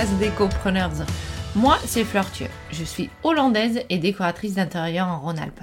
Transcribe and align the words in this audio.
podcast 0.00 0.18
Décopreneurs. 0.18 0.92
Moi, 1.54 1.76
c'est 1.84 2.04
Fleur 2.04 2.30
Thieu. 2.30 2.46
Je 2.70 2.84
suis 2.84 3.10
hollandaise 3.22 3.82
et 3.90 3.98
décoratrice 3.98 4.54
d'intérieur 4.54 5.08
en 5.08 5.20
Rhône-Alpes. 5.20 5.60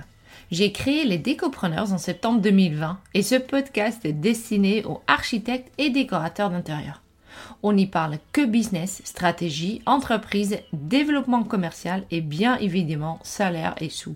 J'ai 0.52 0.71
créé 0.71 1.05
les 1.05 1.18
Décopreneurs 1.18 1.91
en 1.91 1.98
septembre 1.98 2.41
2020 2.41 3.00
et 3.16 3.23
ce 3.23 3.34
podcast 3.34 4.05
est 4.05 4.13
destiné 4.13 4.86
aux 4.86 5.02
architectes 5.08 5.71
et 5.80 5.89
décorateurs 5.89 6.52
d'intérieur. 6.52 7.02
On 7.63 7.73
n'y 7.73 7.88
parle 7.88 8.20
que 8.31 8.45
business, 8.45 9.02
stratégie, 9.05 9.81
entreprise, 9.88 10.59
développement 10.72 11.44
commercial 11.44 12.04
et 12.12 12.22
bien 12.22 12.58
évidemment 12.58 13.20
salaire 13.23 13.73
et 13.81 13.90
sous. 13.90 14.16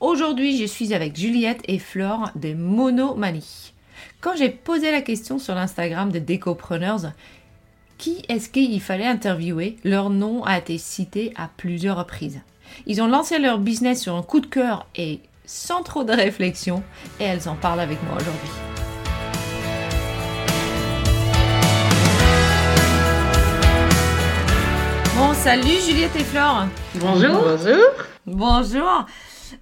Aujourd'hui, 0.00 0.58
je 0.58 0.66
suis 0.66 0.92
avec 0.92 1.16
Juliette 1.16 1.62
et 1.66 1.78
Flore 1.78 2.30
de 2.34 2.52
Monomanie. 2.52 3.72
Quand 4.20 4.36
j'ai 4.36 4.50
posé 4.50 4.90
la 4.90 5.00
question 5.00 5.38
sur 5.38 5.54
l'Instagram 5.54 6.12
de 6.12 6.18
Décopreneurs, 6.18 7.12
qui 8.00 8.22
est-ce 8.30 8.48
qu'il 8.48 8.80
fallait 8.80 9.06
interviewer? 9.06 9.76
Leur 9.84 10.08
nom 10.08 10.42
a 10.42 10.56
été 10.56 10.78
cité 10.78 11.34
à 11.36 11.50
plusieurs 11.54 11.98
reprises. 11.98 12.40
Ils 12.86 13.02
ont 13.02 13.06
lancé 13.06 13.38
leur 13.38 13.58
business 13.58 14.00
sur 14.00 14.14
un 14.14 14.22
coup 14.22 14.40
de 14.40 14.46
cœur 14.46 14.86
et 14.96 15.20
sans 15.44 15.82
trop 15.82 16.02
de 16.02 16.12
réflexion, 16.12 16.82
et 17.20 17.24
elles 17.24 17.46
en 17.46 17.56
parlent 17.56 17.80
avec 17.80 18.02
moi 18.04 18.16
aujourd'hui. 18.16 18.48
Bon, 25.16 25.34
salut 25.34 25.78
Juliette 25.86 26.16
et 26.16 26.24
Flore. 26.24 26.68
Bonjour. 26.94 27.42
Bonjour. 27.44 27.86
Bonjour. 28.24 29.06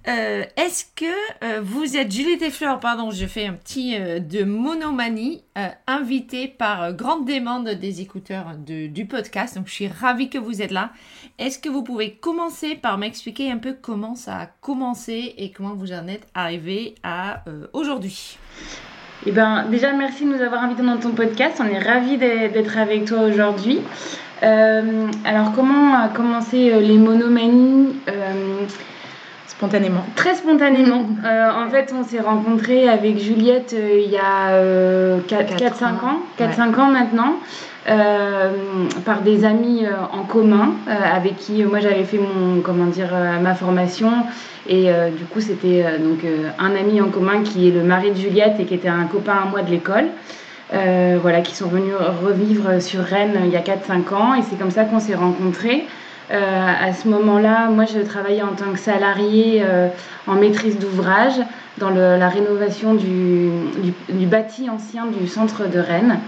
Euh, 0.07 0.43
Est-ce 0.57 0.85
que 0.95 1.05
euh, 1.43 1.61
vous 1.61 1.97
êtes 1.97 2.11
Juliette 2.11 2.41
et 2.41 2.49
Fleur, 2.49 2.79
pardon, 2.79 3.11
je 3.11 3.25
fais 3.25 3.45
un 3.45 3.53
petit 3.53 3.95
euh, 3.95 4.19
de 4.19 4.43
monomanie, 4.43 5.43
euh, 5.57 5.67
invité 5.87 6.47
par 6.47 6.93
grande 6.93 7.27
demande 7.27 7.69
des 7.69 8.01
écouteurs 8.01 8.55
du 8.57 9.05
podcast. 9.05 9.55
Donc 9.55 9.67
je 9.67 9.73
suis 9.73 9.87
ravie 9.87 10.29
que 10.29 10.37
vous 10.37 10.61
êtes 10.61 10.71
là. 10.71 10.91
Est-ce 11.37 11.59
que 11.59 11.69
vous 11.69 11.83
pouvez 11.83 12.13
commencer 12.13 12.75
par 12.75 12.97
m'expliquer 12.97 13.51
un 13.51 13.57
peu 13.57 13.75
comment 13.79 14.15
ça 14.15 14.37
a 14.37 14.45
commencé 14.45 15.33
et 15.37 15.51
comment 15.51 15.75
vous 15.75 15.91
en 15.91 16.07
êtes 16.07 16.27
arrivé 16.33 16.95
à 17.03 17.43
aujourd'hui? 17.73 18.37
Eh 19.25 19.31
ben, 19.31 19.65
déjà, 19.69 19.93
merci 19.93 20.25
de 20.25 20.29
nous 20.29 20.41
avoir 20.41 20.63
invités 20.63 20.83
dans 20.83 20.97
ton 20.97 21.11
podcast. 21.11 21.61
On 21.61 21.65
est 21.65 21.79
ravis 21.79 22.17
d'être 22.17 22.77
avec 22.77 23.05
toi 23.05 23.21
aujourd'hui. 23.21 23.79
Alors, 24.41 25.51
comment 25.53 25.93
a 25.95 26.09
commencé 26.09 26.79
les 26.81 26.97
monomanies? 26.97 27.95
Spontanément. 29.49 30.05
Très 30.15 30.35
spontanément. 30.35 31.05
Euh, 31.25 31.49
en 31.51 31.69
fait, 31.69 31.93
on 31.97 32.03
s'est 32.03 32.21
rencontrés 32.21 32.87
avec 32.87 33.19
Juliette 33.19 33.75
euh, 33.77 34.01
il 34.03 34.09
y 34.09 34.17
a 34.17 35.19
Quatre 35.27 35.57
4-5 35.57 35.85
ans. 35.85 35.87
ans, 36.07 36.19
4-5 36.39 36.79
ans 36.79 36.91
maintenant, 36.91 37.33
euh, 37.89 38.51
par 39.05 39.21
des 39.21 39.43
amis 39.45 39.85
euh, 39.85 39.89
en 40.13 40.23
commun 40.23 40.73
euh, 40.87 40.91
avec 41.13 41.37
qui 41.37 41.63
euh, 41.63 41.67
moi 41.67 41.79
j'avais 41.79 42.03
fait 42.03 42.19
mon, 42.19 42.61
comment 42.61 42.85
dire, 42.85 43.09
euh, 43.13 43.39
ma 43.39 43.53
formation. 43.53 44.11
Et 44.67 44.91
euh, 44.91 45.09
du 45.09 45.25
coup, 45.25 45.41
c'était 45.41 45.83
euh, 45.85 45.97
donc 45.97 46.23
euh, 46.23 46.49
un 46.57 46.75
ami 46.75 47.01
en 47.01 47.09
commun 47.09 47.41
qui 47.43 47.67
est 47.67 47.71
le 47.71 47.83
mari 47.83 48.11
de 48.11 48.17
Juliette 48.17 48.55
et 48.59 48.65
qui 48.65 48.75
était 48.75 48.87
un 48.87 49.05
copain 49.05 49.37
à 49.45 49.49
moi 49.49 49.61
de 49.61 49.71
l'école. 49.71 50.05
Euh, 50.73 51.17
voilà, 51.21 51.41
qui 51.41 51.55
sont 51.55 51.67
venus 51.67 51.95
revivre 52.23 52.79
sur 52.81 53.01
Rennes 53.01 53.35
euh, 53.35 53.45
il 53.45 53.51
y 53.51 53.57
a 53.57 53.61
4-5 53.61 54.13
ans. 54.13 54.35
Et 54.35 54.41
c'est 54.43 54.57
comme 54.57 54.71
ça 54.71 54.83
qu'on 54.85 54.99
s'est 54.99 55.15
rencontrés. 55.15 55.85
Euh, 56.31 56.35
à 56.79 56.93
ce 56.93 57.07
moment-là, 57.07 57.69
moi, 57.69 57.85
je 57.85 57.99
travaillais 57.99 58.43
en 58.43 58.53
tant 58.53 58.71
que 58.71 58.79
salariée 58.79 59.61
euh, 59.63 59.87
en 60.27 60.35
maîtrise 60.35 60.77
d'ouvrage 60.77 61.33
dans 61.77 61.89
la 61.89 62.29
rénovation 62.29 62.93
du, 62.93 63.49
bâti 64.27 64.69
ancien 64.69 65.05
du 65.07 65.27
centre 65.27 65.67
de 65.67 65.79
Rennes. 65.79 66.19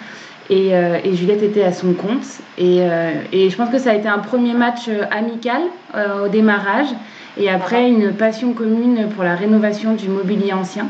Et, 0.50 0.76
euh, 0.76 0.98
et 1.04 1.14
Juliette 1.14 1.44
était 1.44 1.64
à 1.64 1.74
son 1.74 1.94
compte. 1.94 2.26
Et, 2.58 2.80
je 2.80 3.56
pense 3.56 3.70
que 3.70 3.78
ça 3.78 3.92
a 3.92 3.96
été 3.96 4.08
un 4.08 4.20
premier 4.20 4.54
match 4.54 4.90
amical 5.12 5.62
au 6.24 6.30
démarrage. 6.30 6.88
Et 7.38 7.50
après, 7.50 7.90
une 7.90 8.14
passion 8.14 8.54
commune 8.54 9.10
pour 9.14 9.24
la 9.24 9.36
rénovation 9.36 9.94
du 9.94 10.08
mobilier 10.08 10.54
ancien. 10.54 10.88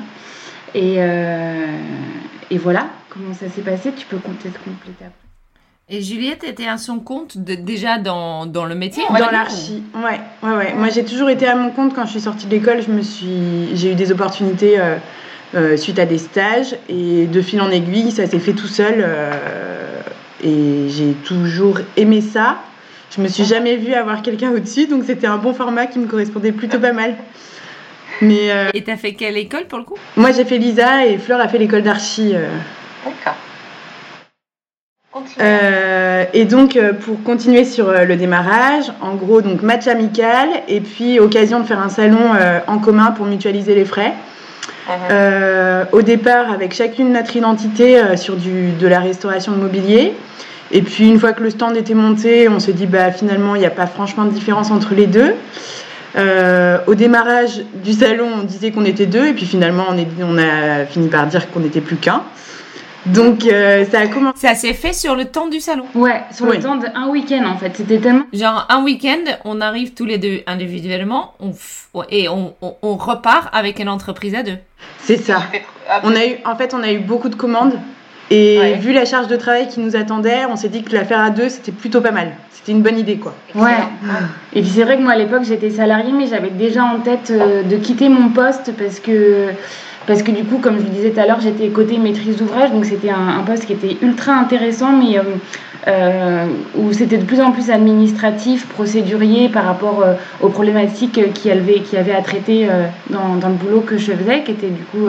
Et, 0.74 0.98
et 2.52 2.58
voilà 2.58 2.86
comment 3.10 3.34
ça 3.34 3.50
s'est 3.50 3.62
passé. 3.62 3.92
Tu 3.98 4.06
peux 4.06 4.18
peut-être 4.18 4.64
compléter 4.64 5.06
après. 5.06 5.21
Et 5.94 6.02
Juliette 6.02 6.46
était 6.46 6.68
à 6.68 6.78
son 6.78 7.00
compte 7.00 7.38
de- 7.38 7.56
déjà 7.56 7.98
dans, 7.98 8.46
dans 8.46 8.64
le 8.64 8.76
métier? 8.76 9.04
Dans 9.10 9.30
l'archi. 9.30 9.84
Ouais, 9.94 10.22
ouais, 10.42 10.56
ouais. 10.56 10.74
Moi, 10.74 10.88
j'ai 10.90 11.04
toujours 11.04 11.30
été 11.30 11.46
à 11.48 11.56
mon 11.56 11.70
compte 11.70 11.94
quand 11.94 12.06
je 12.06 12.12
suis 12.12 12.22
sortie 12.22 12.46
de 12.46 12.52
l'école. 12.52 12.82
Je 12.82 12.90
me 12.92 13.02
suis, 13.02 13.76
j'ai 13.76 13.92
eu 13.92 13.96
des 13.96 14.10
opportunités 14.14 14.80
euh, 14.80 14.96
euh, 15.54 15.76
suite 15.76 16.00
à 16.00 16.06
des 16.06 16.18
stages 16.18 16.78
et 16.88 17.26
de 17.26 17.42
fil 17.42 17.60
en 17.60 17.70
aiguille, 17.70 18.12
ça 18.12 18.26
s'est 18.26 18.40
fait 18.40 18.54
tout 18.54 18.68
seul. 18.70 18.96
euh, 19.00 19.32
et 20.44 20.88
j'ai 20.90 21.12
toujours 21.26 21.80
aimé 21.98 22.22
ça. 22.22 22.58
Je 23.16 23.22
me 23.22 23.28
suis 23.28 23.44
jamais 23.44 23.76
vue 23.76 23.94
avoir 23.94 24.22
quelqu'un 24.22 24.52
au-dessus, 24.52 24.88
donc 24.88 25.04
c'était 25.06 25.28
un 25.28 25.38
bon 25.38 25.54
format 25.54 25.88
qui 25.88 26.00
me 26.00 26.08
correspondait 26.08 26.54
plutôt 26.54 26.80
pas 26.80 26.94
mal. 26.94 27.16
Mais 28.22 28.50
euh, 28.52 28.70
Et 28.74 28.84
t'as 28.84 28.96
fait 28.96 29.14
quelle 29.14 29.36
école 29.38 29.66
pour 29.66 29.78
le 29.80 29.84
coup? 29.84 29.98
Moi, 30.16 30.32
j'ai 30.32 30.46
fait 30.46 30.58
Lisa 30.58 31.06
et 31.06 31.18
Fleur 31.18 31.42
a 31.42 31.50
fait 31.50 31.58
l'école 31.58 31.82
d'archi. 31.84 32.32
euh, 32.34 32.48
D'accord. 33.04 33.36
Euh, 35.42 36.24
et 36.34 36.46
donc, 36.46 36.78
euh, 36.78 36.94
pour 36.94 37.22
continuer 37.24 37.66
sur 37.66 37.90
euh, 37.90 38.06
le 38.06 38.16
démarrage, 38.16 38.86
en 39.02 39.16
gros, 39.16 39.42
donc 39.42 39.62
match 39.62 39.88
amical 39.88 40.48
et 40.70 40.80
puis 40.80 41.20
occasion 41.20 41.60
de 41.60 41.66
faire 41.66 41.80
un 41.80 41.90
salon 41.90 42.34
euh, 42.34 42.60
en 42.68 42.78
commun 42.78 43.12
pour 43.12 43.26
mutualiser 43.26 43.76
les 43.76 43.86
frais. 43.86 44.14
Euh, 45.10 45.86
au 45.92 46.02
départ, 46.02 46.52
avec 46.52 46.74
chacune 46.74 47.14
notre 47.14 47.36
identité 47.36 48.02
sur 48.18 48.36
du, 48.36 48.72
de 48.72 48.88
la 48.88 49.00
restauration 49.00 49.52
de 49.54 49.58
mobilier. 49.58 50.14
Et 50.72 50.82
puis, 50.82 51.08
une 51.08 51.20
fois 51.20 51.34
que 51.34 51.44
le 51.44 51.50
stand 51.50 51.78
était 51.78 51.94
monté, 51.94 52.50
on 52.50 52.60
s'est 52.60 52.74
dit, 52.74 52.88
bah, 52.88 53.12
finalement, 53.12 53.56
il 53.56 53.60
n'y 53.60 53.66
a 53.66 53.72
pas 53.72 53.88
franchement 53.88 54.26
de 54.26 54.32
différence 54.32 54.72
entre 54.72 54.94
les 54.94 55.08
deux. 55.08 55.36
Au 56.88 56.96
démarrage 56.96 57.62
du 57.84 57.94
salon, 57.94 58.28
on 58.42 58.44
disait 58.44 58.72
qu'on 58.72 58.84
était 58.84 59.06
deux, 59.06 59.28
et 59.28 59.34
puis 59.34 59.46
finalement, 59.46 59.86
on, 59.90 59.98
est, 59.98 60.08
on 60.24 60.38
a 60.38 60.86
fini 60.86 61.08
par 61.08 61.28
dire 61.28 61.52
qu'on 61.52 61.62
n'était 61.62 61.82
plus 61.82 61.98
qu'un. 61.98 62.24
Donc, 63.08 63.46
euh, 63.46 63.84
ça 63.86 64.00
a 64.02 64.08
commencé. 64.08 64.38
Ça 64.48 64.54
s'est 64.56 64.74
fait 64.74 64.94
sur 64.94 65.16
le 65.16 65.26
temps 65.26 65.48
du 65.48 65.60
salon. 65.60 65.86
Ouais, 65.96 66.22
sur 66.32 66.46
Oui. 66.48 66.58
le 66.58 66.64
temps 66.64 66.76
d'un 66.76 67.08
week-end 67.08 67.44
en 67.46 67.58
fait. 67.58 67.72
C'était 67.76 67.98
tellement. 67.98 68.26
Genre 68.32 68.66
un 68.70 68.84
week-end, 68.84 69.20
on 69.44 69.60
arrive 69.60 69.94
tous 69.94 70.06
les 70.06 70.18
deux 70.20 70.42
individuellement 70.48 71.34
on 71.40 71.50
f- 71.52 72.06
et 72.10 72.30
on, 72.30 72.54
on- 72.62 72.76
on 72.84 72.96
repart 72.96 73.50
avec 73.54 73.80
une 73.80 73.90
entreprise 73.90 74.36
à 74.36 74.44
deux. 74.44 74.58
C'est 75.00 75.18
ça. 75.18 75.42
On 76.04 76.16
a 76.16 76.26
eu, 76.26 76.36
en 76.46 76.56
fait, 76.56 76.74
on 76.74 76.84
a 76.84 76.92
eu 76.92 77.00
beaucoup 77.00 77.30
de 77.30 77.36
commandes. 77.36 77.74
Et 78.30 78.58
Ouais. 78.60 78.74
vu 78.76 78.94
la 78.94 79.04
charge 79.04 79.28
de 79.28 79.36
travail 79.36 79.68
qui 79.68 79.80
nous 79.82 79.96
attendait, 79.98 80.46
on 80.50 80.56
s'est 80.56 80.70
dit 80.70 80.84
que 80.84 80.94
la 80.94 81.04
faire 81.04 81.20
à 81.20 81.32
deux, 81.32 81.50
c'était 81.50 81.74
plutôt 81.74 82.00
pas 82.00 82.12
mal. 82.12 82.32
C'était 82.52 82.72
une 82.72 82.82
bonne 82.84 82.98
idée, 83.00 83.18
quoi. 83.18 83.34
Ouais. 83.56 83.72
Et 84.54 84.62
puis 84.62 84.70
c'est 84.70 84.84
vrai 84.84 84.96
que 84.98 85.02
moi 85.02 85.14
à 85.14 85.18
l'époque 85.18 85.44
j'étais 85.44 85.72
salariée, 85.72 86.12
mais 86.14 86.28
j'avais 86.28 86.52
déjà 86.52 86.84
en 86.84 87.00
tête 87.00 87.30
euh, 87.32 87.64
de 87.64 87.76
quitter 87.78 88.08
mon 88.10 88.30
poste 88.30 88.72
parce 88.78 89.00
que. 89.00 89.48
Parce 90.08 90.24
que 90.24 90.32
du 90.32 90.44
coup, 90.44 90.58
comme 90.58 90.80
je 90.80 90.84
le 90.84 90.90
disais 90.90 91.12
tout 91.12 91.20
à 91.20 91.28
l'heure, 91.28 91.40
j'étais 91.42 91.68
côté 91.70 91.98
maîtrise 91.98 92.38
d'ouvrage, 92.38 92.72
donc 92.72 92.86
c'était 92.86 93.12
un, 93.12 93.44
poste 93.46 93.66
qui 93.66 93.74
était 93.74 93.98
ultra 94.02 94.34
intéressant, 94.34 94.94
mais 94.94 95.20
euh, 95.20 95.22
euh, 95.88 96.46
où 96.76 96.92
c'était 96.92 97.18
de 97.18 97.24
plus 97.24 97.40
en 97.40 97.52
plus 97.52 97.70
administratif, 97.70 98.68
procédurier 98.68 99.50
par 99.50 99.64
rapport 99.64 100.02
euh, 100.02 100.14
aux 100.42 100.50
problématiques 100.50 101.20
qu'il 101.34 101.46
y 101.46 101.96
y 101.96 101.98
avait 101.98 102.16
à 102.16 102.22
traiter 102.22 102.68
dans, 103.10 103.36
dans 103.36 103.50
le 103.50 103.56
boulot 103.56 103.82
que 103.82 103.98
je 103.98 104.12
faisais, 104.12 104.44
qui 104.44 104.52
était 104.52 104.70
du 104.70 104.84
coup 104.84 105.08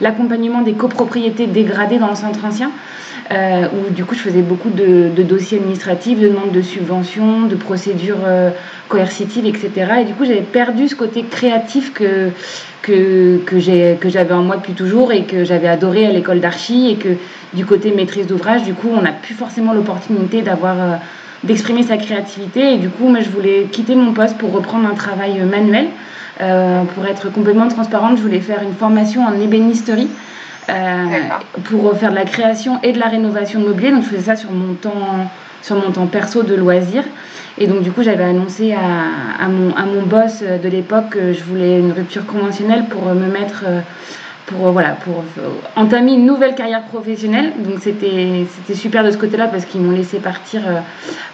l'accompagnement 0.00 0.60
des 0.60 0.74
copropriétés 0.74 1.46
dégradées 1.46 1.98
dans 1.98 2.10
le 2.10 2.14
centre 2.14 2.44
ancien, 2.44 2.70
euh, 3.30 3.66
où 3.68 3.92
du 3.92 4.04
coup 4.04 4.14
je 4.14 4.20
faisais 4.20 4.42
beaucoup 4.42 4.70
de, 4.70 5.08
de 5.14 5.22
dossiers 5.22 5.58
administratifs, 5.58 6.18
de 6.18 6.28
demandes 6.28 6.52
de 6.52 6.62
subventions, 6.62 7.42
de 7.42 7.56
procédures 7.56 8.24
euh, 8.26 8.50
coercitives, 8.88 9.46
etc. 9.46 9.70
Et 10.00 10.04
du 10.04 10.14
coup 10.14 10.24
j'avais 10.24 10.42
perdu 10.42 10.88
ce 10.88 10.94
côté 10.94 11.24
créatif 11.24 11.92
que 11.92 12.30
que, 12.84 13.38
que 13.38 13.58
j'avais 14.10 14.34
en 14.34 14.42
moi 14.42 14.56
depuis 14.56 14.74
toujours 14.74 15.10
et 15.10 15.24
que 15.24 15.42
j'avais 15.44 15.68
adoré 15.68 16.06
à 16.06 16.10
l'école 16.10 16.40
d'archi 16.40 16.90
et 16.90 16.96
que 16.96 17.16
du 17.54 17.64
côté 17.64 17.90
maîtrise 17.92 18.26
d'ouvrage, 18.26 18.62
du 18.62 18.74
coup, 18.74 18.90
on 18.92 19.00
n'a 19.00 19.12
plus 19.12 19.34
forcément 19.34 19.72
l'opportunité 19.72 20.42
d'avoir 20.42 20.74
euh, 20.78 20.96
d'exprimer 21.44 21.82
sa 21.82 21.96
créativité 21.96 22.74
et 22.74 22.76
du 22.76 22.90
coup, 22.90 23.08
moi, 23.08 23.20
je 23.20 23.30
voulais 23.30 23.68
quitter 23.72 23.94
mon 23.94 24.12
poste 24.12 24.36
pour 24.36 24.52
reprendre 24.52 24.86
un 24.86 24.94
travail 24.94 25.40
manuel. 25.40 25.86
Euh, 26.40 26.82
pour 26.94 27.06
être 27.06 27.32
complètement 27.32 27.68
transparente, 27.68 28.16
je 28.16 28.22
voulais 28.22 28.40
faire 28.40 28.62
une 28.62 28.74
formation 28.74 29.24
en 29.24 29.38
ébénisterie. 29.40 30.08
Pour 31.64 31.96
faire 31.96 32.10
de 32.10 32.16
la 32.16 32.24
création 32.24 32.78
et 32.82 32.92
de 32.92 32.98
la 32.98 33.06
rénovation 33.06 33.60
de 33.60 33.66
mobilier. 33.66 33.90
Donc, 33.90 34.02
je 34.04 34.08
faisais 34.08 34.22
ça 34.22 34.36
sur 34.36 34.50
mon 34.52 34.74
temps, 34.74 35.30
sur 35.62 35.76
mon 35.76 35.90
temps 35.92 36.06
perso 36.06 36.42
de 36.42 36.54
loisirs. 36.54 37.04
Et 37.58 37.66
donc, 37.66 37.82
du 37.82 37.92
coup, 37.92 38.02
j'avais 38.02 38.24
annoncé 38.24 38.72
à, 38.72 39.44
à, 39.44 39.48
mon, 39.48 39.74
à 39.76 39.84
mon 39.84 40.02
boss 40.02 40.40
euh, 40.42 40.58
de 40.58 40.68
l'époque 40.68 41.10
que 41.10 41.32
je 41.32 41.44
voulais 41.44 41.78
une 41.78 41.92
rupture 41.92 42.26
conventionnelle 42.26 42.86
pour 42.86 43.06
euh, 43.08 43.14
me 43.14 43.30
mettre. 43.30 43.64
euh, 43.66 43.80
pour, 44.46 44.66
euh, 44.66 44.70
voilà, 44.72 44.90
pour 44.90 45.24
euh, 45.38 45.48
entamer 45.74 46.12
une 46.12 46.26
nouvelle 46.26 46.54
carrière 46.54 46.82
professionnelle. 46.82 47.52
Donc, 47.58 47.76
c'était 47.80 48.44
c'était 48.54 48.78
super 48.78 49.02
de 49.02 49.10
ce 49.10 49.16
côté-là 49.16 49.46
parce 49.48 49.64
qu'ils 49.64 49.80
m'ont 49.80 49.96
laissé 49.96 50.18
partir 50.18 50.60
euh, 50.66 50.80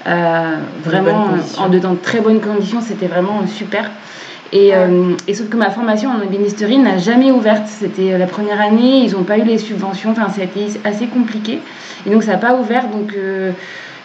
euh, 0.07 0.57
vraiment 0.85 1.31
en 1.59 1.69
dedans 1.69 1.95
de 1.95 1.99
très 1.99 2.21
bonnes 2.21 2.41
conditions. 2.41 2.81
C'était 2.81 3.09
vraiment 3.09 3.45
super. 3.49 3.91
Et, 4.53 4.75
euh, 4.75 5.15
et 5.29 5.35
sauf 5.35 5.49
que 5.49 5.57
ma 5.57 5.71
formation 5.71 6.11
en 6.11 6.21
ébénisterie 6.23 6.79
n'a 6.79 6.99
jamais 6.99 7.31
ouverte. 7.31 7.67
C'était 7.67 8.13
euh, 8.13 8.19
la 8.19 8.27
première 8.27 8.61
année, 8.61 9.05
ils 9.05 9.13
n'ont 9.13 9.23
pas 9.23 9.39
eu 9.39 9.45
les 9.45 9.59
subventions, 9.59 10.11
enfin 10.11 10.27
été 10.43 10.67
assez 10.85 11.07
compliqué. 11.07 11.61
Et 12.07 12.11
donc 12.11 12.25
ça 12.25 12.33
n'a 12.33 12.39
pas 12.39 12.55
ouvert. 12.55 12.89
Donc 12.89 13.15
euh, 13.17 13.53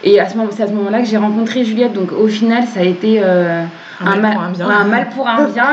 Et 0.04 0.20
à 0.20 0.28
ce 0.28 0.36
moment, 0.36 0.50
c'est 0.52 0.62
à 0.62 0.68
ce 0.68 0.72
moment-là 0.72 1.00
que 1.00 1.06
j'ai 1.06 1.16
rencontré 1.16 1.64
Juliette. 1.64 1.94
Donc 1.94 2.12
au 2.12 2.28
final, 2.28 2.64
ça 2.72 2.80
a 2.80 2.84
été 2.84 3.20
euh, 3.24 3.64
Un 4.00 4.16
mal 4.16 4.34
pour 4.34 4.42
un 4.42 4.50
bien. 4.50 4.68
un 4.68 4.84
mal 4.84 5.08
pour 5.08 5.28
un 5.28 5.44
bien. 5.48 5.68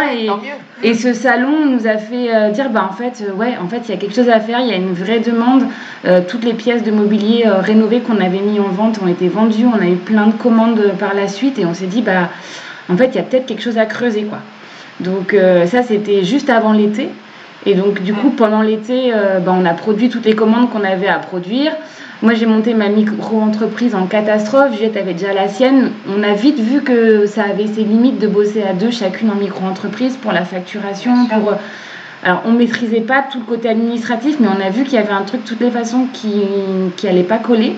Et, 0.81 0.95
ce 0.95 1.13
salon 1.13 1.65
nous 1.65 1.87
a 1.87 1.97
fait 1.97 2.51
dire, 2.51 2.69
bah 2.69 2.89
en 2.89 2.93
fait, 2.93 3.23
ouais, 3.37 3.55
en 3.63 3.69
fait, 3.69 3.83
il 3.87 3.91
y 3.91 3.93
a 3.93 3.97
quelque 3.97 4.15
chose 4.15 4.27
à 4.27 4.41
faire. 4.41 4.59
Il 4.59 4.67
y 4.67 4.73
a 4.73 4.75
une 4.75 4.93
vraie 4.93 5.19
demande. 5.19 5.63
Toutes 6.27 6.43
les 6.43 6.53
pièces 6.53 6.83
de 6.83 6.91
mobilier 6.91 7.45
rénovées 7.47 8.01
qu'on 8.01 8.17
avait 8.17 8.41
mis 8.41 8.59
en 8.59 8.67
vente 8.67 8.99
ont 9.01 9.07
été 9.07 9.29
vendues. 9.29 9.65
On 9.65 9.81
a 9.81 9.87
eu 9.87 9.95
plein 9.95 10.27
de 10.27 10.33
commandes 10.33 10.93
par 10.99 11.13
la 11.13 11.29
suite, 11.29 11.57
et 11.57 11.65
on 11.65 11.73
s'est 11.73 11.85
dit, 11.85 12.01
bah, 12.01 12.27
en 12.89 12.97
fait, 12.97 13.11
il 13.13 13.15
y 13.15 13.19
a 13.19 13.23
peut-être 13.23 13.45
quelque 13.45 13.61
chose 13.61 13.77
à 13.77 13.85
creuser, 13.85 14.23
quoi. 14.23 14.39
Donc 14.99 15.33
euh, 15.33 15.65
ça, 15.65 15.83
c'était 15.83 16.23
juste 16.23 16.49
avant 16.49 16.73
l'été. 16.73 17.09
Et 17.65 17.75
donc 17.75 18.01
du 18.01 18.13
coup, 18.13 18.29
pendant 18.31 18.61
l'été, 18.61 19.13
euh, 19.13 19.39
bah, 19.39 19.55
on 19.57 19.65
a 19.65 19.73
produit 19.73 20.09
toutes 20.09 20.25
les 20.25 20.35
commandes 20.35 20.69
qu'on 20.69 20.83
avait 20.83 21.07
à 21.07 21.19
produire. 21.19 21.71
Moi, 22.21 22.35
j'ai 22.35 22.45
monté 22.45 22.73
ma 22.73 22.87
micro-entreprise 22.87 23.95
en 23.95 24.05
catastrophe. 24.05 24.73
Juliette 24.73 24.95
avait 24.95 25.13
déjà 25.13 25.33
la 25.33 25.49
sienne. 25.49 25.91
On 26.07 26.23
a 26.23 26.33
vite 26.33 26.57
vu 26.57 26.81
que 26.81 27.25
ça 27.25 27.43
avait 27.43 27.67
ses 27.67 27.83
limites 27.83 28.17
de 28.17 28.27
bosser 28.27 28.63
à 28.63 28.71
deux, 28.71 28.91
chacune 28.91 29.29
en 29.29 29.35
micro-entreprise, 29.35 30.15
pour 30.15 30.31
la 30.31 30.45
facturation, 30.45 31.25
pour... 31.25 31.49
euh, 31.49 31.55
Alors, 32.23 32.43
on 32.45 32.53
maîtrisait 32.53 33.01
pas 33.01 33.25
tout 33.29 33.39
le 33.39 33.45
côté 33.45 33.67
administratif, 33.67 34.37
mais 34.39 34.47
on 34.47 34.65
a 34.65 34.69
vu 34.69 34.85
qu'il 34.85 34.93
y 34.93 34.97
avait 34.99 35.11
un 35.11 35.23
truc, 35.23 35.43
de 35.43 35.47
toutes 35.49 35.59
les 35.59 35.71
façons, 35.71 36.07
qui, 36.13 36.43
qui 36.95 37.09
allait 37.09 37.23
pas 37.23 37.39
coller. 37.39 37.75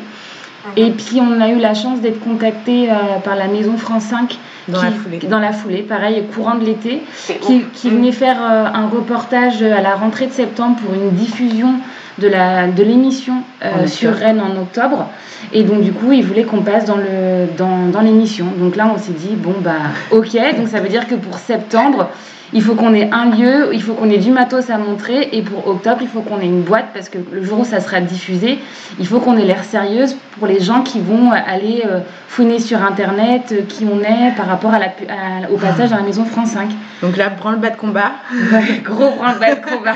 Et 0.78 0.92
puis, 0.92 1.20
on 1.22 1.42
a 1.42 1.50
eu 1.50 1.58
la 1.58 1.74
chance 1.74 2.02
d'être 2.02 2.20
contacté 2.20 2.92
euh, 2.92 3.18
par 3.24 3.36
la 3.36 3.48
Maison 3.48 3.78
France 3.78 4.04
5 4.04 4.38
Dans 4.68 4.80
qui- 4.80 4.86
la 4.86 4.92
foulée. 4.92 5.20
Dans 5.30 5.40
la 5.40 5.52
foulée, 5.54 5.82
pareil, 5.84 6.24
courant 6.34 6.56
de 6.56 6.66
l'été, 6.66 7.02
qui, 7.42 7.62
qui 7.74 7.90
venait 7.90 8.12
faire 8.12 8.38
euh, 8.42 8.66
un 8.74 8.88
reportage 8.88 9.62
à 9.62 9.82
la 9.82 9.96
rentrée 9.96 10.28
de 10.28 10.32
septembre 10.34 10.78
pour 10.84 10.94
une 10.94 11.12
diffusion 11.12 11.74
de 12.18 12.28
la 12.30 12.68
de 12.68 12.82
l'émission 12.82 13.44
euh, 13.64 13.88
sur 13.88 14.14
Rennes 14.14 14.42
en 14.42 14.60
octobre. 14.62 15.10
Et 15.54 15.64
donc 15.64 15.82
du 15.82 15.92
coup, 15.92 16.12
ils 16.14 16.24
voulaient 16.24 16.44
qu'on 16.46 16.62
passe 16.62 16.86
dans 16.86 16.96
le 16.96 17.48
dans, 17.58 17.88
dans 17.92 18.02
l'émission. 18.02 18.46
Donc 18.58 18.76
là, 18.76 18.90
on 18.94 18.98
s'est 18.98 19.12
dit 19.12 19.36
bon 19.36 19.54
bah 19.60 19.74
ok. 20.12 20.32
Donc 20.58 20.68
ça 20.70 20.80
veut 20.80 20.90
dire 20.90 21.08
que 21.08 21.16
pour 21.16 21.38
septembre, 21.38 22.10
il 22.54 22.62
faut 22.62 22.76
qu'on 22.76 22.94
ait 22.94 23.10
un 23.12 23.32
lieu, 23.32 23.70
il 23.74 23.82
faut 23.82 23.94
qu'on 23.94 24.10
ait 24.10 24.18
du 24.18 24.32
matos 24.32 24.70
à 24.70 24.78
montrer. 24.78 25.30
Et 25.34 25.42
pour 25.42 25.68
octobre, 25.68 26.00
il 26.02 26.08
faut 26.08 26.22
qu'on 26.22 26.40
ait 26.40 26.46
une 26.46 26.62
boîte 26.62 26.88
parce 26.94 27.10
que 27.10 27.18
le 27.32 27.44
jour 27.44 27.60
où 27.62 27.66
ça 27.66 27.80
sera 27.80 28.02
diffusé, 28.02 28.60
il 29.00 29.08
faut 29.08 29.20
qu'on 29.20 29.38
ait 29.38 29.46
l'air 29.46 29.64
sérieuse 29.64 30.16
pour 30.38 30.48
les 30.48 30.60
gens 30.60 30.82
qui 30.82 31.00
vont 31.00 31.32
aller 31.32 31.84
euh, 31.86 32.00
fouiner 32.28 32.60
sur 32.60 32.82
internet 32.84 33.52
euh, 33.52 33.62
qui 33.68 33.86
on 33.86 34.00
est 34.02 34.36
par 34.38 34.48
rapport 34.48 34.74
à 34.74 34.80
la, 34.80 34.90
pu- 34.90 35.06
à- 35.08 35.50
au 35.52 35.58
passage 35.58 35.92
à 35.92 35.98
la 35.98 36.04
maison 36.04 36.24
France 36.26 36.50
5. 36.52 36.70
Donc 37.02 37.18
là, 37.18 37.30
branle-bas 37.30 37.72
de 37.72 37.78
combat. 37.78 38.12
Ouais, 38.52 38.82
gros 38.84 39.12
branle-bas 39.16 39.56
de 39.56 39.66
combat. 39.66 39.96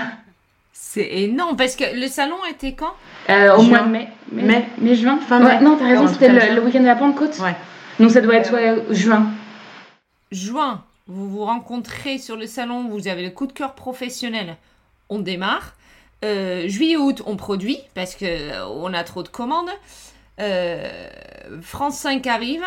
C'est 0.73 1.07
énorme 1.21 1.55
parce 1.55 1.75
que 1.75 1.83
le 1.99 2.07
salon 2.07 2.37
était 2.51 2.71
quand? 2.73 2.93
Euh, 3.29 3.55
au 3.57 3.61
Juin. 3.61 3.69
mois 3.69 3.79
de 3.87 3.91
mai. 3.91 4.07
Mai. 4.31 4.65
mai 4.79 4.95
juin. 4.95 5.19
Fin 5.27 5.39
Ouais, 5.43 5.59
mai. 5.59 5.63
Non, 5.63 5.77
t'as 5.77 5.85
raison, 5.85 6.07
c'était 6.07 6.29
le, 6.29 6.61
week-end 6.61 6.79
de 6.79 6.85
la 6.85 6.95
Pentecôte. 6.95 7.37
Ouais. 7.43 7.55
Donc 7.99 8.09
ça 8.11 8.21
doit 8.21 8.35
être 8.35 8.51
ouais, 8.53 8.75
juin. 8.89 9.27
Juin, 10.31 10.81
vous 11.09 11.27
vous 11.29 11.43
rencontrez 11.43 12.17
sur 12.19 12.37
le 12.37 12.47
salon, 12.47 12.87
vous 12.87 13.07
avez 13.07 13.23
le 13.23 13.31
coup 13.31 13.47
de 13.47 13.51
cœur 13.51 13.73
professionnel, 13.75 14.55
on 15.09 15.19
démarre. 15.19 15.73
Euh, 16.23 16.67
juillet, 16.67 16.97
août, 16.97 17.23
on 17.25 17.35
produit 17.35 17.79
parce 17.95 18.15
que 18.15 18.25
euh, 18.25 18.65
on 18.67 18.93
a 18.93 19.03
trop 19.03 19.23
de 19.23 19.27
commandes. 19.29 19.69
Euh, 20.39 21.09
France 21.61 21.97
5 21.97 22.25
arrive, 22.27 22.63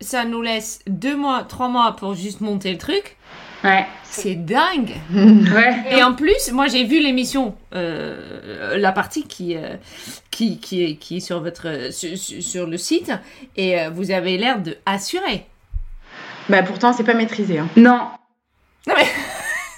ça 0.00 0.24
nous 0.24 0.42
laisse 0.42 0.80
deux 0.86 1.16
mois, 1.16 1.42
trois 1.44 1.68
mois 1.68 1.96
pour 1.96 2.14
juste 2.14 2.40
monter 2.40 2.70
le 2.72 2.78
truc. 2.78 3.16
Ouais. 3.64 3.86
C'est 4.04 4.34
dingue. 4.34 4.92
Ouais. 5.12 5.74
Et 5.90 6.02
en 6.02 6.14
plus, 6.14 6.50
moi 6.52 6.66
j'ai 6.68 6.84
vu 6.84 7.00
l'émission, 7.00 7.54
euh, 7.74 8.76
la 8.76 8.92
partie 8.92 9.24
qui, 9.26 9.56
euh, 9.56 9.76
qui, 10.30 10.58
qui, 10.58 10.84
est, 10.84 10.96
qui 10.96 11.16
est 11.18 11.20
sur, 11.20 11.40
votre, 11.40 11.92
sur, 11.92 12.16
sur- 12.16 12.66
le 12.66 12.76
site, 12.76 13.12
et 13.56 13.76
vous 13.88 14.10
avez 14.10 14.36
l'air 14.38 14.60
de 14.62 14.76
assurer. 14.86 15.46
Bah 16.48 16.62
pourtant, 16.62 16.92
c'est 16.92 17.04
pas 17.04 17.14
maîtrisé. 17.14 17.58
hein. 17.58 17.68
Non. 17.76 18.00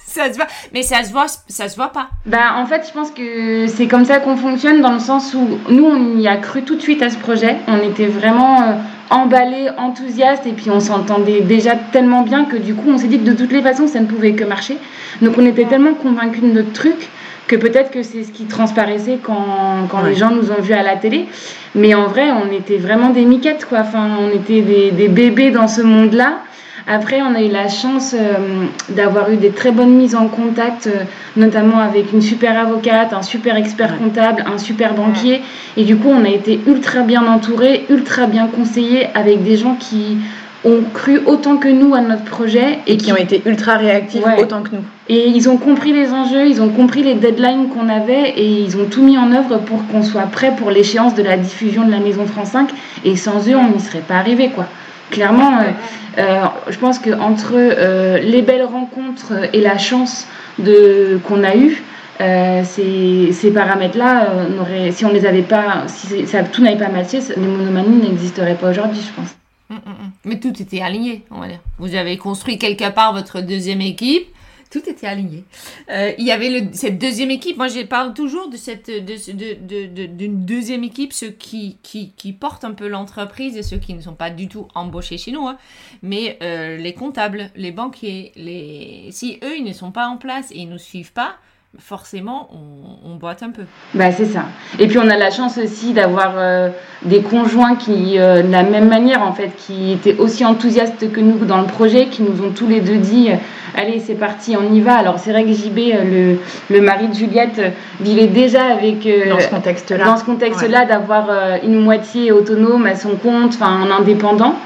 Ça 0.07 0.31
se 0.33 0.37
voit, 0.37 0.47
mais 0.73 0.85
ça 0.85 1.03
se 1.03 1.11
voit, 1.11 1.27
ça 1.49 1.69
se 1.69 1.75
voit 1.75 1.89
pas. 1.91 2.09
Bah 2.25 2.55
en 2.57 2.67
fait, 2.67 2.85
je 2.87 2.93
pense 2.93 3.11
que 3.11 3.67
c'est 3.67 3.89
comme 3.89 4.05
ça 4.05 4.21
qu'on 4.21 4.37
fonctionne 4.37 4.81
dans 4.81 4.93
le 4.93 5.01
sens 5.01 5.35
où 5.35 5.59
nous 5.69 5.85
on 5.85 6.19
y 6.21 6.29
a 6.29 6.37
cru 6.37 6.63
tout 6.63 6.77
de 6.77 6.81
suite 6.81 7.03
à 7.03 7.11
ce 7.11 7.17
projet. 7.19 7.57
On 7.67 7.79
était 7.79 8.07
vraiment 8.07 8.63
euh, 8.63 8.75
emballés, 9.11 9.71
enthousiastes 9.77 10.47
et 10.47 10.53
puis 10.53 10.71
on 10.71 10.79
s'entendait 10.79 11.41
déjà 11.41 11.75
tellement 11.75 12.23
bien 12.23 12.45
que 12.45 12.57
du 12.57 12.77
coup 12.77 12.91
on 12.91 12.97
s'est 12.97 13.09
dit 13.09 13.19
que 13.19 13.25
de 13.29 13.33
toutes 13.35 13.51
les 13.51 13.61
façons 13.63 13.89
ça 13.89 13.99
ne 13.99 14.07
pouvait 14.07 14.35
que 14.35 14.45
marcher. 14.45 14.79
Donc 15.21 15.35
on 15.37 15.45
était 15.45 15.65
tellement 15.65 15.95
convaincus 15.95 16.43
de 16.43 16.53
notre 16.53 16.73
truc 16.73 17.09
que 17.47 17.57
peut-être 17.57 17.91
que 17.91 18.03
c'est 18.03 18.25
ce 18.25 18.33
qui 18.33 18.45
transparaissait 18.45 19.19
quand, 19.23 19.87
quand 19.91 20.03
Ouais. 20.03 20.11
les 20.11 20.15
gens 20.17 20.31
nous 20.31 20.51
ont 20.51 20.61
vus 20.61 20.73
à 20.73 20.83
la 20.83 20.97
télé. 20.97 21.27
Mais 21.75 21.95
en 21.95 22.07
vrai, 22.07 22.27
on 22.31 22.53
était 22.53 22.79
vraiment 22.79 23.11
des 23.11 23.25
miquettes 23.25 23.67
quoi. 23.67 23.81
Enfin, 23.81 24.09
on 24.21 24.29
était 24.35 24.63
des, 24.63 24.91
des 24.91 25.09
bébés 25.09 25.51
dans 25.51 25.69
ce 25.69 25.83
monde-là. 25.83 26.39
Après, 26.87 27.23
on 27.23 27.35
a 27.35 27.41
eu 27.41 27.49
la 27.49 27.69
chance 27.69 28.15
euh, 28.15 28.67
d'avoir 28.91 29.31
eu 29.31 29.37
des 29.37 29.51
très 29.51 29.71
bonnes 29.71 29.95
mises 29.95 30.15
en 30.15 30.29
contact, 30.29 30.87
euh, 30.87 31.05
notamment 31.35 31.79
avec 31.79 32.13
une 32.13 32.21
super 32.21 32.59
avocate, 32.59 33.15
un 33.15 33.23
super 33.23 33.57
expert 33.57 33.97
comptable, 33.97 34.45
un 34.47 34.59
super 34.59 34.93
banquier. 34.93 35.41
Et 35.79 35.85
du 35.85 35.97
coup, 35.97 36.11
on 36.11 36.25
a 36.27 36.29
été 36.29 36.61
ultra 36.67 37.01
bien 37.01 37.27
entourés, 37.27 37.87
ultra 37.89 38.27
bien 38.27 38.49
conseillés 38.49 39.07
avec 39.15 39.43
des 39.43 39.57
gens 39.57 39.77
qui 39.81 40.19
ont 40.65 40.83
cru 40.93 41.21
autant 41.27 41.57
que 41.59 41.69
nous 41.69 41.95
à 41.95 42.01
notre 42.01 42.25
projet 42.25 42.79
Et 42.87 42.97
qui 42.97 43.13
ont 43.13 43.17
été 43.17 43.43
ultra 43.47 43.77
réactifs 43.77 44.25
Ouais. 44.25 44.41
autant 44.43 44.63
que 44.63 44.71
nous. 44.73 44.83
et 45.09 45.29
ils 45.29 45.49
ont 45.49 45.57
compris 45.59 45.93
les 45.93 46.11
enjeux, 46.13 46.47
ils 46.47 46.63
ont 46.63 46.69
compris 46.71 47.03
les 47.03 47.15
deadlines 47.15 47.69
qu'on 47.69 47.89
avait 47.89 48.31
et 48.31 48.47
ils 48.63 48.77
ont 48.77 48.87
tout 48.91 49.03
mis 49.03 49.19
en 49.19 49.31
œuvre 49.33 49.59
pour 49.59 49.87
qu'on 49.89 50.03
soit 50.03 50.23
prêt 50.23 50.53
pour 50.57 50.71
l'échéance 50.71 51.15
de 51.15 51.23
la 51.23 51.37
diffusion 51.37 51.85
de 51.85 51.91
la 51.91 51.99
Maison 51.99 52.25
France 52.27 52.51
5. 52.51 52.71
Et 53.05 53.17
sans 53.17 53.47
eux, 53.49 53.57
on 53.57 53.69
n'y 53.75 53.81
serait 53.81 53.99
pas 54.07 54.15
arrivé, 54.15 54.49
quoi. 54.55 54.67
Clairement, 55.11 55.59
euh, 55.59 56.21
euh, 56.21 56.45
je 56.71 56.79
pense 56.79 56.99
que 56.99 57.11
entre 57.11 57.53
euh, 57.55 58.19
les 58.19 58.41
belles 58.43 58.65
rencontres 58.65 59.33
et 59.53 59.61
la 59.61 59.77
chance 59.79 60.27
de 60.59 61.19
qu'on 61.29 61.45
a 61.45 61.55
eue, 61.57 61.83
euh, 62.21 62.63
ces, 62.65 63.33
ces 63.33 63.51
paramètres-là, 63.51 64.23
euh, 64.31 64.45
on 64.57 64.61
aurait- 64.63 64.93
si 64.93 65.05
on 65.05 65.13
les 65.13 65.27
avait 65.27 65.43
pas, 65.43 65.85
si 65.89 66.27
ça, 66.27 66.43
tout 66.45 66.63
n'avait 66.63 66.79
pas 66.79 66.89
matché, 66.89 67.19
les 67.37 67.47
monomanies 67.47 68.01
n'existeraient 68.09 68.55
pas 68.55 68.71
aujourd'hui, 68.71 69.01
je 69.07 69.13
pense. 69.21 69.35
Mm, 69.75 69.91
mm, 69.91 69.93
mm. 69.93 70.13
Mais 70.25 70.41
tout 70.41 70.63
était 70.63 70.81
aligné, 70.81 71.25
on 71.31 71.41
va 71.41 71.49
dire. 71.49 71.61
Vous 71.79 71.95
avez 71.95 72.17
construit 72.17 72.59
quelque 72.59 72.89
part 72.91 73.13
votre 73.13 73.41
deuxième 73.41 73.81
équipe. 73.81 74.27
Tout 74.71 74.89
était 74.89 75.07
aligné. 75.07 75.45
Euh, 75.89 76.13
il 76.19 76.27
y 76.27 76.33
avait 76.33 76.69
cette 76.73 76.99
deuxième 76.99 77.31
équipe. 77.31 77.57
Moi, 77.57 77.69
je 77.69 77.83
parle 77.83 78.13
toujours 78.13 78.49
de 78.49 78.57
cette 78.57 78.91
d'une 78.91 80.45
deuxième 80.45 80.83
équipe, 80.83 81.13
ceux 81.13 81.31
qui, 81.31 81.79
qui, 81.83 82.33
portent 82.33 82.65
un 82.65 82.73
peu 82.73 82.89
l'entreprise 82.89 83.57
et 83.57 83.63
ceux 83.63 83.77
qui 83.77 83.95
ne 83.95 84.01
sont 84.01 84.15
pas 84.15 84.31
du 84.31 84.49
tout 84.49 84.67
embauchés 84.75 85.17
chez 85.17 85.31
nous. 85.31 85.47
hein. 85.47 85.59
Mais 86.03 86.39
euh, 86.43 86.77
les 86.77 86.93
comptables, 86.93 87.51
les 87.55 87.71
banquiers, 87.71 88.33
les 88.35 89.11
si 89.13 89.39
eux 89.45 89.57
ils 89.59 89.65
ne 89.65 89.73
sont 89.73 89.93
pas 89.93 90.09
en 90.09 90.17
place 90.17 90.51
et 90.51 90.59
ils 90.59 90.69
nous 90.69 90.79
suivent 90.79 91.13
pas, 91.13 91.37
forcément 91.79 92.49
on, 92.53 93.11
on 93.13 93.17
boite 93.17 93.43
un 93.43 93.51
peu. 93.51 93.63
Bah, 93.95 94.13
c'est 94.13 94.27
ça. 94.27 94.45
Et 94.79 94.87
puis 94.87 94.99
on 94.99 95.09
a 95.09 95.17
la 95.17 95.31
chance 95.31 95.59
aussi 95.59 95.93
d'avoir 95.93 96.35
euh, 96.37 96.71
des 97.05 97.21
conjoints 97.23 97.77
qui, 97.77 98.19
euh, 98.19 98.43
de 98.43 98.51
la 98.51 98.63
même 98.63 98.89
manière 98.89 99.23
en 99.23 99.33
fait, 99.33 99.51
qui 99.57 99.93
étaient 99.93 100.17
aussi 100.19 100.45
enthousiastes 100.45 101.11
que 101.13 101.21
nous 101.21 101.45
dans 101.45 101.61
le 101.61 101.67
projet, 101.67 102.07
qui 102.07 102.23
nous 102.23 102.45
ont 102.45 102.51
tous 102.51 102.67
les 102.67 102.81
deux 102.81 102.97
dit 102.97 103.31
euh, 103.31 103.37
allez 103.77 104.01
c'est 104.01 104.15
parti, 104.15 104.57
on 104.57 104.73
y 104.73 104.81
va. 104.81 104.95
Alors 104.95 105.19
c'est 105.19 105.31
vrai 105.33 105.45
que 105.45 105.53
JB, 105.53 105.79
euh, 105.79 106.37
le, 106.71 106.75
le 106.77 106.81
mari 106.81 107.09
de 107.09 107.15
Juliette, 107.15 107.59
euh, 107.59 107.71
vivait 108.01 108.29
déjà 108.29 108.65
avec 108.67 109.05
euh, 109.07 109.29
Dans 109.31 109.41
ce 109.41 109.49
contexte-là. 109.49 110.05
dans 110.05 110.17
ce 110.17 110.25
contexte-là 110.25 110.85
d'avoir 110.87 111.27
euh, 111.29 111.57
une 111.65 111.81
moitié 111.81 112.33
autonome 112.33 112.87
à 112.87 112.95
son 112.95 113.17
compte, 113.17 113.55
enfin 113.55 113.81
en 113.83 113.91
indépendant. 114.01 114.57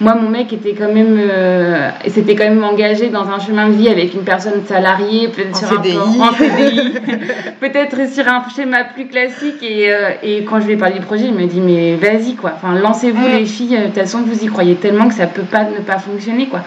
Moi, 0.00 0.14
mon 0.14 0.30
mec 0.30 0.50
était 0.52 0.72
quand 0.72 0.90
même, 0.92 1.18
euh, 1.20 1.90
s'était 2.08 2.34
quand 2.34 2.44
même 2.44 2.64
engagé 2.64 3.08
dans 3.10 3.28
un 3.28 3.38
chemin 3.38 3.68
de 3.68 3.74
vie 3.74 3.88
avec 3.88 4.14
une 4.14 4.22
personne 4.22 4.64
salariée, 4.66 5.28
peut-être 5.28 5.54
En 5.54 5.58
sur 5.58 5.68
CDI. 5.82 5.96
un 5.96 6.22
en 6.22 6.32
CDI, 6.32 6.92
peut-être 7.60 8.10
sur 8.10 8.26
un 8.26 8.42
schéma 8.54 8.84
plus 8.94 9.06
classique. 9.08 9.62
Et, 9.62 9.92
euh, 9.92 10.12
et 10.22 10.44
quand 10.44 10.58
je 10.60 10.66
lui 10.66 10.72
ai 10.72 10.76
parlé 10.78 10.98
du 10.98 11.04
projet, 11.04 11.26
il 11.26 11.34
me 11.34 11.44
dit 11.46 11.60
mais 11.60 11.96
vas-y 11.96 12.34
quoi, 12.34 12.52
enfin 12.56 12.74
lancez-vous 12.74 13.20
Mm. 13.28 13.32
les 13.38 13.44
filles. 13.44 13.76
De 13.78 13.84
toute 13.86 13.94
façon, 13.96 14.20
vous 14.24 14.42
y 14.42 14.46
croyez 14.46 14.74
tellement 14.76 15.06
que 15.08 15.14
ça 15.14 15.26
peut 15.26 15.42
pas 15.42 15.64
ne 15.64 15.82
pas 15.84 15.98
fonctionner 15.98 16.46
quoi. 16.46 16.60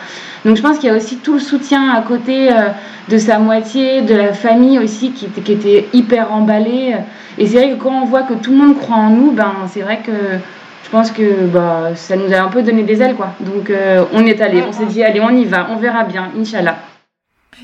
Donc 0.46 0.56
je 0.56 0.62
pense 0.62 0.78
qu'il 0.78 0.90
y 0.90 0.94
a 0.94 0.96
aussi 0.96 1.18
tout 1.18 1.34
le 1.34 1.40
soutien 1.40 1.90
à 1.92 2.02
côté 2.02 2.50
euh, 2.52 2.68
de 3.10 3.18
sa 3.18 3.40
moitié, 3.40 4.02
de 4.04 4.13
la 4.13 4.34
famille 4.34 4.78
aussi 4.78 5.12
qui 5.12 5.25
était, 5.25 5.42
qui 5.42 5.54
était 5.54 5.88
hyper 5.94 6.32
emballée. 6.32 6.96
Et 7.40 7.48
c'est 7.48 7.58
vrai 7.58 7.70
que 7.72 7.82
quand 7.82 8.04
on 8.04 8.06
voit 8.06 8.22
que 8.24 8.34
tout 8.36 8.52
le 8.52 8.58
monde 8.58 8.78
croit 8.78 8.98
en 8.98 9.10
nous, 9.10 9.32
ben 9.32 9.54
c'est 9.74 9.82
vrai 9.82 10.02
que 10.06 10.12
je 10.84 10.90
pense 10.90 11.12
que 11.12 11.46
bah, 11.48 11.92
ça 11.96 12.16
nous 12.16 12.32
a 12.34 12.38
un 12.38 12.50
peu 12.50 12.62
donné 12.62 12.84
des 12.84 13.02
ailes 13.02 13.16
quoi. 13.16 13.34
Donc 13.40 13.70
euh, 13.70 14.06
on 14.13 14.25
est 14.25 14.42
allé, 14.42 14.62
on 14.68 14.72
s'est 14.72 14.86
dit 14.86 15.04
allez 15.04 15.22
on 15.22 15.30
y 15.32 15.46
va, 15.46 15.68
on 15.72 15.78
verra 15.78 16.04
bien, 16.04 16.30
Inch'Allah. 16.38 16.78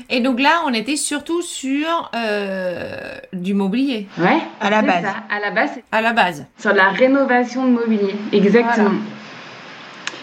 Et 0.08 0.20
donc 0.20 0.40
là, 0.40 0.62
on 0.66 0.72
était 0.72 0.96
surtout 0.96 1.42
sur 1.42 2.10
euh, 2.14 3.18
du 3.32 3.54
mobilier 3.54 4.06
Ouais. 4.18 4.38
À 4.60 4.70
la 4.70 4.82
base. 4.82 5.02
ça. 5.02 5.14
À 5.28 5.40
la 5.40 5.50
base, 5.50 5.70
à 5.92 6.00
la 6.00 6.12
base. 6.12 6.46
sur 6.58 6.72
la 6.72 6.88
rénovation 6.90 7.64
de 7.66 7.70
mobilier, 7.70 8.14
exactement. 8.32 8.92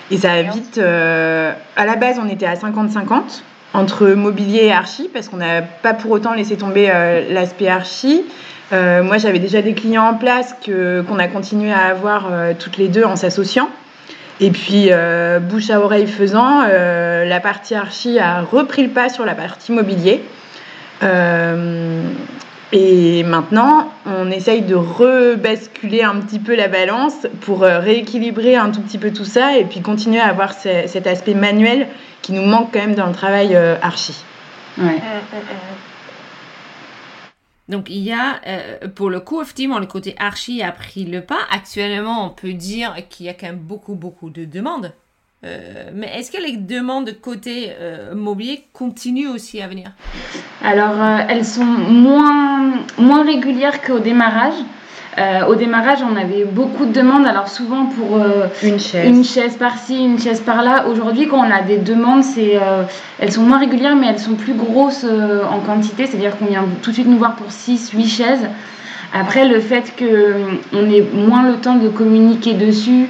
Et 0.09 0.17
ça 0.17 0.31
a 0.31 0.41
vite. 0.41 0.77
euh, 0.77 1.51
à 1.75 1.85
la 1.85 1.95
base, 1.97 2.17
on 2.23 2.29
était 2.29 2.45
à 2.45 2.55
50-50 2.55 3.41
entre 3.73 4.07
mobilier 4.07 4.65
et 4.67 4.71
archi, 4.71 5.09
parce 5.13 5.27
qu'on 5.27 5.37
n'a 5.37 5.61
pas 5.61 5.93
pour 5.93 6.11
autant 6.11 6.33
laissé 6.33 6.55
tomber 6.57 6.89
euh, 6.89 7.31
l'aspect 7.31 7.67
archi. 7.67 8.23
Euh, 8.73 9.01
moi, 9.03 9.17
j'avais 9.17 9.39
déjà 9.39 9.61
des 9.61 9.73
clients 9.73 10.03
en 10.09 10.13
place 10.15 10.55
que, 10.65 11.01
qu'on 11.01 11.19
a 11.19 11.27
continué 11.27 11.71
à 11.71 11.85
avoir 11.85 12.27
euh, 12.31 12.53
toutes 12.57 12.77
les 12.77 12.87
deux 12.89 13.03
en 13.05 13.15
s'associant. 13.15 13.69
Et 14.39 14.51
puis, 14.51 14.87
euh, 14.91 15.39
bouche 15.39 15.69
à 15.69 15.79
oreille 15.79 16.05
faisant, 16.07 16.63
euh, 16.67 17.25
la 17.25 17.39
partie 17.39 17.75
archi 17.75 18.19
a 18.19 18.41
repris 18.41 18.83
le 18.83 18.89
pas 18.89 19.09
sur 19.09 19.25
la 19.25 19.33
partie 19.35 19.71
mobilier. 19.71 20.21
Euh, 21.03 22.01
et 22.73 23.23
maintenant, 23.23 23.91
on 24.05 24.29
essaye 24.29 24.61
de 24.61 24.75
rebasculer 24.75 26.03
un 26.03 26.15
petit 26.15 26.39
peu 26.39 26.53
la 26.55 26.67
balance 26.67 27.25
pour 27.41 27.63
euh, 27.63 27.79
rééquilibrer 27.79 28.57
un 28.57 28.69
tout 28.71 28.81
petit 28.81 28.97
peu 28.97 29.11
tout 29.11 29.23
ça 29.25 29.57
et 29.57 29.63
puis 29.63 29.81
continuer 29.81 30.19
à 30.19 30.27
avoir 30.27 30.53
ce- 30.53 30.85
cet 30.87 31.07
aspect 31.07 31.33
manuel 31.33 31.87
qui 32.21 32.33
nous 32.33 32.43
manque 32.43 32.71
quand 32.73 32.79
même 32.79 32.95
dans 32.95 33.07
le 33.07 33.13
travail 33.13 33.55
euh, 33.55 33.75
archi. 33.81 34.15
Ouais. 34.77 34.99
Donc 37.69 37.89
il 37.89 37.99
y 37.99 38.11
a, 38.11 38.41
euh, 38.47 38.87
pour 38.87 39.09
le 39.09 39.19
coup, 39.19 39.41
effectivement, 39.41 39.79
le 39.79 39.87
côté 39.87 40.15
archi 40.17 40.61
a 40.61 40.71
pris 40.71 41.05
le 41.05 41.21
pas. 41.21 41.39
Actuellement, 41.51 42.25
on 42.25 42.29
peut 42.29 42.53
dire 42.53 42.95
qu'il 43.09 43.25
y 43.25 43.29
a 43.29 43.33
quand 43.33 43.47
même 43.47 43.57
beaucoup, 43.57 43.95
beaucoup 43.95 44.29
de 44.29 44.45
demandes. 44.45 44.93
Euh, 45.45 45.91
mais 45.93 46.07
est-ce 46.17 46.31
que 46.31 46.41
les 46.41 46.57
demandes 46.57 47.11
côté 47.21 47.71
euh, 47.79 48.15
mobilier 48.15 48.63
continuent 48.73 49.29
aussi 49.29 49.61
à 49.61 49.67
venir? 49.67 49.91
Alors, 50.63 50.99
euh, 50.99 51.19
elles 51.29 51.45
sont 51.45 51.63
moins, 51.63 52.83
moins 52.97 53.23
régulières 53.23 53.81
qu'au 53.83 53.99
démarrage. 53.99 54.55
Euh, 55.19 55.45
au 55.47 55.55
démarrage, 55.55 55.99
on 56.03 56.15
avait 56.15 56.45
beaucoup 56.45 56.85
de 56.85 56.91
demandes, 56.93 57.25
alors 57.25 57.47
souvent 57.47 57.85
pour 57.85 58.17
euh, 58.17 58.47
Une 58.61 58.79
chaise. 58.79 59.09
une 59.09 59.23
chaise 59.23 59.55
par-ci, 59.55 59.97
une 59.97 60.19
chaise 60.19 60.41
par-là. 60.41 60.85
Aujourd'hui, 60.87 61.27
quand 61.27 61.39
on 61.39 61.51
a 61.51 61.63
des 61.63 61.77
demandes, 61.77 62.23
c'est, 62.23 62.55
euh, 62.55 62.83
elles 63.17 63.31
sont 63.31 63.41
moins 63.41 63.57
régulières, 63.57 63.95
mais 63.95 64.07
elles 64.07 64.19
sont 64.19 64.35
plus 64.35 64.53
grosses 64.53 65.05
en 65.05 65.59
quantité. 65.59 66.05
C'est-à-dire 66.05 66.37
qu'on 66.37 66.45
vient 66.45 66.65
tout 66.83 66.91
de 66.91 66.93
suite 66.93 67.07
nous 67.07 67.17
voir 67.17 67.35
pour 67.35 67.51
6, 67.51 67.91
8 67.95 68.07
chaises. 68.07 68.47
Après, 69.11 69.47
le 69.47 69.59
fait 69.59 69.93
qu'on 69.97 70.89
ait 70.91 71.05
moins 71.13 71.49
le 71.49 71.55
temps 71.55 71.75
de 71.75 71.89
communiquer 71.89 72.53
dessus, 72.53 73.09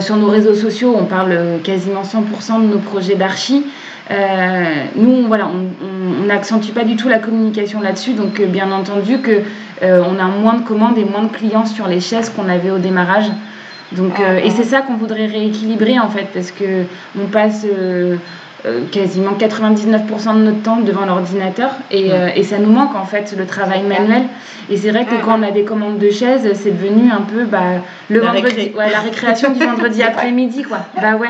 sur 0.00 0.16
nos 0.16 0.26
réseaux 0.26 0.56
sociaux, 0.56 0.96
on 0.98 1.04
parle 1.04 1.60
quasiment 1.62 2.02
100% 2.02 2.60
de 2.60 2.66
nos 2.66 2.78
projets 2.78 3.14
d'archi. 3.14 3.64
Euh, 4.10 4.64
nous, 4.94 5.10
on- 5.24 5.26
voilà, 5.26 5.48
on- 5.48 6.26
n'accentue 6.26 6.70
pas 6.72 6.84
du 6.84 6.96
tout 6.96 7.08
la 7.08 7.18
communication 7.18 7.80
là-dessus, 7.80 8.12
donc 8.14 8.40
euh, 8.40 8.46
bien 8.46 8.70
entendu 8.72 9.18
que 9.20 9.42
euh, 9.82 10.02
on 10.08 10.18
a 10.18 10.24
moins 10.26 10.54
de 10.54 10.62
commandes 10.62 10.96
et 10.98 11.04
moins 11.04 11.22
de 11.22 11.28
clients 11.28 11.66
sur 11.66 11.86
les 11.88 12.00
chaises 12.00 12.30
qu'on 12.30 12.48
avait 12.48 12.70
au 12.70 12.78
démarrage. 12.78 13.26
Donc, 13.92 14.14
et 14.42 14.50
c'est 14.50 14.64
ça 14.64 14.80
qu'on 14.80 14.94
voudrait 14.96 15.26
rééquilibrer 15.26 16.00
en 16.00 16.08
fait, 16.08 16.26
parce 16.34 16.50
que 16.50 16.82
on 17.20 17.26
passe 17.26 17.64
quasiment 18.90 19.34
99% 19.38 20.34
de 20.34 20.40
notre 20.40 20.62
temps 20.62 20.78
devant 20.80 21.06
l'ordinateur 21.06 21.70
et, 21.92 22.10
et 22.34 22.42
ça 22.42 22.58
nous 22.58 22.70
manque 22.72 22.96
en 22.96 23.04
fait 23.04 23.32
le 23.38 23.46
travail 23.46 23.82
manuel. 23.84 24.22
Et 24.70 24.76
c'est 24.76 24.90
vrai 24.90 25.04
que 25.04 25.14
quand 25.24 25.38
on 25.38 25.42
a 25.44 25.52
des 25.52 25.62
commandes 25.62 25.98
de 25.98 26.10
chaises, 26.10 26.50
c'est 26.54 26.72
devenu 26.76 27.12
un 27.12 27.20
peu 27.20 27.44
bah, 27.44 27.80
le 28.10 28.18
La 28.20 28.26
vendredi, 28.32 28.54
récré. 28.56 28.74
ouais, 28.76 28.90
la 28.90 28.98
récréation 28.98 29.52
du 29.52 29.64
vendredi 29.64 30.02
après-midi 30.10 30.64
quoi. 30.64 30.78
Bah 31.00 31.14
ouais. 31.14 31.28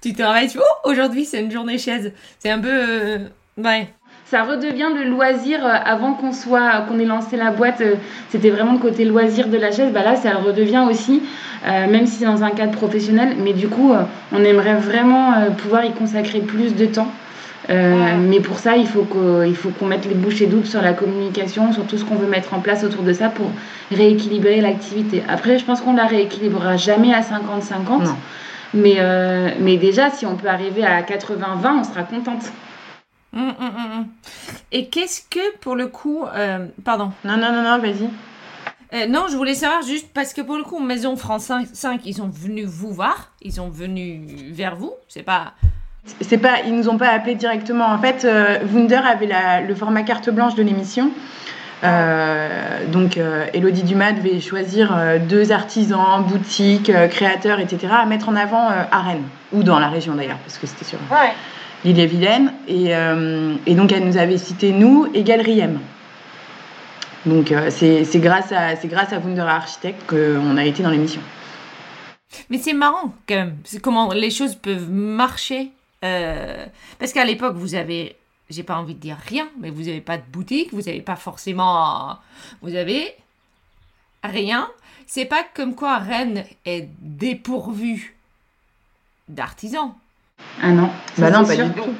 Tu 0.00 0.12
te 0.12 0.22
réveilles, 0.22 0.48
tu 0.48 0.58
oh, 0.58 0.88
aujourd'hui 0.90 1.24
c'est 1.24 1.40
une 1.40 1.50
journée 1.50 1.78
chaise. 1.78 2.12
C'est 2.38 2.50
un 2.50 2.60
peu... 2.60 2.68
euh, 2.70 3.18
ouais. 3.56 3.88
Ça 4.30 4.42
redevient 4.44 4.88
le 4.94 5.04
loisir 5.08 5.64
euh, 5.64 5.70
avant 5.84 6.12
qu'on 6.12 6.32
soit 6.32 6.82
qu'on 6.86 6.98
ait 6.98 7.04
lancé 7.04 7.36
la 7.36 7.50
boîte. 7.50 7.80
euh, 7.80 7.94
C'était 8.30 8.50
vraiment 8.50 8.72
le 8.74 8.78
côté 8.78 9.04
loisir 9.04 9.48
de 9.48 9.56
la 9.56 9.72
chaise. 9.72 9.90
Bah 9.92 10.02
là, 10.04 10.16
ça 10.16 10.30
le 10.32 10.36
redevient 10.38 10.84
aussi, 10.88 11.22
euh, 11.66 11.86
même 11.88 12.06
si 12.06 12.16
c'est 12.18 12.26
dans 12.26 12.44
un 12.44 12.50
cadre 12.50 12.72
professionnel. 12.72 13.36
Mais 13.42 13.54
du 13.54 13.68
coup, 13.68 13.92
on 14.32 14.44
aimerait 14.44 14.76
vraiment 14.76 15.32
pouvoir 15.56 15.84
y 15.84 15.92
consacrer 15.92 16.40
plus 16.40 16.74
de 16.74 16.86
temps. 16.86 17.08
Euh, 17.70 17.94
Ouais. 17.94 18.16
Mais 18.16 18.40
pour 18.40 18.58
ça, 18.58 18.76
il 18.76 18.86
faut 18.86 19.02
qu'on 19.02 19.42
il 19.42 19.56
faut 19.56 19.70
qu'on 19.70 19.86
mette 19.86 20.06
les 20.06 20.14
bouchées 20.14 20.46
doubles 20.46 20.66
sur 20.66 20.80
la 20.80 20.92
communication, 20.94 21.72
sur 21.72 21.86
tout 21.86 21.98
ce 21.98 22.04
qu'on 22.04 22.14
veut 22.14 22.26
mettre 22.28 22.54
en 22.54 22.60
place 22.60 22.82
autour 22.84 23.02
de 23.02 23.12
ça 23.12 23.28
pour 23.30 23.50
rééquilibrer 23.90 24.60
l'activité. 24.60 25.22
Après, 25.28 25.58
je 25.58 25.64
pense 25.64 25.80
qu'on 25.80 25.94
la 25.94 26.06
rééquilibrera 26.06 26.76
jamais 26.76 27.12
à 27.12 27.20
50-50. 27.20 28.08
Mais, 28.74 28.96
euh, 28.98 29.50
mais 29.60 29.76
déjà, 29.76 30.10
si 30.10 30.26
on 30.26 30.36
peut 30.36 30.48
arriver 30.48 30.84
à 30.84 31.02
80-20, 31.02 31.80
on 31.80 31.84
sera 31.84 32.02
contente. 32.02 32.52
Hum, 33.34 33.54
hum, 33.58 33.72
hum. 33.76 34.06
Et 34.72 34.88
qu'est-ce 34.88 35.22
que 35.28 35.56
pour 35.58 35.76
le 35.76 35.86
coup... 35.86 36.24
euh, 36.34 36.66
pardon. 36.84 37.12
Non, 37.24 37.36
non, 37.36 37.52
non, 37.52 37.62
non, 37.62 37.78
vas-y. 37.78 38.08
Euh, 38.94 39.06
non, 39.06 39.26
je 39.30 39.36
voulais 39.36 39.54
savoir 39.54 39.82
juste 39.82 40.08
parce 40.14 40.32
que 40.32 40.40
pour 40.40 40.56
le 40.56 40.62
coup, 40.64 40.78
Maison 40.80 41.14
France 41.16 41.44
5, 41.44 41.66
5, 41.72 42.00
ils 42.06 42.14
sont 42.14 42.28
venus 42.28 42.66
vous 42.66 42.90
voir, 42.90 43.32
ils 43.42 43.52
sont 43.52 43.68
venus 43.68 44.20
vers 44.50 44.76
vous. 44.76 44.92
C'est 45.08 45.22
pas. 45.22 45.52
C'est 46.22 46.38
pas, 46.38 46.62
ils 46.66 46.74
nous 46.74 46.88
ont 46.88 46.96
pas 46.96 47.10
appelé 47.10 47.34
directement. 47.34 47.84
En 47.86 47.98
fait, 47.98 48.24
euh, 48.24 48.58
Wunder 48.72 48.96
avait 49.06 49.26
la- 49.26 49.60
le 49.60 49.74
format 49.74 50.02
carte 50.04 50.30
blanche 50.30 50.54
de 50.54 50.62
l'émission. 50.62 51.10
Euh, 51.84 52.86
donc, 52.88 53.16
euh, 53.16 53.46
Elodie 53.54 53.82
Dumas 53.84 54.12
devait 54.12 54.40
choisir 54.40 54.94
euh, 54.96 55.18
deux 55.18 55.52
artisans, 55.52 56.24
boutiques, 56.24 56.90
euh, 56.90 57.06
créateurs, 57.08 57.60
etc. 57.60 57.86
à 58.02 58.06
mettre 58.06 58.28
en 58.28 58.36
avant 58.36 58.68
euh, 58.70 58.82
à 58.90 59.02
Rennes, 59.02 59.22
ou 59.52 59.62
dans 59.62 59.78
la 59.78 59.88
région 59.88 60.14
d'ailleurs, 60.14 60.38
parce 60.38 60.58
que 60.58 60.66
c'était 60.66 60.84
sur 60.84 60.98
Ouais. 61.10 61.32
l'île 61.84 62.00
et 62.00 62.06
Vilaine. 62.06 62.52
Et, 62.66 62.94
euh, 62.96 63.54
et 63.66 63.74
donc, 63.74 63.92
elle 63.92 64.04
nous 64.04 64.16
avait 64.16 64.38
cité 64.38 64.72
nous 64.72 65.06
et 65.14 65.22
Galerie 65.22 65.60
M. 65.60 65.78
Donc, 67.26 67.52
euh, 67.52 67.68
c'est 67.70 68.04
grâce 68.20 68.52
à, 68.52 68.74
c'est 68.76 68.88
grâce 68.88 69.12
à 69.12 69.18
Wunder 69.18 69.40
Architecte 69.42 70.02
qu'on 70.08 70.56
a 70.56 70.64
été 70.64 70.82
dans 70.82 70.90
l'émission. 70.90 71.20
Mais 72.50 72.58
c'est 72.58 72.72
marrant 72.74 73.14
quand 73.28 73.34
même. 73.36 73.56
C'est 73.64 73.80
comment 73.80 74.12
les 74.12 74.30
choses 74.30 74.54
peuvent 74.54 74.90
marcher. 74.90 75.70
euh, 76.04 76.64
Parce 76.98 77.12
qu'à 77.12 77.24
l'époque, 77.24 77.54
vous 77.56 77.74
avez. 77.74 78.16
J'ai 78.50 78.62
pas 78.62 78.78
envie 78.78 78.94
de 78.94 79.00
dire 79.00 79.18
rien, 79.26 79.48
mais 79.60 79.70
vous 79.70 79.82
n'avez 79.82 80.00
pas 80.00 80.16
de 80.16 80.22
boutique, 80.22 80.72
vous 80.72 80.82
n'avez 80.82 81.02
pas 81.02 81.16
forcément. 81.16 82.18
Vous 82.62 82.74
avez 82.74 83.14
rien. 84.24 84.70
C'est 85.06 85.26
pas 85.26 85.44
comme 85.54 85.74
quoi 85.74 85.98
Rennes 85.98 86.44
est 86.64 86.88
dépourvu 87.00 88.16
d'artisans. 89.28 89.94
Ah 90.62 90.70
non. 90.70 90.90
Bah 91.18 91.30
non, 91.30 91.44
pas 91.44 91.56
du 91.56 91.72
tout. 91.72 91.94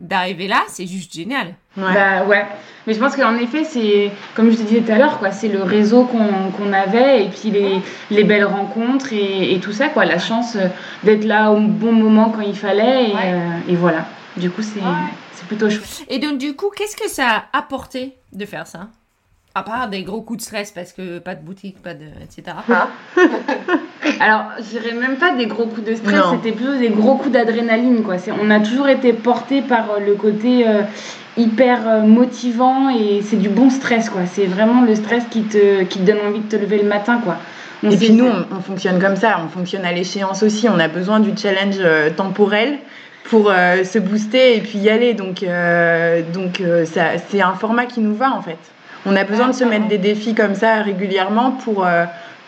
D'arriver 0.00 0.46
là, 0.46 0.64
c'est 0.68 0.86
juste 0.86 1.12
génial. 1.12 1.56
Ouais. 1.78 1.94
Bah 1.94 2.24
ouais. 2.26 2.44
Mais 2.86 2.94
je 2.94 3.00
pense 3.00 3.14
qu'en 3.16 3.36
effet, 3.36 3.64
c'est 3.64 4.10
comme 4.34 4.50
je 4.50 4.56
te 4.56 4.62
disais 4.62 4.80
tout 4.80 4.92
à 4.92 4.96
l'heure, 4.98 5.18
quoi. 5.18 5.30
C'est 5.30 5.48
le 5.48 5.62
réseau 5.62 6.04
qu'on 6.04 6.50
qu'on 6.56 6.72
avait 6.72 7.24
et 7.24 7.28
puis 7.28 7.50
les, 7.50 7.80
les 8.10 8.24
belles 8.24 8.46
rencontres 8.46 9.12
et, 9.12 9.52
et 9.54 9.60
tout 9.60 9.72
ça, 9.72 9.88
quoi. 9.88 10.04
La 10.06 10.18
chance 10.18 10.56
euh, 10.56 10.68
d'être 11.04 11.24
là 11.24 11.50
au 11.52 11.60
bon 11.60 11.92
moment 11.92 12.30
quand 12.30 12.40
il 12.42 12.56
fallait 12.56 13.10
et, 13.10 13.14
Ouais. 13.14 13.20
euh, 13.34 13.72
et 13.72 13.76
voilà. 13.76 14.06
Du 14.38 14.50
coup, 14.50 14.62
c'est 14.62 14.80
Ouais. 14.80 14.86
c'est 15.34 15.46
plutôt 15.46 15.68
chouette. 15.68 16.04
Et 16.08 16.18
donc, 16.18 16.38
du 16.38 16.54
coup, 16.56 16.70
qu'est-ce 16.74 16.96
que 16.96 17.08
ça 17.10 17.44
a 17.52 17.58
apporté 17.58 18.14
de 18.32 18.44
faire 18.46 18.66
ça? 18.66 18.88
À 19.54 19.62
part 19.62 19.88
des 19.88 20.02
gros 20.04 20.20
coups 20.22 20.38
de 20.38 20.44
stress 20.44 20.70
parce 20.70 20.92
que 20.92 21.18
pas 21.18 21.34
de 21.34 21.42
boutique, 21.42 21.82
pas 21.82 21.92
de. 21.94 22.04
etc. 22.22 22.56
Hein 22.70 22.88
Alors, 24.20 24.44
je 24.58 24.78
dirais 24.78 24.92
même 24.94 25.16
pas 25.16 25.32
des 25.34 25.46
gros 25.46 25.66
coups 25.66 25.84
de 25.86 25.94
stress, 25.94 26.14
Non. 26.16 26.32
c'était 26.32 26.52
plutôt 26.54 26.74
des 26.76 26.88
gros 26.90 27.16
coups 27.16 27.32
d'adrénaline, 27.32 28.02
quoi. 28.02 28.18
C'est- 28.18 28.32
On 28.32 28.50
a 28.50 28.60
toujours 28.60 28.88
été 28.88 29.12
porté 29.12 29.60
par 29.62 29.90
euh, 29.90 30.00
le 30.06 30.14
côté 30.14 30.66
euh, 30.66 30.82
hyper 31.38 31.88
euh, 31.88 32.02
motivant 32.02 32.90
et 32.90 33.22
c'est 33.22 33.36
du 33.36 33.48
bon 33.48 33.70
stress, 33.70 34.10
quoi. 34.10 34.22
C'est 34.26 34.46
vraiment 34.46 34.82
le 34.82 34.94
stress 34.94 35.24
qui 35.30 35.42
te, 35.42 35.84
qui 35.84 36.00
te 36.00 36.04
donne 36.04 36.18
envie 36.26 36.40
de 36.40 36.48
te 36.48 36.56
lever 36.56 36.78
le 36.82 36.88
matin, 36.88 37.20
quoi. 37.24 37.36
On 37.82 37.90
Et 37.90 37.96
puis 37.96 38.12
nous, 38.12 38.26
on, 38.26 38.56
on 38.56 38.60
fonctionne 38.60 39.00
comme 39.00 39.16
ça, 39.16 39.40
on 39.44 39.48
fonctionne 39.48 39.84
à 39.84 39.92
l'échéance 39.92 40.42
aussi. 40.42 40.68
On 40.68 40.78
a 40.80 40.88
besoin 40.88 41.20
du 41.20 41.30
challenge 41.36 41.76
euh, 41.78 42.10
temporel 42.10 42.78
pour 43.24 43.50
euh, 43.50 43.84
se 43.84 43.98
booster 43.98 44.56
et 44.56 44.60
puis 44.60 44.78
y 44.78 44.90
aller. 44.90 45.14
Donc, 45.14 45.42
euh, 45.42 46.22
donc 46.32 46.62
ça, 46.86 47.18
c'est 47.28 47.40
un 47.40 47.54
format 47.54 47.86
qui 47.86 48.00
nous 48.00 48.14
va 48.14 48.32
en 48.32 48.42
fait. 48.42 48.58
On 49.06 49.14
a 49.14 49.22
besoin 49.24 49.48
de 49.48 49.52
se 49.52 49.64
mettre 49.64 49.86
des 49.86 49.98
défis 49.98 50.34
comme 50.34 50.54
ça 50.54 50.82
régulièrement 50.82 51.52
pour, 51.52 51.86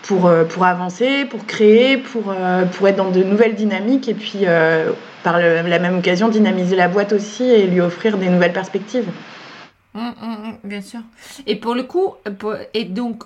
pour, 0.03 0.27
euh, 0.27 0.45
pour 0.45 0.65
avancer, 0.65 1.25
pour 1.27 1.47
créer, 1.47 1.99
pour, 1.99 2.25
euh, 2.29 2.65
pour 2.65 2.89
être 2.89 2.97
dans 2.97 3.11
de 3.11 3.23
nouvelles 3.23 3.55
dynamiques 3.55 4.09
et 4.09 4.15
puis 4.15 4.41
euh, 4.47 4.93
par 5.23 5.39
le- 5.39 5.63
la 5.63 5.79
même 5.79 5.99
occasion 5.99 6.29
dynamiser 6.29 6.75
la 6.77 6.89
boîte 6.89 7.13
aussi 7.13 7.45
et 7.45 7.67
lui 7.67 7.81
offrir 7.81 8.17
des 8.19 8.29
nouvelles 8.29 8.53
perspectives. 8.53 9.09
Hum, 9.95 10.13
hum, 10.23 10.33
hum, 10.45 10.57
bien 10.65 10.81
sûr. 10.81 11.01
Et 11.47 11.57
pour 11.57 11.75
le 11.75 11.83
coup, 11.83 12.15
pour- 12.39 12.55
et 12.75 12.85
donc, 12.85 13.25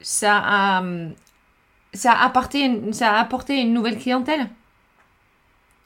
ça 0.00 0.36
a, 0.44 0.82
ça 1.92 2.12
a 2.12 2.24
apporté, 2.24 2.60
une- 2.64 2.92
ça 2.92 3.10
a 3.12 3.20
apporté 3.20 3.60
une 3.60 3.72
nouvelle 3.74 3.98
clientèle 3.98 4.46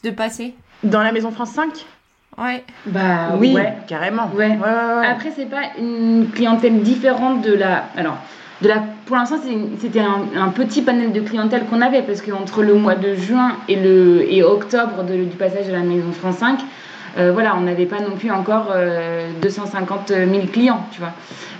de 0.02 0.10
passer? 0.10 0.54
Dans 0.82 1.02
la 1.02 1.12
Maison 1.12 1.30
France 1.30 1.50
5 1.52 1.86
Ouais. 2.36 2.64
Bah 2.86 3.36
Oui, 3.38 3.54
ouais. 3.54 3.74
carrément. 3.86 4.28
Ouais. 4.34 4.48
ouais, 4.48 4.56
ouais. 4.58 5.06
Après, 5.06 5.30
c'est 5.34 5.46
pas 5.46 5.70
une 5.78 6.28
clientèle 6.34 6.82
différente 6.82 7.42
de 7.42 7.54
la. 7.54 7.84
Alors, 7.96 8.18
de 8.64 8.68
la. 8.68 8.82
Pour 9.06 9.16
l'instant, 9.16 9.36
c'était 9.80 10.00
un, 10.00 10.24
un 10.36 10.48
petit 10.48 10.82
panel 10.82 11.12
de 11.12 11.20
clientèle 11.20 11.64
qu'on 11.66 11.80
avait 11.82 12.02
parce 12.02 12.20
qu'entre 12.22 12.62
le 12.62 12.74
mois 12.74 12.94
de 12.96 13.14
juin 13.14 13.52
et 13.68 13.76
le 13.76 14.24
et 14.32 14.42
octobre 14.42 15.04
de- 15.04 15.24
du 15.24 15.36
passage 15.36 15.66
de 15.68 15.72
la 15.72 15.80
Maison 15.80 16.10
France 16.12 16.38
5, 16.38 16.58
euh, 17.16 17.30
voilà, 17.32 17.54
on 17.56 17.60
n'avait 17.60 17.86
pas 17.86 18.00
non 18.00 18.16
plus 18.16 18.30
encore 18.32 18.72
euh, 18.74 19.28
250 19.40 20.08
000 20.08 20.28
clients, 20.52 20.84
tu 20.90 20.98
vois. 21.00 21.12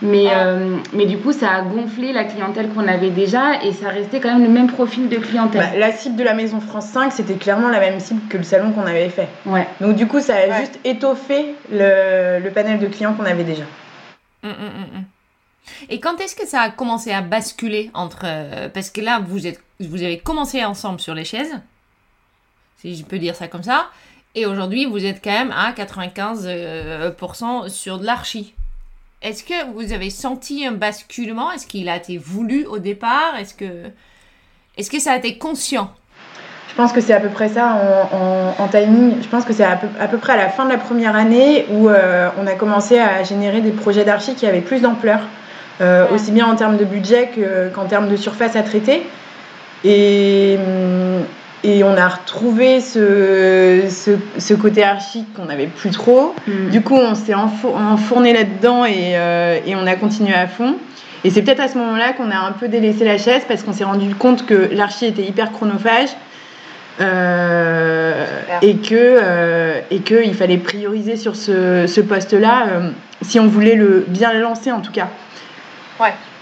Mais, 0.03 0.25
euh, 0.35 0.77
mais 0.93 1.07
du 1.07 1.19
coup, 1.19 1.31
ça 1.33 1.49
a 1.51 1.63
gonflé 1.63 2.13
la 2.13 2.25
clientèle 2.25 2.69
qu'on 2.71 2.89
avait 2.89 3.11
déjà 3.11 3.63
et 3.63 3.73
ça 3.73 3.89
restait 3.91 4.19
quand 4.21 4.33
même 4.33 4.43
le 4.43 4.49
même 4.51 4.67
profil 4.67 5.09
de 5.09 5.17
clientèle. 5.17 5.61
Bah, 5.73 5.79
la 5.79 5.93
cible 5.93 6.17
de 6.17 6.25
la 6.25 6.35
Maison 6.35 6.61
France 6.61 6.87
5, 6.87 7.13
c'était 7.13 7.35
clairement 7.35 7.69
la 7.69 7.79
même 7.79 8.01
cible 8.01 8.21
que 8.29 8.37
le 8.39 8.43
salon 8.43 8.73
qu'on 8.73 8.87
avait 8.87 9.09
fait. 9.11 9.29
ouais. 9.47 9.67
Donc 9.81 9.95
du 9.97 10.07
coup, 10.09 10.21
ça 10.21 10.35
a 10.35 10.49
Ouais. 10.49 10.61
juste 10.61 10.81
étoffé 10.85 11.55
le, 11.71 12.41
le 12.43 12.51
panel 12.51 12.79
de 12.81 12.87
clients 12.87 13.13
qu'on 13.15 13.25
avait 13.27 13.45
déjà. 13.45 13.63
Hum, 14.43 14.51
hum, 14.51 14.85
hum. 14.97 15.05
Et 15.89 16.01
quand 16.01 16.21
est-ce 16.21 16.37
que 16.37 16.47
ça 16.47 16.61
a 16.61 16.71
commencé 16.71 17.13
à 17.13 17.21
basculer 17.21 17.91
entre... 17.95 18.23
euh, 18.25 18.69
parce 18.69 18.91
que 18.91 19.01
là, 19.01 19.21
vous, 19.27 19.47
êtes, 19.47 19.63
vous 19.81 20.03
avez 20.03 20.19
commencé 20.19 20.65
ensemble 20.65 21.01
sur 21.01 21.15
les 21.15 21.25
chaises, 21.25 21.61
si 22.79 22.97
je 22.97 23.05
peux 23.05 23.19
dire 23.19 23.35
ça 23.35 23.49
comme 23.49 23.63
ça, 23.63 23.91
et 24.35 24.47
aujourd'hui, 24.47 24.85
vous 24.87 25.05
êtes 25.05 25.23
quand 25.23 25.31
même 25.31 25.53
à 25.53 25.73
95% 25.73 26.45
euh, 26.47 27.69
sur 27.69 27.99
de 27.99 28.05
l'archi. 28.05 28.55
Est-ce 29.23 29.45
que 29.45 29.73
vous 29.73 29.93
avez 29.93 30.11
senti 30.11 30.67
un 30.67 30.73
basculement? 30.73 31.51
Est-ce 31.53 31.67
qu'il 31.67 31.89
a 31.89 31.97
été 31.97 32.19
voulu 32.19 32.67
au 32.67 32.79
départ? 32.79 33.37
Est-ce 33.39 33.55
que, 33.55 33.91
est 34.77 34.91
que 34.91 34.99
ça 35.01 35.13
a 35.13 35.17
été 35.17 35.39
conscient? 35.39 35.91
Je 36.69 36.75
pense 36.75 36.93
que 36.93 37.01
c'est 37.01 37.15
à 37.15 37.21
peu 37.21 37.29
près 37.29 37.49
ça 37.49 37.79
en, 38.59 38.67
timing. 38.69 39.23
Je 39.23 39.29
pense 39.29 39.45
que 39.45 39.53
c'est 39.53 39.65
à 39.65 39.77
peu, 39.77 39.87
à 40.01 40.09
peu 40.09 40.19
près 40.19 40.33
à 40.33 40.37
la 40.37 40.49
fin 40.49 40.65
de 40.65 40.71
la 40.71 40.77
première 40.77 41.15
année 41.15 41.67
où 41.71 41.89
euh, 41.89 42.29
on 42.37 42.49
a 42.49 42.55
commencé 42.55 42.99
à 42.99 43.23
générer 43.23 43.61
des 43.61 43.71
projets 43.71 44.05
d'archi 44.05 44.35
qui 44.35 44.45
avaient 44.45 44.61
plus 44.61 44.81
d'ampleur, 44.83 45.21
euh, 45.81 46.07
aussi 46.15 46.31
bien 46.33 46.47
en 46.47 46.55
termes 46.57 46.77
de 46.77 46.85
budget 46.85 47.31
que- 47.35 47.69
qu'en 47.75 47.85
termes 47.87 48.09
de 48.09 48.17
surface 48.17 48.57
à 48.57 48.63
traiter. 48.63 49.03
Et, 49.85 50.57
hum, 50.59 51.25
et 51.63 51.83
on 51.83 51.97
a 51.97 52.09
retrouvé 52.09 52.81
ce, 52.81 53.85
ce, 53.89 54.11
ce 54.39 54.55
côté 54.55 54.83
archi 54.85 55.25
qu'on 55.35 55.47
n'avait 55.47 55.67
plus 55.67 55.91
trop. 55.91 56.35
Du 56.71 56.83
coup, 56.83 56.95
on 56.95 57.15
s'est 57.15 57.33
enfo- 57.35 57.75
enfourné 57.75 58.33
là-dedans 58.35 58.85
et, 58.85 59.13
euh, 59.17 59.59
et 59.67 59.75
on 59.75 59.87
a 59.87 59.95
continué 59.97 60.35
à 60.35 60.47
fond. 60.47 60.77
Et 61.25 61.31
c'est 61.31 61.41
peut-être 61.41 61.61
à 61.61 61.69
ce 61.69 61.79
moment-là 61.79 62.13
qu'on 62.13 62.31
a 62.31 62.37
un 62.37 62.53
peu 62.53 62.69
délaissé 62.69 63.05
la 63.07 63.17
chaise 63.17 63.43
parce 63.49 63.63
qu'on 63.63 63.73
s'est 63.73 63.85
rendu 63.85 64.15
compte 64.15 64.45
que 64.45 64.69
l'archi 64.73 65.07
était 65.07 65.23
hyper 65.23 65.53
chronophage 65.53 66.11
euh, 67.01 68.25
et 68.63 68.77
que 68.77 68.95
euh, 68.95 69.81
et 69.91 69.99
qu'il 70.01 70.35
fallait 70.35 70.59
prioriser 70.59 71.17
sur 71.17 71.35
ce, 71.37 71.87
ce 71.87 72.01
poste-là 72.01 72.67
euh, 72.69 72.91
si 73.23 73.41
on 73.41 73.47
voulait 73.47 73.75
le 73.75 74.05
bien 74.07 74.33
le 74.33 74.41
lancer 74.41 74.71
en 74.71 74.81
tout 74.81 74.93
cas. 74.93 75.09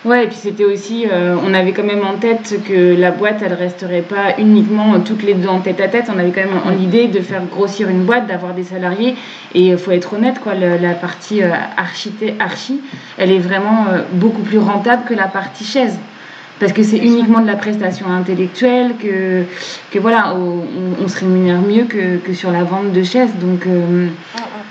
Ouais, 0.05 0.25
et 0.25 0.27
puis 0.27 0.37
c'était 0.37 0.65
aussi, 0.65 1.07
euh, 1.09 1.37
on 1.47 1.55
avait 1.55 1.71
quand 1.73 1.85
même 1.85 2.05
en 2.05 2.15
tête 2.19 2.57
que 2.67 2.97
la 2.99 3.13
boîte, 3.13 3.41
elle 3.41 3.53
resterait 3.55 4.03
pas 4.03 4.35
uniquement 4.39 4.99
toutes 4.99 5.23
les 5.23 5.35
deux 5.35 5.47
en 5.49 5.61
tête 5.61 5.81
à 5.81 5.87
tête. 5.87 6.07
On 6.13 6.19
avait 6.19 6.31
quand 6.33 6.41
même 6.41 6.59
en 6.67 6.71
l'idée 6.71 7.07
de 7.07 7.21
faire 7.21 7.43
grossir 7.45 7.89
une 7.89 8.03
boîte, 8.03 8.27
d'avoir 8.27 8.53
des 8.53 8.65
salariés. 8.65 9.15
Et 9.55 9.69
il 9.69 9.79
faut 9.79 9.93
être 9.93 10.15
honnête, 10.15 10.41
quoi, 10.41 10.55
le- 10.55 10.77
la 10.79 10.95
partie 10.95 11.43
euh, 11.45 11.51
archité- 11.77 12.35
archi, 12.41 12.81
elle 13.17 13.31
est 13.31 13.39
vraiment 13.39 13.87
euh, 13.93 13.99
beaucoup 14.15 14.43
plus 14.43 14.59
rentable 14.59 15.05
que 15.09 15.15
la 15.15 15.29
partie 15.29 15.65
chaise. 15.65 15.97
Parce 16.59 16.73
que 16.73 16.83
c'est 16.83 16.99
uniquement 16.99 17.41
de 17.41 17.47
la 17.47 17.57
prestation 17.57 18.07
intellectuelle, 18.09 18.95
que, 19.01 19.43
que 19.93 19.99
voilà, 20.01 20.35
on, 20.35 20.65
on 21.05 21.09
se 21.09 21.21
rémunère 21.21 21.61
mieux 21.61 21.85
que, 21.85 22.17
que 22.19 22.35
sur 22.35 22.51
la 22.51 22.65
vente 22.65 22.91
de 22.93 23.03
chaises. 23.05 23.35
Donc, 23.41 23.67
euh, 23.67 24.09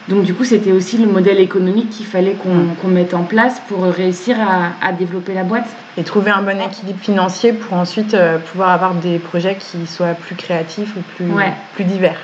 donc 0.07 0.23
du 0.23 0.33
coup, 0.33 0.43
c'était 0.43 0.71
aussi 0.71 0.97
le 0.97 1.05
modèle 1.07 1.39
économique 1.39 1.89
qu'il 1.89 2.05
fallait 2.05 2.33
qu'on 2.33 2.73
qu'on 2.81 2.87
mette 2.87 3.13
en 3.13 3.23
place 3.23 3.61
pour 3.67 3.83
réussir 3.83 4.37
à, 4.39 4.71
à 4.81 4.91
développer 4.93 5.33
la 5.33 5.43
boîte. 5.43 5.67
Et 5.97 6.03
trouver 6.03 6.31
un 6.31 6.41
bon 6.41 6.59
équilibre 6.61 6.99
financier 6.99 7.51
pour 7.53 7.73
ensuite 7.73 8.13
euh, 8.13 8.39
pouvoir 8.39 8.69
avoir 8.69 8.95
des 8.95 9.19
projets 9.19 9.57
qui 9.57 9.85
soient 9.87 10.13
plus 10.13 10.35
créatifs 10.35 10.95
ou 10.95 11.01
plus, 11.15 11.29
Ouais. 11.31 11.51
plus 11.75 11.83
divers. 11.83 12.17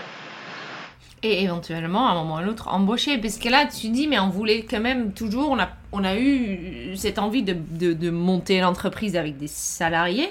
Et 1.23 1.43
éventuellement, 1.43 2.07
à 2.07 2.11
un 2.11 2.15
moment 2.15 2.35
ou 2.35 2.37
à 2.37 2.41
l'autre, 2.43 2.67
embaucher. 2.69 3.17
Parce 3.17 3.37
que 3.37 3.49
là, 3.49 3.65
tu 3.65 3.89
dis, 3.89 4.07
mais 4.07 4.19
on 4.19 4.29
voulait 4.29 4.61
quand 4.69 4.79
même 4.79 5.11
toujours, 5.11 5.49
on 5.51 5.59
a, 5.59 5.67
on 5.91 6.03
a 6.03 6.15
eu 6.15 6.93
cette 6.95 7.19
envie 7.19 7.41
de, 7.43 7.55
de, 7.71 7.93
de 7.93 8.09
monter 8.09 8.61
l'entreprise 8.61 9.15
avec 9.15 9.37
des 9.37 9.47
salariés. 9.47 10.29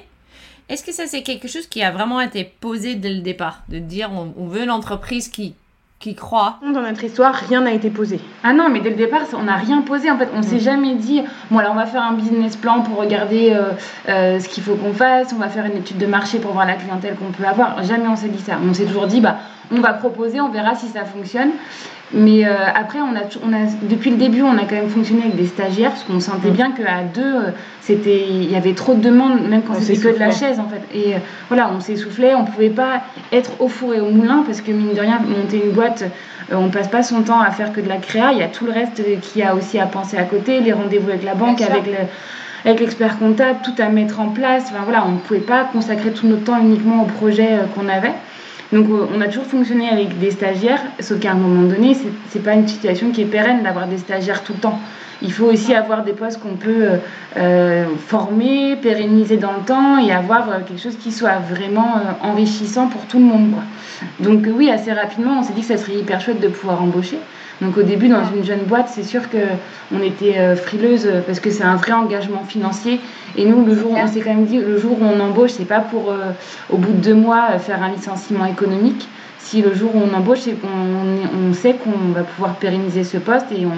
Est-ce 0.69 0.83
que 0.85 0.93
ça, 0.93 1.07
c'est 1.07 1.23
quelque 1.23 1.49
chose 1.49 1.67
qui 1.67 1.83
a 1.83 1.91
vraiment 1.91 2.21
été 2.21 2.45
posé 2.45 2.95
dès 2.95 3.12
le 3.12 3.21
départ? 3.21 3.65
De 3.69 3.79
dire, 3.79 4.11
on, 4.12 4.33
on 4.38 4.47
veut 4.47 4.62
une 4.62 4.71
entreprise 4.71 5.29
qui, 5.29 5.55
qui 6.06 6.14
croit. 6.14 6.60
Dans 6.62 6.82
notre 6.82 7.02
histoire, 7.02 7.34
rien 7.34 7.62
n'a 7.62 7.72
été 7.72 7.90
posé. 7.90 8.20
Ah 8.44 8.52
non, 8.52 8.68
mais 8.70 8.78
dès 8.78 8.90
le 8.90 8.94
départ, 8.94 9.22
ça- 9.28 9.36
on 9.40 9.42
n'a 9.42 9.56
rien 9.56 9.80
posé. 9.80 10.08
En 10.08 10.16
fait, 10.16 10.28
on 10.36 10.40
s'est 10.42 10.60
jamais 10.60 10.94
dit, 10.94 11.20
bon, 11.50 11.58
alors 11.58 11.73
on 11.73 11.75
va 11.75 11.86
faire 11.86 12.02
un 12.04 12.12
business 12.12 12.54
plan 12.54 12.82
pour 12.82 12.97
regarder 12.99 13.50
euh, 13.52 13.73
euh, 14.08 14.38
ce 14.38 14.49
qu'il 14.49 14.62
faut 14.62 14.76
qu'on 14.76 14.92
fasse, 14.92 15.32
on 15.34 15.40
va 15.40 15.49
faire 15.49 15.66
une 15.66 15.78
étude 15.78 15.99
de 15.99 16.06
marché 16.06 16.38
pour 16.38 16.52
voir 16.52 16.64
la 16.64 16.75
clientèle 16.75 17.16
qu'on 17.16 17.32
peut 17.32 17.45
avoir. 17.45 17.82
Jamais 17.82 18.06
on 18.06 18.14
s'est 18.14 18.28
dit 18.28 18.40
ça. 18.40 18.52
On 18.64 18.73
s'est 18.73 18.84
toujours 18.84 19.08
dit, 19.08 19.21
bah, 19.21 19.38
on 19.73 19.80
va 19.80 19.95
proposer, 19.95 20.40
on 20.40 20.49
verra 20.50 20.76
si 20.76 20.86
ça 20.86 21.04
fonctionne. 21.04 21.50
Mais 22.12 22.47
euh, 22.47 22.54
après, 22.73 23.00
on 23.00 23.16
a, 23.16 23.23
on 23.45 23.52
a, 23.52 23.66
depuis 23.82 24.10
le 24.10 24.16
début, 24.16 24.42
on 24.42 24.56
a 24.56 24.62
quand 24.62 24.76
même 24.76 24.88
fonctionné 24.88 25.23
avec 25.23 25.36
des 25.36 25.47
stagiaires 25.47 25.90
parce 25.90 26.04
qu'on 26.04 26.21
sentait 26.21 26.50
bien 26.50 26.71
qu'à 26.71 27.02
deux, 27.02 27.23
euh, 27.23 27.50
c'était, 27.80 28.25
il 28.28 28.50
y 28.50 28.54
avait 28.54 28.75
trop 28.75 28.95
de 28.95 29.00
demandes, 29.00 29.40
même 29.49 29.62
quand 29.62 29.75
c'était 29.75 30.00
que 30.00 30.14
de 30.14 30.19
la 30.19 30.30
chaise 30.30 30.60
en 30.60 30.69
fait. 30.69 30.82
Et 30.95 31.14
euh, 31.14 31.19
voilà, 31.49 31.69
on 31.75 31.80
s'essoufflait, 31.80 32.34
on 32.36 32.45
pouvait 32.45 32.71
pas 32.71 33.02
être 33.32 33.60
au 33.60 33.66
four 33.69 33.92
et 33.92 34.00
au 34.00 34.10
moulin 34.10 34.45
parce 34.47 34.60
que 34.60 34.71
mine 34.71 34.95
de 34.95 35.00
rien, 35.00 35.19
monter 35.19 35.60
une 35.64 35.73
boîte, 35.73 36.04
euh, 36.52 36.56
on 36.56 36.69
passe 36.69 36.88
pas 36.88 37.02
son 37.02 37.23
temps 37.23 37.40
à 37.40 37.50
faire 37.50 37.73
que 37.73 37.80
de 37.80 37.88
la 37.88 37.97
créa. 37.97 38.30
Il 38.32 38.38
y 38.38 38.42
a 38.42 38.49
tout 38.49 38.66
le 38.66 38.73
reste 38.73 39.02
qui 39.21 39.42
a 39.42 39.56
aussi 39.56 39.80
à 39.80 39.86
penser 39.86 40.16
à 40.16 40.25
côté, 40.25 40.60
les 40.60 40.73
rendez-vous 40.73 41.08
avec 41.10 41.25
la 41.25 41.34
banque, 41.34 41.56
Bien 41.56 41.66
sûr. 41.66 41.75
avec 41.75 41.86
le 41.86 42.06
avec 42.64 42.80
l'expert 42.80 43.19
comptable, 43.21 43.60
tout 43.62 43.80
à 43.80 43.88
mettre 43.88 44.19
en 44.19 44.28
place. 44.28 44.64
Enfin 44.66 44.82
voilà, 44.82 45.04
on 45.06 45.12
ne 45.12 45.19
pouvait 45.19 45.38
pas 45.38 45.64
consacrer 45.64 46.10
tout 46.10 46.26
notre 46.26 46.45
temps 46.45 46.60
uniquement 46.60 47.02
au 47.02 47.06
projet 47.06 47.60
qu'on 47.76 47.88
avait. 47.88 48.12
Donc 48.73 48.89
euh, 48.91 49.07
on 49.17 49.21
a 49.21 49.26
toujours 49.29 49.45
fonctionné 49.47 49.89
avec 49.89 50.19
des 50.19 50.31
stagiaires, 50.33 50.83
sauf 51.00 51.21
qu'à 51.21 51.33
un 51.33 51.35
moment 51.35 51.63
donné, 51.69 51.95
c'est- 51.95 52.13
c'est 52.31 52.43
pas 52.43 52.55
une 52.55 52.67
situation 52.67 53.11
qui 53.11 53.23
est 53.23 53.26
pérenne 53.26 53.63
d'avoir 53.63 53.87
des 53.87 53.99
stagiaires 53.99 54.43
tout 54.43 54.55
le 54.55 54.59
temps. 54.61 54.79
Il 55.23 55.33
faut 55.33 55.47
aussi 55.47 55.73
avoir 55.75 56.05
des 56.05 56.13
postes 56.13 56.41
qu'on 56.41 56.57
peut 56.57 56.83
euh, 56.83 56.97
euh, 57.39 57.85
former, 58.07 58.76
pérenniser 58.76 59.37
dans 59.39 59.52
le 59.52 59.61
temps 59.65 59.99
et 59.99 60.13
avoir 60.13 60.47
quelque 60.67 60.81
chose 60.83 60.97
qui 61.02 61.11
soit 61.13 61.39
vraiment 61.39 62.00
enrichissant 62.23 62.89
pour 62.89 63.02
tout 63.07 63.19
le 63.19 63.25
monde. 63.25 63.55
Donc 64.21 64.47
oui, 64.55 64.71
assez 64.71 64.93
rapidement, 64.93 65.39
on 65.39 65.43
s'est 65.43 65.55
dit 65.55 65.63
que 65.63 65.69
ça 65.69 65.79
serait 65.79 65.95
hyper 65.97 66.21
chouette 66.21 66.41
de 66.41 66.49
pouvoir 66.49 66.83
embaucher. 66.83 67.19
Donc 67.62 67.78
au 67.78 67.82
début, 67.82 68.08
dans 68.08 68.23
une 68.34 68.45
jeune 68.45 68.64
boîte, 68.64 68.88
c'est 68.92 69.02
sûr 69.02 69.30
que 69.30 69.38
on 69.95 70.02
était 70.02 70.36
euh, 70.38 70.56
frileuse 70.56 71.06
euh, 71.06 71.21
parce 71.26 71.40
que 71.40 71.50
c'est 71.50 71.62
un 71.64 71.76
vrai 71.76 71.92
engagement 71.92 72.45
financier. 72.45 73.00
Et 73.36 73.45
nous, 73.47 73.64
le 73.64 73.75
jour, 73.75 73.92
où- 73.92 73.95
on 74.04 74.06
s'est 74.12 74.21
quand 74.21 74.34
même 74.34 74.45
dit, 74.45 74.58
le 74.58 74.76
jour 74.78 74.99
où 75.00 75.04
on 75.04 75.19
embauche, 75.21 75.52
c'est 75.52 75.64
pas 75.64 75.80
pour 75.80 76.10
euh, 76.10 76.32
au 76.69 76.76
bout 76.76 76.92
de 76.92 76.99
deux 76.99 77.14
mois 77.14 77.58
faire 77.58 77.82
un 77.82 77.88
licenciement 77.90 78.45
économique. 78.45 79.08
Si 79.38 79.62
le 79.62 79.73
jour 79.75 79.95
où 79.95 80.00
on 80.02 80.12
embauche, 80.14 80.40
c'est 80.40 80.52
qu'on 80.54 80.69
on 80.69 81.52
sait 81.54 81.75
qu'on 81.75 82.12
va 82.12 82.25
pouvoir 82.25 82.56
pérenniser 82.56 83.04
ce 83.04 83.16
poste 83.16 83.47
et 83.52 83.64
on 83.64 83.71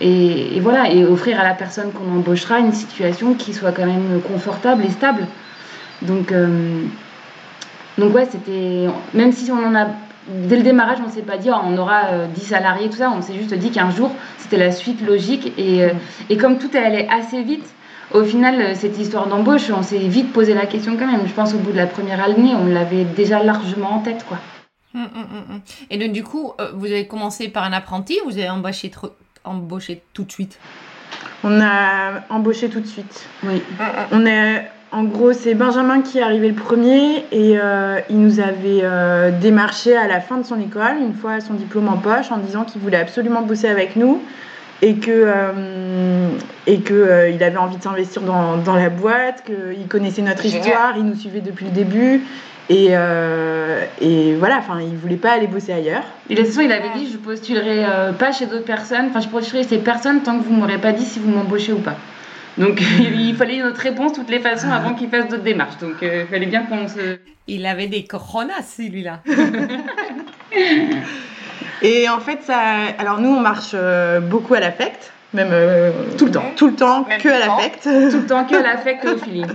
et, 0.00 0.56
et 0.56 0.60
voilà 0.60 0.90
et 0.90 1.04
offrir 1.04 1.40
à 1.40 1.42
la 1.44 1.54
personne 1.54 1.90
qu'on 1.92 2.08
embauchera 2.16 2.60
une 2.60 2.72
situation 2.72 3.34
qui 3.34 3.52
soit 3.52 3.72
quand 3.72 3.84
même 3.84 4.20
confortable 4.26 4.84
et 4.84 4.90
stable. 4.90 5.26
Donc 6.02 6.30
euh, 6.30 6.46
donc 7.98 8.14
ouais, 8.14 8.26
c'était 8.30 8.86
même 9.12 9.32
si 9.32 9.50
on 9.50 9.66
en 9.66 9.74
a 9.74 9.86
dès 10.28 10.56
le 10.56 10.62
démarrage, 10.62 10.98
on 11.06 11.10
s'est 11.10 11.22
pas 11.22 11.36
dit 11.36 11.48
oh, 11.52 11.56
on 11.64 11.76
aura 11.78 12.04
euh, 12.12 12.26
10 12.26 12.40
salariés 12.40 12.88
tout 12.90 12.98
ça, 12.98 13.10
on 13.10 13.22
s'est 13.22 13.34
juste 13.34 13.54
dit 13.54 13.70
qu'un 13.70 13.90
jour 13.90 14.10
c'était 14.38 14.56
la 14.58 14.72
suite 14.72 15.00
logique 15.06 15.52
et 15.58 15.84
euh, 15.84 15.90
et 16.30 16.36
comme 16.36 16.58
tout 16.58 16.70
allait 16.74 17.08
assez 17.08 17.42
vite. 17.42 17.66
Au 18.12 18.24
final, 18.24 18.60
euh, 18.60 18.74
cette 18.74 18.98
histoire 18.98 19.26
d'embauche, 19.26 19.70
on 19.70 19.82
s'est 19.82 19.96
vite 19.98 20.32
posé 20.34 20.52
la 20.52 20.66
question 20.66 20.96
quand 20.98 21.06
même. 21.10 21.26
Je 21.26 21.32
pense 21.32 21.54
au 21.54 21.58
bout 21.58 21.72
de 21.72 21.78
la 21.78 21.86
première 21.86 22.22
année, 22.22 22.54
on 22.54 22.66
l'avait 22.66 23.04
déjà 23.04 23.42
largement 23.42 23.92
en 23.94 23.98
tête, 24.00 24.26
quoi. 24.28 24.36
Hum, 24.94 25.08
hum, 25.14 25.26
hum. 25.48 25.60
Et 25.88 25.96
donc, 25.96 26.12
du 26.12 26.22
coup, 26.22 26.52
euh, 26.60 26.72
vous 26.74 26.86
avez 26.86 27.06
commencé 27.06 27.48
par 27.48 27.64
un 27.64 27.72
apprenti 27.72 28.18
ou 28.22 28.28
vous 28.28 28.36
avez 28.36 28.50
embauché, 28.50 28.90
trop- 28.90 29.14
embauché 29.44 30.02
tout 30.12 30.24
de 30.24 30.30
suite? 30.30 30.58
On 31.42 31.58
a 31.62 32.20
embauché 32.28 32.68
tout 32.68 32.80
de 32.80 32.86
suite. 32.86 33.26
Oui. 33.44 33.62
On 34.10 34.26
est, 34.26 34.70
en 34.92 35.04
gros, 35.04 35.32
c'est 35.32 35.54
Benjamin 35.54 36.02
qui 36.02 36.18
est 36.18 36.22
arrivé 36.22 36.48
le 36.48 36.54
premier 36.54 37.24
et 37.32 37.58
euh, 37.58 37.98
il 38.10 38.20
nous 38.20 38.40
avait 38.40 38.80
euh, 38.82 39.30
démarché 39.30 39.96
à 39.96 40.06
la 40.06 40.20
fin 40.20 40.36
de 40.36 40.44
son 40.44 40.60
école, 40.60 40.98
une 41.00 41.14
fois 41.14 41.40
son 41.40 41.54
diplôme 41.54 41.88
en 41.88 41.96
poche, 41.96 42.30
en 42.30 42.36
disant 42.36 42.64
qu'il 42.64 42.80
voulait 42.80 42.98
absolument 42.98 43.42
bosser 43.42 43.68
avec 43.68 43.96
nous 43.96 44.22
et 44.82 44.96
que 44.96 45.10
euh, 45.10 46.28
et 46.66 46.80
que 46.80 46.92
euh, 46.92 47.30
il 47.30 47.42
avait 47.42 47.56
envie 47.56 47.78
de 47.78 47.82
s'investir 47.82 48.22
dans, 48.22 48.58
dans 48.58 48.74
la 48.74 48.90
boîte, 48.90 49.44
qu'il 49.44 49.86
connaissait 49.88 50.22
notre 50.22 50.44
histoire, 50.44 50.94
il 50.96 51.04
nous 51.04 51.14
suivait 51.16 51.40
depuis 51.40 51.64
le 51.64 51.70
début 51.70 52.22
et, 52.68 52.88
euh, 52.90 53.84
et 54.00 54.34
voilà, 54.34 54.58
enfin, 54.58 54.80
il 54.80 54.96
voulait 54.96 55.16
pas 55.16 55.32
aller 55.32 55.46
bosser 55.46 55.72
ailleurs. 55.72 56.04
Et 56.30 56.34
de 56.34 56.40
toute 56.40 56.48
façon, 56.48 56.60
il 56.60 56.72
avait 56.72 56.90
dit 56.96 57.10
je 57.12 57.18
postulerai 57.18 57.84
euh, 57.84 58.12
pas 58.12 58.32
chez 58.32 58.46
d'autres 58.46 58.64
personnes, 58.64 59.06
enfin 59.10 59.20
je 59.20 59.28
postulerai 59.28 59.64
ces 59.64 59.78
personnes 59.78 60.22
tant 60.22 60.38
que 60.38 60.44
vous 60.44 60.52
m'aurez 60.52 60.78
pas 60.78 60.92
dit 60.92 61.04
si 61.04 61.18
vous 61.18 61.30
m'embauchez 61.30 61.72
ou 61.72 61.78
pas. 61.78 61.96
Donc 62.58 62.80
il 63.00 63.34
fallait 63.36 63.62
notre 63.62 63.80
réponse 63.80 64.12
de 64.12 64.16
toutes 64.18 64.30
les 64.30 64.38
façons 64.40 64.70
avant 64.70 64.94
qu'il 64.94 65.08
fasse 65.08 65.28
d'autres 65.28 65.42
démarches. 65.42 65.78
Donc 65.78 66.02
euh, 66.02 66.24
il 66.24 66.28
fallait 66.30 66.46
bien 66.46 66.62
qu'on 66.64 66.86
se. 66.88 67.18
Il 67.48 67.66
avait 67.66 67.88
des 67.88 68.04
coronas, 68.04 68.62
celui-là. 68.76 69.20
Et 71.82 72.08
en 72.08 72.20
fait, 72.20 72.38
ça, 72.42 72.58
alors 72.98 73.20
nous, 73.20 73.30
on 73.30 73.40
marche 73.40 73.70
euh, 73.74 74.20
beaucoup 74.20 74.54
à 74.54 74.60
l'affect, 74.60 75.12
même 75.34 75.48
euh, 75.50 75.90
tout 76.16 76.26
le 76.26 76.30
temps, 76.30 76.44
tout 76.56 76.68
le 76.68 76.74
temps, 76.76 77.04
Même 77.08 77.20
que 77.20 77.28
à 77.28 77.38
l'affect. 77.40 77.82
Tout 77.82 78.18
le 78.18 78.26
temps 78.26 78.44
que 78.44 78.54
l'affect 78.62 79.04
et 79.04 79.08
au 79.08 79.16
feeling. 79.18 79.46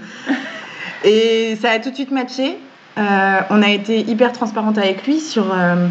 Et 1.06 1.56
ça 1.62 1.72
a 1.72 1.80
tout 1.80 1.90
de 1.90 1.96
suite 1.96 2.12
matché. 2.12 2.58
Euh, 2.98 3.40
on 3.50 3.62
a 3.62 3.70
été 3.70 4.00
hyper 4.02 4.34
transparente 4.34 4.78
avec 4.78 5.06
lui 5.06 5.20
sur, 5.22 5.54
euh, 5.54 5.88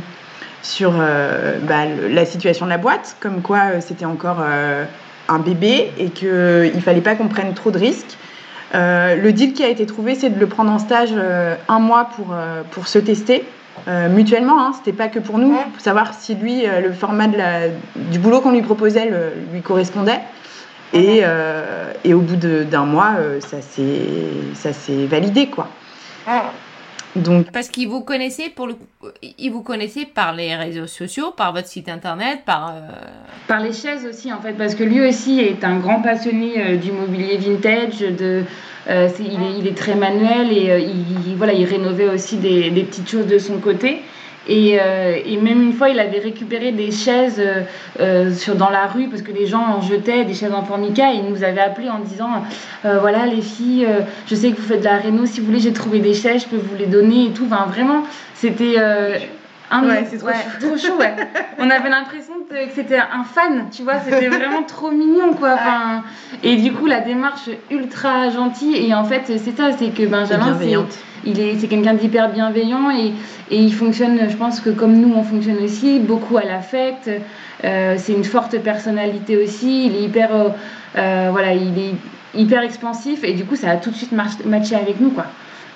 sur 0.62 0.92
euh, 0.98 1.58
bah, 1.62 1.86
le- 1.86 2.08
la 2.08 2.26
situation 2.26 2.66
de 2.66 2.70
la 2.70 2.78
boîte, 2.78 3.16
comme 3.20 3.40
quoi 3.40 3.60
euh, 3.76 3.80
c'était 3.80 4.04
encore 4.04 4.38
euh, 4.40 4.84
un 5.28 5.38
bébé 5.38 5.90
et 5.98 6.10
qu'il 6.10 6.82
fallait 6.82 7.00
pas 7.00 7.14
qu'on 7.14 7.28
prenne 7.28 7.54
trop 7.54 7.70
de 7.70 7.78
risques. 7.78 8.16
Euh, 8.74 9.16
le 9.16 9.32
deal 9.32 9.52
qui 9.52 9.62
a 9.64 9.68
été 9.68 9.86
trouvé, 9.86 10.14
c'est 10.14 10.30
de 10.30 10.38
le 10.40 10.46
prendre 10.46 10.70
en 10.72 10.78
stage 10.78 11.10
euh, 11.14 11.54
un 11.68 11.78
mois 11.78 12.08
pour, 12.16 12.28
euh, 12.32 12.62
pour 12.72 12.88
se 12.88 12.98
tester. 12.98 13.44
mutuellement, 14.10 14.60
hein, 14.66 14.72
c'était 14.76 14.96
pas 14.96 15.08
que 15.08 15.18
pour 15.20 15.38
nous, 15.38 15.52
pour 15.72 15.80
savoir 15.80 16.14
si 16.14 16.34
lui, 16.34 16.64
le 16.82 16.92
format 16.92 17.28
de 17.28 17.36
la, 17.36 17.68
du 17.94 18.18
boulot 18.18 18.40
qu'on 18.40 18.50
lui 18.52 18.62
proposait 18.62 19.08
le- 19.08 19.32
lui 19.52 19.60
correspondait. 19.62 20.20
Et, 20.92 21.22
et 22.04 22.14
au 22.14 22.20
bout 22.20 22.36
d'un 22.36 22.84
mois, 22.86 23.12
ça 23.40 23.60
s'est 23.60 23.84
ça 24.54 24.72
s'est 24.72 25.06
validé, 25.06 25.48
quoi. 25.48 25.68
Donc, 27.16 27.50
Parce 27.52 27.68
qu'ils 27.68 27.88
vous 27.88 28.02
connaissaient 28.02 28.50
pour 28.50 28.66
le 28.66 28.74
ils 29.38 29.50
vous 29.50 29.62
connaissaient 29.62 30.04
par 30.06 30.34
les 30.34 30.54
réseaux 30.54 30.86
sociaux, 30.86 31.30
par 31.36 31.52
votre 31.52 31.68
site 31.68 31.88
internet, 31.88 32.40
par 32.44 32.68
euh, 32.74 32.80
Par 33.48 33.60
les 33.60 33.72
chaises 33.72 34.04
aussi, 34.06 34.32
en 34.32 34.40
fait, 34.40 34.52
parce 34.54 34.74
que 34.74 34.84
lui 34.84 35.00
aussi 35.00 35.40
est 35.40 35.64
un 35.64 35.78
grand 35.78 36.02
passionné 36.02 36.54
euh, 36.58 36.76
du 36.76 36.92
mobilier 36.92 37.36
vintage. 37.38 38.00
De, 38.00 38.44
euh, 38.88 39.08
il, 39.18 39.42
est, 39.42 39.58
il 39.58 39.66
est 39.66 39.76
très 39.76 39.94
manuel 39.94 40.52
et 40.52 40.70
euh, 40.70 40.78
il, 40.78 41.30
il- 41.30 41.36
voilà, 41.36 41.52
il 41.52 41.64
rénovait 41.64 42.08
aussi 42.08 42.36
des, 42.36 42.70
des 42.70 42.82
petites 42.84 43.08
choses 43.08 43.26
de 43.26 43.38
son 43.38 43.58
côté. 43.58 44.02
Et, 44.48 44.78
euh, 44.80 45.16
et 45.24 45.36
même 45.38 45.60
une 45.62 45.72
fois, 45.72 45.88
il 45.88 45.98
avait 45.98 46.18
récupéré 46.20 46.72
des 46.72 46.90
chaises 46.92 47.40
euh, 47.40 47.62
euh, 48.00 48.32
sur, 48.32 48.54
dans 48.54 48.70
la 48.70 48.86
rue 48.86 49.08
parce 49.08 49.22
que 49.22 49.32
les 49.32 49.46
gens 49.46 49.62
en 49.62 49.80
jetaient 49.80 50.24
des 50.24 50.34
chaises 50.34 50.52
en 50.54 50.62
formica. 50.62 51.12
Et 51.12 51.16
il 51.16 51.24
nous 51.30 51.42
avait 51.42 51.60
appelé 51.60 51.88
en 51.88 51.98
disant 51.98 52.30
euh, 52.84 52.98
Voilà, 53.00 53.26
les 53.26 53.42
filles, 53.42 53.86
euh, 53.86 54.00
je 54.26 54.34
sais 54.34 54.50
que 54.52 54.56
vous 54.56 54.66
faites 54.68 54.80
de 54.80 54.84
la 54.84 54.98
réno. 54.98 55.26
Si 55.26 55.40
vous 55.40 55.46
voulez, 55.46 55.58
j'ai 55.60 55.72
trouvé 55.72 55.98
des 55.98 56.14
chaises, 56.14 56.42
je 56.42 56.48
peux 56.48 56.56
vous 56.62 56.76
les 56.78 56.86
donner 56.86 57.26
et 57.26 57.30
tout. 57.30 57.44
Enfin, 57.50 57.66
vraiment, 57.68 58.02
c'était. 58.34 58.74
euh, 58.78 59.18
un 59.68 59.82
Ouais, 59.84 60.04
c'est 60.08 60.18
trop 60.18 60.28
trop 60.60 60.76
chaud, 60.76 60.96
ouais. 60.96 61.12
On 61.58 61.68
avait 61.68 61.88
l'impression 61.88 62.34
que 62.48 62.54
c'était 62.72 62.98
un 62.98 63.24
fan, 63.24 63.66
tu 63.72 63.82
vois, 63.82 63.94
c'était 63.98 64.28
vraiment 64.38 64.62
trop 64.62 64.92
mignon, 64.92 65.32
quoi. 65.36 65.54
Enfin, 65.54 66.04
et 66.44 66.54
du 66.54 66.72
coup, 66.72 66.86
la 66.86 67.00
démarche 67.00 67.50
ultra 67.68 68.30
gentille. 68.30 68.76
Et 68.86 68.94
en 68.94 69.02
fait, 69.02 69.22
c'est 69.26 69.56
ça, 69.56 69.72
c'est 69.76 69.88
que 69.88 70.04
Benjamin, 70.06 70.26
c'est 70.28 70.66
bienveillante. 70.66 70.96
Il 71.26 71.40
est, 71.40 71.58
c'est 71.58 71.66
quelqu'un 71.68 71.94
d'hyper 71.94 72.30
bienveillant 72.30 72.90
et, 72.90 73.12
et 73.50 73.58
il 73.58 73.74
fonctionne, 73.74 74.18
je 74.30 74.36
pense 74.36 74.60
que 74.60 74.70
comme 74.70 74.94
nous, 74.96 75.12
on 75.14 75.22
fonctionne 75.22 75.58
aussi, 75.62 75.98
beaucoup 75.98 76.36
à 76.36 76.44
l'affect. 76.44 77.10
Euh, 77.64 77.94
c'est 77.98 78.12
une 78.12 78.24
forte 78.24 78.58
personnalité 78.58 79.36
aussi. 79.36 79.86
Il 79.86 79.96
est 79.96 80.02
hyper, 80.02 80.34
euh, 80.34 80.48
euh, 80.96 81.28
voilà, 81.30 81.52
il 81.54 81.78
est 81.78 81.94
hyper 82.34 82.62
expansif 82.62 83.24
et 83.24 83.32
du 83.32 83.44
coup, 83.44 83.56
ça 83.56 83.70
a 83.70 83.76
tout 83.76 83.90
de 83.90 83.96
suite 83.96 84.12
matché 84.12 84.74
avec 84.74 85.00
nous, 85.00 85.10
quoi. 85.10 85.26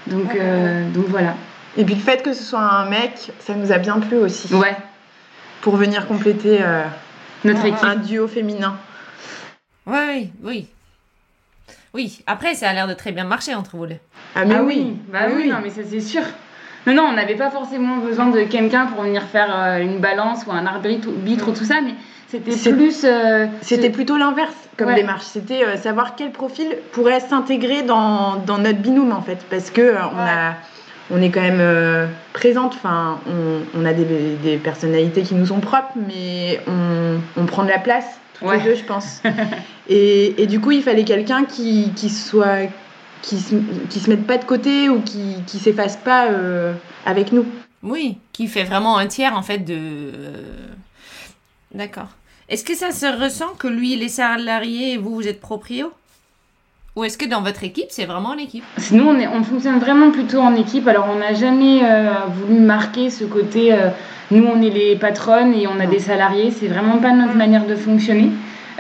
Donc, 0.06 0.34
euh, 0.34 0.88
donc 0.90 1.06
voilà. 1.08 1.34
Et 1.76 1.84
puis 1.84 1.94
le 1.94 2.00
fait 2.00 2.22
que 2.22 2.32
ce 2.32 2.42
soit 2.42 2.60
un 2.60 2.88
mec, 2.88 3.30
ça 3.38 3.54
nous 3.54 3.70
a 3.72 3.78
bien 3.78 3.98
plu 4.00 4.16
aussi. 4.16 4.52
Ouais, 4.54 4.76
Pour 5.60 5.76
venir 5.76 6.06
compléter 6.06 6.58
euh, 6.60 6.82
notre 7.44 7.64
équipe. 7.64 7.84
un 7.84 7.96
duo 7.96 8.26
féminin. 8.26 8.76
Ouais, 9.86 10.06
oui, 10.14 10.30
oui. 10.42 10.66
Oui, 11.94 12.22
après, 12.26 12.54
ça 12.54 12.68
a 12.68 12.72
l'air 12.72 12.86
de 12.86 12.94
très 12.94 13.12
bien 13.12 13.24
marcher 13.24 13.54
entre 13.54 13.76
vous 13.76 13.86
deux. 13.86 13.96
Ah, 14.36 14.44
mais 14.44 14.54
ah 14.56 14.62
oui. 14.62 14.74
oui, 14.78 14.96
bah 15.12 15.20
oui, 15.34 15.48
non, 15.48 15.56
mais 15.62 15.70
ça 15.70 15.80
c'est 15.88 16.00
sûr. 16.00 16.22
Non, 16.86 16.94
non, 16.94 17.02
on 17.10 17.12
n'avait 17.12 17.34
pas 17.34 17.50
forcément 17.50 17.96
besoin 17.98 18.26
de 18.26 18.42
quelqu'un 18.44 18.86
pour 18.86 19.02
venir 19.02 19.22
faire 19.24 19.48
euh, 19.54 19.78
une 19.80 19.98
balance 19.98 20.46
ou 20.46 20.52
un 20.52 20.64
arbitre 20.66 21.08
ou, 21.08 21.52
tout 21.52 21.64
ça, 21.64 21.80
mais 21.84 21.94
c'était 22.28 22.52
plus. 22.72 23.02
euh, 23.04 23.46
C'était 23.60 23.88
ce- 23.88 23.92
plutôt 23.92 24.16
l'inverse 24.16 24.54
comme 24.78 24.88
Ouais. 24.88 24.94
démarche. 24.94 25.24
C'était 25.24 25.64
euh, 25.64 25.76
savoir 25.76 26.14
quel 26.16 26.30
profil 26.30 26.68
pourrait 26.92 27.20
s'intégrer 27.20 27.82
dans, 27.82 28.36
dans 28.36 28.58
notre 28.58 28.78
binôme 28.78 29.12
en 29.12 29.20
fait. 29.20 29.44
Parce 29.50 29.70
que 29.70 29.80
euh, 29.82 29.96
on, 30.14 30.18
a, 30.18 30.54
on 31.10 31.20
est 31.20 31.28
quand 31.30 31.42
même 31.42 31.58
euh, 31.60 32.06
présente. 32.32 32.74
Enfin, 32.76 33.18
on, 33.26 33.78
on 33.78 33.84
a 33.84 33.92
des, 33.92 34.04
des 34.42 34.56
personnalités 34.56 35.22
qui 35.22 35.34
nous 35.34 35.46
sont 35.46 35.60
propres, 35.60 35.92
mais 36.08 36.60
on, 36.66 37.18
on 37.36 37.44
prend 37.46 37.64
de 37.64 37.68
la 37.68 37.78
place 37.78 38.06
toutes 38.40 38.48
Ouais. 38.48 38.58
les 38.58 38.64
deux, 38.64 38.74
je 38.74 38.84
pense. 38.84 39.22
et, 39.88 40.42
et 40.42 40.46
du 40.48 40.60
coup, 40.60 40.72
il 40.72 40.82
fallait 40.82 41.04
quelqu'un 41.04 41.44
qui, 41.44 41.92
qui 41.94 42.10
soit. 42.10 42.68
Qui 43.22 43.38
se, 43.38 43.54
qui 43.90 44.00
se 44.00 44.08
mette 44.08 44.26
pas 44.26 44.38
de 44.38 44.44
côté 44.46 44.88
ou 44.88 45.02
qui, 45.02 45.36
qui 45.46 45.58
s'efface 45.58 45.98
pas 45.98 46.28
euh, 46.28 46.72
avec 47.04 47.32
nous. 47.32 47.44
Oui, 47.82 48.16
qui 48.32 48.46
fait 48.46 48.64
vraiment 48.64 48.96
un 48.96 49.06
tiers 49.08 49.36
en 49.36 49.42
fait 49.42 49.58
de. 49.58 49.76
euh, 49.76 50.42
D'accord. 51.74 52.08
Est-ce 52.48 52.64
que 52.64 52.74
ça 52.74 52.92
se 52.92 53.04
ressent 53.06 53.54
que 53.58 53.68
lui 53.68 53.92
il 53.92 54.02
est 54.02 54.08
salarié 54.08 54.94
et 54.94 54.96
vous 54.96 55.14
vous 55.14 55.28
êtes 55.28 55.38
proprio? 55.40 55.92
Ou 56.96 57.04
est-ce 57.04 57.16
que 57.16 57.24
dans 57.24 57.40
votre 57.40 57.62
équipe 57.62 57.86
c'est 57.90 58.04
vraiment 58.04 58.34
l'équipe 58.34 58.64
Sinon, 58.76 59.10
on, 59.10 59.18
est, 59.18 59.28
on 59.28 59.42
fonctionne 59.44 59.78
vraiment 59.78 60.10
plutôt 60.10 60.40
en 60.40 60.54
équipe. 60.56 60.88
Alors, 60.88 61.08
on 61.14 61.18
n'a 61.20 61.34
jamais 61.34 61.82
euh, 61.84 62.10
voulu 62.28 62.58
marquer 62.58 63.10
ce 63.10 63.24
côté. 63.24 63.72
euh, 63.72 63.90
nous, 64.32 64.44
on 64.44 64.60
est 64.60 64.70
les 64.70 64.96
patronnes 64.96 65.54
et 65.54 65.66
on 65.66 65.78
a 65.80 65.86
des 65.86 65.98
salariés. 66.00 66.50
C'est 66.50 66.68
vraiment 66.68 66.98
pas 66.98 67.12
notre 67.12 67.34
manière 67.34 67.66
de 67.66 67.76
fonctionner. 67.76 68.30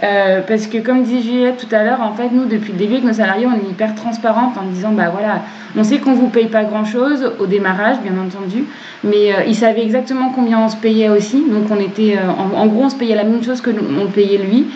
Euh, 0.02 0.40
parce 0.46 0.66
que, 0.66 0.78
comme 0.78 1.02
disait 1.02 1.20
Juliette 1.20 1.58
tout 1.68 1.74
à 1.74 1.84
l'heure, 1.84 2.00
en 2.00 2.14
fait, 2.14 2.30
nous, 2.32 2.46
depuis 2.46 2.72
le 2.72 2.78
début 2.78 2.94
avec 2.94 3.04
nos 3.04 3.12
salariés, 3.12 3.46
on 3.46 3.52
est 3.54 3.70
hyper 3.70 3.94
transparente 3.94 4.56
en 4.56 4.62
disant 4.70 4.92
bah 4.92 5.10
voilà, 5.12 5.42
on 5.76 5.84
sait 5.84 5.98
qu'on 5.98 6.14
vous 6.14 6.28
paye 6.28 6.46
pas 6.46 6.64
grand 6.64 6.84
chose 6.86 7.32
au 7.38 7.44
démarrage, 7.46 7.96
bien 8.02 8.12
entendu, 8.12 8.64
mais 9.04 9.32
euh, 9.32 9.44
ils 9.46 9.54
savaient 9.54 9.82
exactement 9.82 10.30
combien 10.34 10.58
on 10.58 10.68
se 10.70 10.76
payait 10.76 11.10
aussi. 11.10 11.44
Donc, 11.50 11.64
on 11.70 11.78
était. 11.78 12.16
euh, 12.16 12.30
en, 12.30 12.58
en 12.62 12.66
gros, 12.66 12.84
on 12.84 12.88
se 12.90 12.96
payait 12.96 13.14
la 13.14 13.24
même 13.24 13.42
chose 13.44 13.60
que 13.60 13.68
nous- 13.70 14.00
on 14.00 14.06
payait 14.06 14.38
lui. 14.38 14.66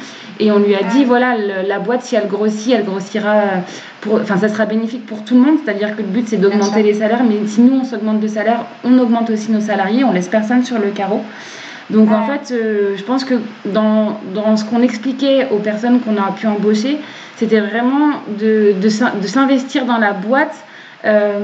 Et 0.41 0.51
on 0.51 0.59
lui 0.59 0.75
a 0.75 0.83
dit, 0.83 1.05
voilà, 1.05 1.37
le- 1.37 1.67
la 1.69 1.79
boîte, 1.79 2.03
si 2.03 2.17
elle 2.17 2.27
grossit, 2.27 2.73
elle 2.75 2.85
grossira, 2.85 3.35
enfin, 4.13 4.37
ça 4.37 4.49
sera 4.49 4.67
bénéfique 4.67 5.07
pour 5.07 5.25
tout 5.25 5.35
le 5.35 5.41
monde. 5.41 5.59
C'est-à-dire 5.65 5.95
que 5.97 6.03
le 6.03 6.09
but, 6.09 6.29
c'est 6.29 6.37
d'augmenter 6.39 6.83
les 6.83 6.95
salaires. 6.95 7.23
Mais 7.27 7.47
si 7.47 7.61
nous, 7.61 7.79
on 7.81 7.85
s'augmente 7.85 8.19
de 8.21 8.27
salaire, 8.27 8.65
on 8.85 8.99
augmente 8.99 9.31
aussi 9.31 9.53
nos 9.53 9.61
salariés. 9.61 10.03
On 10.05 10.11
laisse 10.13 10.29
personne 10.29 10.65
sur 10.65 10.79
le 10.81 10.89
carreau. 10.91 11.21
Donc, 11.91 12.11
en 12.11 12.27
fait, 12.27 12.53
euh, 12.53 12.95
je 12.97 13.03
pense 13.05 13.25
que 13.25 13.35
dans, 13.67 14.19
dans 14.35 14.57
ce 14.57 14.65
qu'on 14.65 14.81
expliquait 14.83 15.49
aux 15.51 15.59
personnes 15.59 16.01
qu'on 16.01 16.17
a 16.17 16.33
pu 16.33 16.47
embaucher, 16.47 16.99
c'était 17.37 17.61
vraiment 17.61 18.11
de, 18.39 18.73
de, 18.81 19.21
de 19.21 19.27
s'investir 19.27 19.85
dans 19.85 19.99
la 19.99 20.13
boîte. 20.13 20.55
euh, 21.05 21.41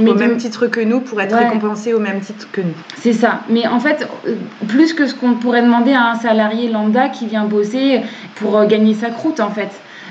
mais 0.00 0.10
au 0.10 0.14
de- 0.14 0.18
même 0.18 0.36
titre 0.38 0.66
que 0.66 0.80
nous, 0.80 0.98
pour 1.00 1.20
être 1.20 1.36
Ouais. 1.36 1.44
récompensé 1.44 1.92
au 1.94 2.00
même 2.00 2.18
titre 2.20 2.48
que 2.50 2.60
nous. 2.60 2.74
c'est 2.98 3.12
ça. 3.12 3.40
Mais 3.48 3.68
en 3.68 3.78
fait, 3.78 4.08
euh, 4.26 4.34
plus 4.66 4.92
que 4.92 5.06
ce 5.06 5.14
qu'on 5.14 5.34
pourrait 5.34 5.62
demander 5.62 5.92
à 5.92 6.10
un 6.10 6.14
salarié 6.16 6.68
lambda 6.68 7.08
qui 7.08 7.26
vient 7.26 7.44
bosser 7.44 8.00
pour 8.34 8.64
gagner 8.66 8.94
sa 8.94 9.10
croûte, 9.10 9.38
en 9.38 9.50
fait. 9.50 9.70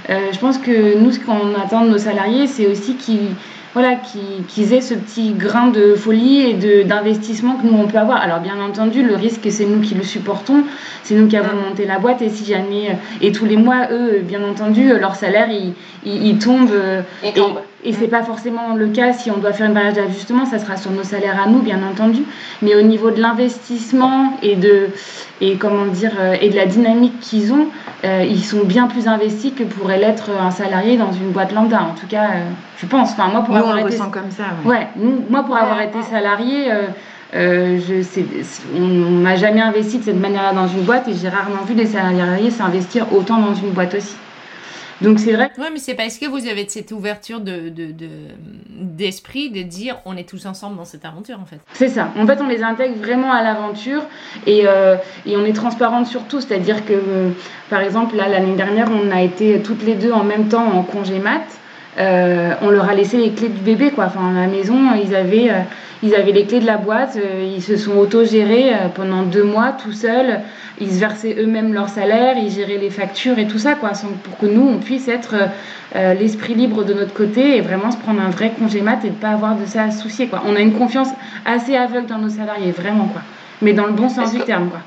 Euh, 0.09 0.17
je 0.31 0.39
pense 0.39 0.57
que 0.57 0.97
nous, 0.97 1.11
ce 1.11 1.19
qu'on 1.19 1.53
attend 1.61 1.81
de 1.83 1.89
nos 1.89 1.97
salariés, 1.97 2.47
c'est 2.47 2.67
aussi 2.67 2.95
qu'ils 2.95 3.31
voilà, 3.73 3.95
qu'ils 4.47 4.73
aient 4.73 4.81
ce 4.81 4.93
petit 4.93 5.31
grain 5.33 5.67
de 5.69 5.95
folie 5.95 6.41
et 6.41 6.53
de- 6.53 6.83
d'investissement 6.83 7.55
que 7.55 7.65
nous, 7.65 7.77
on 7.77 7.87
peut 7.87 7.97
avoir. 7.97 8.21
Alors, 8.21 8.39
bien 8.39 8.59
entendu, 8.61 9.01
le 9.03 9.15
risque, 9.15 9.47
c'est 9.49 9.65
nous 9.65 9.81
qui 9.81 9.95
le 9.95 10.03
supportons. 10.03 10.63
C'est 11.03 11.15
nous 11.15 11.27
qui 11.27 11.35
avons 11.37 11.55
monté 11.59 11.85
la 11.85 11.97
boîte. 11.99 12.21
Et 12.21 12.29
si 12.29 12.45
jamais... 12.45 12.89
euh, 12.91 12.93
Et 13.21 13.31
tous 13.31 13.45
les 13.45 13.57
mois, 13.57 13.87
eux, 13.91 14.19
bien 14.23 14.43
entendu, 14.43 14.91
euh, 14.91 14.99
leur 14.99 15.15
salaire, 15.15 15.47
il, 15.49 15.73
il, 16.05 16.27
il 16.27 16.37
tombe. 16.37 16.69
euh, 16.71 17.01
Il 17.23 17.33
tombe. 17.33 17.57
Et, 17.57 17.72
c'est 17.91 18.07
pas 18.07 18.23
forcément 18.23 18.75
le 18.75 18.87
cas 18.87 19.11
si 19.11 19.29
on 19.29 19.37
doit 19.37 19.51
faire 19.51 19.67
une 19.67 19.73
période 19.73 19.95
d'ajustement, 19.95 20.45
ça 20.45 20.57
sera 20.57 20.77
sur 20.77 20.91
nos 20.91 21.03
salaires 21.03 21.41
à 21.43 21.49
nous, 21.49 21.59
bien 21.59 21.79
entendu. 21.83 22.23
Mais 22.61 22.75
au 22.75 22.81
niveau 22.81 23.11
de 23.11 23.19
l'investissement 23.19 24.37
et 24.41 24.55
de 24.55 24.87
et 25.41 25.57
comment 25.57 25.85
dire 25.87 26.13
euh, 26.17 26.37
et 26.39 26.49
de 26.49 26.55
la 26.55 26.65
dynamique 26.65 27.19
qu'ils 27.19 27.51
ont, 27.51 27.67
euh, 28.05 28.23
ils 28.25 28.43
sont 28.43 28.63
bien 28.63 28.87
plus 28.87 29.07
investis 29.07 29.51
que 29.53 29.63
pourrait 29.63 29.97
l'être 29.97 30.29
un 30.39 30.51
salarié 30.51 30.95
dans 30.95 31.11
une 31.11 31.31
boîte 31.31 31.51
lambda. 31.51 31.81
En 31.81 31.99
tout 31.99 32.07
cas, 32.07 32.23
euh, 32.23 32.49
je 32.77 32.85
pense. 32.85 33.11
Enfin, 33.11 33.27
moi, 33.27 33.41
pour 33.41 33.55
Nous, 33.55 33.61
avoir 33.61 33.79
été 33.79 33.89
ressent 33.97 34.09
comme 34.09 34.31
ça. 34.31 34.43
ouais. 34.63 34.71
Ouais, 34.71 34.87
nous, 34.95 35.25
moi 35.29 35.43
pour 35.43 35.57
avoir 35.57 35.81
été 35.81 36.01
salarié, 36.03 36.71
euh, 36.71 36.87
euh, 37.35 37.79
je 37.87 38.01
sais, 38.01 38.25
on 38.77 38.83
on 38.83 39.25
m'a 39.25 39.35
jamais 39.35 39.61
investi 39.61 39.97
de 39.97 40.03
cette 40.03 40.19
manière-là 40.19 40.53
dans 40.53 40.67
une 40.67 40.81
boîte 40.81 41.07
et 41.07 41.13
j'ai 41.13 41.29
rarement 41.29 41.63
vu 41.65 41.73
des 41.73 41.85
salariés 41.85 42.51
s'investir 42.51 43.11
autant 43.13 43.39
dans 43.39 43.53
une 43.53 43.71
boîte 43.71 43.95
aussi. 43.95 44.15
Donc 45.03 45.19
c'est 45.19 45.33
vrai. 45.33 45.51
Ouais, 45.57 45.69
mais 45.71 45.79
c'est 45.79 45.93
parce 45.95 46.17
que 46.17 46.25
vous 46.25 46.47
avez 46.47 46.67
cette 46.67 46.91
ouverture 46.91 47.39
de 47.39 47.69
de- 47.69 47.91
de- 47.91 48.07
d'esprit 48.69 49.49
de, 49.49 49.61
dire 49.61 49.97
on 50.05 50.15
est 50.17 50.27
tous 50.27 50.45
ensemble 50.45 50.77
dans 50.77 50.85
cette 50.85 51.05
aventure 51.05 51.39
en 51.41 51.45
fait. 51.45 51.59
C'est 51.73 51.89
ça. 51.89 52.09
En 52.17 52.25
fait, 52.27 52.39
on 52.41 52.47
les 52.47 52.63
intègre 52.63 52.95
vraiment 52.97 53.31
à 53.31 53.41
l'aventure 53.43 54.03
et, 54.47 54.63
euh, 54.65 54.95
et 55.25 55.35
on 55.37 55.45
est 55.45 55.53
transparente 55.53 56.07
sur 56.07 56.23
tout. 56.23 56.41
C'est-à-dire 56.41 56.85
que, 56.85 56.93
euh, 56.93 57.29
par 57.69 57.81
exemple, 57.81 58.15
là, 58.15 58.27
l'année 58.27 58.55
dernière, 58.55 58.89
on 58.91 59.11
a 59.11 59.21
été 59.21 59.61
toutes 59.61 59.83
les 59.83 59.95
deux 59.95 60.11
en 60.11 60.23
même 60.23 60.47
temps 60.47 60.65
en 60.77 60.83
congé 60.83 61.19
mat. 61.19 61.41
Euh, 61.99 62.53
on 62.61 62.69
leur 62.69 62.89
a 62.89 62.95
laissé 62.95 63.17
les 63.17 63.31
clés 63.31 63.49
du 63.49 63.61
bébé, 63.61 63.91
quoi. 63.91 64.05
Enfin, 64.05 64.35
à 64.35 64.41
la 64.41 64.47
maison, 64.47 64.75
ils 65.03 65.13
avaient, 65.15 65.49
euh, 65.51 65.59
ils 66.01 66.15
avaient 66.15 66.31
les 66.31 66.45
clés 66.45 66.59
de 66.59 66.65
la 66.65 66.77
boîte. 66.77 67.17
euh, 67.17 67.43
ils 67.55 67.61
se 67.61 67.77
sont 67.77 67.97
autogérés 67.97 68.71
pendant 68.95 69.23
deux 69.23 69.43
mois 69.43 69.71
tout 69.73 69.91
seuls. 69.93 70.39
Ils 70.81 70.89
se 70.91 70.99
versaient 70.99 71.35
eux-mêmes 71.39 71.71
leur 71.73 71.89
salaire, 71.89 72.35
ils 72.37 72.49
géraient 72.51 72.79
les 72.79 72.89
factures 72.89 73.37
et 73.37 73.47
tout 73.47 73.59
ça, 73.59 73.75
quoi, 73.75 73.93
sans- 73.93 74.07
pour 74.23 74.37
que 74.39 74.47
nous, 74.47 74.67
on 74.67 74.79
puisse 74.79 75.07
être 75.07 75.35
l'esprit 75.95 76.55
libre 76.55 76.83
de 76.83 76.95
notre 76.95 77.13
côté 77.13 77.57
et 77.57 77.61
vraiment 77.61 77.91
se 77.91 77.97
prendre 77.97 78.19
un 78.19 78.31
vrai 78.31 78.51
congé 78.57 78.81
mat 78.81 79.05
et 79.05 79.09
ne 79.11 79.13
pas 79.15 79.29
avoir 79.29 79.55
de 79.55 79.65
ça 79.67 79.83
à 79.83 79.91
se 79.91 80.01
soucier, 80.01 80.27
quoi. 80.27 80.41
On 80.47 80.55
a 80.55 80.59
une 80.61 80.73
confiance 80.73 81.09
assez 81.45 81.75
aveugle 81.77 82.07
dans 82.07 82.17
nos 82.17 82.29
salariés, 82.29 82.71
vraiment, 82.71 83.05
quoi. 83.05 83.21
Mais 83.61 83.73
dans 83.73 83.85
le 83.85 83.93
bon 83.93 84.09
sens 84.09 84.33
du 84.33 84.39
terme, 84.41 84.69
quoi. 84.69 84.79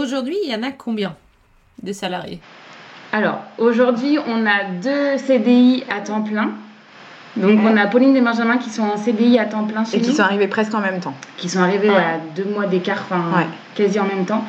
Aujourd'hui, 0.00 0.36
il 0.44 0.50
y 0.52 0.54
en 0.54 0.62
a 0.62 0.70
combien 0.70 1.16
de 1.82 1.92
salariés? 1.92 2.38
Alors, 3.12 3.40
aujourd'hui, 3.58 4.18
on 4.26 4.46
a 4.46 4.64
deux 4.82 5.18
CDI 5.18 5.84
à 5.94 6.00
temps 6.00 6.22
plein. 6.22 6.50
Donc, 7.36 7.60
on 7.62 7.76
a 7.76 7.86
Pauline 7.86 8.16
et 8.16 8.20
Benjamin 8.20 8.58
qui 8.58 8.70
sont 8.70 8.82
en 8.82 8.96
CDI 8.96 9.38
à 9.38 9.44
temps 9.46 9.64
plein 9.64 9.84
chez 9.84 9.98
Et 9.98 10.00
qui 10.00 10.12
sont 10.12 10.22
arrivés 10.22 10.48
presque 10.48 10.74
en 10.74 10.80
même 10.80 11.00
temps. 11.00 11.14
qui 11.36 11.48
sont 11.48 11.60
arrivés 11.60 11.88
Ouais. 11.90 11.96
à 11.96 12.18
deux 12.36 12.44
mois 12.44 12.66
d'écart, 12.66 12.98
enfin, 13.04 13.22
Ouais. 13.38 13.46
quasi 13.74 13.98
en 14.00 14.04
même 14.04 14.24
temps. 14.24 14.44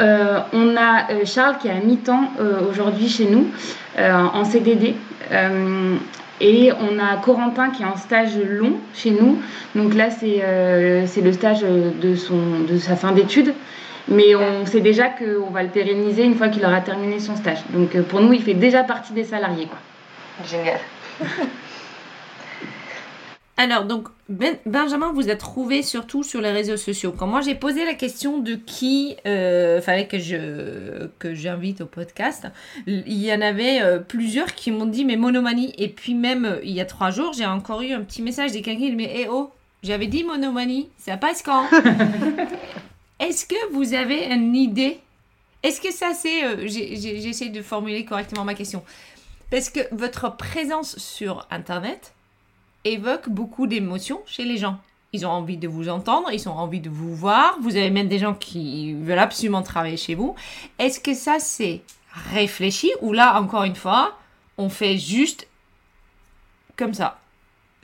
Euh, 0.00 0.40
on 0.52 0.76
a 0.76 1.10
euh, 1.12 1.24
Charles 1.24 1.56
qui 1.60 1.68
est 1.68 1.72
à 1.72 1.74
mi-temps 1.74 2.32
euh, 2.40 2.60
aujourd'hui 2.68 3.08
chez 3.08 3.26
nous, 3.26 3.46
en 3.98 4.44
CDD. 4.44 4.96
Et 6.40 6.72
on 6.72 6.98
a 6.98 7.16
Corentin 7.22 7.70
qui 7.70 7.84
est 7.84 7.86
en 7.86 7.96
stage 7.96 8.36
long 8.36 8.72
chez 8.92 9.12
nous. 9.12 9.38
Donc 9.76 9.94
là, 9.94 10.10
c'est 10.10 10.42
c'est 11.06 11.20
le 11.20 11.32
stage 11.32 11.60
de, 11.62 12.16
son, 12.16 12.34
de 12.68 12.76
sa 12.78 12.96
fin 12.96 13.12
d'études. 13.12 13.54
Mais 14.08 14.34
on 14.34 14.66
sait 14.66 14.80
déjà 14.80 15.08
qu'on 15.08 15.50
va 15.50 15.62
le 15.62 15.70
pérenniser 15.70 16.24
une 16.24 16.34
fois 16.34 16.48
qu'il 16.48 16.64
aura 16.64 16.80
terminé 16.80 17.18
son 17.20 17.36
stage. 17.36 17.60
Donc 17.70 18.00
pour 18.02 18.20
nous, 18.20 18.32
il 18.32 18.42
fait 18.42 18.54
déjà 18.54 18.84
partie 18.84 19.12
des 19.12 19.24
salariés. 19.24 19.66
Quoi. 19.66 19.78
Génial. 20.46 20.80
Alors, 23.56 23.84
donc, 23.84 24.08
ben, 24.28 24.56
Benjamin 24.66 25.12
vous 25.12 25.30
a 25.30 25.36
trouvé 25.36 25.82
surtout 25.82 26.24
sur 26.24 26.40
les 26.40 26.50
réseaux 26.50 26.76
sociaux. 26.76 27.14
Quand 27.16 27.28
moi 27.28 27.40
j'ai 27.40 27.54
posé 27.54 27.84
la 27.84 27.94
question 27.94 28.38
de 28.38 28.56
qui 28.56 29.16
euh, 29.26 29.80
fallait 29.80 30.08
que 30.08 30.18
je 30.18 31.06
que 31.20 31.34
j'invite 31.34 31.80
au 31.80 31.86
podcast, 31.86 32.48
il 32.88 33.12
y 33.12 33.32
en 33.32 33.40
avait 33.40 33.80
euh, 33.80 34.00
plusieurs 34.00 34.56
qui 34.56 34.72
m'ont 34.72 34.86
dit 34.86 35.04
mais 35.04 35.14
monomanie. 35.14 35.72
Et 35.78 35.88
puis 35.88 36.14
même 36.14 36.44
euh, 36.44 36.58
il 36.64 36.72
y 36.72 36.80
a 36.80 36.84
trois 36.84 37.10
jours, 37.10 37.32
j'ai 37.32 37.46
encore 37.46 37.82
eu 37.82 37.92
un 37.92 38.00
petit 38.00 38.22
message 38.22 38.50
de 38.50 38.58
quelqu'un 38.58 38.80
qui 38.80 38.90
dit 38.90 38.96
mais 38.96 39.12
eh 39.14 39.28
oh, 39.30 39.50
j'avais 39.84 40.08
dit 40.08 40.24
monomanie, 40.24 40.88
ça 40.98 41.16
passe 41.16 41.40
quand? 41.42 41.64
Est-ce 43.20 43.46
que 43.46 43.72
vous 43.72 43.94
avez 43.94 44.26
une 44.26 44.54
idée? 44.54 45.00
Est-ce 45.62 45.80
que 45.80 45.92
ça 45.92 46.12
c'est 46.14 46.68
J'essaie 46.68 47.48
de 47.48 47.62
formuler 47.62 48.04
correctement 48.04 48.44
ma 48.44 48.54
question. 48.54 48.84
Parce 49.50 49.70
que 49.70 49.80
votre 49.92 50.36
présence 50.36 50.98
sur 50.98 51.46
Internet 51.50 52.12
évoque 52.84 53.28
beaucoup 53.28 53.66
d'émotions 53.66 54.20
chez 54.26 54.44
les 54.44 54.58
gens. 54.58 54.78
Ils 55.12 55.24
ont 55.26 55.30
envie 55.30 55.56
de 55.56 55.68
vous 55.68 55.88
entendre, 55.88 56.28
ils 56.32 56.48
ont 56.48 56.58
envie 56.58 56.80
de 56.80 56.90
vous 56.90 57.14
voir. 57.14 57.56
Vous 57.60 57.76
avez 57.76 57.90
même 57.90 58.08
des 58.08 58.18
gens 58.18 58.34
qui 58.34 58.94
veulent 58.94 59.18
absolument 59.18 59.62
travailler 59.62 59.96
chez 59.96 60.16
vous. 60.16 60.34
Est-ce 60.78 60.98
que 60.98 61.14
ça, 61.14 61.38
c'est 61.38 61.82
réfléchi 62.32 62.90
ou 63.00 63.12
là, 63.12 63.40
encore 63.40 63.62
une 63.62 63.76
fois, 63.76 64.18
on 64.58 64.68
fait 64.68 64.98
juste 64.98 65.46
comme 66.76 66.94
ça? 66.94 67.20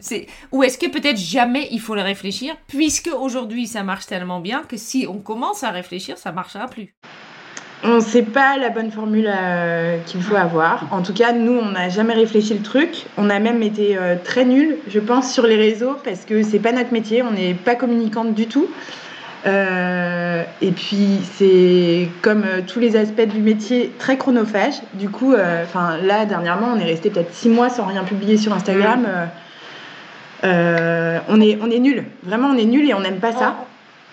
C'est... 0.01 0.27
Ou 0.53 0.63
est-ce 0.63 0.79
que 0.79 0.89
peut-être 0.89 1.19
jamais 1.19 1.69
il 1.71 1.81
faut 1.81 1.95
le 1.95 2.03
réfléchir, 2.03 2.55
puisque 2.67 3.11
aujourd'hui 3.19 3.67
ça 3.67 3.83
marche 3.83 4.07
tellement 4.07 4.41
bien 4.41 4.63
que 4.63 4.77
si 4.77 5.07
on 5.09 5.19
commence 5.19 5.65
à 5.65 5.71
réfléchir, 5.71 6.19
ça 6.19 6.33
marchera 6.33 6.67
plus 6.69 6.95
on 7.83 7.97
ne 7.97 8.01
sait 8.01 8.23
pas 8.23 8.59
la 8.59 8.69
bonne 8.69 8.91
formule 8.91 9.29
euh, 9.29 9.99
qu'il 10.05 10.21
faut 10.21 10.37
avoir. 10.37 10.87
En 10.91 11.03
tout 11.03 11.15
cas, 11.15 11.33
nous, 11.33 11.53
on 11.53 11.71
n'a 11.71 11.89
jamais 11.89 12.13
réfléchi 12.15 12.55
le 12.55 12.63
truc. 12.63 13.07
On 13.17 13.31
a 13.31 13.39
même 13.39 13.63
été 13.63 13.97
euh, 13.97 14.17
très 14.23 14.45
nuls, 14.45 14.77
je 14.89 15.01
pense, 15.01 15.33
sur 15.33 15.47
les 15.47 15.57
réseaux 15.57 15.97
parce 16.05 16.25
que 16.27 16.43
c'est 16.43 16.59
pas 16.59 16.73
notre 16.73 16.93
métier. 16.93 17.23
On 17.23 17.31
n'est 17.31 17.55
pas 17.55 17.77
communicante 17.77 18.35
du 18.35 18.47
tout. 18.47 18.69
Euh, 19.47 20.43
et 20.61 20.73
puis, 20.73 21.21
c'est 21.37 22.09
comme 22.21 22.45
tous 22.67 22.81
les 22.81 22.97
aspects 22.97 23.27
du 23.27 23.41
métier, 23.41 23.91
très 23.99 24.19
chronophage. 24.19 24.75
Du 24.95 25.09
coup, 25.09 25.35
enfin 25.35 25.97
là, 26.03 26.27
dernièrement, 26.27 26.69
on 26.75 26.79
est 26.79 26.85
resté 26.85 27.09
peut-être 27.09 27.33
six 27.33 27.49
mois 27.49 27.71
sans 27.71 27.87
rien 27.87 28.05
publier 28.05 28.37
sur 28.37 28.53
Instagram. 28.53 29.07
On 30.43 31.41
est, 31.41 31.59
on 31.63 31.71
est 31.71 31.79
nul. 31.79 32.05
Vraiment, 32.23 32.49
on 32.49 32.57
est 32.57 32.65
nul 32.65 32.89
et 32.89 32.95
on 32.95 33.01
n'aime 33.01 33.21
pas 33.21 33.33
ça. 33.33 33.57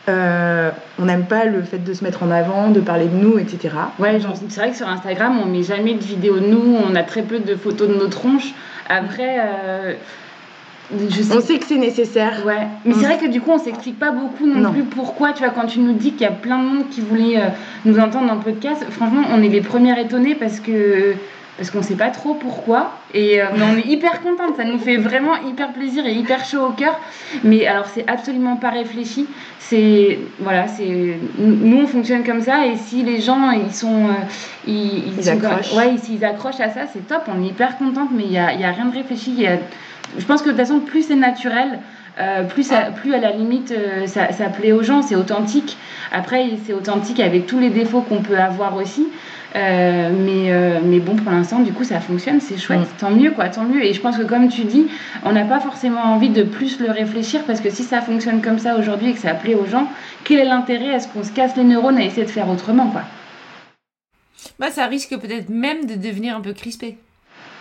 Euh, 0.09 0.71
on 0.99 1.05
n'aime 1.05 1.25
pas 1.25 1.43
le 1.43 1.61
fait 1.63 1.79
de 1.79 1.93
se 1.93 2.01
mettre 2.03 2.23
en 2.23 2.31
avant, 2.31 2.69
de 2.69 2.79
parler 2.79 3.07
de 3.07 3.15
nous, 3.15 3.37
etc. 3.39 3.75
Ouais, 3.99 4.19
c'est 4.47 4.59
vrai 4.59 4.71
que 4.71 4.77
sur 4.77 4.87
Instagram, 4.87 5.37
on 5.43 5.47
met 5.47 5.63
jamais 5.63 5.95
de 5.95 6.03
vidéos 6.03 6.39
de 6.39 6.47
nous, 6.47 6.77
on 6.89 6.95
a 6.95 7.03
très 7.03 7.23
peu 7.23 7.39
de 7.39 7.55
photos 7.55 7.89
de 7.89 7.95
nos 7.95 8.07
tronches. 8.07 8.53
Après, 8.87 9.37
euh, 9.37 9.95
on 10.93 11.41
sait 11.41 11.59
que 11.59 11.65
c'est 11.65 11.77
nécessaire. 11.77 12.45
Ouais, 12.45 12.67
mais 12.85 12.93
c'est 12.93 13.03
vrai 13.03 13.17
que 13.17 13.29
du 13.29 13.41
coup, 13.41 13.51
on 13.51 13.57
s'explique 13.57 13.99
pas 13.99 14.11
beaucoup 14.11 14.45
non, 14.45 14.71
plus 14.71 14.83
pourquoi. 14.83 15.33
Tu 15.33 15.43
vois, 15.43 15.51
quand 15.51 15.67
tu 15.67 15.79
nous 15.79 15.93
dis 15.93 16.11
qu'il 16.13 16.21
y 16.21 16.25
a 16.25 16.31
plein 16.31 16.59
de 16.59 16.63
monde 16.63 16.89
qui 16.89 17.01
voulait 17.01 17.37
euh, 17.37 17.49
nous 17.83 17.99
entendre 17.99 18.27
dans 18.27 18.35
le 18.35 18.41
podcast, 18.41 18.85
franchement, 18.89 19.23
on 19.33 19.43
est 19.43 19.49
les 19.49 19.61
premières 19.61 19.99
étonnées 19.99 20.35
parce 20.35 20.61
que 20.61 21.15
parce 21.57 21.71
qu'on 21.71 21.81
sait 21.81 21.95
pas 21.95 22.09
trop 22.09 22.35
pourquoi. 22.35 22.91
Et 23.13 23.39
mais 23.55 23.63
on 23.63 23.77
est 23.77 23.87
hyper 23.87 24.21
contente, 24.21 24.55
ça 24.55 24.63
nous 24.63 24.79
fait 24.79 24.97
vraiment 24.97 25.35
hyper 25.47 25.73
plaisir 25.73 26.05
et 26.05 26.13
hyper 26.13 26.45
chaud 26.45 26.67
au 26.67 26.71
cœur. 26.71 26.99
Mais 27.43 27.65
alors, 27.67 27.87
c'est 27.87 28.07
absolument 28.07 28.57
pas 28.57 28.69
réfléchi 28.69 29.27
c'est 29.69 30.19
voilà 30.39 30.67
c'est 30.67 31.17
nous 31.37 31.77
on 31.77 31.87
fonctionne 31.87 32.23
comme 32.23 32.41
ça 32.41 32.65
et 32.65 32.77
si 32.77 33.03
les 33.03 33.19
gens 33.19 33.51
ils 33.51 33.73
sont 33.73 34.05
euh, 34.05 34.13
ils, 34.65 35.19
ils, 35.19 35.29
accrochent 35.29 35.73
ouais 35.73 35.97
s'ils 35.97 36.23
accrochent 36.23 36.61
à 36.61 36.69
ça 36.69 36.81
c'est 36.91 37.05
top 37.05 37.23
on 37.27 37.43
est 37.43 37.47
hyper 37.47 37.77
contente 37.77 38.09
mais 38.15 38.23
il 38.23 38.31
y 38.31 38.37
a, 38.37 38.53
y 38.53 38.63
a, 38.63 38.71
rien 38.71 38.85
de 38.85 38.95
réfléchi 38.95 39.45
je 40.17 40.25
pense 40.25 40.41
que 40.41 40.45
de 40.45 40.51
toute 40.51 40.61
façon 40.61 40.79
plus 40.79 41.07
c'est 41.07 41.15
naturel 41.15 41.79
euh, 42.19 42.45
plus, 42.45 42.71
plus 42.95 43.13
à 43.13 43.19
la 43.19 43.31
limite 43.31 43.71
euh, 43.71 44.07
ça, 44.07 44.31
ça, 44.31 44.45
plaît 44.45 44.71
aux 44.71 44.81
gens, 44.81 45.03
c'est 45.03 45.15
authentique. 45.15 45.77
Après, 46.11 46.47
c'est 46.65 46.73
authentique 46.73 47.19
avec 47.19 47.45
tous 47.45 47.59
les 47.59 47.69
défauts 47.69 48.01
qu'on 48.01 48.23
peut 48.23 48.39
avoir 48.39 48.75
aussi. 48.75 49.07
Euh, 49.57 50.11
mais, 50.13 50.51
euh, 50.51 50.79
mais 50.83 50.99
bon, 50.99 51.15
pour 51.15 51.31
l'instant, 51.31 51.59
du 51.59 51.73
coup, 51.73 51.83
ça 51.83 51.99
fonctionne, 51.99 52.39
c'est 52.39 52.57
chouette, 52.57 52.81
mm. 52.81 52.99
tant 52.99 53.09
mieux, 53.09 53.31
quoi, 53.31 53.49
tant 53.49 53.63
mieux. 53.63 53.83
Et 53.83 53.93
je 53.93 53.99
pense 53.99 54.17
que, 54.17 54.23
comme 54.23 54.49
tu 54.49 54.65
dis, 54.65 54.87
on 55.23 55.31
n'a 55.31 55.45
pas 55.45 55.59
forcément 55.59 56.03
envie 56.03 56.29
de 56.29 56.43
plus 56.43 56.79
le 56.79 56.91
réfléchir 56.91 57.41
parce 57.47 57.59
que 57.59 57.69
si 57.71 57.83
ça 57.83 58.01
fonctionne 58.01 58.41
comme 58.41 58.59
ça 58.59 58.77
aujourd'hui 58.77 59.09
et 59.09 59.13
que 59.13 59.19
ça 59.19 59.33
plaît 59.33 59.55
aux 59.55 59.65
gens, 59.65 59.87
quel 60.23 60.39
est 60.39 60.45
l'intérêt 60.45 60.87
Est-ce 60.87 61.07
qu'on 61.07 61.23
se 61.23 61.31
casse 61.31 61.55
les 61.55 61.63
neurones 61.63 61.97
à 61.97 62.03
essayer 62.03 62.25
de 62.25 62.31
faire 62.31 62.49
autrement, 62.49 62.87
quoi? 62.87 63.01
Bah, 64.59 64.69
ça 64.69 64.85
risque 64.85 65.17
peut-être 65.17 65.49
même 65.49 65.85
de 65.85 65.95
devenir 65.95 66.35
un 66.35 66.41
peu 66.41 66.53
crispé. 66.53 66.97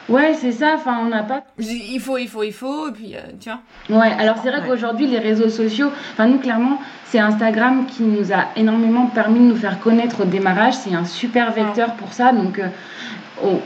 Ouais, 0.09 0.35
c'est 0.35 0.53
ça. 0.53 0.75
Enfin, 0.77 0.99
on 1.05 1.09
n'a 1.09 1.23
pas. 1.23 1.43
Il 1.59 2.01
faut, 2.01 2.19
il 2.19 2.29
faut, 2.29 2.43
il 2.43 2.53
faut. 2.53 2.89
Et 2.89 2.93
puis, 2.93 3.15
euh, 3.17 3.21
tu 3.41 3.51
vois. 3.51 4.01
Ouais. 4.01 4.13
Alors 4.19 4.37
c'est 4.43 4.51
vrai 4.51 4.63
qu'aujourd'hui, 4.67 5.07
les 5.07 5.19
réseaux 5.19 5.49
sociaux. 5.49 5.89
Enfin, 6.13 6.27
nous 6.27 6.39
clairement, 6.39 6.79
c'est 7.05 7.19
Instagram 7.19 7.87
qui 7.87 8.03
nous 8.03 8.33
a 8.33 8.47
énormément 8.57 9.07
permis 9.07 9.41
de 9.41 9.45
nous 9.45 9.57
faire 9.57 9.81
connaître 9.81 10.23
au 10.23 10.25
démarrage. 10.25 10.75
C'est 10.75 10.95
un 10.95 11.05
super 11.05 11.53
vecteur 11.53 11.95
pour 11.95 12.13
ça. 12.13 12.33
Donc, 12.33 12.59
euh, 12.59 12.69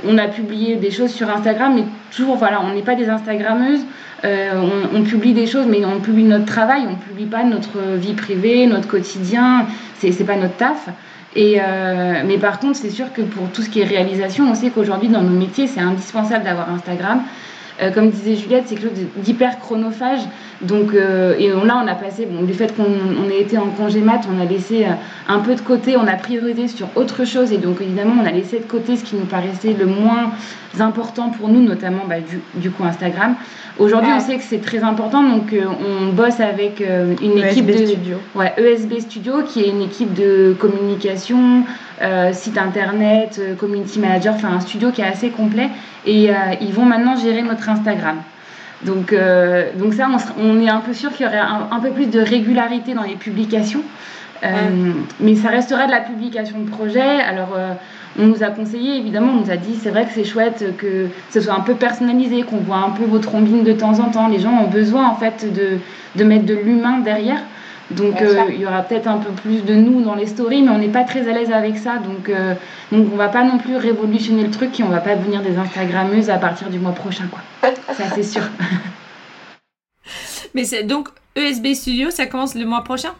on, 0.04 0.18
a 0.18 0.28
publié 0.28 0.76
des 0.76 0.90
choses 0.90 1.12
sur 1.12 1.30
Instagram, 1.30 1.74
mais 1.74 1.84
toujours, 2.14 2.36
voilà, 2.36 2.60
on 2.62 2.74
n'est 2.74 2.82
pas 2.82 2.94
des 2.94 3.08
Instagrammeuses. 3.08 3.84
Euh, 4.24 4.50
on, 4.54 4.98
on, 4.98 5.02
publie 5.02 5.32
des 5.32 5.46
choses, 5.46 5.66
mais 5.66 5.84
on 5.84 6.00
publie 6.00 6.24
notre 6.24 6.46
travail. 6.46 6.82
On 6.88 6.96
publie 6.96 7.26
pas 7.26 7.44
notre 7.44 7.78
vie 7.96 8.14
privée, 8.14 8.66
notre 8.66 8.88
quotidien. 8.88 9.66
C'est, 9.98 10.12
c'est 10.12 10.24
pas 10.24 10.36
notre 10.36 10.56
taf. 10.56 10.88
Et, 11.36 11.60
euh, 11.60 12.22
mais 12.26 12.38
par 12.38 12.58
contre, 12.58 12.76
c'est 12.76 12.90
sûr 12.90 13.12
que 13.12 13.22
pour 13.22 13.48
tout 13.50 13.62
ce 13.62 13.70
qui 13.70 13.80
est 13.80 13.84
réalisation, 13.84 14.50
on 14.50 14.54
sait 14.54 14.70
qu'aujourd'hui, 14.70 15.08
dans 15.08 15.22
nos 15.22 15.36
métiers, 15.36 15.66
c'est 15.68 15.80
indispensable 15.80 16.44
d'avoir 16.44 16.70
Instagram. 16.70 17.22
Euh, 17.82 17.90
comme 17.90 18.10
disait 18.10 18.36
Juliette, 18.36 18.64
c'est 18.66 18.74
quelque 18.74 18.94
chose 18.94 19.06
d'hyper 19.16 19.58
chronophage. 19.58 20.20
Donc, 20.60 20.92
euh, 20.92 21.34
et 21.38 21.48
là, 21.48 21.80
on 21.82 21.86
a 21.86 21.94
passé, 21.94 22.26
bon, 22.30 22.42
du 22.42 22.52
fait 22.52 22.74
qu'on 22.76 23.30
ait 23.30 23.40
été 23.40 23.56
en 23.56 23.68
congé 23.68 24.00
mat, 24.00 24.20
on 24.30 24.38
a 24.40 24.44
laissé 24.44 24.84
euh, 24.84 24.90
un 25.28 25.38
peu 25.38 25.54
de 25.54 25.60
côté, 25.62 25.96
on 25.96 26.06
a 26.06 26.16
priorisé 26.16 26.68
sur 26.68 26.88
autre 26.96 27.24
chose. 27.24 27.52
Et 27.52 27.56
donc, 27.56 27.80
évidemment, 27.80 28.16
on 28.22 28.26
a 28.26 28.32
laissé 28.32 28.58
de 28.58 28.64
côté 28.64 28.96
ce 28.96 29.04
qui 29.04 29.16
nous 29.16 29.24
paraissait 29.24 29.74
le 29.78 29.86
moins 29.86 30.32
important 30.78 31.30
pour 31.30 31.48
nous, 31.48 31.62
notamment 31.62 32.02
bah, 32.06 32.20
du, 32.20 32.40
du, 32.56 32.70
coup 32.70 32.84
Instagram. 32.84 33.34
Aujourd'hui, 33.78 34.10
on 34.14 34.20
sait 34.20 34.36
que 34.36 34.42
c'est 34.42 34.60
très 34.60 34.82
important, 34.82 35.22
donc 35.22 35.54
on 35.54 36.12
bosse 36.12 36.38
avec 36.38 36.80
une 36.80 37.38
ESB 37.38 37.50
équipe 37.50 37.66
de 37.66 37.86
Studio. 37.86 38.16
Ouais, 38.34 38.52
ESB 38.58 39.00
Studio, 39.00 39.42
qui 39.42 39.62
est 39.62 39.70
une 39.70 39.82
équipe 39.82 40.12
de 40.12 40.54
communication, 40.60 41.64
site 42.32 42.58
internet, 42.58 43.40
community 43.58 43.98
manager, 43.98 44.34
enfin 44.34 44.52
un 44.52 44.60
studio 44.60 44.90
qui 44.90 45.02
est 45.02 45.06
assez 45.06 45.30
complet. 45.30 45.68
Et 46.06 46.30
ils 46.60 46.72
vont 46.72 46.84
maintenant 46.84 47.16
gérer 47.16 47.42
notre 47.42 47.68
Instagram. 47.68 48.16
Donc, 48.84 49.14
donc 49.76 49.94
ça, 49.94 50.08
on, 50.08 50.42
on, 50.42 50.60
est 50.60 50.70
un 50.70 50.80
peu 50.80 50.94
sûr 50.94 51.12
qu'il 51.12 51.26
y 51.26 51.28
aurait 51.28 51.38
un, 51.38 51.68
un, 51.70 51.80
peu 51.80 51.90
plus 51.90 52.06
de 52.06 52.20
régularité 52.20 52.94
dans 52.94 53.02
les 53.02 53.16
publications. 53.16 53.82
Mais 55.20 55.34
ça 55.34 55.48
restera 55.48 55.86
de 55.86 55.90
la 55.90 56.00
publication 56.00 56.60
de 56.60 56.70
projet. 56.70 57.20
Alors 57.20 57.56
on 58.18 58.26
nous 58.26 58.42
a 58.42 58.48
conseillé, 58.48 58.96
évidemment, 58.96 59.32
on 59.32 59.40
nous 59.44 59.50
a 59.50 59.56
dit 59.56 59.76
c'est 59.80 59.90
vrai 59.90 60.04
que 60.04 60.10
c'est 60.12 60.24
chouette 60.24 60.76
que 60.76 61.06
ce 61.30 61.40
soit 61.40 61.54
un 61.54 61.60
peu 61.60 61.74
personnalisé, 61.74 62.42
qu'on 62.42 62.58
voit 62.58 62.78
un 62.78 62.90
peu 62.90 63.04
vos 63.04 63.18
trombines 63.18 63.62
de 63.62 63.72
temps 63.72 64.00
en 64.00 64.10
temps. 64.10 64.28
Les 64.28 64.40
gens 64.40 64.52
ont 64.52 64.68
besoin 64.68 65.08
en 65.08 65.14
fait 65.14 65.46
de, 65.52 65.78
de 66.16 66.24
mettre 66.24 66.46
de 66.46 66.54
l'humain 66.54 66.98
derrière. 66.98 67.40
Donc 67.90 68.20
euh, 68.22 68.44
il 68.50 68.60
y 68.60 68.66
aura 68.66 68.82
peut-être 68.82 69.08
un 69.08 69.18
peu 69.18 69.30
plus 69.30 69.64
de 69.64 69.74
nous 69.74 70.02
dans 70.02 70.14
les 70.14 70.26
stories, 70.26 70.62
mais 70.62 70.70
on 70.70 70.78
n'est 70.78 70.88
pas 70.88 71.04
très 71.04 71.28
à 71.28 71.32
l'aise 71.32 71.50
avec 71.50 71.76
ça. 71.76 71.98
Donc, 71.98 72.28
euh, 72.28 72.54
donc 72.92 73.08
on 73.12 73.16
va 73.16 73.28
pas 73.28 73.44
non 73.44 73.58
plus 73.58 73.76
révolutionner 73.76 74.44
le 74.44 74.50
truc 74.50 74.78
et 74.78 74.82
on 74.82 74.88
va 74.88 75.00
pas 75.00 75.16
devenir 75.16 75.42
des 75.42 75.56
Instagrammeuses 75.56 76.30
à 76.30 76.38
partir 76.38 76.70
du 76.70 76.78
mois 76.78 76.92
prochain. 76.92 77.24
quoi. 77.30 77.40
ça 77.94 78.04
c'est 78.14 78.22
sûr. 78.22 78.42
mais 80.54 80.64
c'est 80.64 80.84
donc 80.84 81.08
ESB 81.36 81.74
Studio, 81.74 82.10
ça 82.10 82.26
commence 82.26 82.54
le 82.54 82.64
mois 82.64 82.84
prochain? 82.84 83.12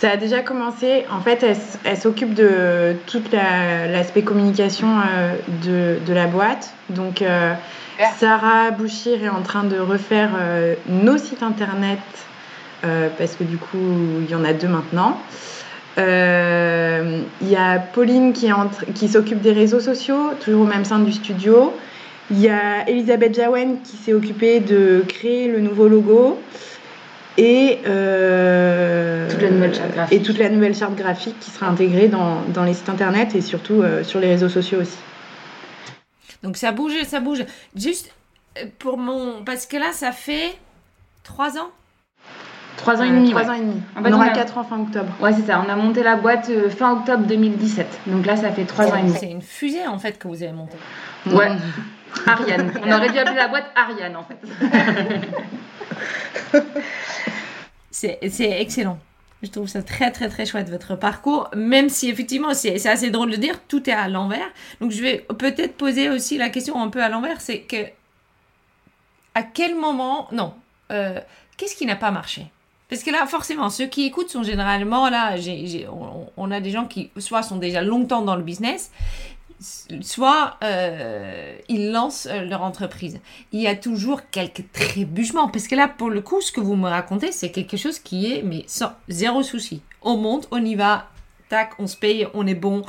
Ça 0.00 0.12
a 0.12 0.16
déjà 0.16 0.40
commencé. 0.40 1.04
En 1.10 1.20
fait, 1.20 1.44
elle, 1.84 1.98
s'occupe 1.98 2.32
de 2.32 2.96
tout 3.06 3.22
l'aspect 3.32 4.22
communication 4.22 4.88
euh, 4.88 5.34
de, 5.62 5.98
de, 6.06 6.14
la 6.14 6.26
boîte. 6.26 6.72
Donc, 6.88 7.20
euh, 7.20 7.52
Sarah 8.18 8.70
Bouchir 8.70 9.22
est 9.22 9.28
en 9.28 9.42
train 9.42 9.64
de 9.64 9.78
refaire 9.78 10.30
euh, 10.40 10.74
nos 10.88 11.18
sites 11.18 11.42
internet 11.42 11.98
parce 12.82 13.36
que 13.36 13.44
du 13.44 13.56
coup, 13.58 13.78
il 14.20 14.30
y 14.30 14.34
en 14.34 14.44
a 14.44 14.52
deux 14.52 14.68
maintenant. 14.68 15.20
Il 15.96 17.48
y 17.48 17.56
a 17.56 17.78
Pauline 17.78 18.32
qui, 18.32 18.48
qui 18.94 19.08
s'occupe 19.08 19.40
des 19.40 19.52
réseaux 19.52 19.80
sociaux, 19.80 20.30
toujours 20.40 20.62
au 20.62 20.66
même 20.66 20.84
sein 20.84 20.98
du 20.98 21.12
studio. 21.12 21.72
Il 22.30 22.40
y 22.40 22.48
a 22.48 22.88
Elisabeth 22.88 23.34
Jawen 23.34 23.78
qui 23.82 23.96
s'est 23.96 24.12
occupée 24.12 24.60
de 24.60 25.04
créer 25.08 25.48
le 25.48 25.60
nouveau 25.60 25.88
logo 25.88 26.38
et, 27.36 27.78
euh, 27.86 29.28
toute 29.28 29.40
la 29.40 29.50
nouvelle 29.50 29.74
charte 29.74 29.92
graphique. 29.92 30.20
et 30.20 30.22
toute 30.22 30.38
la 30.38 30.48
nouvelle 30.48 30.74
charte 30.74 30.94
graphique 30.94 31.40
qui 31.40 31.50
sera 31.50 31.66
intégrée 31.66 32.08
dans, 32.08 32.42
dans 32.42 32.64
les 32.64 32.74
sites 32.74 32.88
internet 32.88 33.34
et 33.34 33.40
surtout 33.40 33.82
euh, 33.82 34.04
sur 34.04 34.20
les 34.20 34.28
réseaux 34.28 34.48
sociaux 34.48 34.80
aussi. 34.80 34.98
Donc 36.42 36.56
ça 36.56 36.70
bouge, 36.70 36.92
ça 37.06 37.18
bouge. 37.20 37.44
Juste 37.74 38.12
euh, 38.58 38.66
pour 38.78 38.96
mon... 38.96 39.42
Parce 39.44 39.66
que 39.66 39.76
là, 39.76 39.92
ça 39.92 40.12
fait 40.12 40.56
trois 41.24 41.58
ans 41.58 41.70
Trois 42.76 43.00
ans 43.00 43.04
et 43.04 43.08
Euh, 43.10 43.14
demi. 43.14 43.30
Trois 43.30 43.42
ouais. 43.42 43.48
ans 43.50 43.52
et 43.54 43.60
demi. 43.60 43.82
En 43.96 44.02
fait, 44.02 44.08
on 44.08 44.12
on 44.12 44.16
aura 44.16 44.24
a- 44.26 44.30
4 44.30 44.58
ans 44.58 44.64
fin 44.64 44.80
octobre. 44.80 45.12
Ouais, 45.20 45.32
c'est 45.34 45.46
ça. 45.46 45.62
On 45.66 45.70
a 45.70 45.76
monté 45.76 46.02
la 46.02 46.16
boîte 46.16 46.48
euh, 46.50 46.70
fin 46.70 46.92
octobre 46.92 47.26
2017. 47.26 47.86
Donc 48.06 48.24
là, 48.26 48.36
ça 48.36 48.50
fait 48.52 48.64
trois 48.64 48.86
ans 48.90 48.96
et 48.96 49.02
demi. 49.02 49.16
C'est 49.18 49.30
une 49.30 49.42
fusée 49.42 49.86
en 49.86 49.98
fait 49.98 50.18
que 50.18 50.28
vous 50.28 50.42
avez 50.42 50.52
montée. 50.52 50.78
Ouais. 51.26 51.50
Ariane. 52.26 52.72
On 52.84 52.90
aurait 52.92 53.10
dû 53.10 53.18
appeler 53.18 53.36
la 53.36 53.48
boîte 53.48 53.66
Ariane 53.76 54.16
en 54.16 54.24
fait. 54.24 54.38
C'est 57.90 58.18
excellent. 58.22 58.98
Je 59.42 59.48
trouve 59.50 59.68
ça 59.68 59.82
très 59.82 60.10
très 60.10 60.28
très 60.28 60.44
chouette 60.44 60.68
votre 60.68 60.96
parcours, 60.96 61.48
même 61.56 61.88
si 61.88 62.10
effectivement 62.10 62.52
c'est 62.52 62.78
c'est 62.78 62.90
assez 62.90 63.10
drôle 63.10 63.30
de 63.30 63.36
dire 63.36 63.54
tout 63.68 63.88
est 63.88 63.92
à 63.94 64.06
l'envers. 64.08 64.46
Donc 64.80 64.90
je 64.90 65.00
vais 65.02 65.26
peut-être 65.38 65.76
poser 65.76 66.10
aussi 66.10 66.36
la 66.36 66.50
question 66.50 66.80
un 66.82 66.88
peu 66.88 67.02
à 67.02 67.08
l'envers, 67.08 67.40
c'est 67.40 67.60
que 67.60 67.76
à 69.34 69.42
quel 69.42 69.76
moment, 69.76 70.28
non, 70.32 70.52
euh, 70.92 71.18
qu'est-ce 71.56 71.74
qui 71.74 71.86
n'a 71.86 71.96
pas 71.96 72.10
marché? 72.10 72.46
Parce 72.90 73.02
que 73.02 73.10
là 73.10 73.26
forcément 73.26 73.70
ceux 73.70 73.86
qui 73.86 74.04
écoutent 74.04 74.30
sont 74.30 74.42
généralement 74.42 75.08
là, 75.08 75.36
on 76.36 76.50
a 76.50 76.60
des 76.60 76.70
gens 76.70 76.84
qui 76.86 77.10
soit 77.16 77.42
sont 77.42 77.56
déjà 77.56 77.82
longtemps 77.82 78.22
dans 78.22 78.36
le 78.36 78.42
business, 78.42 78.90
soit 80.00 80.56
euh, 80.64 81.54
ils 81.68 81.90
lancent 81.92 82.26
euh, 82.30 82.44
leur 82.44 82.62
entreprise. 82.62 83.20
Il 83.52 83.60
y 83.60 83.66
a 83.66 83.76
toujours 83.76 84.22
quelques 84.30 84.64
trébuchements. 84.72 85.48
Parce 85.48 85.68
que 85.68 85.74
là, 85.74 85.88
pour 85.88 86.10
le 86.10 86.22
coup, 86.22 86.40
ce 86.40 86.50
que 86.52 86.60
vous 86.60 86.76
me 86.76 86.88
racontez, 86.88 87.32
c'est 87.32 87.50
quelque 87.50 87.76
chose 87.76 87.98
qui 87.98 88.32
est, 88.32 88.42
mais 88.42 88.64
sans 88.66 88.92
zéro 89.08 89.42
souci. 89.42 89.82
On 90.02 90.16
monte, 90.16 90.48
on 90.50 90.64
y 90.64 90.74
va, 90.74 91.08
tac, 91.48 91.72
on 91.78 91.86
se 91.86 91.96
paye, 91.96 92.26
on 92.34 92.46
est 92.46 92.54
bon, 92.54 92.82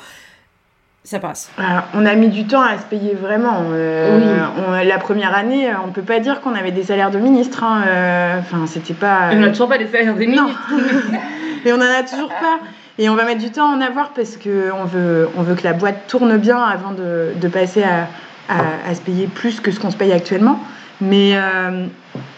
ça 1.04 1.20
passe. 1.20 1.50
Alors, 1.58 1.84
on 1.96 2.06
a 2.06 2.14
mis 2.16 2.28
du 2.30 2.46
temps 2.46 2.62
à 2.62 2.78
se 2.78 2.84
payer 2.84 3.16
vraiment. 3.20 3.64
Euh, 3.72 4.20
on- 4.68 4.72
la 4.88 4.98
première 5.00 5.36
année, 5.36 5.68
euh, 5.70 5.74
on 5.88 5.92
peut 5.92 6.04
pas 6.04 6.20
dire 6.20 6.42
qu'on 6.42 6.54
avait 6.54 6.72
des 6.72 6.84
salaires 6.84 7.10
de 7.12 7.18
ministre. 7.18 7.64
hein, 7.64 7.82
euh, 7.88 8.40
Enfin, 8.40 8.66
c'était 8.68 8.94
pas. 8.94 9.30
On 9.32 9.38
n'a 9.40 9.50
toujours 9.50 9.68
pas 9.70 9.78
des 9.80 9.88
salaires 9.88 10.14
des 10.16 10.28
Non. 10.28 10.44
ministres. 10.44 10.72
Et 11.66 11.74
on 11.74 11.78
en 11.78 11.82
a 11.82 12.04
toujours 12.04 12.30
pas. 12.30 12.60
Et 13.00 13.10
on 13.10 13.16
va 13.16 13.24
mettre 13.26 13.42
du 13.42 13.50
temps 13.52 13.72
à 13.72 13.76
en 13.76 13.82
avoir 13.82 14.10
parce 14.10 14.38
qu'on 14.38 14.84
veut, 14.86 15.28
on 15.38 15.42
veut 15.42 15.56
que 15.56 15.64
la 15.64 15.74
boîte 15.74 16.08
tourne 16.08 16.38
bien 16.38 16.60
avant 16.62 16.92
de, 16.92 17.30
de 17.36 17.48
passer 17.48 17.84
à, 17.84 18.08
à- 18.50 18.90
à 18.90 18.94
se 18.96 19.02
payer 19.02 19.28
plus 19.28 19.60
que 19.60 19.72
ce 19.72 19.80
qu'on 19.80 19.90
se 19.92 19.98
paye 19.98 20.12
actuellement. 20.12 20.60
Mais 21.02 21.32
euh, 21.36 21.86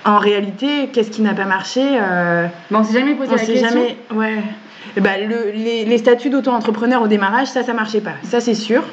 en 0.06 0.18
réalité, 0.20 0.90
qu'est-ce 0.94 1.10
qui 1.12 1.22
n'a 1.22 1.34
pas 1.34 1.44
marché 1.46 1.82
euh, 2.00 2.48
Bon, 2.72 2.80
on 2.80 2.84
s'est 2.86 2.98
jamais 2.98 3.16
posé 3.16 3.32
On 3.32 3.36
la 3.36 3.38
s'est 3.40 3.54
question. 3.54 3.70
jamais. 3.70 3.98
Ouais. 4.14 4.42
Ben, 4.98 5.28
le- 5.30 5.52
les, 5.52 5.86
les 5.86 5.98
statuts 5.98 6.30
d'auto-entrepreneur 6.30 7.02
au 7.02 7.08
démarrage, 7.08 7.48
ça, 7.48 7.64
ça 7.64 7.74
marchait 7.74 8.02
pas. 8.02 8.14
Ça, 8.24 8.40
c'est 8.40 8.54
sûr. 8.56 8.84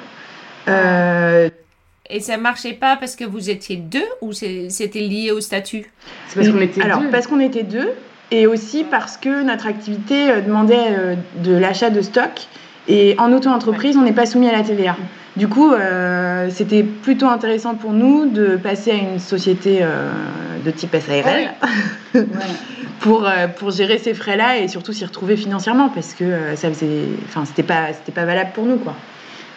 Euh, 0.68 1.48
Et 2.12 2.20
ça 2.20 2.36
marchait 2.36 2.72
pas 2.72 2.96
parce 2.96 3.14
que 3.16 3.24
vous 3.24 3.50
étiez 3.50 3.76
deux 3.76 4.04
ou 4.20 4.32
c'est- 4.32 4.68
c'était 4.70 5.00
lié 5.00 5.30
au 5.30 5.40
statut? 5.40 5.90
C'est 6.28 6.36
parce 6.40 6.48
qu'on 6.48 6.60
était 6.60 6.82
Alors, 6.82 7.00
deux. 7.00 7.08
parce 7.10 7.26
qu'on 7.28 7.38
était 7.40 7.62
deux, 7.62 7.90
et 8.32 8.46
aussi 8.46 8.84
parce 8.84 9.16
que 9.16 9.42
notre 9.42 9.66
activité 9.68 10.30
euh, 10.30 10.40
demandait 10.40 10.76
euh, 10.90 11.14
de 11.36 11.54
l'achat 11.54 11.90
de 11.90 12.00
stock. 12.02 12.30
Et 12.90 13.14
en 13.18 13.32
auto-entreprise, 13.32 13.96
on 13.96 14.02
n'est 14.02 14.12
pas 14.12 14.26
soumis 14.26 14.48
à 14.48 14.52
la 14.52 14.64
TVA. 14.64 14.96
Du 15.36 15.46
coup, 15.46 15.72
euh, 15.72 16.48
c'était 16.50 16.82
plutôt 16.82 17.26
intéressant 17.26 17.76
pour 17.76 17.92
nous 17.92 18.26
de 18.26 18.56
passer 18.56 18.90
à 18.90 18.94
une 18.94 19.20
société 19.20 19.78
euh, 19.80 20.10
de 20.64 20.70
type 20.72 20.96
SARL 20.96 21.52
Ouais. 22.14 22.20
pour, 22.98 23.28
euh, 23.28 23.46
pour 23.46 23.70
gérer 23.70 23.98
ces 23.98 24.12
frais-là 24.12 24.58
et 24.58 24.66
surtout 24.66 24.92
s'y 24.92 25.04
retrouver 25.04 25.36
financièrement 25.36 25.88
parce 25.88 26.14
que 26.14 26.56
ça 26.56 26.68
faisait, 26.68 27.04
enfin, 27.26 27.44
c'était 27.44 27.62
pas, 27.62 27.92
c'était 27.92 28.10
pas 28.10 28.24
valable 28.24 28.50
pour 28.52 28.64
nous, 28.64 28.76
quoi. 28.76 28.94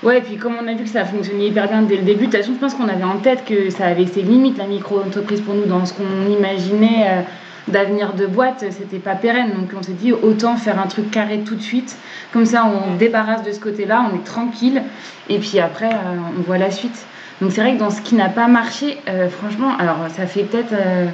Ouais, 0.03 0.19
et 0.19 0.21
puis 0.21 0.35
comme 0.35 0.53
on 0.61 0.67
a 0.67 0.73
vu 0.75 0.83
que 0.83 0.89
ça 0.89 1.03
fonctionnait 1.03 1.47
hyper 1.47 1.67
bien 1.67 1.81
dès 1.81 1.95
le 1.95 2.03
début, 2.03 2.27
de 2.27 2.31
toute 2.31 2.39
façon, 2.39 2.53
je 2.53 2.59
pense 2.59 2.75
qu'on 2.75 2.89
avait 2.89 3.03
en 3.03 3.17
tête 3.17 3.43
que 3.43 3.71
ça 3.71 3.85
avait 3.87 4.05
ses 4.05 4.21
limites, 4.21 4.59
la 4.59 4.67
micro-entreprise 4.67 5.41
pour 5.41 5.55
nous, 5.55 5.65
dans 5.65 5.85
ce 5.87 5.93
qu'on 5.93 6.29
imaginait 6.29 7.25
d'avenir 7.67 8.13
de 8.13 8.25
boîte, 8.25 8.65
c'était 8.71 8.99
pas 8.99 9.15
pérenne. 9.15 9.51
Donc 9.53 9.69
on 9.77 9.81
s'est 9.81 9.93
dit, 9.93 10.11
autant 10.11 10.57
faire 10.57 10.79
un 10.79 10.87
truc 10.87 11.11
carré 11.11 11.39
tout 11.39 11.55
de 11.55 11.61
suite. 11.61 11.97
Comme 12.31 12.45
ça, 12.45 12.65
on 12.65 12.95
débarrasse 12.95 13.43
de 13.43 13.51
ce 13.51 13.59
côté-là, 13.59 14.05
on 14.11 14.15
est 14.15 14.23
tranquille, 14.23 14.81
et 15.29 15.39
puis 15.39 15.59
après, 15.59 15.91
euh, 15.91 16.17
on 16.37 16.41
voit 16.41 16.57
la 16.57 16.71
suite. 16.71 17.05
Donc 17.41 17.51
c'est 17.51 17.61
vrai 17.61 17.73
que 17.73 17.79
dans 17.79 17.89
ce 17.89 18.01
qui 18.01 18.15
n'a 18.15 18.29
pas 18.29 18.47
marché, 18.47 18.99
euh, 19.07 19.29
franchement, 19.29 19.71
alors 19.77 19.97
ça 20.15 20.25
fait 20.25 20.43
peut-être 20.43 20.73
euh, 20.73 21.07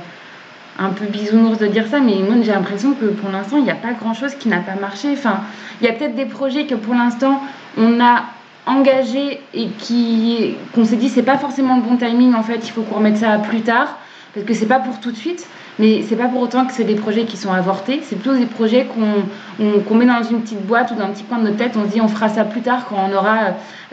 un 0.78 0.90
peu 0.90 1.06
bisounours 1.06 1.58
de 1.58 1.68
dire 1.68 1.88
ça, 1.88 2.00
mais 2.00 2.16
moi 2.16 2.36
j'ai 2.42 2.52
l'impression 2.52 2.94
que 2.94 3.06
pour 3.06 3.30
l'instant, 3.30 3.58
il 3.58 3.64
n'y 3.64 3.72
a 3.72 3.76
pas 3.76 3.94
grand-chose 3.94 4.36
qui 4.36 4.50
n'a 4.50 4.60
pas 4.60 4.76
marché. 4.76 5.10
Enfin, 5.14 5.42
il 5.82 5.88
y 5.88 5.90
a 5.90 5.94
peut-être 5.94 6.16
des 6.16 6.26
projets 6.26 6.66
que 6.66 6.76
pour 6.76 6.94
l'instant, 6.94 7.42
on 7.78 8.00
a 8.02 8.24
engagé 8.66 9.42
et 9.54 9.68
qui 9.80 10.56
qu'on 10.74 10.86
s'est 10.86 10.98
dit 10.98 11.10
c'est 11.10 11.24
pas 11.24 11.38
forcément 11.38 11.78
le 11.78 11.82
bon 11.82 11.98
timing 11.98 12.36
en 12.36 12.44
fait 12.44 12.60
il 12.64 12.70
faut 12.70 12.82
qu'on 12.84 12.98
remette 12.98 13.18
ça 13.18 13.32
à 13.32 13.40
plus 13.40 13.62
tard 13.62 13.98
parce 14.34 14.46
que 14.46 14.54
c'est 14.54 14.66
pas 14.68 14.80
pour 14.80 15.00
tout 15.00 15.12
de 15.12 15.18
suite 15.18 15.46
mais 15.80 16.04
c'est 16.08 16.16
pas 16.16 16.28
pour 16.28 16.42
autant 16.42 16.66
que 16.66 16.74
c'est 16.74 16.84
des 16.84 16.96
projets 16.96 17.24
qui 17.26 17.38
sont 17.38 17.52
avortés 17.52 18.02
c'est 18.04 18.16
plutôt 18.16 18.36
des 18.38 18.46
projets 18.46 18.86
qu'on 18.86 19.24
on- 19.66 19.80
qu'on 19.80 19.96
met 19.96 20.06
dans 20.06 20.22
une 20.24 20.42
petite 20.42 20.62
boîte 20.66 20.92
ou 20.92 20.96
dans 20.96 21.06
un 21.06 21.10
petit 21.10 21.24
coin 21.24 21.38
de 21.40 21.44
notre 21.46 21.58
tête 21.58 21.72
on 21.78 21.86
se 21.86 21.94
dit 21.94 22.02
on 22.02 22.08
fera 22.08 22.30
ça 22.30 22.44
plus 22.46 22.62
tard 22.62 22.86
quand 22.88 22.98
on 23.10 23.16
aura 23.16 23.38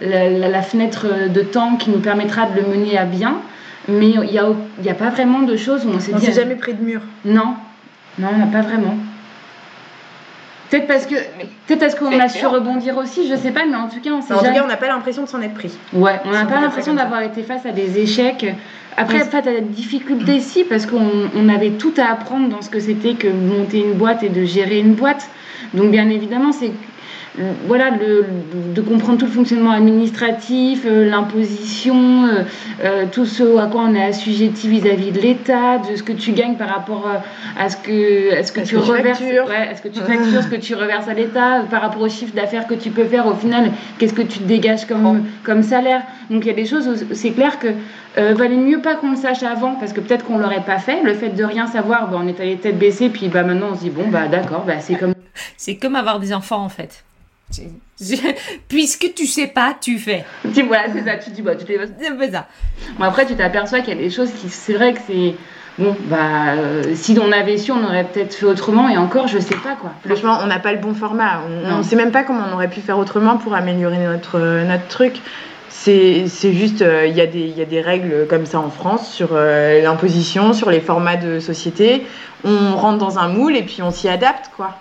la, 0.01 0.29
la- 0.29 0.49
la 0.49 0.63
fenêtre 0.63 1.07
de 1.33 1.41
temps 1.43 1.77
qui 1.77 1.91
nous 1.91 2.01
permettra 2.01 2.47
de 2.47 2.61
le 2.61 2.67
mener 2.67 2.99
à 2.99 3.05
bien 3.05 3.37
mais 3.89 4.09
il 4.11 4.31
y 4.33 4.39
a, 4.39 4.47
il 4.81 4.85
y 4.85 4.91
a 4.91 4.95
pas 4.95 5.11
vraiment 5.11 5.41
de 5.41 5.57
choses 5.57 5.87
où 5.87 5.91
on 5.91 6.01
s'est 6.01 6.13
On 6.15 6.19
dit 6.19 6.27
s'est 6.27 6.33
jamais 6.33 6.57
pris 6.57 6.75
de 6.75 6.83
mur. 6.83 7.01
non 7.25 7.55
non 8.19 8.29
on 8.35 8.39
n'a 8.39 8.47
pas 8.47 8.63
vraiment 8.63 8.97
peut-être 10.71 10.87
parce 10.89 11.07
que 11.07 11.15
peut-être 11.15 11.79
parce 11.81 11.95
qu'on 11.95 12.19
a 12.19 12.29
su 12.29 12.45
rebondir 12.47 12.97
aussi 12.97 13.29
je 13.29 13.37
sais 13.37 13.53
pas 13.53 13.65
mais 13.65 13.77
en 13.77 13.89
tout 13.89 14.01
cas 14.01 14.11
on 14.11 14.23
s'est 14.23 14.35
En 14.35 14.39
tout 14.39 14.45
jamais 14.45 14.57
cas, 14.57 14.65
on 14.65 14.69
n'a 14.69 14.77
pas 14.77 14.89
l'impression 14.89 15.23
de 15.23 15.29
s'en 15.29 15.41
être 15.41 15.55
pris. 15.55 15.73
Ouais, 15.93 16.21
on 16.25 16.31
n'a 16.33 16.43
on 16.43 16.47
pas 16.47 16.61
l'impression 16.61 16.95
d'avoir 16.95 17.21
été 17.23 17.43
face 17.43 17.65
à 17.67 17.71
des 17.71 17.99
échecs. 18.01 18.45
Après, 18.97 19.19
Oui. 19.23 19.25
face 19.31 19.47
à 19.47 19.53
des 19.53 19.61
difficultés, 19.61 20.41
si, 20.41 20.65
parce 20.65 20.87
qu'on 20.87 21.29
on 21.35 21.49
avait 21.49 21.73
tout 21.73 21.93
à 21.99 22.07
apprendre 22.11 22.49
dans 22.49 22.63
ce 22.63 22.71
que 22.71 22.81
c'était 22.81 23.15
que 23.15 23.29
monter 23.29 23.81
une 23.81 23.93
boîte 23.93 24.23
et 24.23 24.31
de 24.31 24.45
gérer 24.45 24.79
une 24.79 24.95
boîte. 24.95 25.29
Donc, 25.75 25.91
bien 25.91 26.09
évidemment, 26.09 26.53
c'est 26.53 26.73
voilà, 27.67 27.91
le, 27.91 28.25
de 28.75 28.81
comprendre 28.81 29.19
tout 29.19 29.27
le 29.27 29.31
fonctionnement 29.33 29.71
administratif, 29.73 30.85
euh, 30.87 31.09
l'imposition, 31.11 32.27
euh, 32.27 32.43
euh, 32.85 33.05
tout 33.11 33.27
ce 33.27 33.59
à 33.59 33.67
quoi 33.67 33.83
on 33.89 33.95
est 33.95 34.03
assujetti 34.05 34.69
vis-à-vis 34.69 35.11
de 35.13 35.21
l'État, 35.21 35.79
de 35.79 35.97
ce 35.97 36.03
que 36.03 36.13
tu 36.13 36.33
gagnes 36.33 36.55
par 36.57 36.69
rapport 36.69 37.07
euh, 37.07 37.19
à 37.59 37.69
ce 37.69 37.77
que, 37.77 38.39
à 38.39 38.43
ce 38.43 38.53
que 38.53 38.61
À 38.61 38.63
tu 38.65 38.77
que 38.77 38.83
tu 38.83 38.91
reverses, 38.91 39.19
factures. 39.19 39.45
ouais, 39.47 39.69
à 39.71 39.75
ce 39.77 39.83
que 39.83 39.89
tu 39.89 40.01
factures, 40.01 40.43
ce 40.43 40.49
que 40.49 40.57
tu 40.57 40.75
reverses 40.75 41.09
à 41.09 41.15
l'État, 41.15 41.63
par 41.71 41.83
rapport 41.83 42.03
au 42.03 42.09
chiffre 42.09 42.35
d'affaires 42.35 42.67
que 42.67 42.75
tu 42.75 42.91
peux 42.91 43.05
faire. 43.05 43.27
Au 43.27 43.35
final, 43.35 43.71
qu'est-ce 43.99 44.15
que 44.15 44.23
tu 44.23 44.39
te 44.39 44.45
dégages 44.45 44.87
comme, 44.87 45.23
comme 45.45 45.63
salaire? 45.63 46.03
Donc 46.31 46.45
il 46.45 46.49
y 46.49 46.51
a 46.51 46.55
des 46.55 46.67
choses 46.67 46.89
où 46.89 47.15
c'est 47.15 47.31
clair 47.31 47.59
que 47.59 47.69
euh, 48.19 48.35
valait 48.35 48.57
mieux 48.57 48.81
pas 48.81 48.95
qu'on 48.95 49.11
le 49.11 49.17
sache 49.17 49.43
avant 49.43 49.75
parce 49.75 49.93
que 49.93 50.01
peut-être 50.01 50.25
qu'on 50.25 50.39
l'aurait 50.39 50.65
pas 50.65 50.79
fait. 50.79 51.03
Le 51.03 51.13
fait 51.15 51.29
de 51.31 51.45
rien 51.45 51.67
savoir, 51.67 52.09
bah, 52.09 52.19
on 52.23 52.27
est 52.29 52.41
allé 52.41 52.57
tête 52.57 52.79
baissée, 52.79 53.11
puis 53.11 53.29
bah 53.29 53.43
maintenant 53.43 53.69
on 53.73 53.75
se 53.75 53.81
dit 53.81 53.91
bon 53.91 54.09
bah 54.09 54.27
d'accord, 54.27 54.65
bah 54.67 54.81
c'est 54.81 54.95
comme 54.95 55.13
C'est 55.59 55.77
comme 55.77 55.97
avoir 55.97 56.19
des 56.19 56.33
enfants 56.33 56.63
en 56.65 56.71
fait. 56.71 57.05
Puisque 58.69 59.15
tu 59.15 59.27
sais 59.27 59.47
pas, 59.47 59.75
tu 59.81 59.99
fais. 59.99 60.25
tu 60.55 60.63
voilà 60.63 60.85
c'est 60.93 61.05
ça. 61.05 61.17
Tu 61.17 61.31
dis 61.31 61.43
bah 61.43 61.55
tu 61.57 61.65
peu 61.65 62.31
ça. 62.31 62.47
Bon, 62.99 63.05
après, 63.05 63.25
tu 63.27 63.35
t'aperçois 63.37 63.81
qu'il 63.81 63.95
y 63.95 63.99
a 63.99 64.01
des 64.03 64.11
choses 64.11 64.31
qui, 64.33 64.49
c'est 64.49 64.75
vrai 64.75 64.93
que 64.95 65.01
c'est. 65.07 65.35
Bon, 65.79 65.95
bah, 66.09 66.55
euh, 66.57 66.83
si 66.95 67.19
on 67.23 67.31
avait 67.33 67.59
su, 67.59 67.71
on 67.71 67.85
aurait 67.85 68.05
peut-être 68.05 68.35
fait 68.35 68.47
autrement, 68.47 68.89
et 68.89 68.97
encore, 68.97 69.29
je 69.29 69.39
sais 69.39 69.57
pas 69.57 69.77
quoi. 69.79 69.93
Franchement, 70.07 70.39
on 70.43 70.47
n'a 70.47 70.59
pas 70.59 70.73
le 70.73 70.79
bon 70.79 70.95
format. 70.95 71.43
On 71.71 71.79
ne 71.79 71.83
sait 71.83 71.97
même 71.97 72.13
pas 72.13 72.25
comment 72.25 72.45
on 72.51 72.55
aurait 72.55 72.69
pu 72.71 72.81
faire 72.81 72.99
autrement 72.99 73.37
pour 73.37 73.55
améliorer 73.55 73.99
notre, 73.99 74.39
euh, 74.41 74.65
notre 74.65 74.89
truc. 74.89 75.21
C'est 75.69 76.29
c'est 76.29 76.55
juste, 76.55 76.81
euh, 76.81 77.07
il 77.07 77.15
y, 77.15 77.21
a 77.21 77.27
des- 77.27 77.41
il 77.41 77.57
y 77.57 77.61
a 77.63 77.67
des 77.67 77.83
règles 77.83 78.27
comme 78.29 78.47
ça 78.47 78.59
en 78.59 78.71
France 78.71 79.13
sur 79.13 79.29
euh, 79.33 79.83
l'imposition, 79.83 80.55
sur 80.55 80.71
les 80.71 80.81
formats 80.81 81.17
de 81.17 81.41
société. 81.41 82.07
On 82.45 82.75
rentre 82.77 82.99
dans 82.99 83.19
un 83.19 83.29
moule 83.29 83.55
et 83.57 83.63
puis 83.63 83.83
on 83.83 83.91
s'y 83.91 84.09
adapte, 84.09 84.51
quoi. 84.57 84.79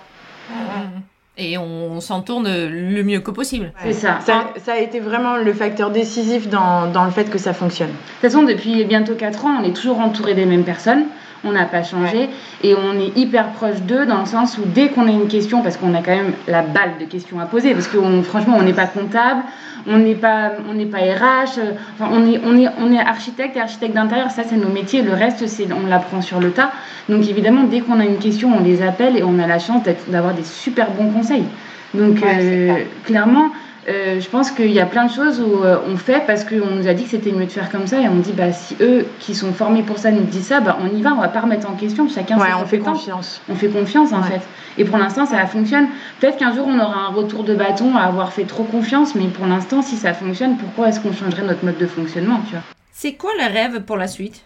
Et 1.38 1.58
on 1.58 2.00
s'en 2.00 2.22
tourne 2.22 2.48
le 2.48 3.04
mieux 3.04 3.20
que 3.20 3.32
possible. 3.32 3.74
C'est 3.84 3.94
ça. 3.94 4.20
Ça, 4.26 4.54
ça 4.64 4.74
a 4.74 4.78
été 4.78 5.02
vraiment 5.02 5.36
le 5.36 5.54
facteur 5.54 5.90
décisif 5.90 6.50
dans, 6.50 6.90
dans 6.90 7.04
le 7.04 7.12
fait 7.12 7.30
que 7.30 7.38
ça 7.38 7.54
fonctionne. 7.54 7.90
De 7.90 7.94
toute 7.94 8.22
façon, 8.22 8.44
depuis 8.44 8.86
bientôt 8.86 9.16
4 9.16 9.46
ans, 9.46 9.58
on 9.62 9.64
est 9.64 9.76
toujours 9.76 10.00
entouré 10.00 10.34
des 10.34 10.46
mêmes 10.46 10.64
personnes. 10.64 11.06
On 11.48 11.52
n'a 11.52 11.66
pas 11.66 11.84
changé 11.84 12.30
et 12.64 12.74
on 12.76 13.00
est 13.00 13.16
hyper 13.18 13.50
proche 13.50 13.80
d'eux 13.82 14.06
dans 14.06 14.20
le 14.22 14.26
sens 14.26 14.58
où 14.58 14.62
dès 14.66 14.90
qu'on 14.90 15.08
a 15.08 15.12
une 15.12 15.28
question, 15.28 15.62
parce 15.62 15.78
qu'on 15.78 15.94
a 15.94 16.00
quand 16.02 16.16
même 16.16 16.34
la 16.48 16.64
balle 16.64 16.94
de 17.00 17.06
questions 17.06 17.40
à 17.40 17.46
poser, 17.46 17.74
parce 17.74 17.88
que 17.88 17.98
on- 17.98 18.24
franchement, 18.24 18.58
on 18.60 18.64
n'est 18.64 18.74
pas 18.74 18.88
comptable, 18.88 19.42
on 19.88 19.98
n'est 19.98 20.16
pas, 20.16 20.54
on 20.70 20.74
n'est 20.74 20.88
pas 20.88 20.98
RH, 20.98 21.60
enfin, 22.00 22.10
on 22.12 22.26
est, 22.32 22.42
on 22.44 22.58
est, 22.58 22.68
on 22.82 22.92
est 22.92 23.00
architecte 23.00 23.56
et 23.58 23.62
architecte 23.62 23.94
d'intérieur. 23.94 24.32
Ça, 24.32 24.42
c'est 24.48 24.56
nos 24.58 24.70
métiers. 24.70 25.04
Le 25.04 25.14
reste, 25.14 25.46
c'est, 25.48 25.68
on 25.72 25.86
l'apprend 25.88 26.22
sur 26.22 26.40
le 26.40 26.50
tas. 26.52 26.72
Donc 27.10 27.28
évidemment, 27.30 27.64
dès 27.64 27.82
qu'on 27.82 28.00
a 28.00 28.06
une 28.06 28.18
question, 28.18 28.52
on 28.58 28.64
les 28.64 28.82
appelle 28.82 29.16
et 29.16 29.24
on 29.24 29.38
a 29.38 29.46
la 29.46 29.60
chance 29.60 29.84
d'avoir 30.08 30.34
des 30.34 30.44
super 30.44 30.90
bons 30.92 31.12
conseils. 31.12 31.46
Donc 31.94 32.16
Ouais, 32.16 32.38
euh, 32.42 32.66
clair. 32.74 32.86
clairement, 33.06 33.50
euh, 33.88 34.20
je 34.20 34.28
pense 34.30 34.50
qu'il 34.52 34.72
y 34.72 34.80
a 34.80 34.86
plein 34.86 35.06
de 35.06 35.12
choses 35.12 35.40
où 35.40 35.64
euh, 35.64 35.78
on 35.88 35.96
fait 35.96 36.24
parce 36.26 36.44
qu'on 36.44 36.72
nous 36.76 36.88
a 36.88 36.94
dit 36.94 37.04
que 37.04 37.12
c'était 37.12 37.32
mieux 37.32 37.46
de 37.46 37.52
faire 37.52 37.70
comme 37.70 37.86
ça 37.86 38.00
et 38.02 38.08
on 38.08 38.16
dit 38.16 38.32
bah 38.32 38.52
si 38.52 38.76
eux 38.82 39.06
qui 39.20 39.36
sont 39.36 39.54
formés 39.54 39.84
pour 39.84 40.00
ça 40.00 40.10
nous 40.12 40.24
disent 40.24 40.48
ça, 40.48 40.60
bah 40.60 40.78
on 40.82 40.88
y 40.96 41.02
va, 41.04 41.14
on 41.14 41.22
va 41.22 41.28
pas 41.28 41.42
remettre 41.42 41.70
en 41.70 41.74
question 41.76 42.08
chacun 42.10 42.38
Ouais, 42.40 42.48
on 42.60 42.66
fait 42.66 42.80
confiance. 42.80 43.42
On 43.48 43.54
fait 43.56 43.68
confiance 43.70 44.12
en 44.12 44.22
Ouais. 44.22 44.28
fait. 44.30 44.42
Et 44.78 44.86
pour 44.86 44.98
l'instant, 44.98 45.26
ça 45.26 45.46
fonctionne. 45.46 45.88
Peut-être 46.20 46.38
qu'un 46.38 46.54
jour, 46.54 46.66
on 46.68 46.80
aura 46.80 47.02
un 47.02 47.08
retour 47.10 47.44
de 47.44 47.54
bâton 47.56 47.96
à 47.96 48.02
avoir 48.02 48.34
fait 48.34 48.44
trop 48.46 48.64
confiance, 48.64 49.14
mais 49.16 49.28
pour 49.28 49.46
l'instant, 49.46 49.82
si 49.82 49.96
ça 49.98 50.14
fonctionne, 50.14 50.58
pourquoi 50.58 50.90
est-ce 50.90 51.00
qu'on 51.00 51.14
changerait 51.14 51.44
notre 51.44 51.64
mode 51.64 51.78
de 51.78 51.88
fonctionnement, 51.88 52.42
tu 52.48 52.52
vois? 52.54 52.64
C'est 52.92 53.14
quoi 53.14 53.32
le 53.40 53.54
rêve 53.54 53.82
pour 53.84 53.98
la 53.98 54.08
suite? 54.08 54.42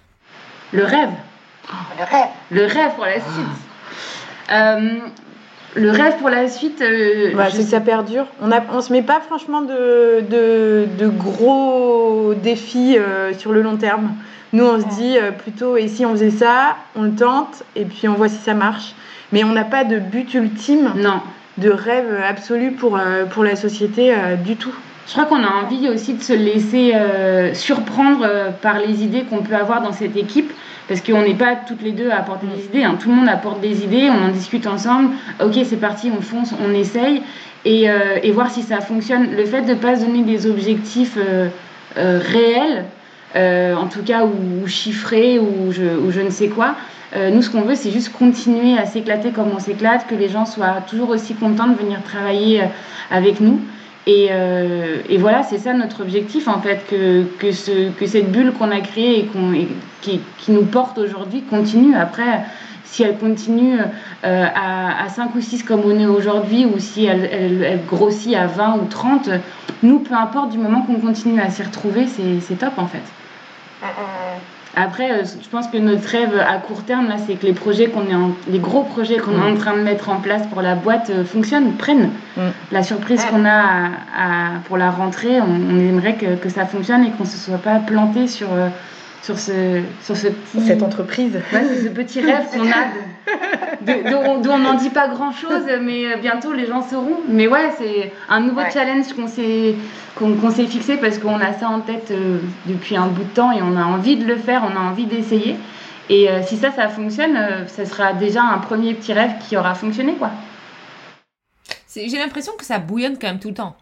Le 0.72 0.84
rêve, 0.84 1.10
Le 1.98 2.04
rêve. 2.04 2.28
le 2.52 2.62
rêve 2.66 2.92
pour 2.96 3.06
la 3.06 3.14
suite. 3.14 3.56
Euh, 4.52 5.00
le 5.76 5.92
rêve 5.92 6.18
pour 6.18 6.30
la 6.30 6.48
suite, 6.48 6.82
euh, 6.82 7.32
c'est 7.52 7.64
que 7.64 7.70
ça 7.70 7.80
perdure. 7.80 8.26
On 8.42 8.52
a, 8.52 8.62
on 8.74 8.82
se 8.82 8.92
met 8.92 9.04
pas 9.04 9.20
franchement 9.20 9.62
de, 9.62 10.22
de, 10.30 10.88
de 10.98 11.08
gros 11.08 12.34
défis 12.34 12.98
euh, 12.98 13.34
sur 13.38 13.52
le 13.52 13.62
long 13.62 13.78
terme. 13.78 14.14
Nous, 14.52 14.66
on 14.66 14.80
se 14.80 14.88
dit 14.96 15.18
euh, 15.18 15.32
plutôt, 15.32 15.78
et 15.78 15.88
si 15.88 16.06
on 16.06 16.12
faisait 16.12 16.32
ça, 16.32 16.76
on 16.96 17.04
le 17.04 17.14
tente, 17.14 17.64
et 17.76 17.86
puis 17.86 18.08
on 18.08 18.14
voit 18.14 18.30
si 18.30 18.38
ça 18.38 18.56
marche. 18.56 18.94
Mais 19.32 19.44
on 19.44 19.52
n'a 19.52 19.64
pas 19.64 19.84
de 19.84 20.00
but 20.00 20.34
ultime, 20.34 20.92
non. 20.96 21.22
de 21.60 21.70
rêve 21.70 22.20
absolu 22.28 22.72
pour, 22.72 22.98
euh, 22.98 23.26
pour 23.26 23.44
la 23.44 23.56
société 23.56 24.12
du 24.44 24.56
tout. 24.56 24.74
Je 25.06 25.12
crois 25.14 25.26
qu'on 25.26 25.44
a 25.44 25.64
envie 25.64 25.88
aussi 25.90 26.16
de 26.16 26.22
se 26.22 26.34
laisser 26.34 26.94
surprendre 27.54 28.28
par 28.62 28.78
les 28.78 29.04
idées 29.04 29.24
qu'on 29.24 29.42
peut 29.42 29.56
avoir 29.56 29.82
dans 29.82 29.92
cette 29.92 30.16
équipe. 30.16 30.52
Parce 30.90 31.02
qu'on 31.02 31.22
n'est 31.22 31.36
pas 31.36 31.56
toutes 31.56 31.84
les 31.84 31.92
deux 31.92 32.10
à 32.10 32.18
apporter 32.18 32.48
des 32.48 32.66
idées. 32.66 32.84
hein. 32.84 32.98
Tout 33.00 33.10
le 33.10 33.16
monde 33.16 33.30
apporte 33.30 33.62
des 33.62 33.84
idées, 33.84 34.10
on 34.10 34.26
en 34.26 34.32
discute 34.32 34.66
ensemble. 34.66 35.12
Ok, 35.42 35.54
c'est 35.64 35.80
parti, 35.80 36.12
on 36.16 36.20
fonce, 36.22 36.54
on 36.68 36.74
essaye. 36.74 37.22
Et, 37.64 37.90
euh, 37.90 38.18
voir 38.34 38.50
si 38.50 38.64
ça 38.64 38.82
fonctionne. 38.82 39.36
Le 39.38 39.46
fait 39.46 39.62
de 39.62 39.74
ne 39.74 39.76
pas 39.76 39.98
se 39.98 40.06
donner 40.06 40.24
des 40.24 40.48
objectifs 40.48 41.16
euh, 41.18 41.50
euh, 41.98 42.20
réels, 42.20 42.86
en 43.78 43.86
tout 43.86 44.02
cas, 44.02 44.26
ou, 44.26 44.68
chiffrés, 44.68 45.38
ou 45.38 45.72
je, 45.72 45.84
ou 45.84 46.10
je 46.10 46.22
ne 46.22 46.32
sais 46.32 46.48
quoi, 46.48 46.74
nous, 47.16 47.44
ce 47.44 47.52
qu'on 47.52 47.62
veut, 47.62 47.76
c'est 47.76 47.92
juste 47.92 48.12
continuer 48.12 48.78
à 48.78 48.86
s'éclater 48.86 49.30
comme 49.30 49.50
on 49.56 49.60
s'éclate, 49.60 50.08
que 50.08 50.16
les 50.16 50.30
gens 50.30 50.46
soient 50.46 50.82
toujours 50.88 51.10
aussi 51.10 51.36
contents 51.36 51.68
de 51.68 51.76
venir 51.76 52.02
travailler 52.02 52.64
avec 53.12 53.40
nous. 53.40 53.62
Et, 54.10 54.30
euh, 54.32 55.04
et 55.08 55.18
voilà, 55.18 55.44
c'est 55.44 55.60
ça 55.60 55.72
notre 55.74 56.02
objectif 56.02 56.48
en 56.48 56.60
fait, 56.60 56.84
que, 56.90 57.26
que, 57.38 57.52
ce, 57.52 57.92
que 57.92 58.08
cette 58.08 58.32
bulle 58.32 58.54
qu'on 58.54 58.72
a 58.72 58.82
créée 58.82 59.20
et, 59.20 59.70
qui, 60.02 60.20
nous 60.48 60.66
porte 60.66 60.98
aujourd'hui 60.98 61.44
continue. 61.44 61.96
Après, 61.96 62.42
si 62.86 63.04
elle 63.04 63.20
continue 63.20 63.78
euh, 64.24 64.46
à, 64.56 65.04
à 65.04 65.10
5 65.10 65.36
ou 65.36 65.42
6 65.42 65.62
comme 65.62 65.82
on 65.86 66.00
est 66.00 66.08
aujourd'hui, 66.08 66.66
ou 66.66 66.80
si 66.80 67.06
elle, 67.06 67.82
grossit 67.88 68.34
à 68.34 68.48
20 68.48 68.80
ou 68.82 68.88
30, 68.90 69.30
nous, 69.84 70.00
peu 70.00 70.16
importe, 70.16 70.50
du 70.50 70.58
moment 70.58 70.82
qu'on 70.82 71.00
continue 71.00 71.40
à 71.40 71.52
s'y 71.52 71.62
retrouver, 71.62 72.08
c'est, 72.08 72.56
top 72.56 72.80
en 72.80 72.88
fait. 72.88 73.04
Mm. 73.84 73.86
Après, 74.82 75.12
euh, 75.12 75.24
je 75.26 75.50
pense 75.50 75.68
que 75.68 75.78
notre 75.78 76.08
rêve 76.08 76.40
à 76.40 76.58
court 76.58 76.84
terme, 76.84 77.10
là, 77.10 77.16
c'est 77.26 77.34
que 77.36 77.46
les 77.46 77.54
projets 77.54 77.88
qu'on 77.90 78.08
est 78.08 78.16
en, 78.16 78.32
les 78.50 78.60
gros 78.60 78.84
projets 78.84 79.18
qu'on 79.18 79.34
est 79.34 79.52
en 79.52 79.56
train 79.56 79.74
de 79.76 79.82
mettre 79.82 80.10
en 80.10 80.18
place 80.18 80.44
pour 80.48 80.62
la 80.62 80.76
boîte 80.76 81.10
euh, 81.10 81.26
fonctionnent, 81.26 81.74
prennent. 81.74 82.12
Mm. 82.38 82.42
La 82.72 82.84
surprise 82.84 83.24
qu'on 83.26 83.44
a 83.46 83.50
à- 83.52 83.88
à- 84.18 84.60
pour 84.68 84.78
la 84.78 84.90
rentrée, 84.90 85.42
on, 85.42 85.76
on 85.76 85.80
aimerait 85.80 86.16
que, 86.16 86.36
que 86.36 86.48
ça 86.50 86.66
fonctionne 86.66 87.04
et 87.04 87.12
qu'on 87.12 87.24
ne 87.26 87.30
se 87.30 87.38
soit 87.38 87.58
pas 87.58 87.80
planté 87.80 88.28
sur, 88.28 88.48
euh, 88.54 88.70
sur, 89.22 89.38
ce, 89.38 89.82
sur 90.02 90.16
ce 90.18 90.28
petit, 90.28 90.62
Cette 90.66 90.82
entreprise. 90.84 91.34
ouais, 91.36 91.64
c'est 91.68 91.84
ce 91.84 91.90
petit 91.90 92.22
rêve 92.22 92.46
qu'on 92.54 92.68
a, 92.70 94.12
dont, 94.42 94.42
on 94.52 94.58
n'en 94.58 94.74
dit 94.76 94.90
pas 94.90 95.08
grand 95.08 95.32
chose, 95.32 95.64
mais 95.82 96.06
euh, 96.14 96.18
bientôt 96.18 96.54
les 96.54 96.66
gens 96.66 96.82
sauront. 96.82 97.20
Mais 97.28 97.48
ouais, 97.48 97.72
c'est 97.78 98.12
un 98.30 98.40
nouveau 98.40 98.62
Ouais. 98.62 98.72
challenge 98.72 99.14
qu'on 99.14 99.28
s'est 99.28 99.76
qu'on 100.16 100.34
qu'on 100.36 100.50
s'est 100.52 100.66
fixé 100.68 100.98
parce 100.98 101.18
qu'on 101.20 101.40
a 101.40 101.54
ça 101.54 101.70
en 101.70 101.82
tête 101.82 102.12
euh, 102.12 102.40
depuis 102.66 102.96
un 102.98 103.08
bout 103.08 103.24
de 103.24 103.30
temps 103.30 103.52
et 103.52 103.62
on 103.62 103.76
a 103.78 103.84
envie 103.84 104.18
de 104.18 104.26
le 104.26 104.36
faire, 104.36 104.64
on 104.64 104.76
a 104.76 104.82
envie 104.90 105.06
d'essayer. 105.06 105.56
Et 106.10 106.28
euh, 106.30 106.42
si 106.42 106.58
ça, 106.58 106.72
ça 106.72 106.88
fonctionne, 106.88 107.38
euh, 107.38 107.68
ça 107.68 107.86
sera 107.86 108.14
déjà 108.14 108.42
un 108.42 108.58
premier 108.58 108.94
petit 108.96 109.14
rêve 109.14 109.34
qui 109.48 109.56
aura 109.58 109.76
fonctionné, 109.76 110.14
quoi. 110.14 110.32
J'ai 111.96 112.18
l'impression 112.18 112.54
que 112.58 112.66
ça 112.66 112.80
bouillonne 112.80 113.18
quand 113.20 113.28
même 113.28 113.40
tout 113.40 113.50
le 113.50 113.54
temps. 113.56 113.76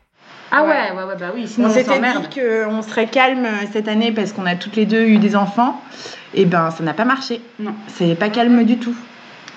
Ah 0.52 0.64
ouais, 0.64 0.70
Ouais. 0.70 0.92
ouais, 0.96 1.04
ouais, 1.04 1.16
bah 1.20 1.32
oui, 1.36 1.48
sinon 1.48 1.68
On 1.68 1.72
on, 1.72 1.74
s'était 1.74 2.00
dit 2.00 2.40
qu'on 2.40 2.82
serait 2.82 3.08
calme 3.08 3.46
euh, 3.46 3.66
cette 3.72 3.88
année 3.88 4.12
parce 4.12 4.32
qu'on 4.34 4.46
a 4.46 4.56
toutes 4.56 4.76
les 4.76 4.86
deux 4.86 5.04
eu 5.06 5.18
des 5.18 5.36
enfants. 5.36 5.82
Et 6.34 6.46
ben, 6.46 6.72
ça 6.72 6.84
n'a 6.84 6.94
pas 6.94 7.06
marché. 7.06 7.42
Non. 7.60 7.74
C'est 7.88 8.16
pas 8.16 8.30
calme 8.30 8.64
du 8.64 8.78
tout. 8.78 8.96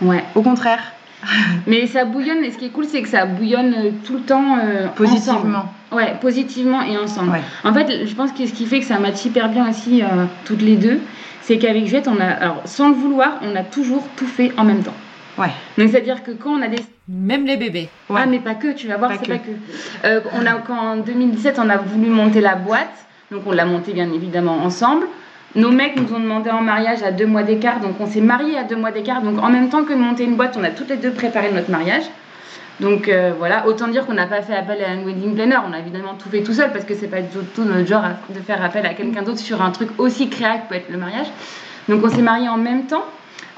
Ouais. 0.01 0.24
Au 0.34 0.43
contraire, 0.43 0.80
Mais 1.66 1.86
ça 1.86 2.05
bouillonne, 2.05 2.45
et 2.45 2.51
ce 2.51 2.59
qui 2.59 2.66
est 2.66 2.70
cool, 2.70 2.86
c'est 2.86 3.03
que 3.03 3.09
ça 3.09 3.26
bouillonne 3.26 3.74
euh, 3.74 3.91
tout 4.05 4.14
le 4.14 4.20
temps 4.20 4.57
euh, 4.59 4.84
ensemble. 4.86 4.95
positivement. 4.95 5.64
Ouais, 5.93 6.14
positivement 6.20 6.82
et 6.82 6.97
ensemble. 6.97 7.30
Ouais. 7.32 7.41
En 7.64 7.74
fait, 7.74 8.07
je 8.07 8.14
pense 8.14 8.32
que 8.32 8.47
ce 8.47 8.53
qui 8.53 8.64
fait 8.66 8.80
que 8.80 8.86
ça 8.86 8.99
match 8.99 9.24
hyper 9.24 9.49
bien 9.49 9.68
aussi 9.68 10.03
euh, 10.03 10.07
toutes 10.45 10.62
les 10.62 10.76
deux, 10.76 11.01
c'est 11.43 11.59
qu'avec 11.59 11.84
Juliette, 11.84 12.09
on 12.09 12.20
a, 12.20 12.26
alors 12.26 12.62
sans 12.64 12.88
le 12.88 12.95
vouloir, 12.95 13.32
on 13.43 13.55
a 13.57 13.62
toujours 13.62 14.07
tout 14.16 14.26
fait 14.26 14.53
en 14.57 14.64
même 14.64 14.82
temps. 14.82 14.95
Ouais. 15.41 15.51
Donc 15.78 15.91
c'est-à-dire 15.91 16.22
que 16.22 16.32
quand 16.32 16.51
on 16.51 16.62
a 16.62 16.68
des 16.68 16.80
Même 17.09 17.47
les 17.47 17.57
bébés. 17.57 17.88
Ouais. 18.09 18.20
ah 18.22 18.26
mais 18.26 18.38
pas 18.38 18.55
que, 18.55 18.72
tu 18.72 18.86
vas 18.88 18.97
voir, 18.99 19.11
Pas 19.11 19.16
c'est 19.18 19.26
que. 19.26 19.32
pas 19.32 19.38
que. 19.38 19.51
Euh, 20.05 20.20
on 20.34 20.47
a 20.47 20.53
quand 20.55 20.78
en 20.78 20.97
2017 20.99 21.59
on 21.59 21.70
a 21.70 21.78
voulu 21.78 22.11
monter 22.11 22.41
la 22.41 22.55
boîte, 22.55 23.07
donc 23.30 23.43
on 23.47 23.53
l'a 23.53 23.64
montée 23.64 23.93
bien 23.93 24.12
évidemment 24.12 24.59
ensemble. 24.59 25.07
Nos 25.57 25.70
mecs 25.70 25.97
nous 25.97 26.14
ont 26.14 26.20
demandé 26.20 26.51
en 26.51 26.61
mariage 26.61 27.03
à 27.03 27.11
deux 27.11 27.26
mois 27.26 27.43
d'écart, 27.43 27.80
donc 27.80 27.97
on 27.99 28.07
s'est 28.07 28.20
mariés 28.20 28.57
à 28.57 28.64
deux 28.64 28.76
mois 28.76 28.93
d'écart. 28.93 29.22
Donc 29.22 29.43
en 29.43 29.49
même 29.49 29.68
temps 29.68 29.82
que 29.84 29.93
de 29.93 29.99
monter 29.99 30.24
une 30.24 30.36
boîte, 30.36 30.57
on 30.57 30.62
a 30.62 30.70
toutes 30.70 30.91
les 30.91 30.97
deux 30.97 31.11
préparé 31.11 31.51
notre 31.51 31.70
mariage. 31.70 32.05
Donc 32.78 33.09
euh, 33.09 33.32
voilà, 33.36 33.66
autant 33.66 33.88
dire 33.88 34.07
qu'on 34.07 34.14
n'a 34.14 34.26
pas 34.26 34.43
fait 34.43 34.55
appel 34.55 34.82
à 34.82 34.91
un 34.91 35.05
wedding 35.05 35.34
planner, 35.34 35.59
on 35.68 35.72
a 35.72 35.78
évidemment 35.78 36.14
tout 36.14 36.28
fait 36.28 36.43
tout 36.43 36.55
seul 36.55 36.72
parce 36.72 36.84
que 36.84 36.95
c'est 36.95 37.09
pas 37.09 37.20
du 37.20 37.28
tout 37.55 37.64
notre 37.64 37.86
genre 37.86 38.05
de 38.30 38.41
faire 38.41 38.62
appel 38.64 38.86
à 38.86 38.95
quelqu'un 38.95 39.22
d'autre 39.22 39.38
sur 39.38 39.61
un 39.61 39.70
truc 39.70 39.91
aussi 39.99 40.28
créa 40.28 40.59
que 40.59 40.68
peut 40.68 40.74
être 40.76 40.91
le 40.91 40.99
mariage. 40.99 41.26
Donc 41.88 42.05
on 42.05 42.09
s'est 42.09 42.22
mariés 42.22 42.49
en 42.49 42.57
même 42.57 42.84
temps. 42.84 43.05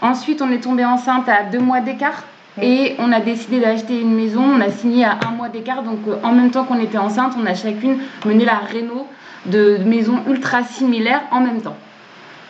Ensuite, 0.02 0.42
on 0.42 0.50
est 0.50 0.58
tombé 0.62 0.84
enceinte 0.84 1.28
à 1.28 1.44
deux 1.44 1.60
mois 1.60 1.80
d'écart. 1.80 2.24
Et 2.60 2.96
on 2.98 3.10
a 3.12 3.20
décidé 3.20 3.60
d'acheter 3.60 3.98
une 3.98 4.14
maison, 4.14 4.42
on 4.42 4.60
a 4.60 4.68
signé 4.70 5.06
à 5.06 5.16
un 5.26 5.30
mois 5.30 5.48
d'écart, 5.48 5.82
donc 5.82 6.00
euh, 6.06 6.16
en 6.22 6.32
même 6.32 6.50
temps 6.50 6.64
qu'on 6.64 6.78
était 6.78 6.98
enceinte, 6.98 7.32
on 7.42 7.46
a 7.46 7.54
chacune 7.54 7.96
mené 8.26 8.44
la 8.44 8.56
réno 8.58 9.08
de 9.46 9.78
maisons 9.86 10.22
ultra 10.28 10.62
similaires 10.62 11.22
en 11.30 11.40
même 11.40 11.62
temps. 11.62 11.76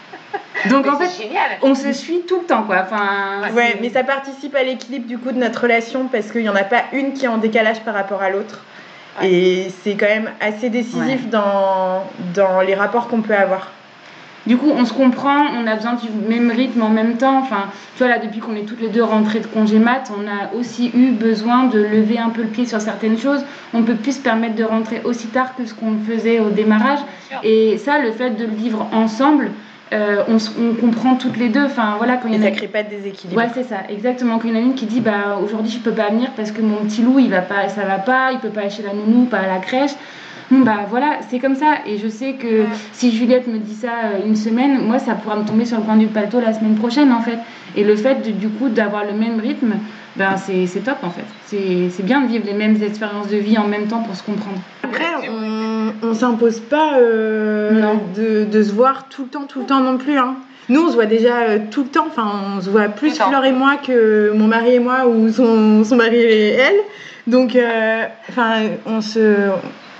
Donc 0.70 0.88
en 0.88 0.96
fait, 0.98 1.22
génial. 1.22 1.50
on 1.62 1.76
se 1.76 1.92
suit 1.92 2.22
tout 2.26 2.40
le 2.40 2.46
temps, 2.46 2.64
quoi. 2.64 2.78
Enfin, 2.82 3.42
Ouais, 3.55 3.74
c'est- 3.74 3.78
mais 3.80 3.90
ça 3.90 4.03
participe 4.03 4.57
à 4.57 4.64
l'équilibre 4.64 5.07
du 5.07 5.18
coup 5.18 5.30
de 5.30 5.38
notre 5.38 5.62
relation 5.62 6.09
parce 6.11 6.32
qu'il 6.32 6.42
n'y 6.42 6.48
en 6.48 6.57
a 6.57 6.64
pas 6.64 6.82
une 6.92 7.12
qui 7.12 7.24
est 7.26 7.28
en 7.28 7.38
décalage 7.38 7.80
par 7.82 7.94
rapport 7.94 8.22
à 8.22 8.30
l'autre. 8.30 8.61
Ouais. 9.20 9.30
Et 9.30 9.72
c'est 9.84 9.94
quand 9.94 10.07
même 10.07 10.30
assez 10.40 10.68
décisif 10.68 11.28
dans, 11.30 12.03
dans 12.34 12.61
les 12.61 12.74
rapports 12.74 13.07
qu'on 13.09 13.20
peut 13.22 13.36
avoir. 13.36 13.68
Du 14.47 14.57
coup, 14.57 14.70
on 14.74 14.84
se 14.84 14.93
comprend, 14.93 15.47
on 15.57 15.66
a 15.66 15.76
besoin 15.76 15.95
du 15.95 16.09
même 16.28 16.51
rythme 16.51 16.82
en 16.82 16.88
même 16.88 17.16
temps. 17.16 17.38
Enfin, 17.38 17.68
tu 17.97 18.03
vois, 18.03 18.09
là, 18.09 18.18
depuis 18.18 18.40
qu'on 18.40 18.57
est 18.57 18.66
toutes 18.66 18.80
les 18.80 18.88
deux 18.88 19.05
rentrées 19.05 19.40
de 19.40 19.47
congé 19.47 19.78
mat, 19.78 20.11
on 20.11 20.26
a 20.26 20.59
aussi 20.59 20.90
eu 20.95 21.11
besoin 21.12 21.64
de 21.64 21.78
lever 21.78 22.18
un 22.18 22.30
peu 22.30 22.43
le 22.43 22.49
pied 22.49 22.66
sur 22.66 22.80
certaines 22.80 23.18
choses. 23.18 23.45
On 23.72 23.82
peut 23.82 23.95
plus 23.95 24.16
se 24.16 24.20
permettre 24.20 24.57
de 24.57 24.64
rentrer 24.64 25.01
aussi 25.05 25.28
tard 25.28 25.55
que 25.55 25.64
ce 25.64 25.74
qu'on 25.74 25.97
faisait 26.09 26.40
au 26.40 26.51
démarrage. 26.51 26.99
Et 27.45 27.78
ça, 27.78 27.99
le 27.99 28.11
fait 28.11 28.30
de 28.30 28.45
le 28.45 28.53
vivre 28.53 28.88
ensemble, 28.93 29.51
euh, 29.93 30.24
on, 30.28 30.74
comprend 30.74 31.16
toutes 31.16 31.36
les 31.36 31.49
deux. 31.49 31.64
Enfin, 31.64 31.95
voilà, 31.99 32.16
quand 32.16 32.28
il 32.28 32.34
Et 32.34 32.38
y 32.38 32.40
en 32.40 32.43
ça 32.43 32.49
a 32.49 32.53
crée 32.53 32.66
pas 32.66 32.82
de 32.82 32.88
déséquilibre. 32.88 33.40
Ouais, 33.40 33.49
c'est 33.55 33.64
ça, 33.64 33.76
exactement. 33.90 34.38
Quand 34.38 34.49
il 34.49 34.55
y 34.55 34.57
en 34.57 34.61
a 34.61 34.62
une 34.62 34.74
qui 34.74 34.86
dit 34.86 35.01
bah 35.01 35.38
aujourd'hui 35.43 35.70
je 35.70 35.78
peux 35.78 35.93
pas 35.93 36.09
venir 36.09 36.30
parce 36.34 36.51
que 36.51 36.62
mon 36.62 36.76
petit 36.84 37.03
loup 37.03 37.18
il 37.18 37.28
va 37.28 37.43
pas, 37.43 37.68
ça 37.68 37.84
va 37.84 37.99
pas, 37.99 38.32
il 38.32 38.38
peut 38.38 38.49
pas 38.49 38.62
aller 38.62 38.70
chez 38.70 38.82
la 38.82 38.95
nounou, 38.95 39.26
pas 39.26 39.38
à 39.38 39.47
la 39.47 39.59
crèche. 39.59 39.93
Bon, 40.51 40.61
bah 40.61 40.80
voilà, 40.88 41.18
c'est 41.30 41.38
comme 41.38 41.55
ça. 41.55 41.76
Et 41.86 41.99
je 41.99 42.09
sais 42.09 42.34
que 42.34 42.64
si 42.93 43.11
Juliette 43.12 43.47
me 43.47 43.59
dit 43.59 43.74
ça 43.74 43.88
euh, 44.05 44.26
une 44.26 44.36
semaine, 44.36 44.80
moi 44.86 44.99
ça 44.99 45.14
pourra 45.14 45.36
me 45.36 45.45
tomber 45.45 45.64
sur 45.64 45.78
le 45.78 45.82
coin 45.84 45.97
du 45.97 46.07
paletot 46.07 46.40
la 46.40 46.53
semaine 46.53 46.74
prochaine 46.74 47.12
en 47.12 47.20
fait. 47.22 47.38
Et 47.76 47.84
le 47.84 47.97
fait 47.97 48.16
de- 48.26 48.32
du 48.32 48.49
coup 48.49 48.68
d'avoir 48.68 49.05
le 49.05 49.12
même 49.12 49.40
rythme, 49.40 49.74
ben 50.16 50.36
c'est 50.36 50.66
c'est 50.66 50.80
top 50.80 50.99
en 51.03 51.11
fait. 51.11 51.24
C'est 51.47 51.88
c'est 51.90 52.03
bien 52.03 52.20
de 52.20 52.26
vivre 52.26 52.45
les 52.47 52.53
mêmes 52.55 52.76
expériences 52.82 53.28
de 53.28 53.36
vie 53.38 53.57
en 53.57 53.66
même 53.66 53.86
temps 53.86 54.01
pour 54.03 54.14
se 54.14 54.22
comprendre. 54.22 54.59
Après, 54.82 55.07
on, 55.30 55.93
on 56.07 56.14
s'impose 56.14 56.61
pas 56.61 56.99
euh, 56.99 57.70
Non. 57.80 58.01
de, 58.14 58.45
de 58.45 58.62
se 58.62 58.72
voir 58.72 59.09
tout 59.09 59.22
le 59.22 59.28
temps, 59.28 59.45
tout 59.49 59.61
le 59.61 59.66
temps 59.66 59.80
non 59.80 59.97
plus. 59.97 60.18
Hein. 60.18 60.34
Nous, 60.68 60.82
on 60.82 60.88
se 60.90 60.95
voit 60.95 61.07
déjà 61.07 61.38
euh, 61.49 61.59
tout 61.70 61.82
le 61.84 61.88
temps. 61.88 62.05
Enfin, 62.09 62.30
on 62.57 62.61
se 62.61 62.68
voit 62.68 62.88
plus. 62.88 63.14
Fleur 63.16 63.45
et 63.45 63.53
moi 63.53 63.76
que 63.84 64.32
mon 64.34 64.47
mari 64.49 64.74
et 64.74 64.78
moi 64.80 65.07
ou 65.09 65.30
son, 65.32 65.82
son 65.82 65.97
mari 65.97 66.16
et 66.16 66.49
elle. 66.53 66.76
Donc, 67.26 67.57
euh, 67.57 68.05
enfin, 68.28 68.57
on 68.86 69.01
se. 69.01 69.20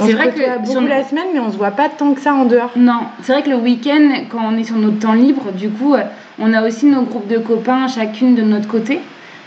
C'est 0.07 0.13
vrai 0.13 0.31
que 0.31 0.65
beaucoup 0.65 0.87
la 0.87 1.05
semaine, 1.05 1.27
mais 1.33 1.41
on 1.41 1.51
se 1.51 1.57
voit 1.57 1.71
pas 1.71 1.89
tant 1.89 2.15
que 2.15 2.21
ça 2.21 2.35
en 2.35 2.45
dehors. 2.45 2.71
Non, 2.77 3.01
c'est 3.23 3.33
vrai 3.33 3.43
que 3.43 3.51
le 3.51 3.57
week-end, 3.57 4.11
quand 4.29 4.41
on 4.45 4.57
est 4.57 4.65
sur 4.65 4.77
notre 4.77 4.99
temps 4.99 5.15
libre, 5.15 5.53
du 5.53 5.69
coup, 5.71 5.95
euh, 5.95 6.03
on 6.39 6.53
a 6.53 6.67
aussi 6.67 6.87
nos 6.87 7.03
groupes 7.03 7.29
de 7.29 7.39
copains, 7.39 7.89
chacune 7.89 8.35
de 8.35 8.43
notre 8.43 8.69
côté. 8.69 9.01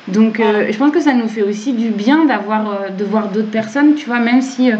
Donc, 0.07 0.39
euh, 0.39 0.67
je 0.69 0.77
pense 0.77 0.91
que 0.91 0.99
ça 0.99 1.13
nous 1.13 1.27
fait 1.27 1.41
aussi 1.41 1.73
du 1.73 1.89
bien 1.89 2.25
d'avoir, 2.25 2.69
euh, 2.69 2.89
de 2.89 3.03
voir 3.03 3.29
d'autres 3.29 3.49
personnes, 3.49 3.95
tu 3.95 4.05
vois, 4.05 4.19
même 4.19 4.41
si, 4.41 4.71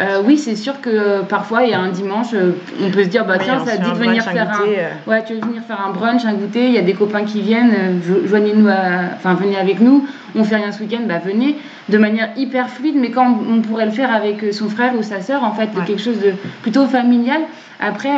euh, 0.00 0.22
oui, 0.24 0.38
c'est 0.38 0.56
sûr 0.56 0.80
que 0.80 0.88
euh, 0.90 1.22
parfois, 1.22 1.64
il 1.64 1.70
y 1.70 1.74
a 1.74 1.80
un 1.80 1.90
dimanche, 1.90 2.28
euh, 2.34 2.52
on 2.82 2.90
peut 2.90 3.04
se 3.04 3.08
dire, 3.08 3.24
bah 3.26 3.34
Oui, 3.38 3.44
tiens, 3.44 3.64
ça 3.64 3.76
dit 3.76 3.90
de 3.90 3.96
venir 3.96 4.22
brunch, 4.22 4.34
faire 4.34 4.50
un, 4.50 4.58
goûter. 4.58 4.76
Ouais, 5.06 5.24
tu 5.24 5.34
veux 5.34 5.40
venir 5.40 5.62
faire 5.66 5.80
un 5.86 5.90
brunch, 5.92 6.24
un 6.24 6.32
goûter, 6.34 6.66
il 6.66 6.72
y 6.72 6.78
a 6.78 6.82
des 6.82 6.94
copains 6.94 7.24
qui 7.24 7.40
viennent, 7.42 8.00
jo- 8.06 8.26
joignez-nous, 8.26 8.68
à- 8.68 9.14
enfin 9.16 9.34
venez 9.34 9.56
avec 9.58 9.80
nous, 9.80 10.06
on 10.34 10.44
fait 10.44 10.56
rien 10.56 10.72
ce 10.72 10.80
week-end, 10.80 11.02
bah 11.06 11.18
venez, 11.24 11.56
de 11.88 11.98
manière 11.98 12.30
hyper 12.36 12.70
fluide, 12.70 12.96
mais 12.98 13.10
quand 13.10 13.38
on 13.50 13.60
pourrait 13.60 13.86
le 13.86 13.92
faire 13.92 14.12
avec 14.14 14.44
son 14.52 14.68
frère 14.68 14.92
ou 14.98 15.02
sa 15.02 15.20
sœur, 15.20 15.44
en 15.44 15.52
fait, 15.52 15.68
Ouais. 15.76 15.84
quelque 15.86 16.02
chose 16.02 16.18
de 16.20 16.32
plutôt 16.62 16.86
familial. 16.86 17.40
Après, 17.82 18.10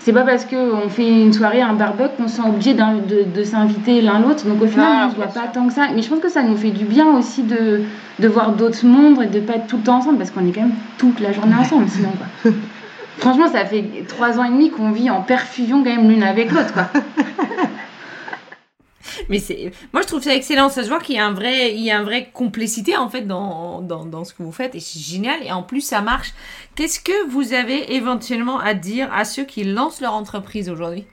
c'est 0.00 0.12
pas 0.12 0.20
parce 0.22 0.44
qu'on 0.44 0.88
fait 0.90 1.08
une 1.08 1.32
soirée, 1.32 1.62
un 1.62 1.72
barbecue, 1.72 2.10
qu'on 2.18 2.28
se 2.28 2.36
sent 2.36 2.42
obligé 2.46 2.74
de, 2.74 3.24
de 3.34 3.42
s'inviter 3.42 4.02
l'un 4.02 4.20
l'autre, 4.20 4.46
donc 4.46 4.62
au 4.62 4.66
final, 4.66 4.86
Non, 4.86 5.06
on 5.06 5.10
se 5.10 5.16
voit 5.16 5.26
pas 5.28 5.48
tant 5.52 5.66
que 5.66 5.72
ça, 5.72 5.82
mais 5.94 6.02
je 6.02 6.08
pense 6.10 6.20
que 6.20 6.28
ça 6.28 6.42
nous 6.42 6.56
fait 6.56 6.70
du 6.70 6.84
bien 6.84 7.06
aussi 7.16 7.42
de, 7.42 7.80
de 8.18 8.28
voir 8.28 8.52
d'autres 8.52 8.84
mondes 8.84 9.22
et 9.22 9.26
de 9.26 9.40
pas 9.40 9.54
être 9.54 9.66
tout 9.66 9.78
le 9.78 9.82
temps 9.82 9.96
ensemble, 9.96 10.18
parce 10.18 10.30
qu'on 10.30 10.46
est 10.46 10.52
quand 10.52 10.60
même 10.60 10.72
toute 11.18 11.26
la 11.26 11.32
journée 11.32 11.54
ensemble, 11.56 11.88
sinon 11.88 12.12
quoi. 12.12 12.52
Franchement, 13.18 13.48
ça 13.50 13.64
fait 13.66 13.84
trois 14.06 14.38
ans 14.38 14.44
et 14.44 14.50
demi 14.50 14.70
qu'on 14.70 14.92
vit 14.92 15.10
en 15.10 15.22
perfusion 15.22 15.82
quand 15.82 15.90
même 15.90 16.08
l'une 16.08 16.22
avec 16.22 16.52
l'autre, 16.52 16.72
quoi. 16.72 16.88
Mais 19.28 19.40
c'est, 19.40 19.72
moi 19.92 20.02
je 20.02 20.06
trouve 20.06 20.22
ça 20.22 20.32
excellent. 20.34 20.68
Ça 20.68 20.84
se 20.84 20.88
voit 20.88 21.00
qu'il 21.00 21.16
y 21.16 21.18
a 21.18 21.26
un 21.26 21.32
vrai, 21.32 21.74
il 21.74 21.80
y 21.80 21.90
a 21.90 21.98
un 21.98 22.04
vrai 22.04 22.30
complicité 22.32 22.96
en 22.96 23.08
fait 23.08 23.22
dans, 23.22 23.80
dans, 23.80 24.04
dans 24.04 24.24
ce 24.24 24.32
que 24.32 24.42
vous 24.44 24.52
faites 24.52 24.74
et 24.76 24.80
c'est 24.80 25.00
génial. 25.00 25.42
Et 25.44 25.50
en 25.50 25.62
plus 25.62 25.80
ça 25.80 26.00
marche. 26.00 26.32
Qu'est-ce 26.76 27.00
que 27.00 27.28
vous 27.28 27.52
avez 27.52 27.94
éventuellement 27.94 28.60
à 28.60 28.74
dire 28.74 29.12
à 29.12 29.24
ceux 29.24 29.44
qui 29.44 29.64
lancent 29.64 30.00
leur 30.00 30.14
entreprise 30.14 30.70
aujourd'hui? 30.70 31.04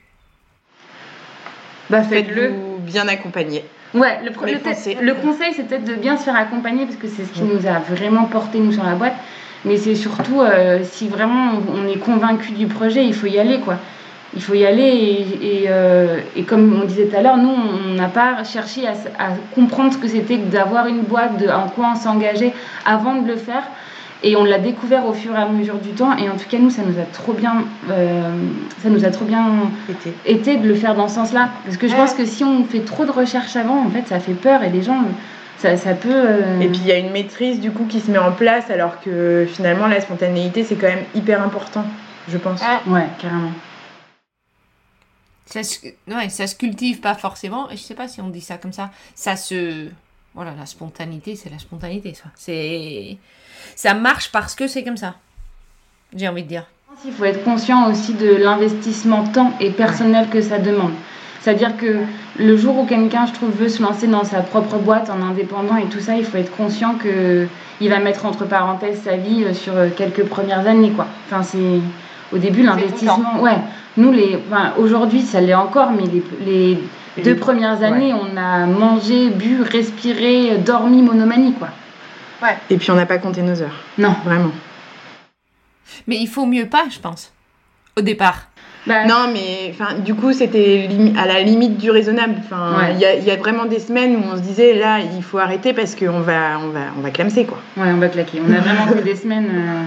Bah 1.90 2.02
faites-le. 2.02 2.54
bien 2.80 3.08
accompagner. 3.08 3.64
Ouais, 3.94 4.20
le, 4.22 4.30
le, 4.30 5.02
le 5.02 5.14
conseil, 5.14 5.52
c'est 5.54 5.64
peut-être 5.64 5.84
de 5.84 5.94
bien 5.94 6.16
se 6.16 6.24
faire 6.24 6.36
accompagner 6.36 6.84
parce 6.84 6.96
que 6.96 7.08
c'est 7.08 7.24
ce 7.24 7.32
qui 7.32 7.42
nous 7.42 7.66
a 7.66 7.78
vraiment 7.78 8.24
porté, 8.24 8.58
nous, 8.58 8.72
sur 8.72 8.84
la 8.84 8.94
boîte. 8.94 9.14
Mais 9.66 9.76
c'est 9.76 9.96
surtout, 9.96 10.40
euh, 10.40 10.78
si 10.84 11.08
vraiment 11.08 11.50
on 11.54 11.76
on 11.76 11.88
est 11.88 11.98
convaincu 11.98 12.52
du 12.52 12.66
projet, 12.66 13.04
il 13.04 13.12
faut 13.12 13.26
y 13.26 13.38
aller, 13.38 13.58
quoi. 13.58 13.76
Il 14.34 14.42
faut 14.42 14.54
y 14.54 14.64
aller 14.64 14.82
et, 14.82 15.62
et, 15.62 15.64
euh, 15.68 16.18
et 16.36 16.42
comme 16.42 16.80
on 16.80 16.84
disait 16.84 17.06
tout 17.06 17.16
à 17.16 17.22
l'heure, 17.22 17.36
nous, 17.36 17.50
on 17.50 17.94
n'a 17.94 18.08
pas 18.08 18.44
cherché 18.44 18.86
à, 18.86 18.92
comprendre 19.54 19.92
ce 19.92 19.98
que 19.98 20.08
c'était 20.08 20.38
que 20.38 20.46
d'avoir 20.50 20.86
une 20.86 21.02
boîte, 21.02 21.38
de, 21.38 21.48
en 21.48 21.68
quoi 21.68 21.92
on 21.92 21.96
s'engageait 21.96 22.52
avant 22.84 23.16
de 23.16 23.26
le 23.26 23.36
faire. 23.36 23.62
Et 24.22 24.34
on 24.34 24.44
l'a 24.44 24.58
découvert 24.58 25.06
au 25.06 25.12
fur 25.12 25.34
et 25.34 25.38
à 25.38 25.46
mesure 25.46 25.76
du 25.78 25.90
temps. 25.90 26.16
Et 26.16 26.28
en 26.28 26.36
tout 26.36 26.48
cas, 26.48 26.58
nous, 26.58 26.70
ça 26.70 26.82
nous 26.82 26.98
a 26.98 27.04
trop 27.04 27.32
bien, 27.32 27.64
euh, 27.90 28.22
ça 28.82 28.88
nous 28.88 29.04
a 29.04 29.10
trop 29.10 29.24
bien 29.24 29.44
Été. 29.88 30.14
été 30.24 30.56
de 30.56 30.66
le 30.66 30.74
faire 30.74 30.94
dans 30.94 31.08
ce 31.08 31.16
sens-là. 31.16 31.50
Parce 31.64 31.76
que 31.76 31.86
je 31.86 31.94
pense 31.94 32.14
que 32.14 32.24
si 32.24 32.42
on 32.42 32.64
fait 32.64 32.80
trop 32.80 33.04
de 33.04 33.12
recherches 33.12 33.56
avant, 33.56 33.78
en 33.78 33.90
fait, 33.90 34.06
ça 34.08 34.18
fait 34.18 34.34
peur 34.34 34.62
et 34.62 34.70
les 34.70 34.82
gens, 34.82 35.02
ça, 35.58 35.76
ça 35.76 35.94
peut. 35.94 36.10
euh, 36.12 36.60
Et 36.60 36.68
puis 36.68 36.78
il 36.78 36.86
y 36.86 36.92
a 36.92 36.98
une 36.98 37.10
maîtrise 37.10 37.60
du 37.60 37.70
coup 37.70 37.86
qui 37.86 38.00
se 38.00 38.10
met 38.10 38.18
en 38.18 38.32
place 38.32 38.70
alors 38.70 39.00
que 39.00 39.46
finalement 39.52 39.86
la 39.86 40.00
spontanéité 40.00 40.64
c'est 40.64 40.76
quand 40.76 40.88
même 40.88 41.04
hyper 41.14 41.42
important, 41.42 41.84
je 42.28 42.38
pense. 42.38 42.60
Ouais, 42.86 43.06
carrément. 43.20 43.52
ça 45.46 45.62
se, 45.62 45.78
ouais, 46.08 46.28
ça 46.28 46.46
se 46.46 46.54
cultive 46.56 47.00
pas 47.00 47.14
forcément. 47.14 47.70
Et 47.70 47.76
je 47.76 47.82
sais 47.82 47.94
pas 47.94 48.08
si 48.08 48.20
on 48.20 48.28
dit 48.28 48.40
ça 48.40 48.58
comme 48.58 48.72
ça. 48.72 48.90
Ça 49.14 49.36
se, 49.36 49.88
voilà, 50.34 50.52
la 50.58 50.66
spontanéité, 50.66 51.36
c'est 51.36 51.50
la 51.50 51.58
spontanéité. 51.58 52.14
Ça, 52.14 52.24
c'est, 52.34 53.16
ça 53.74 53.94
marche 53.94 54.30
parce 54.32 54.54
que 54.54 54.66
c'est 54.66 54.84
comme 54.84 54.96
ça. 54.96 55.14
J'ai 56.14 56.28
envie 56.28 56.42
de 56.42 56.48
dire. 56.48 56.66
Il 57.04 57.12
faut 57.12 57.24
être 57.24 57.44
conscient 57.44 57.90
aussi 57.90 58.14
de 58.14 58.34
l'investissement 58.36 59.24
temps 59.24 59.52
et 59.60 59.70
personnel 59.70 60.28
que 60.30 60.40
ça 60.40 60.58
demande. 60.58 60.94
C'est-à-dire 61.46 61.76
que 61.76 61.98
le 62.40 62.56
jour 62.56 62.76
où 62.76 62.86
quelqu'un, 62.86 63.24
je 63.26 63.32
trouve, 63.32 63.50
veut 63.52 63.68
se 63.68 63.80
lancer 63.80 64.08
dans 64.08 64.24
sa 64.24 64.40
propre 64.40 64.78
boîte 64.78 65.10
en 65.10 65.22
indépendant 65.22 65.76
et 65.76 65.84
tout 65.84 66.00
ça, 66.00 66.16
il 66.16 66.24
faut 66.24 66.38
être 66.38 66.50
conscient 66.56 66.94
que 66.96 67.46
il 67.80 67.88
va 67.88 68.00
mettre 68.00 68.26
entre 68.26 68.46
parenthèses 68.46 69.02
sa 69.04 69.14
vie 69.16 69.44
euh, 69.44 69.54
sur 69.54 69.76
euh, 69.76 69.88
quelques 69.96 70.24
premières 70.24 70.66
années, 70.66 70.90
quoi. 70.90 71.06
Enfin, 71.30 71.44
c'est 71.44 71.78
au 72.34 72.38
début 72.38 72.64
l'investissement. 72.64 73.38
Ouais. 73.40 73.58
Nous, 73.96 74.10
les, 74.10 74.36
enfin, 74.50 74.72
aujourd'hui, 74.76 75.22
ça 75.22 75.40
l'est 75.40 75.54
encore, 75.54 75.92
mais 75.92 76.02
les, 76.06 76.24
les 76.44 76.78
Et 77.16 77.22
deux 77.22 77.34
les- 77.34 77.36
premières 77.36 77.80
années, 77.84 78.12
on 78.12 78.36
a 78.36 78.66
mangé, 78.66 79.28
bu, 79.30 79.62
respiré, 79.62 80.56
dormi 80.58 81.00
monomanie, 81.00 81.52
quoi. 81.52 81.68
Et 82.70 82.76
puis 82.76 82.90
on 82.90 82.96
n'a 82.96 83.06
pas 83.06 83.18
compté 83.18 83.42
nos 83.42 83.62
heures, 83.62 83.84
Non. 83.98 84.16
vraiment. 84.24 84.50
Mais 86.08 86.16
il 86.16 86.26
faut 86.26 86.44
mieux 86.46 86.66
pas, 86.66 86.86
je 86.90 86.98
pense. 86.98 87.32
Au 87.96 88.00
départ. 88.00 88.48
Bah, 88.86 89.04
Non 89.06 89.28
mais 89.32 89.74
du 90.04 90.14
coup 90.14 90.32
c'était 90.32 90.88
à 91.18 91.26
la 91.26 91.42
limite 91.42 91.76
du 91.78 91.90
raisonnable. 91.90 92.36
Ouais. 92.50 92.92
il 92.94 93.00
y, 93.00 93.04
a, 93.04 93.14
il 93.16 93.24
y 93.24 93.30
a 93.30 93.36
vraiment 93.36 93.64
des 93.64 93.80
semaines 93.80 94.16
où 94.16 94.20
on 94.32 94.36
se 94.36 94.42
disait 94.42 94.74
là 94.74 94.98
il 95.00 95.22
faut 95.22 95.38
arrêter 95.38 95.72
parce 95.72 95.94
qu'on 95.96 96.20
va 96.20 96.58
on 96.64 96.68
va 96.68 96.80
on 96.96 97.00
va 97.00 97.10
clamser 97.10 97.44
quoi. 97.44 97.58
Ouais, 97.76 97.90
on 97.92 97.96
va 97.98 98.08
claquer. 98.08 98.40
On 98.46 98.52
a 98.52 98.60
vraiment 98.60 98.86
fait 98.86 99.02
des 99.02 99.16
semaines 99.16 99.48
euh, 99.50 99.82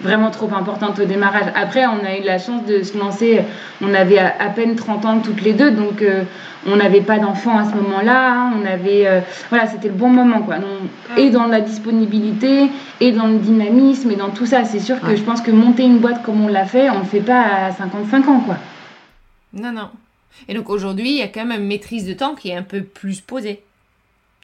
vraiment 0.00 0.30
trop 0.30 0.48
importantes 0.54 0.98
au 1.00 1.04
démarrage. 1.04 1.46
Après, 1.54 1.86
on 1.86 2.04
a 2.04 2.16
eu 2.18 2.22
la 2.24 2.38
chance 2.38 2.64
de 2.66 2.82
se 2.82 2.96
lancer. 2.98 3.40
On 3.82 3.92
avait 3.94 4.18
à, 4.18 4.48
peine 4.54 4.74
30 4.76 5.04
ans 5.04 5.18
toutes 5.20 5.42
les 5.42 5.52
deux, 5.52 5.70
donc 5.70 6.02
euh, 6.02 6.22
on 6.66 6.76
n'avait 6.76 7.00
pas 7.00 7.18
d'enfants 7.18 7.58
à 7.58 7.64
ce 7.64 7.74
moment-là. 7.76 8.32
hein. 8.32 8.52
On 8.60 8.64
avait, 8.66 9.06
euh, 9.06 9.20
voilà, 9.50 9.66
c'était 9.66 9.88
le 9.88 9.94
bon 9.94 10.08
moment, 10.08 10.40
quoi. 10.42 10.56
Donc, 10.58 10.68
et 11.16 11.30
dans 11.30 11.46
la 11.46 11.60
disponibilité, 11.60 12.70
et 13.00 13.12
dans 13.12 13.26
le 13.26 13.38
dynamisme, 13.38 14.10
et 14.10 14.16
dans 14.16 14.30
tout 14.30 14.46
ça. 14.46 14.64
C'est 14.64 14.80
sûr 14.80 15.00
que 15.00 15.06
Ouais. 15.06 15.16
je 15.16 15.22
pense 15.22 15.40
que 15.40 15.50
monter 15.50 15.84
une 15.84 15.98
boîte 15.98 16.22
comme 16.22 16.44
on 16.44 16.48
l'a 16.48 16.64
fait, 16.64 16.90
on 16.90 16.98
le 17.00 17.04
fait 17.04 17.20
pas 17.20 17.42
à 17.42 17.72
55 17.72 18.28
ans, 18.28 18.40
quoi. 18.40 18.56
Non, 19.52 19.72
non. 19.72 19.88
Et 20.48 20.54
donc 20.54 20.68
aujourd'hui, 20.70 21.10
il 21.10 21.16
y 21.16 21.22
a 21.22 21.28
quand 21.28 21.44
même 21.44 21.60
une 21.62 21.66
maîtrise 21.68 22.06
de 22.06 22.12
temps 22.12 22.34
qui 22.34 22.50
est 22.50 22.56
un 22.56 22.62
peu 22.62 22.82
plus 22.82 23.20
posée. 23.20 23.62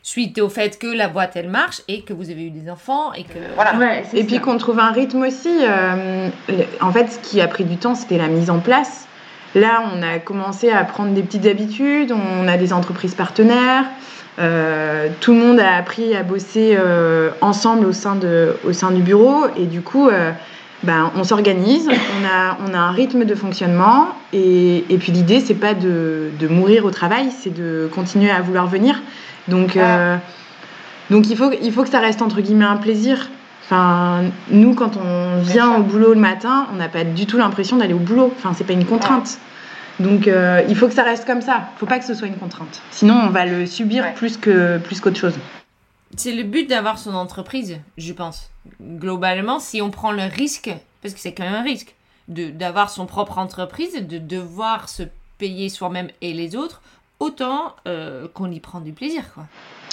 Suite 0.07 0.39
au 0.39 0.51
fait 0.51 0.79
que 0.79 0.87
la 0.87 1.09
boîte, 1.09 1.33
elle 1.35 1.49
marche 1.49 1.81
et 1.89 2.03
que 2.03 2.13
vous 2.13 2.29
avez 2.31 2.45
eu 2.45 2.51
des 2.51 2.71
enfants 2.71 3.15
et 3.15 3.23
que... 3.25 3.39
Voilà. 3.55 3.75
Ouais, 3.79 4.05
Et 4.13 4.23
puis 4.25 4.39
qu'on 4.39 4.59
trouve 4.59 4.79
un 4.79 4.91
rythme 4.93 5.23
aussi. 5.23 5.49
euh, 5.67 6.29
en 6.83 6.93
fait, 6.93 7.07
ce 7.11 7.19
qui 7.21 7.41
a 7.41 7.49
pris 7.49 7.65
du 7.65 7.79
temps, 7.79 7.95
c'était 7.95 8.19
la 8.19 8.29
mise 8.29 8.51
en 8.51 8.59
place. 8.59 9.09
Là, 9.55 9.83
on 9.95 10.03
a 10.03 10.19
commencé 10.19 10.71
à 10.71 10.85
prendre 10.85 11.15
des 11.15 11.23
petites 11.23 11.47
habitudes. 11.47 12.13
On 12.13 12.47
a 12.49 12.59
des 12.59 12.75
entreprises 12.75 13.15
partenaires. 13.15 13.85
euh, 14.41 15.09
tout 15.21 15.33
le 15.33 15.39
monde 15.39 15.59
a 15.59 15.77
appris 15.77 16.15
à 16.15 16.23
bosser 16.23 16.77
euh, 16.79 17.31
ensemble 17.41 17.87
au 17.87 17.93
sein, 17.93 18.15
de, 18.17 18.57
au 18.69 18.75
sein 18.75 18.91
du 18.91 19.01
bureau. 19.01 19.47
Et 19.57 19.65
du 19.65 19.81
coup, 19.81 20.09
euh, 20.11 20.33
ben, 20.85 21.11
on 21.17 21.25
s'organise. 21.25 21.89
On 21.89 22.27
a, 22.27 22.57
on 22.69 22.75
a 22.75 22.79
un 22.79 22.91
rythme 22.93 23.25
de 23.25 23.35
fonctionnement. 23.35 24.09
Et, 24.33 24.85
et 24.89 24.99
puis 24.99 25.13
l'idée, 25.13 25.41
c'est 25.41 25.55
pas 25.55 25.75
de, 25.75 26.31
de 26.39 26.49
mourir 26.49 26.85
au 26.85 26.91
travail, 26.91 27.31
c'est 27.41 27.53
de 27.55 27.89
continuer 27.95 28.31
à 28.31 28.41
vouloir 28.41 28.67
venir. 28.67 29.01
Donc, 29.49 29.77
euh, 29.77 30.17
donc 31.11 31.29
il, 31.29 31.37
faut, 31.37 31.51
il 31.63 31.73
faut 31.73 31.83
que 31.83 31.91
ça 31.91 32.01
reste 32.01 32.23
entre 32.23 32.41
guillemets 32.41 32.65
un 32.65 32.77
plaisir. 32.77 33.29
Enfin, 33.65 34.25
nous, 34.51 34.75
quand 34.75 34.99
on 34.99 35.41
vient 35.41 35.77
au 35.77 35.83
boulot 35.83 36.13
le 36.15 36.21
matin, 36.21 36.67
on 36.73 36.77
n'a 36.77 36.89
pas 36.89 37.05
du 37.05 37.27
tout 37.27 37.39
l'impression 37.39 37.77
d'aller 37.79 37.95
au 37.95 37.99
boulot. 37.99 38.33
Enfin, 38.37 38.53
c'est 38.57 38.65
pas 38.65 38.75
une 38.75 38.85
contrainte. 38.85 39.39
Donc, 40.01 40.29
euh, 40.29 40.61
il 40.69 40.77
faut 40.77 40.89
que 40.89 40.95
ça 40.95 41.03
reste 41.03 41.25
comme 41.25 41.41
ça. 41.41 41.69
Faut 41.79 41.87
pas 41.87 41.99
que 41.99 42.05
ce 42.05 42.15
soit 42.15 42.27
une 42.29 42.37
contrainte. 42.37 42.83
Sinon, 42.91 43.15
on 43.25 43.31
va 43.31 43.47
le 43.47 43.65
subir 43.67 44.05
Ouais. 44.05 44.13
plus 44.15 44.37
que 44.37 44.79
plus 44.79 45.01
qu'autre 45.01 45.19
chose. 45.19 45.35
C'est 46.17 46.33
le 46.33 46.43
but 46.45 46.69
d'avoir 46.69 46.99
son 46.99 47.15
entreprise, 47.15 47.79
je 47.99 48.13
pense. 48.13 48.51
Globalement, 48.81 49.59
si 49.59 49.83
on 49.83 49.91
prend 49.91 50.13
le 50.13 50.23
risque, 50.25 50.71
parce 51.03 51.15
que 51.15 51.21
c'est 51.21 51.35
quand 51.35 51.45
même 51.45 51.55
un 51.55 51.63
risque, 51.63 51.95
d'avoir 52.29 52.91
son 52.91 53.07
propre 53.07 53.39
entreprise, 53.39 53.95
de 53.95 54.19
devoir 54.19 54.89
se 54.89 55.03
payer 55.39 55.69
soi-même 55.69 56.09
et 56.21 56.33
les 56.33 56.57
autres, 56.57 56.81
autant 57.21 57.75
euh, 57.87 58.29
qu'on 58.33 58.51
y 58.51 58.61
prend 58.61 58.81
du 58.81 58.93
plaisir, 58.93 59.25
quoi. 59.35 59.47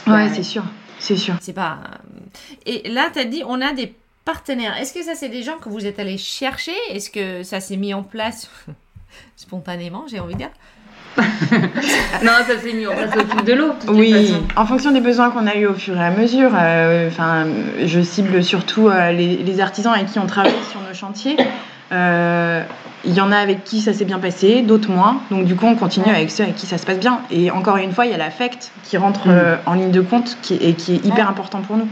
Ouais, 0.08 0.30
c'est 0.34 0.44
sûr, 0.44 0.64
c'est 1.00 1.18
sûr. 1.18 1.36
C'est 1.42 1.54
pas. 1.54 1.80
euh, 1.84 2.20
Et 2.66 2.90
là, 2.90 3.10
tu 3.12 3.20
as 3.20 3.26
dit, 3.26 3.44
on 3.46 3.62
a 3.62 3.74
des 3.74 3.94
partenaires. 4.26 4.78
Est-ce 4.78 4.94
que 4.94 5.04
ça, 5.04 5.16
c'est 5.16 5.30
des 5.30 5.44
gens 5.44 5.58
que 5.58 5.70
vous 5.70 5.86
êtes 5.86 6.00
allés 6.00 6.18
chercher? 6.18 6.76
Est-ce 6.90 7.10
que 7.10 7.44
ça 7.44 7.60
s'est 7.60 7.78
mis 7.78 7.94
en 7.94 8.04
place 8.04 8.50
spontanément, 9.36 10.06
j'ai 10.08 10.20
envie 10.20 10.34
de 10.34 10.40
dire? 10.40 10.52
Non, 12.24 12.32
ça 12.48 12.54
en 12.88 12.96
place 12.96 13.12
au 13.16 13.28
fil 13.38 13.44
de 13.46 13.54
l'eau. 13.54 13.72
Oui, 13.90 14.12
façon. 14.12 14.44
en 14.56 14.66
fonction 14.66 14.92
des 14.92 15.02
besoins 15.02 15.30
qu'on 15.32 15.48
a 15.48 15.56
eu 15.56 15.66
au 15.68 15.74
fur 15.74 15.98
et 15.98 16.04
à 16.04 16.12
mesure. 16.12 16.52
euh, 16.58 17.10
je 17.86 18.02
cible 18.02 18.44
surtout 18.44 18.88
euh, 18.88 19.12
les, 19.12 19.38
les 19.38 19.60
artisans 19.60 19.94
avec 19.94 20.08
qui 20.08 20.20
on 20.20 20.26
travaille 20.28 20.54
sur 20.70 20.80
nos 20.82 20.94
chantiers. 20.94 21.36
Euh, 21.92 22.64
Il 23.04 23.14
y 23.14 23.20
en 23.22 23.32
a 23.32 23.38
avec 23.38 23.64
qui 23.64 23.82
ça 23.82 23.94
s'est 23.94 24.06
bien 24.06 24.20
passé, 24.20 24.62
d'autres 24.62 24.92
moins. 24.92 25.22
Donc 25.32 25.46
du 25.46 25.56
coup, 25.56 25.66
on 25.66 25.76
continue 25.76 26.10
avec 26.14 26.30
ceux 26.32 26.44
avec 26.44 26.56
qui 26.56 26.68
ça 26.68 26.78
se 26.78 26.86
passe 26.86 27.00
bien. 27.00 27.20
Et 27.32 27.50
encore 27.52 27.78
une 27.78 27.92
fois, 27.92 28.06
il 28.06 28.12
y 28.12 28.16
a 28.16 28.18
l'affect 28.18 28.72
qui 28.84 28.96
rentre 28.98 29.28
Mm. 29.28 29.58
en 29.66 29.74
ligne 29.74 29.92
de 29.92 30.02
compte 30.02 30.38
qui, 30.42 30.54
et 30.56 30.74
qui 30.74 30.94
est 30.96 31.06
hyper 31.06 31.28
important 31.28 31.62
pour 31.62 31.78
nous. 31.78 31.88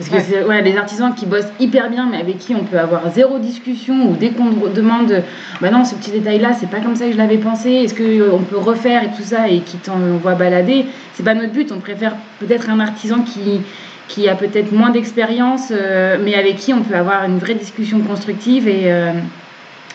Parce 0.00 0.08
que 0.08 0.20
c'est 0.32 0.42
ouais, 0.44 0.62
des 0.62 0.78
artisans 0.78 1.14
qui 1.14 1.26
bossent 1.26 1.52
hyper 1.60 1.90
bien, 1.90 2.08
mais 2.10 2.16
avec 2.16 2.38
qui 2.38 2.54
on 2.54 2.64
peut 2.64 2.78
avoir 2.78 3.10
zéro 3.12 3.38
discussion, 3.38 4.10
ou 4.10 4.16
dès 4.16 4.30
qu'on 4.30 4.46
demande, 4.74 5.22
bah 5.60 5.70
non, 5.70 5.84
ce 5.84 5.94
petit 5.94 6.10
détail-là, 6.10 6.54
c'est 6.58 6.70
pas 6.70 6.80
comme 6.80 6.96
ça 6.96 7.04
que 7.06 7.12
je 7.12 7.18
l'avais 7.18 7.36
pensé, 7.36 7.70
est-ce 7.70 7.94
qu'on 7.94 8.38
peut 8.42 8.56
refaire 8.56 9.02
et 9.04 9.10
tout 9.14 9.22
ça, 9.22 9.48
et 9.48 9.60
qui 9.60 9.76
t'envoie 9.76 10.34
balader, 10.36 10.86
c'est 11.12 11.22
pas 11.22 11.34
notre 11.34 11.52
but. 11.52 11.70
On 11.70 11.80
préfère 11.80 12.14
peut-être 12.38 12.70
un 12.70 12.80
artisan 12.80 13.20
qui, 13.22 13.60
qui 14.08 14.26
a 14.26 14.34
peut-être 14.36 14.72
moins 14.72 14.88
d'expérience, 14.90 15.68
euh, 15.70 16.16
mais 16.24 16.34
avec 16.34 16.56
qui 16.56 16.72
on 16.72 16.80
peut 16.82 16.96
avoir 16.96 17.24
une 17.24 17.38
vraie 17.38 17.54
discussion 17.54 18.00
constructive 18.00 18.66
et, 18.68 18.84
euh, 18.90 19.12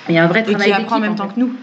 et 0.07 0.19
un 0.19 0.27
vrai 0.27 0.41
Et 0.41 0.43
travail 0.43 0.57
qui 0.65 0.69
d'équipe. 0.71 0.81
apprend 0.83 0.97
en 0.97 0.99
même 0.99 1.11
en 1.13 1.15
temps 1.15 1.27
fait. 1.29 1.33
que 1.35 1.39
nous. 1.39 1.53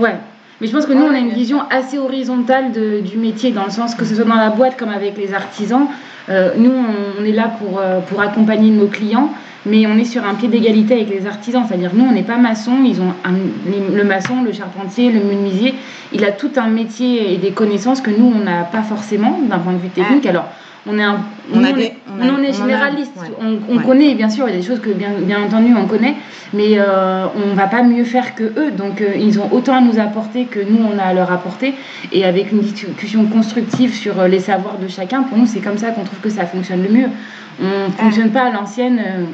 Ouais. 0.00 0.16
Mais 0.60 0.66
je 0.68 0.72
pense 0.72 0.86
que 0.86 0.92
nous, 0.92 1.02
Ouais, 1.02 1.08
on 1.10 1.14
a 1.14 1.18
une 1.18 1.30
vision 1.30 1.58
assez 1.70 1.98
horizontale 1.98 2.72
de- 2.72 3.00
du 3.00 3.18
métier, 3.18 3.50
dans 3.50 3.64
le 3.64 3.70
sens 3.70 3.94
que 3.94 4.04
ce 4.04 4.14
soit 4.14 4.24
dans 4.24 4.36
la 4.36 4.50
boîte 4.50 4.76
comme 4.76 4.88
avec 4.90 5.16
les 5.18 5.34
artisans. 5.34 5.86
Euh, 6.28 6.50
nous, 6.56 6.70
on, 6.70 7.20
on 7.20 7.24
est 7.24 7.32
là 7.32 7.48
pour, 7.58 7.78
euh, 7.80 8.00
pour 8.00 8.20
accompagner 8.20 8.70
nos 8.70 8.86
clients, 8.86 9.30
mais 9.66 9.86
on 9.86 9.96
est 9.98 10.04
sur 10.04 10.24
un 10.24 10.34
pied 10.34 10.48
d'égalité 10.48 10.94
avec 10.94 11.10
les 11.10 11.26
artisans. 11.26 11.64
C'est-à-dire, 11.68 11.90
nous, 11.92 12.04
on 12.04 12.12
n'est 12.12 12.22
pas 12.22 12.36
maçon, 12.36 12.72
ils 12.84 13.00
ont 13.02 13.12
un- 13.24 13.32
les- 13.70 13.94
le 13.96 14.04
maçon, 14.04 14.42
le 14.42 14.52
charpentier, 14.52 15.10
le 15.10 15.20
menuisier. 15.24 15.74
Il 16.12 16.24
a 16.24 16.30
tout 16.32 16.50
un 16.56 16.68
métier 16.68 17.34
et 17.34 17.36
des 17.38 17.50
connaissances 17.50 18.00
que 18.00 18.10
nous, 18.10 18.32
on 18.34 18.44
n'a 18.44 18.62
pas 18.62 18.82
forcément 18.82 19.38
d'un 19.48 19.58
point 19.58 19.72
de 19.72 19.78
vue 19.78 19.88
technique. 19.88 20.24
Alors, 20.26 20.46
on 20.86 20.98
est 20.98 21.02
un, 21.02 21.18
On 21.52 21.58
nous, 21.60 21.66
a 21.66 21.70
on 21.70 21.72
des- 21.74 21.82
est, 21.82 21.96
on 22.16 22.20
a- 22.20 22.24
nous, 22.26 22.34
on 22.34 22.42
est 22.42 22.46
on 22.48 22.50
en 22.50 22.64
a, 22.64 22.68
généraliste. 22.68 23.12
ouais. 23.16 23.28
On, 23.70 23.76
Ouais. 23.76 23.84
connaît, 23.84 24.14
bien 24.14 24.28
sûr, 24.28 24.46
il 24.48 24.52
y 24.52 24.58
a 24.58 24.60
des 24.60 24.66
choses 24.66 24.80
que 24.80 24.90
bien, 24.90 25.10
bien 25.20 25.42
entendu 25.42 25.74
on 25.74 25.86
connaît, 25.86 26.14
mais 26.52 26.78
euh, 26.78 27.26
on 27.36 27.54
va 27.54 27.66
pas 27.66 27.82
mieux 27.82 28.04
faire 28.04 28.34
que 28.34 28.44
eux. 28.44 28.70
Donc 28.76 29.00
euh, 29.00 29.14
ils 29.18 29.38
ont 29.40 29.48
autant 29.52 29.76
à 29.76 29.80
nous 29.80 29.98
apporter 29.98 30.44
que 30.44 30.60
nous 30.60 30.78
on 30.84 30.98
a 30.98 31.04
à 31.04 31.14
leur 31.14 31.32
apporter. 31.32 31.74
Et 32.12 32.24
avec 32.24 32.52
une 32.52 32.60
discussion 32.60 33.24
constructive 33.26 33.94
sur 33.94 34.20
euh, 34.20 34.28
les 34.28 34.40
savoirs 34.40 34.78
de 34.78 34.88
chacun, 34.88 35.22
pour 35.22 35.38
nous 35.38 35.46
c'est 35.46 35.60
comme 35.60 35.78
ça 35.78 35.90
qu'on 35.90 36.04
trouve 36.04 36.20
que 36.20 36.30
ça 36.30 36.44
fonctionne 36.46 36.82
le 36.82 36.90
mieux. 36.90 37.08
On 37.62 37.90
fonctionne 37.92 38.30
pas 38.30 38.42
à 38.44 38.50
l'ancienne. 38.50 38.98
euh, 38.98 39.24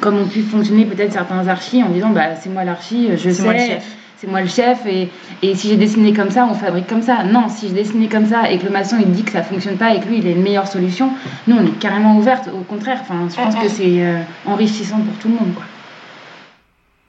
comme 0.00 0.18
ont 0.18 0.26
pu 0.26 0.40
fonctionner 0.40 0.86
peut-être 0.86 1.12
certains 1.12 1.46
archis 1.46 1.82
en 1.82 1.90
disant 1.90 2.08
bah 2.08 2.34
c'est 2.40 2.48
moi 2.48 2.64
l'archi, 2.64 3.10
je 3.18 3.42
moi 3.42 3.52
le 3.52 3.58
sais, 3.58 3.66
chef. 3.66 3.84
C'est 4.20 4.26
moi 4.26 4.42
le 4.42 4.48
chef 4.48 4.84
et, 4.86 5.08
et 5.42 5.54
si 5.54 5.68
j'ai 5.68 5.76
dessiné 5.76 6.12
comme 6.12 6.30
ça, 6.30 6.46
on 6.50 6.54
fabrique 6.54 6.86
comme 6.86 7.00
ça. 7.02 7.24
Non, 7.24 7.48
si 7.48 7.68
je 7.68 7.72
dessinais 7.74 8.08
comme 8.08 8.26
ça 8.26 8.50
et 8.50 8.58
que 8.58 8.64
le 8.66 8.70
maçon 8.70 8.96
il 9.00 9.10
dit 9.12 9.22
que 9.24 9.32
ça 9.32 9.42
fonctionne 9.42 9.76
pas 9.78 9.94
et 9.94 10.00
que 10.00 10.06
lui 10.06 10.18
il 10.18 10.26
a 10.26 10.30
une 10.30 10.42
meilleure 10.42 10.68
solution, 10.68 11.10
nous 11.46 11.56
on 11.56 11.64
est 11.66 11.78
carrément 11.78 12.16
ouverte. 12.16 12.48
Au 12.54 12.60
contraire, 12.64 12.98
enfin, 13.00 13.26
je 13.30 13.34
pense 13.36 13.54
que 13.54 13.68
c'est 13.68 14.04
euh, 14.04 14.20
enrichissant 14.46 14.98
pour 15.00 15.14
tout 15.18 15.28
le 15.28 15.34
monde. 15.34 15.54
Quoi. 15.54 15.64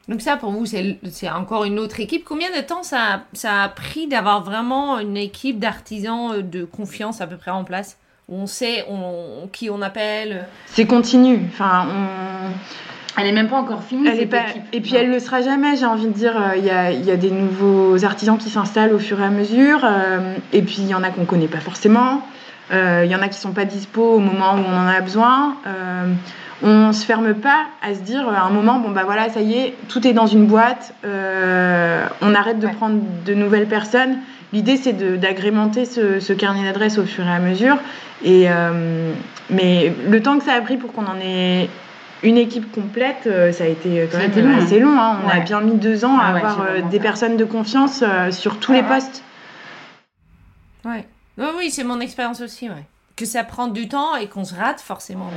Donc 0.08 0.22
ça, 0.22 0.36
pour 0.36 0.52
vous, 0.52 0.66
c'est 0.66 0.98
c'est 1.12 1.30
encore 1.30 1.64
une 1.66 1.80
autre 1.80 2.00
équipe. 2.00 2.24
Combien 2.26 2.50
de 2.50 2.62
temps 2.62 2.84
ça, 2.84 2.98
a- 3.16 3.22
ça 3.34 3.64
a 3.64 3.70
pris 3.70 4.08
d'avoir 4.08 4.44
vraiment 4.44 5.00
une 5.00 5.16
équipe 5.18 5.60
d'artisans 5.60 6.32
euh, 6.34 6.42
de 6.42 6.64
confiance 6.66 7.22
à 7.22 7.28
peu 7.28 7.38
près 7.38 7.52
en 7.52 7.64
place? 7.64 7.98
Où 8.30 8.36
on 8.36 8.46
sait 8.48 8.86
on, 8.90 9.48
qui 9.52 9.70
on 9.70 9.82
appelle 9.82 10.46
C'est 10.68 10.86
continu. 10.86 11.42
Enfin, 11.52 11.88
on... 11.90 12.52
Elle 13.18 13.28
est 13.28 13.32
même 13.34 13.50
pas 13.50 13.58
encore 13.58 13.84
finie. 13.84 14.08
Elle 14.08 14.20
est 14.20 14.26
pas... 14.26 14.50
équipe. 14.50 14.64
Et 14.74 14.82
puis 14.82 14.94
Non. 14.94 15.00
elle 15.02 15.10
le 15.12 15.20
sera 15.20 15.42
jamais, 15.42 15.76
j'ai 15.76 15.86
envie 15.86 16.08
de 16.08 16.14
dire. 16.14 16.36
Euh, 16.36 16.56
Il 16.58 16.64
y 16.66 16.70
a, 16.70 16.92
il 16.92 17.04
y 17.06 17.12
a 17.12 17.18
des 17.18 17.32
nouveaux 17.32 18.04
artisans 18.06 18.38
qui 18.38 18.50
s'installent 18.50 18.94
au 18.94 19.00
fur 19.00 19.20
et 19.20 19.26
à 19.26 19.30
mesure. 19.30 19.80
euh, 19.84 20.36
et 20.54 20.62
puis 20.62 20.78
il 20.80 20.88
y 20.88 20.96
en 20.96 21.04
a 21.04 21.10
qu'on 21.10 21.26
connaît 21.26 21.48
pas 21.48 21.60
forcément. 21.60 22.22
Euh, 22.72 23.02
Il 23.06 23.12
y 23.12 23.16
en 23.16 23.22
a 23.22 23.28
qui 23.28 23.38
sont 23.38 23.52
pas 23.52 23.66
dispo 23.66 24.02
au 24.02 24.20
moment 24.20 24.54
où 24.56 24.60
on 24.66 24.78
en 24.78 24.88
a 24.88 25.02
besoin. 25.02 25.56
On 26.64 26.94
se 26.94 27.04
ferme 27.06 27.34
pas 27.34 27.64
à 27.82 27.96
se 27.96 28.02
dire 28.02 28.30
à 28.30 28.46
un 28.46 28.52
moment, 28.52 28.78
bon 28.80 28.92
bah 28.92 29.02
voilà, 29.04 29.30
ça 29.30 29.42
y 29.42 29.56
est, 29.56 29.74
tout 29.90 30.08
est 30.08 30.14
dans 30.14 30.28
une 30.28 30.46
boîte. 30.46 30.94
on 31.04 32.36
arrête 32.36 32.60
de 32.60 32.68
Ouais. 32.68 32.74
prendre 32.74 33.00
de 33.26 33.34
nouvelles 33.34 33.68
personnes. 33.68 34.18
L'idée 34.54 34.78
c'est 34.78 34.94
d'agrémenter 35.20 35.86
ce, 35.86 36.20
ce 36.20 36.34
carnet 36.34 36.64
d'adresses 36.64 36.98
au 36.98 37.04
fur 37.06 37.26
et 37.26 37.32
à 37.32 37.40
mesure. 37.40 37.78
Et, 38.24 38.46
euh, 38.48 39.12
mais 39.50 39.94
le 40.10 40.22
temps 40.22 40.38
que 40.38 40.44
ça 40.44 40.54
a 40.54 40.62
pris 40.62 40.78
pour 40.78 40.92
qu'on 40.94 41.06
en 41.06 41.18
ait 41.22 41.68
une 42.24 42.38
équipe 42.38 42.72
complète, 42.72 43.24
euh, 43.28 43.52
ça 43.52 43.64
a 43.64 43.68
été 43.68 44.08
quand 44.12 44.18
Ça 44.20 44.24
a 44.26 44.28
même 44.28 44.52
long, 44.52 44.58
assez 44.64 44.80
long. 44.80 45.00
hein. 45.00 45.20
On 45.26 45.30
a 45.30 45.40
bien 45.40 45.62
mis 45.62 45.76
deux 45.76 46.06
ans 46.06 46.18
à 46.20 46.26
Ah 46.28 46.34
ouais, 46.34 46.40
avoir 46.42 46.62
euh, 46.70 46.82
des 46.90 46.98
ça. 46.98 47.04
personnes 47.04 47.38
de 47.38 47.46
confiance 47.46 48.04
euh, 48.06 48.32
sur 48.32 48.60
tous 48.60 48.74
les 48.74 48.84
postes. 48.84 49.24
Ouais. 50.86 51.08
Oui, 51.38 51.46
oui, 51.58 51.72
c'est 51.72 51.84
mon 51.84 52.00
expérience 52.00 52.42
aussi, 52.42 52.70
ouais. 52.70 52.86
Que 53.16 53.26
ça 53.26 53.44
prend 53.44 53.68
du 53.68 53.88
temps 53.88 54.16
et 54.16 54.28
qu'on 54.28 54.44
se 54.46 54.56
rate 54.56 54.82
forcément. 54.82 55.28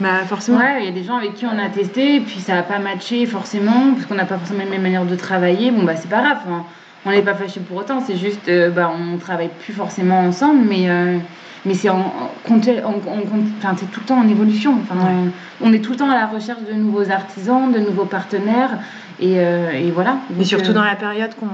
Bah 0.00 0.24
forcément. 0.26 0.58
Ouais, 0.58 0.80
il 0.80 0.86
y 0.86 0.88
a 0.88 0.92
des 0.92 1.04
gens 1.04 1.16
avec 1.16 1.34
qui 1.34 1.46
on 1.46 1.58
a 1.58 1.68
testé, 1.68 2.16
et 2.16 2.20
puis 2.20 2.40
ça 2.40 2.54
n'a 2.54 2.62
pas 2.62 2.78
matché 2.78 3.24
forcément, 3.26 3.92
parce 3.94 4.06
qu'on 4.06 4.14
n'a 4.16 4.24
pas 4.24 4.38
forcément 4.38 4.64
la 4.64 4.70
même 4.70 4.82
manière 4.82 5.04
de 5.04 5.14
travailler. 5.16 5.70
Bon, 5.70 5.84
bah, 5.84 5.94
c'est 5.96 6.08
pas 6.08 6.22
grave, 6.22 6.38
hein. 6.50 6.64
On 7.06 7.10
n'est 7.10 7.22
pas 7.22 7.34
fâchés 7.34 7.60
pour 7.60 7.78
autant, 7.78 8.02
c'est 8.06 8.16
juste, 8.16 8.48
euh, 8.48 8.70
bah, 8.70 8.90
on 8.94 9.16
travaille 9.16 9.50
plus 9.64 9.72
forcément 9.72 10.20
ensemble, 10.20 10.64
mais, 10.68 10.90
euh, 10.90 11.16
mais 11.64 11.74
c'est 11.74 11.88
en, 11.88 11.98
en, 11.98 12.30
c'est 12.46 13.90
tout 13.90 14.00
le 14.00 14.06
temps 14.06 14.18
en 14.18 14.28
évolution. 14.28 14.74
Enfin, 14.82 15.00
Ouais. 15.00 15.30
on, 15.62 15.72
est 15.72 15.78
tout 15.80 15.92
le 15.92 15.96
temps 15.96 16.10
à 16.10 16.14
la 16.14 16.26
recherche 16.26 16.60
de 16.70 16.74
nouveaux 16.74 17.10
artisans, 17.10 17.72
de 17.72 17.78
nouveaux 17.78 18.04
partenaires, 18.04 18.78
et, 19.18 19.36
euh, 19.38 19.70
et 19.70 19.90
voilà. 19.90 20.16
Et 20.30 20.34
Donc, 20.34 20.46
surtout 20.46 20.70
euh, 20.70 20.74
dans 20.74 20.84
la 20.84 20.96
période 20.96 21.34
qu'on 21.38 21.46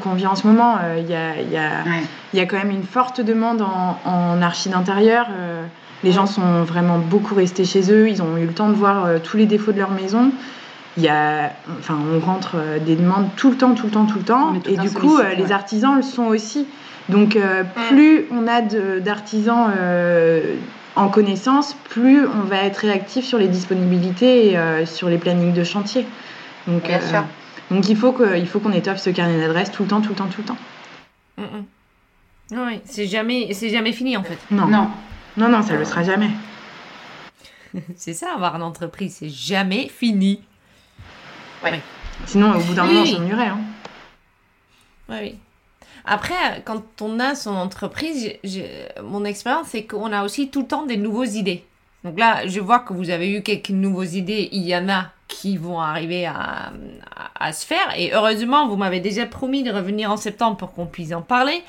qu'on 0.00 0.14
vit 0.14 0.26
en 0.26 0.34
ce 0.34 0.46
moment, 0.46 0.76
il 0.96 1.10
y, 1.10 1.14
a, 1.14 1.36
y, 1.42 1.56
a, 1.58 1.84
ouais. 1.84 2.02
y 2.32 2.40
a 2.40 2.46
quand 2.46 2.56
même 2.56 2.70
une 2.70 2.84
forte 2.84 3.20
demande 3.20 3.60
en, 3.60 3.98
en 4.06 4.40
archi 4.40 4.70
d'intérieur. 4.70 5.26
les 6.02 6.12
gens 6.12 6.24
sont 6.24 6.62
vraiment 6.62 6.96
beaucoup 6.96 7.34
restés 7.34 7.66
chez 7.66 7.92
eux, 7.92 8.08
ils 8.08 8.22
ont 8.22 8.38
eu 8.38 8.46
le 8.46 8.54
temps 8.54 8.70
de 8.70 8.74
voir 8.74 9.20
tous 9.22 9.36
les 9.36 9.44
défauts 9.44 9.72
de 9.72 9.78
leur 9.78 9.90
maison. 9.90 10.30
Il 10.96 11.04
y 11.04 11.08
a, 11.08 11.52
enfin, 11.78 11.98
on 12.12 12.18
rentre 12.18 12.56
euh, 12.56 12.78
des 12.78 12.96
demandes 12.96 13.28
tout 13.36 13.50
le 13.50 13.56
temps, 13.56 13.74
tout 13.74 13.86
le 13.86 13.92
temps, 13.92 14.06
tout 14.06 14.18
le 14.18 14.24
temps. 14.24 14.54
Et 14.66 14.76
du 14.76 14.90
coup, 14.90 15.18
euh, 15.18 15.34
les 15.34 15.52
artisans 15.52 15.96
le 15.96 16.02
sont 16.02 16.24
aussi. 16.24 16.66
Donc, 17.10 17.36
euh, 17.36 17.64
plus 17.88 18.26
on 18.30 18.46
a 18.46 18.62
d'artisans 19.00 19.72
euh, 19.76 20.56
en 20.96 21.08
connaissance, 21.08 21.74
plus 21.88 22.26
on 22.26 22.42
va 22.42 22.58
être 22.58 22.78
réactif 22.78 23.24
sur 23.24 23.38
les 23.38 23.48
disponibilités 23.48 24.50
et 24.50 24.58
euh, 24.58 24.86
sur 24.86 25.08
les 25.08 25.18
plannings 25.18 25.52
de 25.52 25.64
chantier. 25.64 26.06
Donc, 26.66 26.84
Bien 26.84 27.00
sûr. 27.00 27.24
donc 27.70 27.88
il 27.88 27.96
faut 27.96 28.12
qu'on 28.12 28.72
étoffe 28.72 28.98
ce 28.98 29.10
carnet 29.10 29.38
d'adresses 29.40 29.72
tout 29.72 29.82
le 29.82 29.88
temps, 29.88 30.00
tout 30.00 30.10
le 30.10 30.14
temps, 30.14 30.28
tout 30.28 30.42
le 30.42 30.46
temps. 30.46 30.56
Mm, 31.38 31.42
mm. 31.42 32.66
Oui, 32.66 32.80
c'est 32.84 33.06
jamais, 33.06 33.52
c'est 33.54 33.70
jamais 33.70 33.92
fini 33.92 34.16
en 34.16 34.22
fait. 34.22 34.38
Non, 34.50 34.66
non, 34.66 34.88
Non, 35.36 35.48
non, 35.48 35.62
ça 35.62 35.76
le 35.76 35.84
sera 35.84 36.02
jamais. 36.02 36.30
C'est 37.96 38.14
ça, 38.14 38.34
avoir 38.34 38.56
une 38.56 38.62
entreprise, 38.62 39.18
c'est 39.20 39.28
jamais 39.28 39.88
fini. 39.88 40.40
Sinon, 42.26 42.56
au 42.56 42.60
bout 42.60 42.74
d'un 42.74 42.86
Oui. 42.86 42.94
moment, 42.94 43.02
on 43.02 43.06
s'ennuierait. 43.06 43.46
Hein. 43.46 43.58
Oui, 45.08 45.16
oui. 45.20 45.34
Après, 46.04 46.62
quand 46.64 46.82
on 47.02 47.18
a 47.20 47.34
son 47.34 47.54
entreprise, 47.54 48.32
mon 49.02 49.24
expérience, 49.24 49.68
c'est 49.68 49.84
qu'on 49.84 50.12
a 50.12 50.24
aussi 50.24 50.48
tout 50.50 50.62
le 50.62 50.66
temps 50.66 50.86
des 50.86 50.96
nouvelles 50.96 51.36
idées. 51.36 51.64
Donc 52.04 52.18
là, 52.18 52.46
je 52.46 52.60
vois 52.60 52.78
que 52.80 52.94
vous 52.94 53.10
avez 53.10 53.30
eu 53.30 53.42
quelques 53.42 53.70
nouvelles 53.70 54.14
idées. 54.14 54.48
Il 54.52 54.62
y 54.62 54.74
en 54.74 54.88
a 54.88 55.10
qui 55.28 55.56
vont 55.58 55.78
arriver 55.80 56.24
à, 56.26 56.72
à, 57.14 57.46
à 57.48 57.52
se 57.52 57.66
faire. 57.66 57.92
Et 57.96 58.12
heureusement, 58.14 58.66
vous 58.68 58.76
m'avez 58.76 59.00
déjà 59.00 59.26
promis 59.26 59.62
de 59.62 59.70
revenir 59.70 60.10
en 60.10 60.16
septembre 60.16 60.56
pour 60.56 60.72
qu'on 60.72 60.86
puisse 60.86 61.12
en 61.12 61.22
parler. 61.22 61.62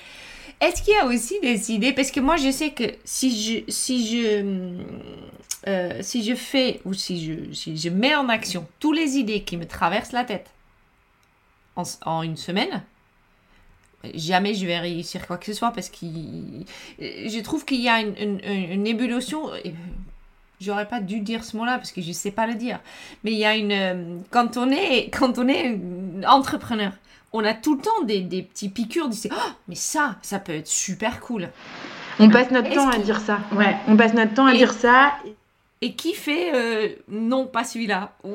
Est-ce 0.61 0.81
qu'il 0.83 0.93
y 0.93 0.97
a 0.97 1.05
aussi 1.05 1.35
des 1.41 1.71
idées? 1.71 1.91
Parce 1.91 2.11
que 2.11 2.19
moi, 2.21 2.37
je 2.37 2.51
sais 2.51 2.69
que 2.69 2.83
si 3.03 3.29
je, 3.67 3.71
si 3.71 4.07
je, 4.07 4.81
euh, 5.67 5.99
si 6.01 6.23
je 6.23 6.33
fais 6.35 6.81
ou 6.85 6.93
si 6.93 7.23
je, 7.25 7.53
si 7.53 7.77
je 7.77 7.89
mets 7.89 8.15
en 8.15 8.29
action 8.29 8.67
toutes 8.79 8.97
les 8.97 9.17
idées 9.17 9.43
qui 9.43 9.57
me 9.57 9.65
traversent 9.67 10.11
la 10.13 10.23
tête 10.23 10.49
en, 11.75 11.83
en 12.05 12.23
une 12.23 12.37
semaine, 12.37 12.81
jamais 14.15 14.53
je 14.55 14.65
vais 14.65 14.79
réussir 14.79 15.27
quoi 15.27 15.37
que 15.37 15.45
ce 15.45 15.53
soit 15.53 15.71
parce 15.71 15.89
que 15.89 16.05
je 16.99 17.41
trouve 17.41 17.65
qu'il 17.65 17.81
y 17.81 17.89
a 17.89 17.99
une, 18.01 18.15
une, 18.19 18.71
une 18.71 18.87
ébullition. 18.87 19.53
et 19.63 19.73
J'aurais 20.59 20.87
pas 20.87 20.99
dû 20.99 21.19
dire 21.21 21.43
ce 21.43 21.57
mot-là 21.57 21.77
parce 21.77 21.91
que 21.91 22.01
je 22.01 22.11
sais 22.11 22.31
pas 22.31 22.45
le 22.47 22.53
dire. 22.55 22.79
Mais 23.23 23.31
il 23.31 23.37
y 23.39 23.45
a 23.45 23.55
une. 23.55 23.71
euh, 23.71 24.17
Quand 24.29 24.57
on 24.57 24.69
est, 24.69 25.09
quand 25.11 25.39
on 25.39 25.47
est 25.47 25.79
entrepreneur, 26.27 26.91
on 27.33 27.43
a 27.45 27.53
tout 27.55 27.75
le 27.77 27.81
temps 27.81 28.03
des, 28.05 28.21
des 28.21 28.43
petits 28.43 28.69
piqûres 28.69 29.09
du 29.09 29.17
oh, 29.31 29.35
mais 29.67 29.73
ça, 29.75 30.17
ça 30.21 30.37
peut 30.39 30.53
être 30.53 30.67
super 30.67 31.19
cool. 31.19 31.49
On 32.19 32.29
passe 32.29 32.51
notre 32.51 32.69
temps 32.69 32.89
à 32.89 32.99
dire 32.99 33.19
ça. 33.21 33.39
ouais. 33.53 33.75
On 33.87 33.95
passe 33.97 34.13
notre 34.13 34.33
temps 34.35 34.45
à 34.45 34.53
Et- 34.53 34.57
dire 34.57 34.73
ça. 34.73 35.13
Et 35.81 35.93
qui 35.93 36.13
fait 36.13 36.51
euh, 36.53 36.87
non, 37.09 37.45
pas 37.45 37.63
celui-là 37.63 38.11
ou 38.23 38.33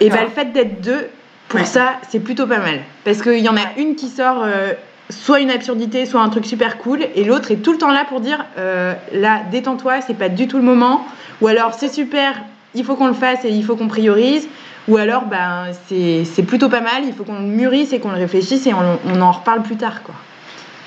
Et 0.00 0.08
Ah. 0.10 0.14
bah, 0.16 0.22
le 0.22 0.28
fait 0.30 0.52
d'être 0.52 0.80
deux, 0.80 1.08
pour 1.48 1.60
Ouais. 1.60 1.66
ça, 1.66 1.94
c'est 2.08 2.20
plutôt 2.20 2.46
pas 2.46 2.58
mal. 2.58 2.80
Parce 3.04 3.22
qu'il 3.22 3.38
y 3.40 3.48
en 3.48 3.56
a 3.56 3.78
une 3.78 3.96
qui 3.96 4.08
sort 4.08 4.42
euh, 4.44 4.72
soit 5.10 5.40
une 5.40 5.50
absurdité, 5.50 6.06
soit 6.06 6.20
un 6.20 6.28
truc 6.28 6.46
super 6.46 6.78
cool, 6.78 7.00
et 7.14 7.24
l'autre 7.24 7.50
est 7.50 7.56
tout 7.56 7.72
le 7.72 7.78
temps 7.78 7.90
là 7.90 8.04
pour 8.08 8.20
dire 8.20 8.44
euh, 8.58 8.94
là, 9.12 9.42
détends-toi, 9.50 10.00
c'est 10.00 10.14
pas 10.14 10.28
du 10.28 10.46
tout 10.46 10.58
le 10.58 10.62
moment. 10.62 11.04
Ou 11.40 11.48
alors, 11.48 11.74
c'est 11.74 11.88
super, 11.92 12.40
il 12.74 12.84
faut 12.84 12.94
qu'on 12.94 13.08
le 13.08 13.14
fasse 13.14 13.44
et 13.44 13.50
il 13.50 13.64
faut 13.64 13.74
qu'on 13.76 13.88
priorise. 13.88 14.48
Ou 14.88 14.96
alors, 14.96 15.24
ben, 15.24 15.64
c'est 15.88 16.24
c'est 16.24 16.44
plutôt 16.44 16.68
pas 16.68 16.80
mal, 16.80 17.02
il 17.04 17.12
faut 17.12 17.24
qu'on 17.24 17.40
le 17.40 17.46
mûrisse 17.46 17.92
et 17.92 17.98
qu'on 17.98 18.12
le 18.12 18.18
réfléchisse 18.18 18.64
et 18.68 18.72
on, 18.72 18.98
on 19.12 19.20
en 19.20 19.32
reparle 19.32 19.62
plus 19.62 19.76
tard. 19.76 20.04
Quoi. 20.04 20.14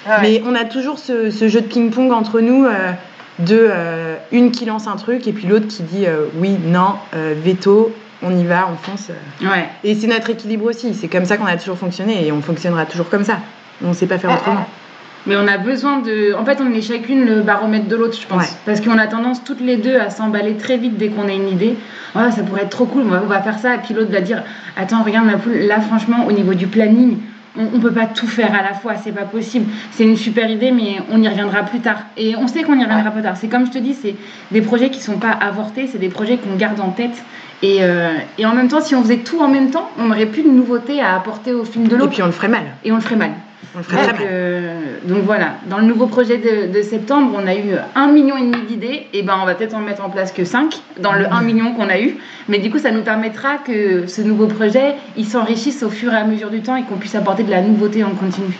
Ouais. 0.07 0.21
Mais 0.21 0.41
on 0.45 0.55
a 0.55 0.63
toujours 0.63 0.97
ce, 0.99 1.29
ce 1.29 1.49
jeu 1.49 1.59
de 1.59 1.67
ping-pong 1.67 2.13
entre 2.13 2.39
nous, 2.39 2.63
euh, 2.63 2.91
de 3.39 3.57
euh, 3.57 4.15
une 4.31 4.51
qui 4.51 4.65
lance 4.65 4.87
un 4.87 4.95
truc 4.95 5.27
et 5.27 5.33
puis 5.33 5.47
l'autre 5.47 5.67
qui 5.67 5.83
dit 5.83 6.05
euh, 6.05 6.25
oui, 6.35 6.57
non, 6.65 6.95
euh, 7.15 7.33
veto, 7.37 7.93
on 8.21 8.37
y 8.37 8.43
va, 8.43 8.69
on 8.71 8.75
fonce. 8.75 9.11
Ouais. 9.41 9.69
Et 9.83 9.95
c'est 9.95 10.07
notre 10.07 10.29
équilibre 10.29 10.65
aussi. 10.65 10.93
C'est 10.93 11.07
comme 11.07 11.25
ça 11.25 11.37
qu'on 11.37 11.45
a 11.45 11.57
toujours 11.57 11.77
fonctionné 11.77 12.27
et 12.27 12.31
on 12.31 12.41
fonctionnera 12.41 12.85
toujours 12.85 13.09
comme 13.09 13.23
ça. 13.23 13.39
On 13.83 13.89
ne 13.89 13.93
sait 13.93 14.07
pas 14.07 14.17
faire 14.17 14.31
autrement. 14.31 14.67
Mais 15.25 15.35
on 15.37 15.47
a 15.47 15.57
besoin 15.57 15.99
de. 15.99 16.33
En 16.33 16.45
fait, 16.45 16.59
on 16.61 16.71
est 16.73 16.81
chacune 16.81 17.25
le 17.25 17.41
baromètre 17.41 17.87
de 17.87 17.95
l'autre, 17.95 18.17
je 18.19 18.27
pense. 18.27 18.41
Ouais. 18.41 18.49
Parce 18.65 18.81
qu'on 18.81 18.97
a 18.97 19.07
tendance 19.07 19.43
toutes 19.43 19.61
les 19.61 19.77
deux 19.77 19.97
à 19.97 20.09
s'emballer 20.09 20.55
très 20.55 20.77
vite 20.77 20.97
dès 20.97 21.09
qu'on 21.09 21.27
a 21.27 21.33
une 21.33 21.49
idée. 21.49 21.75
Voilà, 22.13 22.31
ça 22.31 22.43
pourrait 22.43 22.63
être 22.63 22.69
trop 22.69 22.85
cool, 22.85 23.03
on 23.05 23.09
va, 23.09 23.21
on 23.23 23.27
va 23.27 23.41
faire 23.41 23.59
ça. 23.59 23.75
Et 23.75 23.77
puis 23.79 23.93
l'autre 23.93 24.11
va 24.11 24.21
dire 24.21 24.43
Attends, 24.77 25.03
regarde 25.03 25.25
ma 25.25 25.37
poule, 25.37 25.53
là, 25.53 25.81
franchement, 25.81 26.25
au 26.25 26.31
niveau 26.31 26.53
du 26.53 26.67
planning, 26.67 27.17
on, 27.57 27.67
on 27.75 27.79
peut 27.79 27.91
pas 27.91 28.05
tout 28.05 28.27
faire 28.27 28.53
à 28.53 28.61
la 28.61 28.73
fois, 28.73 28.95
c'est 28.95 29.11
pas 29.11 29.23
possible. 29.23 29.65
C'est 29.91 30.03
une 30.03 30.17
super 30.17 30.49
idée, 30.49 30.71
mais 30.71 30.97
on 31.11 31.21
y 31.21 31.27
reviendra 31.27 31.63
plus 31.63 31.79
tard. 31.79 32.03
Et 32.17 32.35
on 32.35 32.47
sait 32.47 32.63
qu'on 32.63 32.79
y 32.79 32.83
reviendra 32.83 33.11
plus 33.11 33.21
tard. 33.21 33.37
C'est 33.37 33.47
comme 33.47 33.65
je 33.65 33.71
te 33.71 33.77
dis, 33.77 33.93
c'est 33.93 34.15
des 34.51 34.61
projets 34.61 34.89
qui 34.89 35.01
sont 35.01 35.17
pas 35.17 35.31
avortés, 35.31 35.87
c'est 35.87 35.99
des 35.99 36.09
projets 36.09 36.37
qu'on 36.37 36.55
garde 36.55 36.79
en 36.79 36.91
tête. 36.91 37.23
Et, 37.61 37.79
euh, 37.81 38.13
et 38.37 38.45
en 38.45 38.53
même 38.53 38.69
temps, 38.69 38.81
si 38.81 38.95
on 38.95 39.01
faisait 39.01 39.17
tout 39.17 39.39
en 39.41 39.49
même 39.49 39.69
temps, 39.69 39.89
on 39.99 40.05
n'aurait 40.05 40.27
plus 40.27 40.43
de 40.43 40.49
nouveautés 40.49 41.01
à 41.01 41.15
apporter 41.15 41.51
au 41.51 41.65
film 41.65 41.87
de 41.87 41.95
l'eau. 41.95 42.05
Et 42.05 42.09
puis 42.09 42.21
on 42.21 42.27
le 42.27 42.31
ferait 42.31 42.47
mal. 42.47 42.63
Et 42.83 42.91
on 42.91 42.95
le 42.95 43.01
ferait 43.01 43.17
mal. 43.17 43.31
Donc, 43.75 43.85
euh, 44.21 44.95
voilà, 45.23 45.55
dans 45.67 45.77
le 45.77 45.85
nouveau 45.85 46.07
projet 46.07 46.37
de, 46.37 46.71
de 46.71 46.81
septembre, 46.81 47.33
on 47.35 47.45
a 47.45 47.55
eu 47.55 47.75
un 47.93 48.07
million 48.07 48.35
et 48.37 48.41
demi 48.41 48.65
d'idées, 48.65 49.07
et 49.13 49.21
ben 49.21 49.37
on 49.41 49.45
va 49.45 49.53
peut-être 49.53 49.75
en 49.75 49.79
mettre 49.79 50.03
en 50.03 50.09
place 50.09 50.31
que 50.31 50.43
5 50.43 50.75
dans 50.99 51.13
le 51.13 51.31
1 51.31 51.41
million 51.41 51.73
qu'on 51.73 51.89
a 51.89 51.99
eu, 51.99 52.17
mais 52.47 52.59
du 52.59 52.71
coup 52.71 52.79
ça 52.79 52.91
nous 52.91 53.03
permettra 53.03 53.57
que 53.57 54.07
ce 54.07 54.21
nouveau 54.21 54.47
projet, 54.47 54.95
il 55.17 55.25
s'enrichisse 55.25 55.83
au 55.83 55.89
fur 55.89 56.13
et 56.13 56.17
à 56.17 56.23
mesure 56.23 56.49
du 56.49 56.61
temps 56.61 56.75
et 56.75 56.83
qu'on 56.83 56.97
puisse 56.97 57.15
apporter 57.15 57.43
de 57.43 57.51
la 57.51 57.61
nouveauté 57.61 58.03
en 58.03 58.11
continu. 58.11 58.57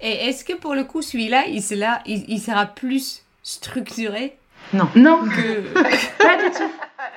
Et 0.00 0.28
est-ce 0.28 0.44
que 0.44 0.52
pour 0.52 0.74
le 0.74 0.84
coup, 0.84 1.02
celui-là, 1.02 1.44
il 1.48 1.62
sera, 1.62 2.00
il, 2.06 2.24
il 2.28 2.38
sera 2.38 2.66
plus 2.66 3.22
structuré 3.42 4.36
Non, 4.72 5.18
que. 5.24 5.60
pas 6.22 6.36
du 6.36 6.50
tout. 6.54 6.70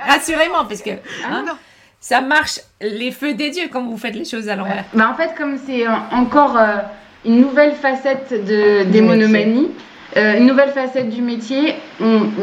Rassurez-moi, 0.07 0.65
parce 0.67 0.81
que 0.81 0.91
hein, 0.91 1.43
non. 1.45 1.53
Ça 1.99 2.21
marche 2.21 2.59
les 2.81 3.11
feux 3.11 3.33
des 3.33 3.49
dieux 3.49 3.67
quand 3.71 3.83
vous 3.83 3.97
faites 3.97 4.15
les 4.15 4.25
choses 4.25 4.47
à 4.49 4.55
l'envers. 4.55 4.85
Bah, 4.93 5.09
en 5.11 5.15
fait, 5.15 5.31
comme 5.37 5.57
c'est 5.65 5.85
en- 5.87 6.03
encore 6.21 6.57
euh, 6.57 6.77
une 7.25 7.41
nouvelle 7.41 7.73
facette 7.73 8.31
de, 8.45 8.83
des 8.85 9.01
monomanies, 9.01 9.69
Euh, 10.17 10.39
une 10.39 10.47
nouvelle 10.47 10.71
facette 10.71 11.07
du 11.11 11.21
métier, 11.21 11.75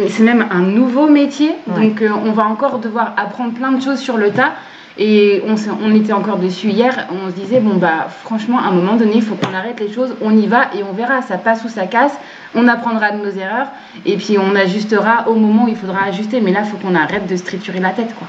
c'est 0.08 0.22
même 0.22 0.46
un 0.52 0.60
nouveau 0.60 1.08
métier, 1.08 1.50
Ouais. 1.66 1.88
donc 1.88 2.00
euh, 2.00 2.10
on 2.24 2.30
va 2.30 2.44
encore 2.44 2.78
devoir 2.78 3.12
apprendre 3.16 3.54
plein 3.54 3.72
de 3.72 3.82
choses 3.82 3.98
sur 3.98 4.16
le 4.18 4.30
tas. 4.30 4.52
Et 4.98 5.42
on, 5.82 5.92
était 5.94 6.12
encore 6.12 6.38
dessus 6.38 6.68
hier, 6.68 7.08
on 7.10 7.28
se 7.28 7.34
disait, 7.34 7.58
bon 7.58 7.74
bah 7.74 8.06
franchement, 8.22 8.58
à 8.60 8.68
un 8.68 8.70
moment 8.70 8.94
donné, 8.94 9.16
il 9.16 9.22
faut 9.22 9.34
qu'on 9.34 9.52
arrête 9.52 9.80
les 9.80 9.92
choses, 9.92 10.14
on 10.22 10.30
y 10.38 10.46
va 10.46 10.70
et 10.76 10.84
on 10.84 10.92
verra, 10.92 11.22
ça 11.22 11.38
passe 11.38 11.64
ou 11.64 11.68
ça 11.68 11.86
casse, 11.86 12.16
on 12.54 12.68
apprendra 12.68 13.10
de 13.10 13.18
nos 13.18 13.32
erreurs, 13.32 13.66
et 14.06 14.16
puis 14.16 14.38
on 14.38 14.54
ajustera 14.54 15.28
au 15.28 15.34
moment 15.34 15.64
où 15.64 15.68
il 15.68 15.76
faudra 15.76 16.04
ajuster, 16.04 16.40
mais 16.40 16.52
là, 16.52 16.60
il 16.64 16.70
faut 16.70 16.76
qu'on 16.78 16.94
arrête 16.94 17.26
de 17.26 17.34
se 17.36 17.42
triturer 17.44 17.80
la 17.80 17.90
tête, 17.90 18.14
quoi. 18.16 18.28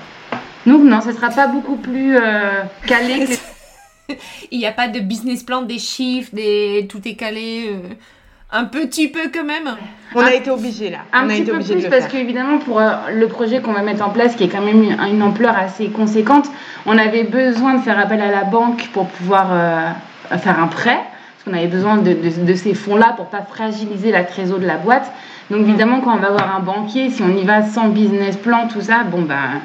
Donc 0.67 0.83
non, 0.83 1.01
ce 1.01 1.11
sera 1.13 1.29
pas 1.29 1.47
beaucoup 1.47 1.77
plus 1.77 2.15
euh, 2.17 2.61
calé 2.85 3.25
que 3.25 3.29
les 3.31 4.17
Il 4.51 4.59
n'y 4.59 4.65
a 4.65 4.71
pas 4.71 4.87
de 4.87 4.99
business 4.99 5.43
plan, 5.43 5.61
des 5.63 5.79
chiffres, 5.79 6.29
des... 6.33 6.87
tout 6.89 7.01
est 7.07 7.15
calé. 7.15 7.69
euh, 7.71 7.89
Un 8.51 8.65
petit 8.65 9.07
peu 9.09 9.29
quand 9.33 9.43
même. 9.43 9.75
On 10.15 10.21
Un- 10.21 10.25
a 10.27 10.33
été 10.33 10.49
obligé 10.49 10.89
là. 10.89 10.99
Un 11.11 11.25
on 11.25 11.29
a 11.29 11.33
petit 11.33 11.41
été 11.41 11.51
peu 11.51 11.57
plus 11.59 11.83
de 11.83 11.87
parce 11.87 12.07
qu'évidemment 12.07 12.59
pour 12.59 12.79
euh, 12.79 12.91
le 13.13 13.27
projet 13.27 13.61
qu'on 13.61 13.73
va 13.73 13.81
mettre 13.81 14.05
en 14.05 14.09
place 14.11 14.35
qui 14.35 14.43
est 14.45 14.47
quand 14.49 14.61
même 14.61 14.81
une, 14.83 14.97
une 14.99 15.21
ampleur 15.23 15.57
assez 15.57 15.87
conséquente, 15.87 16.49
on 16.85 16.97
avait 16.97 17.23
besoin 17.23 17.73
de 17.75 17.81
faire 17.81 17.99
appel 17.99 18.21
à 18.21 18.31
la 18.31 18.43
banque 18.45 18.87
pour 18.93 19.07
pouvoir 19.07 19.47
euh, 19.51 20.37
faire 20.37 20.59
un 20.61 20.67
prêt 20.67 20.99
parce 20.99 21.43
qu'on 21.45 21.53
avait 21.53 21.67
besoin 21.67 21.97
de, 21.97 22.13
de- 22.13 22.45
de 22.45 22.53
ces 22.55 22.73
fonds-là 22.73 23.13
pour 23.17 23.25
pas 23.27 23.41
fragiliser 23.41 24.11
la 24.11 24.23
trésor 24.23 24.59
de 24.59 24.65
la 24.67 24.77
boîte. 24.77 25.11
Donc 25.49 25.61
évidemment 25.61 26.01
quand 26.01 26.13
on 26.13 26.19
va 26.19 26.29
voir 26.29 26.55
un 26.55 26.59
banquier, 26.59 27.09
si 27.09 27.21
on 27.21 27.29
y 27.29 27.43
va 27.43 27.63
sans 27.63 27.87
business 27.89 28.35
plan, 28.35 28.67
tout 28.67 28.81
ça, 28.81 29.03
bon 29.03 29.21
ben... 29.21 29.61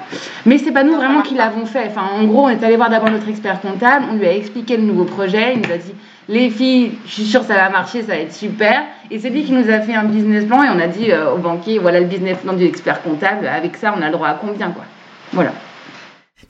Mais 0.47 0.59
c'est 0.59 0.71
pas 0.71 0.85
nous 0.85 0.95
vraiment 0.95 1.23
qui 1.23 1.35
l'avons 1.35 1.67
fait. 1.67 1.89
Enfin 1.89 2.03
en 2.03 2.25
gros 2.25 2.45
on 2.45 2.49
est 2.49 2.63
allé 2.63 2.77
voir 2.77 2.89
d'abord 2.89 3.11
notre 3.11 3.29
expert 3.29 3.61
comptable, 3.61 4.07
on 4.11 4.15
lui 4.15 4.27
a 4.27 4.33
expliqué 4.33 4.77
le 4.77 4.85
nouveau 4.85 5.05
projet, 5.05 5.55
il 5.55 5.61
nous 5.61 5.73
a 5.73 5.79
dit 5.79 5.95
les 6.29 6.51
filles, 6.51 6.93
je 7.05 7.11
suis 7.11 7.25
sûre 7.25 7.41
que 7.41 7.49
ça 7.49 7.55
va 7.55 7.69
marcher, 7.69 8.03
ça 8.03 8.13
va 8.13 8.19
être 8.19 8.33
super. 8.33 8.85
Et 9.11 9.19
c'est 9.19 9.31
lui 9.31 9.43
qui 9.43 9.53
nous 9.53 9.69
a 9.69 9.81
fait 9.81 9.95
un 9.95 10.05
business 10.05 10.45
plan 10.45 10.63
et 10.63 10.69
on 10.71 10.79
a 10.79 10.87
dit 10.87 11.11
euh, 11.11 11.35
au 11.35 11.39
banquier, 11.39 11.81
voilà 11.81 11.99
le 11.99 12.07
business 12.07 12.39
plan 12.39 12.53
du 12.53 12.65
expert 12.65 13.03
comptable, 13.03 13.49
avec 13.49 13.77
ça 13.77 13.93
on 13.97 14.03
a 14.03 14.07
le 14.07 14.13
droit 14.13 14.29
à 14.29 14.35
combien 14.35 14.71
quoi. 14.71 14.85
Voilà. 15.33 15.51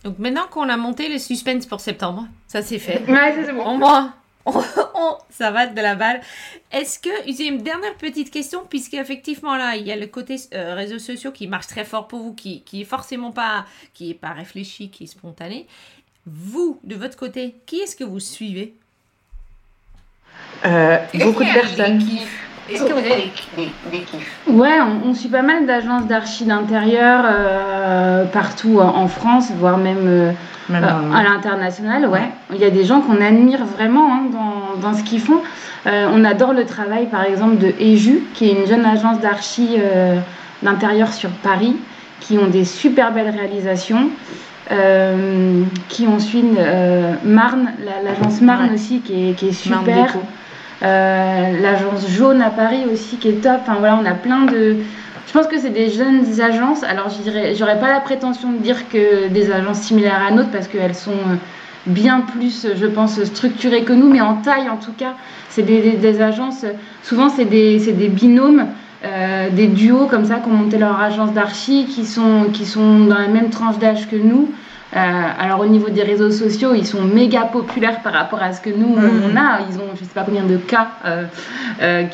Donc 0.05 0.19
maintenant 0.19 0.47
qu'on 0.51 0.69
a 0.69 0.77
monté 0.77 1.09
le 1.09 1.19
suspense 1.19 1.65
pour 1.65 1.81
septembre, 1.81 2.27
ça 2.49 2.61
c'est 2.61 2.79
fait. 2.79 3.03
Ouais, 3.09 3.33
ça, 3.35 3.47
c'est 3.47 3.53
bon. 3.53 3.79
Moins, 3.79 4.13
on, 4.47 4.53
on- 4.95 5.17
ça 5.31 5.51
va 5.51 5.67
de 5.67 5.81
la 5.81 5.95
balle. 5.95 6.21
Est-ce 6.71 6.99
que, 6.99 7.09
j'ai 7.27 7.47
une 7.47 7.63
dernière 7.63 7.95
petite 7.97 8.31
question, 8.31 8.63
puisque 8.69 8.95
effectivement 8.95 9.57
là, 9.57 9.77
il 9.77 9.87
y 9.87 9.93
a 9.93 9.97
le 9.97 10.07
côté 10.07 10.37
euh, 10.55 10.75
réseaux 10.75 10.99
sociaux 10.99 11.33
qui 11.33 11.47
marche 11.47 11.67
très 11.67 11.85
fort 11.85 12.07
pour 12.09 12.21
vous, 12.21 12.35
qui, 12.35 12.63
qui 12.63 12.83
est 12.83 12.85
forcément 12.85 13.31
pas, 13.33 13.65
qui 13.95 14.11
est 14.11 14.15
pas 14.15 14.31
réfléchi, 14.33 14.91
qui 14.91 15.05
est 15.05 15.09
spontané. 15.09 15.67
Vous, 16.27 16.79
de 16.85 16.95
votre 16.95 17.17
côté, 17.17 17.57
qui 17.67 17.81
est-ce 17.81 17.97
que 17.97 18.05
vous 18.05 18.21
suivez? 18.21 18.75
Euh, 20.65 20.99
beaucoup 21.15 21.43
de 21.45 21.53
personnes. 21.53 22.01
Est-ce 22.71 22.85
que 22.85 22.93
vous 22.93 22.99
avez 22.99 23.09
des, 23.57 23.65
des, 23.65 23.71
des 23.91 24.05
kiffs? 24.05 24.39
Ouais, 24.47 24.81
on, 24.81 25.09
on 25.09 25.15
suit 25.15 25.29
pas 25.29 25.43
mal 25.43 25.67
d'agences 25.67 26.07
d'archi 26.07 26.45
d'intérieur 26.45 27.25
euh, 27.27 28.25
partout 28.27 28.79
en, 28.79 28.97
en 28.97 29.09
France, 29.09 29.51
voire 29.51 29.79
même 29.79 30.07
euh, 30.07 30.33
Même 30.69 30.85
Euh, 30.85 31.15
à 31.15 31.23
l'international, 31.25 32.07
ouais. 32.07 32.29
Il 32.53 32.59
y 32.61 32.65
a 32.65 32.71
des 32.71 32.85
gens 32.85 33.01
qu'on 33.01 33.21
admire 33.21 33.65
vraiment 33.65 34.13
hein, 34.13 34.23
dans, 34.33 34.81
dans 34.81 34.97
ce 34.97 35.03
qu'ils 35.03 35.21
font. 35.21 35.41
Euh, 35.87 36.09
on 36.13 36.25
adore 36.25 36.53
le 36.53 36.65
travail, 36.65 37.07
par 37.07 37.25
exemple, 37.25 37.59
de 37.59 37.73
Eju, 37.81 38.23
qui 38.35 38.49
est 38.49 38.53
une 38.53 38.67
jeune 38.67 38.85
agence 38.87 39.19
d'archi 39.21 39.77
euh, 39.79 40.17
d'intérieur 40.63 41.13
sur 41.13 41.31
Paris, 41.31 41.77
qui 42.21 42.39
ont 42.39 42.47
des 42.47 42.65
super 42.65 43.13
belles 43.13 43.31
réalisations. 43.31 44.09
Qui 45.89 46.07
ont 46.07 46.19
suivi 46.19 46.47
Marne, 47.25 47.73
la- 47.85 48.09
l'agence 48.11 48.41
Marne 48.41 48.69
Ouais. 48.69 48.75
aussi, 48.75 49.01
qui 49.01 49.29
est, 49.31 49.33
qui 49.35 49.49
est 49.49 49.67
Marne 49.69 49.85
super. 49.85 50.17
L'agence 50.81 52.09
jaune 52.09 52.41
à 52.41 52.49
Paris 52.51 52.85
aussi 52.91 53.17
qui 53.17 53.29
est 53.29 53.43
top. 53.43 53.59
Enfin 53.63 53.77
voilà, 53.79 53.99
on 54.03 54.07
a 54.07 54.15
plein 54.15 54.43
de. 54.47 54.77
Je 55.33 55.39
pense 55.39 55.47
que 55.47 55.59
c'est 55.59 55.71
des 55.71 55.89
jeunes 55.89 56.25
agences. 56.43 56.83
Alors 56.83 57.09
j'aurais 57.57 57.79
pas 57.81 57.89
la 57.91 58.01
prétention 58.01 58.53
de 58.53 58.59
dire 58.59 58.89
que 58.91 59.29
des 59.29 59.51
agences 59.51 59.79
similaires 59.81 60.21
à 60.29 60.31
nôtres 60.31 60.51
parce 60.51 60.69
qu'elles 60.69 60.95
sont 60.95 61.11
euh, 61.13 61.37
bien 61.87 62.21
plus, 62.21 62.67
je 62.77 62.87
pense, 62.87 63.23
structurées 63.25 63.83
que 63.85 63.95
nous, 63.95 64.11
mais 64.11 64.21
en 64.21 64.35
taille 64.35 64.69
en 64.69 64.77
tout 64.77 64.93
cas, 64.93 65.15
c'est 65.49 65.63
des, 65.63 65.81
des- 65.81 65.93
des 65.97 66.21
agences. 66.21 66.67
Souvent 67.03 67.31
c'est 67.31 67.47
des, 67.47 67.79
binômes. 68.11 68.67
euh, 69.05 69.49
des 69.51 69.69
duos 69.69 70.07
comme 70.07 70.27
ça 70.27 70.37
qui 70.37 70.49
ont 70.49 70.53
monté 70.53 70.77
leur 70.79 71.01
agence 71.01 71.33
d'archi 71.33 71.87
qui 71.87 72.05
sont, 72.05 72.45
qui 72.53 72.67
sont 72.67 73.01
dans 73.07 73.19
la 73.19 73.27
même 73.29 73.49
tranche 73.49 73.79
d'âge 73.79 74.09
que 74.11 74.17
nous. 74.17 74.51
Euh, 74.95 74.99
alors 75.41 75.61
au 75.61 75.67
niveau 75.67 75.89
des 75.89 76.03
réseaux 76.03 76.31
sociaux, 76.31 76.75
ils 76.75 76.87
sont 76.87 77.01
méga 77.03 77.41
populaires 77.45 78.01
par 78.03 78.13
rapport 78.13 78.43
à 78.43 78.53
ce 78.53 78.61
que 78.61 78.69
nous 78.69 78.95
Mhm. 78.95 79.23
on 79.33 79.37
a. 79.37 79.61
Ils 79.71 79.79
ont 79.79 79.89
je 79.99 80.01
sais 80.05 80.15
pas 80.15 80.23
combien 80.25 80.45
de 80.45 80.59
cas 80.59 80.89
euh, 81.07 81.25
euh, 81.81 82.05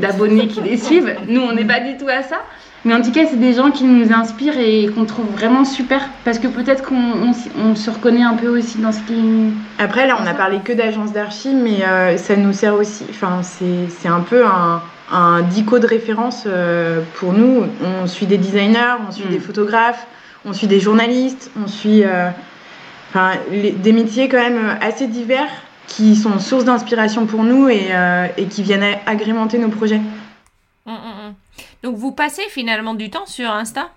d'abonnés 0.00 0.46
qui 0.48 0.62
les 0.62 0.78
suivent. 0.78 1.14
Nous 1.28 1.42
on 1.42 1.52
n'est 1.52 1.66
pas 1.66 1.80
du 1.80 1.98
tout 1.98 2.08
à 2.08 2.22
ça. 2.22 2.38
Mais 2.84 2.94
en 2.94 3.00
tout 3.02 3.12
cas, 3.12 3.26
c'est 3.30 3.36
des 3.38 3.52
gens 3.54 3.70
qui 3.70 3.84
nous 3.84 4.12
inspirent 4.12 4.58
et 4.58 4.88
qu'on 4.92 5.04
trouve 5.04 5.26
vraiment 5.30 5.64
super 5.64 6.00
parce 6.24 6.40
que 6.40 6.48
peut-être 6.48 6.82
qu'on 6.82 6.96
on, 6.96 7.30
s- 7.30 7.48
on 7.56 7.76
se 7.76 7.88
reconnaît 7.90 8.24
un 8.24 8.34
peu 8.34 8.48
aussi 8.48 8.78
dans 8.78 8.90
ce 8.90 8.98
qui. 9.02 9.14
Après, 9.78 10.06
là, 10.08 10.18
on 10.20 10.26
a 10.26 10.34
parlé 10.34 10.58
que 10.64 10.72
d'agences 10.72 11.12
d'archi, 11.12 11.50
mais 11.54 11.84
euh, 11.86 12.16
ça 12.16 12.34
nous 12.34 12.52
sert 12.52 12.74
aussi. 12.74 13.04
Enfin, 13.10 13.40
c'est 13.44 13.88
c'est 13.88 14.08
un 14.08 14.20
peu 14.20 14.44
un, 14.44 14.82
un 15.12 15.42
dico 15.42 15.78
de 15.78 15.86
référence 15.86 16.42
euh, 16.48 17.02
pour 17.14 17.32
nous. 17.34 17.64
On 17.84 18.06
suit 18.08 18.26
des 18.26 18.38
designers, 18.38 18.96
on 19.08 19.12
suit 19.12 19.26
Mm. 19.28 19.30
des 19.30 19.38
photographes, 19.38 20.06
on 20.44 20.52
suit 20.52 20.66
des 20.66 20.80
journalistes, 20.80 21.52
on 21.62 21.68
suit 21.68 22.02
euh, 22.02 22.30
enfin, 23.10 23.32
les- 23.52 23.70
des 23.70 23.92
métiers 23.92 24.28
quand 24.28 24.38
même 24.42 24.76
assez 24.80 25.06
divers 25.06 25.50
qui 25.86 26.16
sont 26.16 26.40
source 26.40 26.64
d'inspiration 26.64 27.26
pour 27.26 27.44
nous 27.44 27.68
et, 27.68 27.88
euh, 27.92 28.26
et 28.36 28.46
qui 28.46 28.64
viennent 28.64 28.84
agrémenter 29.06 29.58
nos 29.58 29.68
projets. 29.68 30.00
Hum, 30.86 30.94
hum, 30.94 31.26
hum. 31.28 31.34
Donc 31.82 31.96
vous 31.96 32.12
passez 32.12 32.42
finalement 32.48 32.94
du 32.94 33.10
temps 33.10 33.26
sur 33.26 33.50
Insta? 33.50 33.88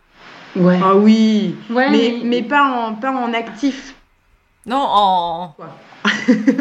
Ouais. 0.56 0.80
Ah 0.84 0.96
oui, 0.96 1.56
Ouais, 1.70 1.90
mais, 1.90 2.16
mais 2.24 2.42
pas, 2.42 2.64
en, 2.64 2.94
pas 2.94 3.12
en 3.12 3.34
actif, 3.34 3.94
Non, 4.66 4.78
en... 4.82 5.54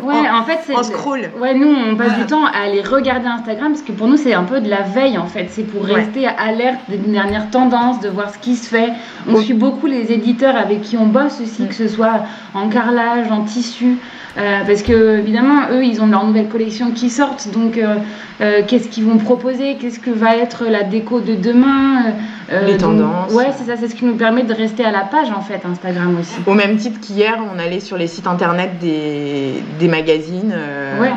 ouais, 0.02 0.28
en 0.30 0.44
fait, 0.44 0.58
c'est. 0.66 0.74
en 0.74 0.82
scroll. 0.82 1.30
Ouais, 1.38 1.54
nous, 1.54 1.68
on 1.68 1.94
passe 1.96 2.16
du 2.18 2.26
temps 2.26 2.44
à 2.44 2.58
aller 2.64 2.82
regarder 2.82 3.26
Instagram 3.28 3.72
parce 3.72 3.82
que 3.82 3.92
pour 3.92 4.08
nous, 4.08 4.16
c'est 4.16 4.34
un 4.34 4.42
peu 4.44 4.60
de 4.60 4.68
la 4.68 4.82
veille 4.82 5.16
en 5.16 5.26
fait. 5.26 5.46
C'est 5.50 5.62
pour 5.62 5.82
Ouais. 5.84 5.94
rester 5.94 6.26
alerte 6.26 6.80
des 6.88 6.96
dernières 6.98 7.50
tendances, 7.50 8.00
de 8.00 8.08
voir 8.08 8.30
ce 8.30 8.38
qui 8.38 8.56
se 8.56 8.68
fait. 8.68 8.92
On 9.28 9.34
Oui. 9.36 9.44
suit 9.44 9.54
beaucoup 9.54 9.86
les 9.86 10.12
éditeurs 10.12 10.56
avec 10.56 10.82
qui 10.82 10.96
on 10.96 11.06
bosse 11.06 11.40
aussi, 11.40 11.68
que 11.68 11.74
ce 11.74 11.86
soit 11.88 12.24
en 12.52 12.68
carrelage, 12.68 13.30
en 13.30 13.44
tissu. 13.44 13.98
Euh, 14.36 14.60
parce 14.66 14.82
que 14.82 15.18
évidemment, 15.18 15.68
eux, 15.70 15.84
ils 15.84 16.00
ont 16.02 16.06
leur 16.06 16.24
nouvelle 16.24 16.48
collection 16.48 16.90
qui 16.90 17.08
sortent. 17.10 17.48
Donc, 17.52 17.78
euh, 17.78 17.96
euh, 18.40 18.62
qu'est-ce 18.66 18.88
qu'ils 18.88 19.04
vont 19.04 19.18
proposer? 19.18 19.76
Qu'est-ce 19.80 20.00
que 20.00 20.10
va 20.10 20.36
être 20.36 20.64
la 20.66 20.82
déco 20.82 21.20
de 21.20 21.34
demain? 21.34 22.02
Les 22.50 22.72
donc, 22.72 22.98
tendances. 22.98 23.32
Ouais, 23.32 23.46
c'est 23.56 23.64
ça. 23.64 23.76
C'est 23.78 23.88
ce 23.88 23.94
qui 23.94 24.04
nous 24.04 24.16
permet 24.16 24.42
de 24.42 24.52
rester 24.52 24.84
à 24.84 24.90
la 24.90 25.00
page 25.02 25.30
en 25.30 25.40
fait, 25.40 25.60
Instagram 25.64 26.16
aussi. 26.20 26.34
Au 26.46 26.54
même 26.54 26.76
titre 26.76 27.00
qu'hier, 27.00 27.38
on 27.54 27.58
allait 27.58 27.80
sur 27.80 27.96
les 27.96 28.06
sites 28.06 28.26
internet 28.26 28.78
des, 28.80 29.62
des 29.78 29.88
magazines 29.88 30.52
Ouais. 31.00 31.12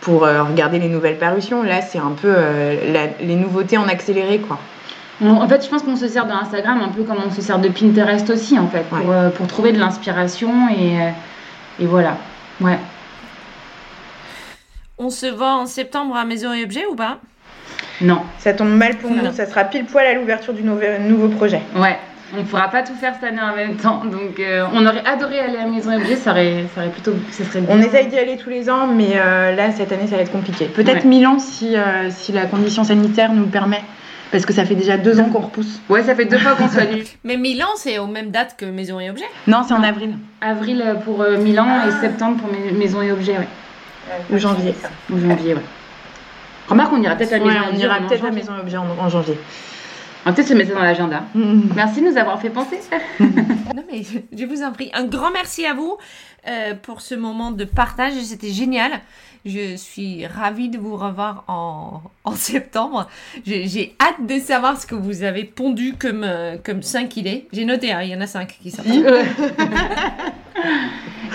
pour 0.00 0.20
regarder 0.20 0.78
les 0.78 0.88
nouvelles 0.88 1.18
parutions. 1.18 1.62
Là, 1.62 1.80
c'est 1.80 1.98
un 1.98 2.12
peu 2.20 2.28
euh, 2.36 2.92
la- 2.92 3.24
les 3.26 3.34
nouveautés 3.34 3.76
en 3.78 3.88
accéléré, 3.88 4.38
quoi. 4.38 4.58
En 5.20 5.48
fait, 5.48 5.64
je 5.64 5.68
pense 5.68 5.82
qu'on 5.82 5.96
se 5.96 6.06
sert 6.06 6.26
de 6.26 6.32
Instagram 6.32 6.78
un 6.84 6.88
peu 6.90 7.02
comme 7.02 7.18
on 7.26 7.30
se 7.32 7.40
sert 7.42 7.58
de 7.58 7.68
Pinterest 7.68 8.30
aussi, 8.30 8.56
en 8.56 8.68
fait, 8.68 8.84
pour, 8.88 8.98
Ouais. 8.98 9.04
euh, 9.10 9.30
pour 9.30 9.48
trouver 9.48 9.72
de 9.72 9.78
l'inspiration 9.80 10.68
et, 10.70 11.82
et 11.82 11.86
voilà. 11.86 12.16
Ouais. 12.60 12.78
On 14.98 15.10
se 15.10 15.26
voit 15.26 15.54
en 15.54 15.66
septembre 15.66 16.16
à 16.16 16.24
Maison 16.24 16.52
et 16.52 16.64
Objets 16.64 16.86
ou 16.90 16.96
pas? 16.96 17.18
Non. 18.00 18.22
Ça 18.38 18.52
tombe 18.52 18.70
mal 18.70 18.96
pour 18.96 19.10
Non. 19.10 19.22
nous. 19.24 19.32
Ça 19.32 19.46
sera 19.46 19.64
pile 19.64 19.84
poil 19.84 20.06
à 20.06 20.14
l'ouverture 20.14 20.52
du 20.54 20.62
nouveau, 20.62 20.80
nouveau 21.00 21.28
projet. 21.28 21.62
Ouais. 21.76 21.98
On 22.34 22.38
ne 22.38 22.42
pourra 22.42 22.68
pas 22.68 22.82
tout 22.82 22.94
faire 22.94 23.14
cette 23.14 23.24
année 23.24 23.40
en 23.40 23.56
même 23.56 23.76
temps. 23.76 24.04
Donc, 24.04 24.38
euh, 24.38 24.66
on 24.74 24.84
aurait 24.84 25.04
adoré 25.06 25.38
aller 25.40 25.56
à 25.56 25.64
Maison 25.66 25.96
Objet, 25.96 26.14
ça 26.16 26.32
aurait, 26.32 26.64
ça 26.74 26.82
aurait 26.82 26.90
plutôt. 26.90 27.14
Ça 27.30 27.44
serait 27.44 27.62
On 27.70 27.80
essaye 27.80 28.08
d'y 28.08 28.18
aller 28.18 28.36
tous 28.36 28.50
les 28.50 28.68
ans, 28.68 28.86
mais 28.86 29.12
euh, 29.16 29.54
là, 29.54 29.72
cette 29.72 29.92
année, 29.92 30.06
ça 30.06 30.16
va 30.16 30.22
être 30.22 30.32
compliqué. 30.32 30.66
Peut-être 30.66 31.04
Ouais. 31.04 31.08
Milan 31.08 31.38
si, 31.38 31.74
euh, 31.76 32.10
si 32.10 32.32
la 32.32 32.44
condition 32.44 32.84
sanitaire 32.84 33.32
nous 33.32 33.44
le 33.44 33.48
permet. 33.50 33.82
Parce 34.30 34.44
que 34.44 34.52
ça 34.52 34.64
fait 34.64 34.74
déjà 34.74 34.98
deux 34.98 35.20
ans 35.20 35.30
qu'on 35.30 35.38
repousse. 35.40 35.80
Ouais, 35.88 36.02
ça 36.02 36.14
fait 36.14 36.26
deux 36.26 36.38
fois 36.38 36.54
qu'on 36.54 36.68
soit 36.68 36.82
annulé. 36.82 37.04
Mais 37.24 37.36
Milan, 37.36 37.68
c'est 37.76 37.98
aux 37.98 38.06
mêmes 38.06 38.30
dates 38.30 38.56
que 38.58 38.66
Maison 38.66 39.00
et 39.00 39.08
Objets. 39.10 39.24
Non, 39.46 39.62
c'est 39.66 39.74
en 39.74 39.82
avril. 39.82 40.16
Avril 40.40 40.82
euh, 40.84 40.94
pour 40.94 41.22
euh, 41.22 41.38
Milan 41.38 41.66
et 41.88 41.90
septembre 42.00 42.38
pour 42.42 42.50
mes- 42.52 42.72
Maison 42.72 43.00
et 43.02 43.10
Objets, 43.10 43.38
ouais. 43.38 43.48
Ou 44.32 44.38
janvier. 44.38 44.74
Ou 45.10 45.18
janvier, 45.18 45.54
ouais. 45.54 45.62
Remarque, 46.68 46.92
on 46.92 47.00
ira 47.02 47.14
peut-être 47.16 47.32
à 47.32 47.38
Ouais, 47.38 47.44
Maison 47.44 47.60
on 47.72 47.76
ira 47.76 47.98
en 47.98 48.06
peut-être 48.06 48.24
à. 48.26 48.30
Maison 48.30 48.52
et 48.56 48.60
Objet 48.60 48.76
en, 48.76 48.86
en 48.98 49.08
janvier. 49.08 49.38
On 50.26 50.30
va 50.30 50.34
peut-être 50.34 50.48
se 50.48 50.54
mettre 50.54 50.74
dans 50.74 50.82
l'agenda. 50.82 51.22
Merci 51.74 52.02
de 52.02 52.10
nous 52.10 52.18
avoir 52.18 52.38
fait 52.40 52.50
penser. 52.50 52.78
Non, 53.20 53.84
mais 53.90 54.02
je, 54.02 54.18
je 54.36 54.44
vous 54.46 54.62
en 54.62 54.72
prie. 54.72 54.90
Un 54.94 55.04
grand 55.04 55.30
merci 55.30 55.64
à 55.64 55.72
vous 55.74 55.96
euh, 56.48 56.74
pour 56.74 57.00
ce 57.00 57.14
moment 57.14 57.50
de 57.52 57.64
partage. 57.64 58.14
C'était 58.22 58.50
génial. 58.50 58.92
Je 59.46 59.76
suis 59.76 60.26
ravie 60.26 60.68
de 60.68 60.78
vous 60.78 60.96
revoir 60.96 61.44
en, 61.48 62.02
en 62.24 62.32
septembre. 62.32 63.08
J'ai 63.46 63.94
hâte 64.00 64.26
de 64.26 64.38
savoir 64.40 64.80
ce 64.80 64.86
que 64.86 64.94
vous 64.96 65.22
avez 65.22 65.44
pondu 65.44 65.94
comme, 65.98 66.24
euh, 66.24 66.56
comme 66.62 66.82
5 66.82 67.16
idées. 67.16 67.46
J'ai 67.52 67.64
noté, 67.64 67.92
hein, 67.92 68.00
il 68.02 68.10
y 68.10 68.14
en 68.16 68.20
a 68.20 68.26
5 68.26 68.58
qui 68.60 68.70
sont. 68.70 68.82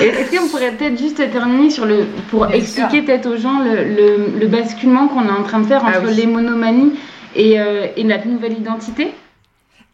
Et 0.01 0.05
Est-ce 0.05 0.35
qu'on 0.35 0.47
pourrait 0.49 0.71
peut-être 0.71 0.97
juste 0.97 1.17
terminer 1.31 1.69
sur 1.69 1.85
le 1.85 2.05
pour 2.29 2.47
Bien 2.47 2.57
expliquer 2.57 3.03
peut-être 3.03 3.27
aux 3.27 3.37
gens 3.37 3.59
le, 3.59 3.83
le- 3.83 4.39
le 4.39 4.47
basculement 4.47 5.07
qu'on 5.07 5.25
est 5.27 5.31
en 5.31 5.43
train 5.43 5.59
de 5.59 5.65
faire 5.67 5.83
Ah 5.85 5.99
entre 5.99 6.07
oui. 6.09 6.15
les 6.15 6.25
monomanies 6.27 6.93
et, 7.35 7.59
euh, 7.59 7.87
et 7.95 8.03
notre 8.03 8.27
nouvelle 8.27 8.53
identité? 8.53 9.11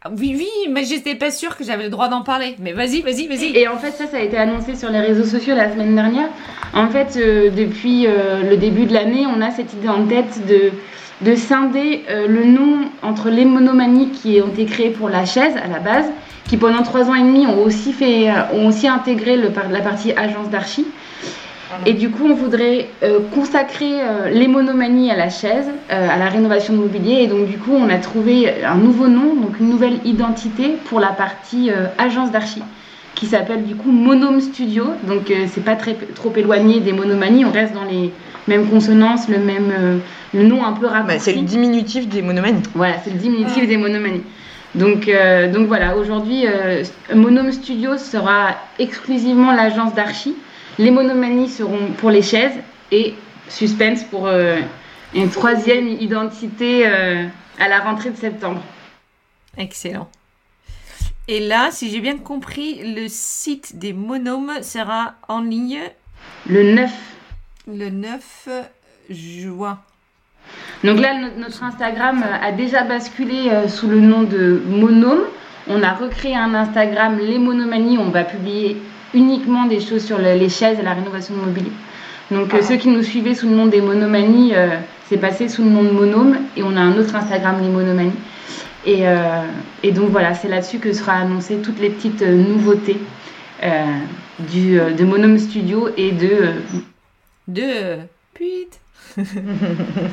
Oui, 0.08 0.34
oui, 0.34 0.48
mais 0.70 0.84
j'étais 0.84 1.14
pas 1.14 1.30
sûre 1.30 1.58
que 1.58 1.62
j'avais 1.62 1.84
le 1.84 1.90
droit 1.90 2.08
d'en 2.08 2.22
parler. 2.22 2.56
Mais 2.58 2.72
vas-y, 2.72 3.02
vas-y, 3.02 3.26
vas-y. 3.26 3.54
Et 3.54 3.68
en 3.68 3.76
fait, 3.76 3.90
ça, 3.90 4.06
ça 4.06 4.16
a 4.16 4.20
été 4.20 4.38
annoncé 4.38 4.74
sur 4.74 4.90
les 4.90 5.00
réseaux 5.00 5.26
sociaux 5.26 5.54
la 5.54 5.70
semaine 5.70 5.94
dernière. 5.94 6.30
En 6.72 6.88
fait, 6.88 7.18
euh, 7.18 7.50
depuis 7.50 8.06
euh, 8.06 8.48
le 8.48 8.56
début 8.56 8.86
de 8.86 8.94
l'année, 8.94 9.26
on 9.26 9.42
a 9.42 9.50
cette 9.50 9.74
idée 9.74 9.90
en 9.90 10.06
tête 10.06 10.40
de, 10.46 10.70
de 11.20 11.34
scinder 11.36 12.04
euh, 12.08 12.26
le 12.28 12.46
nom 12.46 12.88
entre 13.02 13.28
les 13.28 13.44
monomanies 13.44 14.08
qui 14.08 14.40
ont 14.40 14.48
été 14.48 14.64
créées 14.64 14.88
pour 14.88 15.10
la 15.10 15.26
chaise 15.26 15.52
à 15.62 15.68
la 15.68 15.80
base, 15.80 16.06
qui 16.48 16.56
pendant 16.56 16.82
trois 16.82 17.10
ans 17.10 17.14
et 17.14 17.22
demi 17.22 17.46
ont 17.46 17.62
aussi, 17.62 17.92
fait, 17.92 18.30
ont 18.54 18.68
aussi 18.68 18.88
intégré 18.88 19.36
la 19.36 19.80
partie 19.80 20.12
agence 20.12 20.48
d'archi. 20.48 20.86
Et 21.86 21.92
du 21.94 22.10
coup, 22.10 22.24
on 22.28 22.34
voudrait 22.34 22.88
euh, 23.02 23.20
consacrer 23.34 24.00
euh, 24.00 24.30
les 24.30 24.48
monomanies 24.48 25.10
à 25.10 25.16
la 25.16 25.30
chaise, 25.30 25.68
euh, 25.90 26.08
à 26.08 26.18
la 26.18 26.28
rénovation 26.28 26.74
de 26.74 26.78
mobilier. 26.78 27.22
Et 27.22 27.26
donc, 27.26 27.46
du 27.46 27.58
coup, 27.58 27.72
on 27.72 27.88
a 27.88 27.98
trouvé 27.98 28.62
un 28.64 28.76
nouveau 28.76 29.08
nom, 29.08 29.34
donc 29.34 29.58
une 29.60 29.68
nouvelle 29.68 29.98
identité 30.04 30.76
pour 30.86 31.00
la 31.00 31.08
partie 31.08 31.70
agence 31.98 32.30
d'archi, 32.30 32.62
qui 33.14 33.26
s'appelle 33.26 33.64
du 33.64 33.74
coup 33.74 33.90
Monome 33.90 34.40
Studio. 34.40 34.84
Donc, 35.06 35.32
c'est 35.48 35.64
pas 35.64 35.76
très, 35.76 35.94
trop 36.14 36.32
éloigné 36.36 36.80
des 36.80 36.92
monomanies. 36.92 37.44
On 37.44 37.52
reste 37.52 37.74
dans 37.74 37.84
les 37.84 38.12
mêmes 38.48 38.66
consonances, 38.66 39.28
le 39.28 39.38
même 39.38 40.00
le 40.32 40.42
nom 40.44 40.64
un 40.64 40.72
peu 40.72 40.86
Bah, 40.86 40.92
raccourci. 40.92 41.20
c'est 41.20 41.32
le 41.32 41.42
diminutif 41.42 42.08
des 42.08 42.22
monomanies. 42.22 42.62
Voilà, 42.74 42.94
c'est 43.04 43.10
le 43.10 43.18
diminutif 43.18 43.66
des 43.66 43.76
monomanies. 43.76 44.22
Donc, 44.74 45.10
donc 45.52 45.66
voilà, 45.66 45.96
aujourd'hui, 45.96 46.44
Monome 47.14 47.52
Studio 47.52 47.96
sera 47.96 48.54
exclusivement 48.78 49.52
l'agence 49.52 49.94
d'archi. 49.94 50.34
Les 50.78 50.90
monomanies 50.90 51.48
seront 51.48 51.92
pour 51.98 52.10
les 52.10 52.22
chaises 52.22 52.52
et 52.90 53.14
suspense 53.48 54.02
pour 54.04 54.26
euh, 54.26 54.58
une 55.14 55.30
troisième 55.30 55.88
identité 55.88 56.86
euh, 56.86 57.24
à 57.58 57.68
la 57.68 57.80
rentrée 57.80 58.10
de 58.10 58.16
septembre. 58.16 58.62
Excellent. 59.58 60.08
Et 61.28 61.40
là, 61.40 61.68
si 61.70 61.90
j'ai 61.90 62.00
bien 62.00 62.18
compris, 62.18 62.80
le 62.94 63.06
site 63.08 63.78
des 63.78 63.92
monomes 63.92 64.62
sera 64.62 65.14
en 65.28 65.40
ligne 65.42 65.80
Le 66.46 66.74
9. 66.74 66.90
le 67.68 67.90
9 67.90 68.48
juin. 69.10 69.78
Donc 70.82 70.98
là, 70.98 71.14
no- 71.18 71.28
notre 71.42 71.62
Instagram 71.62 72.24
euh, 72.26 72.46
a 72.48 72.52
déjà 72.52 72.84
basculé 72.84 73.50
sous 73.68 73.88
le 73.88 74.00
nom 74.00 74.22
de 74.22 74.62
Monome. 74.66 75.22
On 75.68 75.82
a 75.82 75.92
recréé 75.92 76.34
un 76.34 76.54
Instagram 76.54 77.18
Les 77.18 77.38
Monomanies. 77.38 77.98
On 77.98 78.08
va 78.10 78.24
publier 78.24 78.78
uniquement 79.14 79.66
des 79.66 79.80
choses 79.80 80.04
sur 80.04 80.18
le- 80.18 80.34
les 80.34 80.48
chaises 80.48 80.78
et 80.78 80.82
la 80.82 80.94
rénovation 80.94 81.34
de 81.34 81.40
mobilier. 81.40 81.72
Donc 82.30 82.54
euh, 82.54 82.62
ceux 82.62 82.76
qui 82.76 82.88
nous 82.88 83.02
suivaient 83.02 83.34
sous 83.34 83.48
le 83.48 83.56
nom 83.56 83.66
des 83.66 83.80
Monomanies, 83.80 84.54
euh, 84.54 84.68
c'est 85.08 85.16
passé 85.18 85.48
sous 85.48 85.62
le 85.64 85.70
nom 85.70 85.82
de 85.82 85.90
Monome. 85.90 86.36
Et 86.56 86.62
on 86.62 86.76
a 86.76 86.80
un 86.80 86.96
autre 86.96 87.14
Instagram, 87.16 87.56
Les 87.60 87.68
Monomanies. 87.68 88.12
Et, 88.86 89.06
euh, 89.08 89.42
et 89.82 89.90
donc 89.92 90.10
voilà, 90.10 90.34
c'est 90.34 90.48
là-dessus 90.48 90.78
que 90.78 90.92
sera 90.92 91.14
annoncé 91.14 91.56
toutes 91.56 91.80
les 91.80 91.90
petites 91.90 92.22
nouveautés 92.22 92.96
du, 94.38 94.78
de 94.78 95.04
Monome 95.04 95.38
Studio 95.38 95.88
et 95.96 96.12
de... 96.12 96.52
De 97.46 97.98
Puit. 98.32 98.68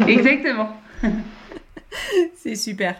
Exactement. 0.07 0.75
C'est 2.35 2.55
super. 2.55 2.95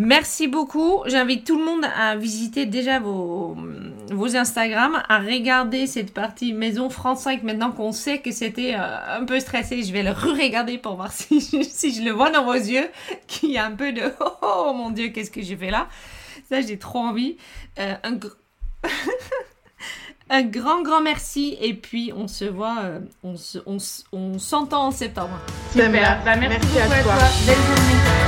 Merci 0.00 0.46
beaucoup. 0.46 1.02
J'invite 1.06 1.44
tout 1.44 1.58
le 1.58 1.64
monde 1.64 1.84
à 1.84 2.14
visiter 2.14 2.66
déjà 2.66 3.00
vos, 3.00 3.56
vos 4.12 4.36
Instagram, 4.36 5.02
à 5.08 5.18
regarder 5.18 5.88
cette 5.88 6.14
partie 6.14 6.52
Maison 6.52 6.88
France 6.88 7.22
5 7.22 7.42
maintenant 7.42 7.72
qu'on 7.72 7.90
sait 7.90 8.18
que 8.20 8.30
c'était 8.30 8.74
euh, 8.76 9.18
un 9.20 9.24
peu 9.24 9.40
stressé. 9.40 9.82
Je 9.82 9.92
vais 9.92 10.04
le 10.04 10.12
re-regarder 10.12 10.78
pour 10.78 10.94
voir 10.94 11.10
si 11.12 11.40
je, 11.40 11.62
si 11.64 11.92
je 11.92 12.02
le 12.02 12.12
vois 12.12 12.30
dans 12.30 12.44
vos 12.44 12.52
yeux, 12.54 12.88
qu'il 13.26 13.50
y 13.50 13.58
a 13.58 13.64
un 13.66 13.72
peu 13.72 13.90
de 13.92 14.02
oh, 14.20 14.30
oh, 14.42 14.72
mon 14.72 14.90
Dieu, 14.90 15.08
qu'est-ce 15.08 15.32
que 15.32 15.42
j'ai 15.42 15.56
fait 15.56 15.72
là? 15.72 15.88
Ça, 16.48 16.60
j'ai 16.60 16.78
trop 16.78 17.00
envie. 17.00 17.36
Euh, 17.80 17.94
un, 18.04 18.12
gr- 18.12 18.36
un 20.30 20.42
grand, 20.42 20.82
grand 20.82 21.00
merci. 21.00 21.58
Et 21.60 21.74
puis, 21.74 22.12
on 22.16 22.28
se 22.28 22.44
voit, 22.44 22.76
euh, 22.84 23.00
on 23.24 23.36
se- 23.36 23.58
on 24.12 24.38
s'entend 24.38 24.86
en 24.86 24.90
septembre. 24.92 25.40
Super. 25.72 25.90
Bah, 25.90 26.18
Bah, 26.24 26.36
merci, 26.36 26.58
merci 26.72 26.78
à 26.78 26.84
à 26.84 27.02
toi. 27.02 27.14
toi. 27.14 27.28
Belle 27.46 27.56
journée. 27.56 28.27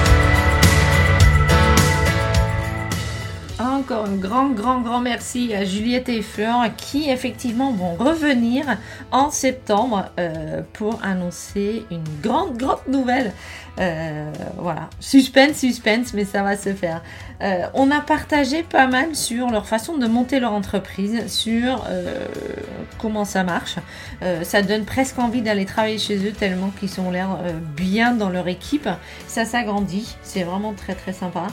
Encore 3.61 4.07
un 4.07 4.17
grand, 4.17 4.49
grand, 4.49 4.81
grand 4.81 5.01
merci 5.01 5.53
à 5.53 5.67
Juliette 5.67 6.09
et 6.09 6.23
Fleur 6.23 6.75
qui 6.79 7.11
effectivement 7.11 7.73
vont 7.73 7.93
revenir 7.93 8.65
en 9.11 9.31
septembre 9.31 10.07
euh, 10.19 10.63
pour 10.73 10.99
annoncer 11.05 11.85
une 11.91 12.05
grande, 12.23 12.57
grande 12.57 12.81
nouvelle. 12.89 13.33
Euh, 13.79 14.33
voilà, 14.57 14.89
suspense, 14.99 15.59
suspense, 15.59 16.15
mais 16.15 16.25
ça 16.25 16.43
va 16.43 16.57
se 16.57 16.73
faire. 16.73 17.03
Euh, 17.43 17.67
on 17.75 17.91
a 17.91 18.01
partagé 18.01 18.63
pas 18.63 18.87
mal 18.87 19.15
sur 19.15 19.51
leur 19.51 19.67
façon 19.67 19.99
de 19.99 20.07
monter 20.07 20.41
leur 20.41 20.55
entreprise, 20.55 21.27
sur 21.27 21.85
euh, 21.91 22.27
comment 22.99 23.27
ça 23.27 23.45
marche. 23.45 23.77
Euh, 24.23 24.43
ça 24.43 24.63
donne 24.63 24.87
presque 24.87 25.19
envie 25.19 25.43
d'aller 25.43 25.67
travailler 25.67 25.99
chez 25.99 26.17
eux 26.27 26.33
tellement 26.33 26.71
qu'ils 26.81 26.99
ont 26.99 27.11
l'air 27.11 27.39
euh, 27.43 27.53
bien 27.77 28.15
dans 28.15 28.31
leur 28.31 28.49
équipe. 28.49 28.89
Ça 29.27 29.45
s'agrandit, 29.45 30.17
c'est 30.23 30.45
vraiment 30.45 30.73
très 30.73 30.95
très 30.95 31.13
sympa. 31.13 31.47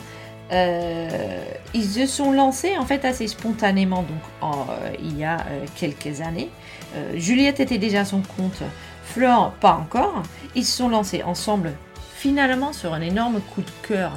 Euh, 0.51 1.43
ils 1.73 1.85
se 1.85 2.05
sont 2.05 2.31
lancés 2.31 2.77
en 2.77 2.85
fait 2.85 3.03
assez 3.03 3.27
spontanément 3.27 4.03
donc 4.03 4.21
euh, 4.43 4.89
il 4.99 5.17
y 5.17 5.23
a 5.23 5.37
euh, 5.37 5.65
quelques 5.75 6.21
années. 6.21 6.49
Euh, 6.95 7.13
Juliette 7.15 7.59
était 7.59 7.77
déjà 7.77 8.01
à 8.01 8.05
son 8.05 8.21
compte, 8.21 8.61
Flore 9.03 9.51
pas 9.59 9.73
encore. 9.73 10.23
Ils 10.55 10.65
se 10.65 10.77
sont 10.77 10.89
lancés 10.89 11.23
ensemble 11.23 11.73
finalement 12.15 12.73
sur 12.73 12.93
un 12.93 13.01
énorme 13.01 13.41
coup 13.41 13.61
de 13.61 13.87
cœur 13.87 14.13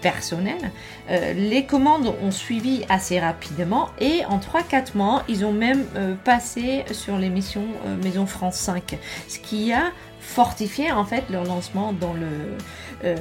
personnel. 0.00 0.70
Les 1.08 1.64
commandes 1.64 2.14
ont 2.22 2.30
suivi 2.30 2.84
assez 2.88 3.18
rapidement 3.18 3.88
et 3.98 4.24
en 4.26 4.38
3-4 4.38 4.96
mois, 4.96 5.24
ils 5.28 5.44
ont 5.44 5.52
même 5.52 5.84
passé 6.22 6.84
sur 6.92 7.18
l'émission 7.18 7.64
Maison 8.04 8.24
France 8.26 8.56
5, 8.56 8.96
ce 9.26 9.38
qui 9.40 9.72
a 9.72 9.90
fortifié 10.20 10.92
en 10.92 11.04
fait 11.04 11.24
leur 11.30 11.44
lancement 11.44 11.92
dans 11.92 12.12
le 12.12 12.28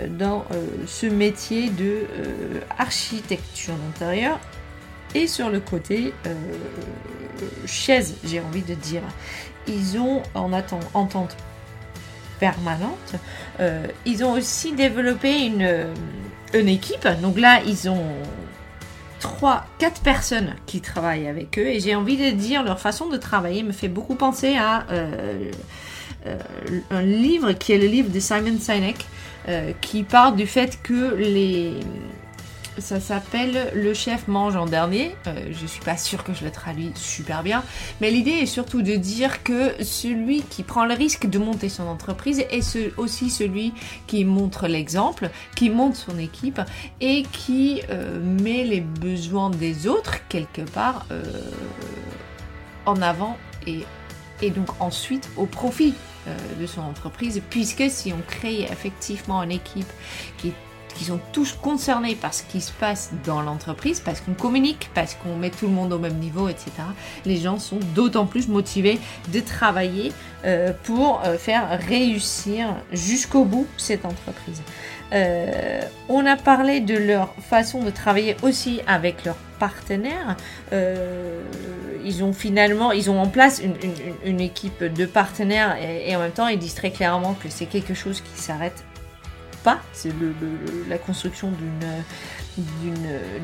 dans 0.09 0.45
euh, 0.51 0.65
ce 0.87 1.05
métier 1.05 1.69
de 1.69 1.83
euh, 1.85 2.59
architecture 2.79 3.75
d'intérieur 3.75 4.39
et 5.13 5.27
sur 5.27 5.49
le 5.49 5.59
côté 5.59 6.13
euh, 6.25 6.33
chaise, 7.65 8.15
j'ai 8.23 8.39
envie 8.39 8.63
de 8.63 8.73
dire. 8.73 9.01
Ils 9.67 9.97
ont 9.99 10.23
en 10.33 10.51
atten- 10.51 10.79
entente 10.93 11.35
permanente. 12.39 13.15
euh, 13.59 13.85
ils 14.05 14.23
ont 14.23 14.33
aussi 14.33 14.73
développé 14.73 15.45
une, 15.45 15.61
euh, 15.61 15.93
une 16.53 16.69
équipe. 16.69 17.07
Donc 17.21 17.37
là, 17.39 17.61
ils 17.65 17.89
ont 17.89 18.05
trois, 19.19 19.65
quatre 19.79 20.01
personnes 20.01 20.55
qui 20.65 20.81
travaillent 20.81 21.27
avec 21.27 21.57
eux. 21.59 21.67
Et 21.67 21.79
j'ai 21.79 21.95
envie 21.95 22.17
de 22.17 22.29
dire, 22.35 22.63
leur 22.63 22.79
façon 22.79 23.07
de 23.07 23.17
travailler 23.17 23.63
me 23.63 23.71
fait 23.71 23.87
beaucoup 23.87 24.15
penser 24.15 24.55
à 24.55 24.85
euh, 24.91 25.51
euh, 26.27 26.37
un 26.91 27.01
livre 27.01 27.53
qui 27.53 27.73
est 27.73 27.77
le 27.77 27.87
livre 27.87 28.09
de 28.09 28.19
Simon 28.19 28.57
Sinek, 28.59 29.05
euh, 29.47 29.71
qui 29.81 30.03
parle 30.03 30.35
du 30.35 30.47
fait 30.47 30.79
que 30.81 31.15
les 31.15 31.79
ça 32.79 32.99
s'appelle 32.99 33.71
Le 33.73 33.93
chef 33.93 34.27
mange 34.27 34.55
en 34.55 34.65
dernier. 34.65 35.15
Euh, 35.25 35.49
je 35.51 35.65
suis 35.65 35.83
pas 35.83 35.97
sûre 35.97 36.23
que 36.23 36.33
je 36.33 36.43
le 36.43 36.51
traduis 36.51 36.91
super 36.95 37.43
bien, 37.43 37.63
mais 38.01 38.11
l'idée 38.11 38.31
est 38.31 38.45
surtout 38.45 38.81
de 38.81 38.95
dire 38.95 39.43
que 39.43 39.83
celui 39.83 40.41
qui 40.43 40.63
prend 40.63 40.85
le 40.85 40.93
risque 40.93 41.27
de 41.27 41.39
monter 41.39 41.69
son 41.69 41.87
entreprise 41.87 42.39
est 42.51 42.77
aussi 42.97 43.29
celui 43.29 43.73
qui 44.05 44.25
montre 44.25 44.67
l'exemple, 44.67 45.29
qui 45.55 45.69
monte 45.69 45.95
son 45.95 46.19
équipe 46.19 46.61
et 47.01 47.23
qui 47.23 47.81
euh, 47.89 48.19
met 48.21 48.63
les 48.63 48.81
besoins 48.81 49.49
des 49.49 49.87
autres 49.87 50.27
quelque 50.29 50.61
part 50.61 51.05
euh, 51.11 51.23
en 52.85 53.01
avant 53.01 53.37
et, 53.65 53.85
donc 54.51 54.67
ensuite 54.79 55.29
au 55.35 55.45
profit 55.45 55.95
de 56.59 56.65
son 56.65 56.81
entreprise, 56.81 57.41
puisque 57.49 57.89
si 57.89 58.13
on 58.13 58.21
crée 58.27 58.63
effectivement 58.63 59.43
une 59.43 59.51
équipe 59.51 59.91
qui, 60.37 60.53
qui 60.97 61.05
sont 61.05 61.19
tous 61.31 61.53
concernés 61.53 62.15
par 62.15 62.33
ce 62.33 62.43
qui 62.43 62.59
se 62.59 62.71
passe 62.71 63.11
dans 63.25 63.41
l'entreprise, 63.41 63.99
parce 63.99 64.21
qu'on 64.21 64.33
communique, 64.33 64.89
parce 64.93 65.13
qu'on 65.13 65.35
met 65.35 65.49
tout 65.49 65.67
le 65.67 65.73
monde 65.73 65.93
au 65.93 65.99
même 65.99 66.17
niveau, 66.17 66.49
etc., 66.49 66.71
les 67.25 67.37
gens 67.37 67.59
sont 67.59 67.79
d'autant 67.95 68.25
plus 68.25 68.47
motivés 68.47 68.99
de 69.31 69.39
travailler 69.39 70.11
euh, 70.45 70.73
pour 70.83 71.21
euh, 71.23 71.37
faire 71.37 71.79
réussir 71.87 72.75
jusqu'au 72.91 73.45
bout 73.45 73.67
cette 73.77 74.05
entreprise. 74.05 74.61
Euh, 75.13 75.81
on 76.09 76.25
a 76.25 76.35
parlé 76.35 76.81
de 76.81 76.95
leur 76.95 77.33
façon 77.35 77.83
de 77.83 77.89
travailler 77.91 78.35
aussi 78.41 78.81
avec 78.87 79.23
leurs 79.23 79.37
partenaires. 79.59 80.37
Euh, 80.73 81.41
ils 82.05 82.23
ont 82.23 82.33
finalement, 82.33 82.91
ils 82.91 83.09
ont 83.09 83.19
en 83.19 83.27
place 83.27 83.61
une, 84.23 84.41
équipe 84.41 84.83
de 84.83 85.05
partenaires 85.05 85.77
et, 85.81 86.15
en 86.15 86.19
même 86.19 86.31
temps, 86.31 86.47
ils 86.47 86.59
disent 86.59 86.75
très 86.75 86.91
clairement 86.91 87.33
que 87.33 87.49
c'est 87.49 87.65
quelque 87.65 87.93
chose 87.93 88.21
qui 88.21 88.41
s'arrête 88.41 88.83
pas. 89.63 89.79
C'est 89.93 90.13
la 90.87 90.97
construction 90.97 91.51
d'une 91.51 92.03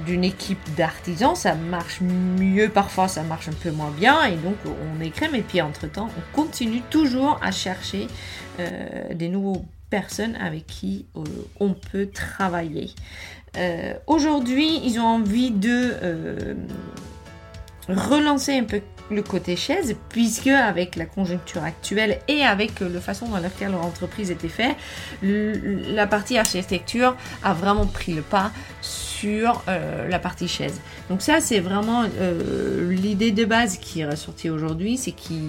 d'une 0.06 0.24
équipe 0.24 0.76
d'artisans. 0.76 1.36
Ça 1.36 1.56
marche 1.56 2.02
mieux 2.02 2.70
parfois, 2.70 3.08
ça 3.08 3.24
marche 3.24 3.48
un 3.48 3.54
peu 3.54 3.72
moins 3.72 3.92
bien 3.92 4.26
et 4.26 4.36
donc 4.36 4.56
on 4.66 5.02
écrème. 5.02 5.36
Et 5.36 5.42
puis 5.42 5.62
entre 5.62 5.88
temps, 5.88 6.10
on 6.18 6.36
continue 6.36 6.82
toujours 6.90 7.40
à 7.42 7.52
chercher 7.52 8.08
euh, 8.60 9.14
des 9.14 9.30
nouveaux 9.30 9.66
personnes 9.90 10.36
avec 10.38 10.66
qui 10.66 11.06
euh, 11.16 11.24
on 11.60 11.74
peut 11.74 12.08
travailler. 12.08 12.92
Euh, 13.58 13.94
Aujourd'hui, 14.08 14.82
ils 14.84 15.00
ont 15.00 15.06
envie 15.06 15.52
de 15.52 15.94
euh, 16.02 16.56
relancer 17.88 18.58
un 18.58 18.64
peu 18.64 18.82
le 19.12 19.22
côté 19.22 19.56
chaise, 19.56 19.96
puisque 20.10 20.48
avec 20.48 20.96
la 20.96 21.06
conjoncture 21.06 21.64
actuelle 21.64 22.20
et 22.28 22.44
avec 22.44 22.82
euh, 22.82 22.90
la 22.90 23.02
façon 23.02 23.28
dans 23.28 23.40
laquelle 23.40 23.72
leur 23.72 23.86
entreprise 23.86 24.32
était 24.32 24.48
faite, 24.48 24.76
la 25.22 26.08
partie 26.08 26.38
architecture 26.38 27.16
a 27.44 27.54
vraiment 27.54 27.86
pris 27.86 28.14
le 28.14 28.22
pas 28.22 28.52
sur 28.82 29.13
euh, 29.26 30.08
la 30.10 30.20
partie 30.20 30.48
chaise. 30.48 30.82
Donc 31.10 31.22
ça, 31.22 31.40
c'est 31.40 31.60
vraiment 31.60 32.04
euh, 32.20 32.92
l'idée 32.92 33.32
de 33.32 33.46
base 33.46 33.78
qui 33.78 34.02
est 34.02 34.06
ressortie 34.06 34.50
aujourd'hui, 34.50 34.98
c'est 34.98 35.12
qui, 35.12 35.40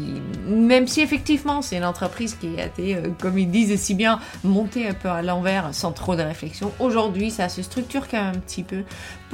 même 0.47 0.87
si 0.87 1.01
effectivement 1.01 1.63
c'est 1.63 1.77
une 1.77 1.85
entreprise 1.85 2.37
qui 2.41 2.61
a 2.61 2.67
été, 2.67 2.97
euh, 2.97 3.09
comme 3.21 3.39
ils 3.39 3.51
disent 3.51 3.79
si 3.81 3.95
bien, 3.95 4.21
montée 4.43 4.89
un 4.89 4.95
peu 4.95 5.09
à 5.09 5.23
l'envers 5.23 5.71
sans 5.73 5.93
trop 5.93 6.17
de 6.17 6.23
réflexion, 6.23 6.73
aujourd'hui 6.79 7.31
ça 7.31 7.49
se 7.49 7.63
structure 7.63 8.09
quand 8.09 8.23
même 8.23 8.35
un 8.37 8.39
petit 8.39 8.63
peu 8.63 8.83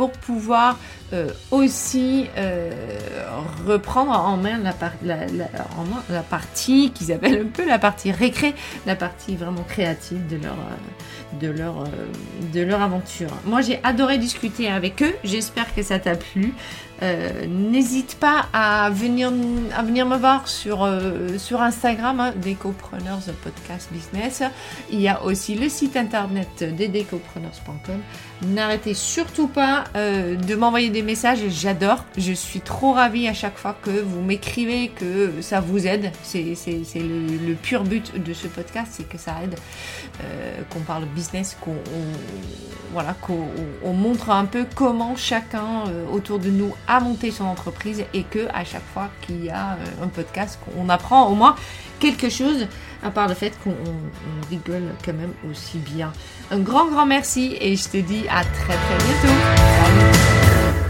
pour 0.00 0.12
pouvoir 0.12 0.78
euh, 1.12 1.28
aussi 1.50 2.26
euh, 2.38 2.70
reprendre 3.66 4.12
en 4.12 4.38
main 4.38 4.58
la, 4.58 4.72
la, 5.04 6.22
partie 6.22 6.90
qu'ils 6.92 7.12
appellent 7.12 7.42
un 7.42 7.50
peu 7.52 7.66
la 7.66 7.78
partie 7.78 8.10
récré, 8.10 8.54
la 8.86 8.96
partie 8.96 9.36
vraiment 9.36 9.62
créative 9.62 10.26
de 10.26 10.36
leur, 10.36 10.54
euh, 10.54 11.38
de 11.38 11.48
leur, 11.50 11.84
de 12.54 12.60
leur 12.62 12.80
aventure. 12.80 13.28
Moi 13.44 13.60
j'ai 13.60 13.78
adoré 13.82 14.16
discuter 14.16 14.70
avec 14.70 15.02
eux, 15.02 15.14
j'espère 15.22 15.74
que 15.74 15.82
ça 15.82 15.98
t'a 15.98 16.14
plu. 16.14 16.54
N'hésite 17.48 18.16
pas 18.20 18.46
à 18.52 18.90
venir, 18.90 19.32
à 19.74 19.82
venir 19.82 20.04
me 20.04 20.18
voir 20.18 20.48
sur, 20.48 20.86
sur 21.38 21.62
Instagram, 21.62 22.20
hein, 22.20 22.34
Décopreneurs 22.36 23.20
Podcast 23.42 23.88
Business. 23.90 24.42
Il 24.90 25.00
y 25.00 25.08
a 25.08 25.22
aussi 25.22 25.54
le 25.54 25.70
site 25.70 25.96
internet 25.96 26.62
des 26.62 26.88
décopreneurs.com. 26.88 28.02
N'arrêtez 28.42 28.94
surtout 28.94 29.48
pas 29.48 29.84
euh, 29.96 30.34
de 30.34 30.54
m'envoyer 30.54 30.88
des 30.88 31.02
messages, 31.02 31.40
j'adore. 31.50 32.06
Je 32.16 32.32
suis 32.32 32.60
trop 32.60 32.92
ravie 32.92 33.28
à 33.28 33.34
chaque 33.34 33.58
fois 33.58 33.76
que 33.82 33.90
vous 33.90 34.22
m'écrivez, 34.22 34.88
que 34.88 35.30
ça 35.42 35.60
vous 35.60 35.86
aide. 35.86 36.10
C'est 36.22 36.54
le, 36.94 37.54
pur 37.54 37.84
but 37.84 38.14
de 38.22 38.32
ce 38.32 38.46
podcast, 38.46 38.92
c'est 38.92 39.06
que 39.06 39.18
ça 39.18 39.34
aide, 39.44 39.56
euh, 40.24 40.60
qu'on 40.70 40.80
parle 40.80 41.04
business, 41.14 41.54
qu'on 41.60 41.72
on- 41.72 42.92
voilà, 42.94 43.14
qu'on 43.20 43.34
on- 43.34 43.90
on 43.90 43.92
montre 43.92 44.30
un 44.30 44.46
peu 44.46 44.64
comment 44.74 45.14
chacun 45.16 45.84
euh, 45.88 46.06
autour 46.10 46.38
de 46.38 46.48
nous 46.50 46.74
a 46.88 46.98
monté 46.98 47.30
son 47.30 47.44
entreprise 47.44 48.04
et 48.14 48.22
que 48.24 48.48
à 48.54 48.64
chaque 48.64 48.86
fois 48.94 49.10
qu'il 49.20 49.44
y 49.44 49.50
a 49.50 49.72
euh, 49.74 50.04
un 50.04 50.08
podcast, 50.08 50.58
qu'on 50.64 50.88
apprend 50.88 51.28
au 51.28 51.34
moins 51.34 51.54
quelque 52.00 52.30
chose, 52.30 52.66
à 53.02 53.10
part 53.10 53.28
le 53.28 53.34
fait 53.34 53.52
qu'on 53.62 53.70
on- 53.70 53.74
on 54.44 54.50
rigole 54.50 54.88
quand 55.04 55.12
même 55.14 55.32
aussi 55.50 55.78
bien. 55.78 56.12
Un 56.50 56.58
grand, 56.58 56.86
grand 56.86 57.06
merci 57.06 57.56
et 57.60 57.76
je 57.76 57.88
te 57.88 57.96
dis 57.98 58.24
à 58.28 58.42
très 58.44 58.74
très 58.74 58.98
bientôt. 58.98 59.36
Salut 59.56 60.89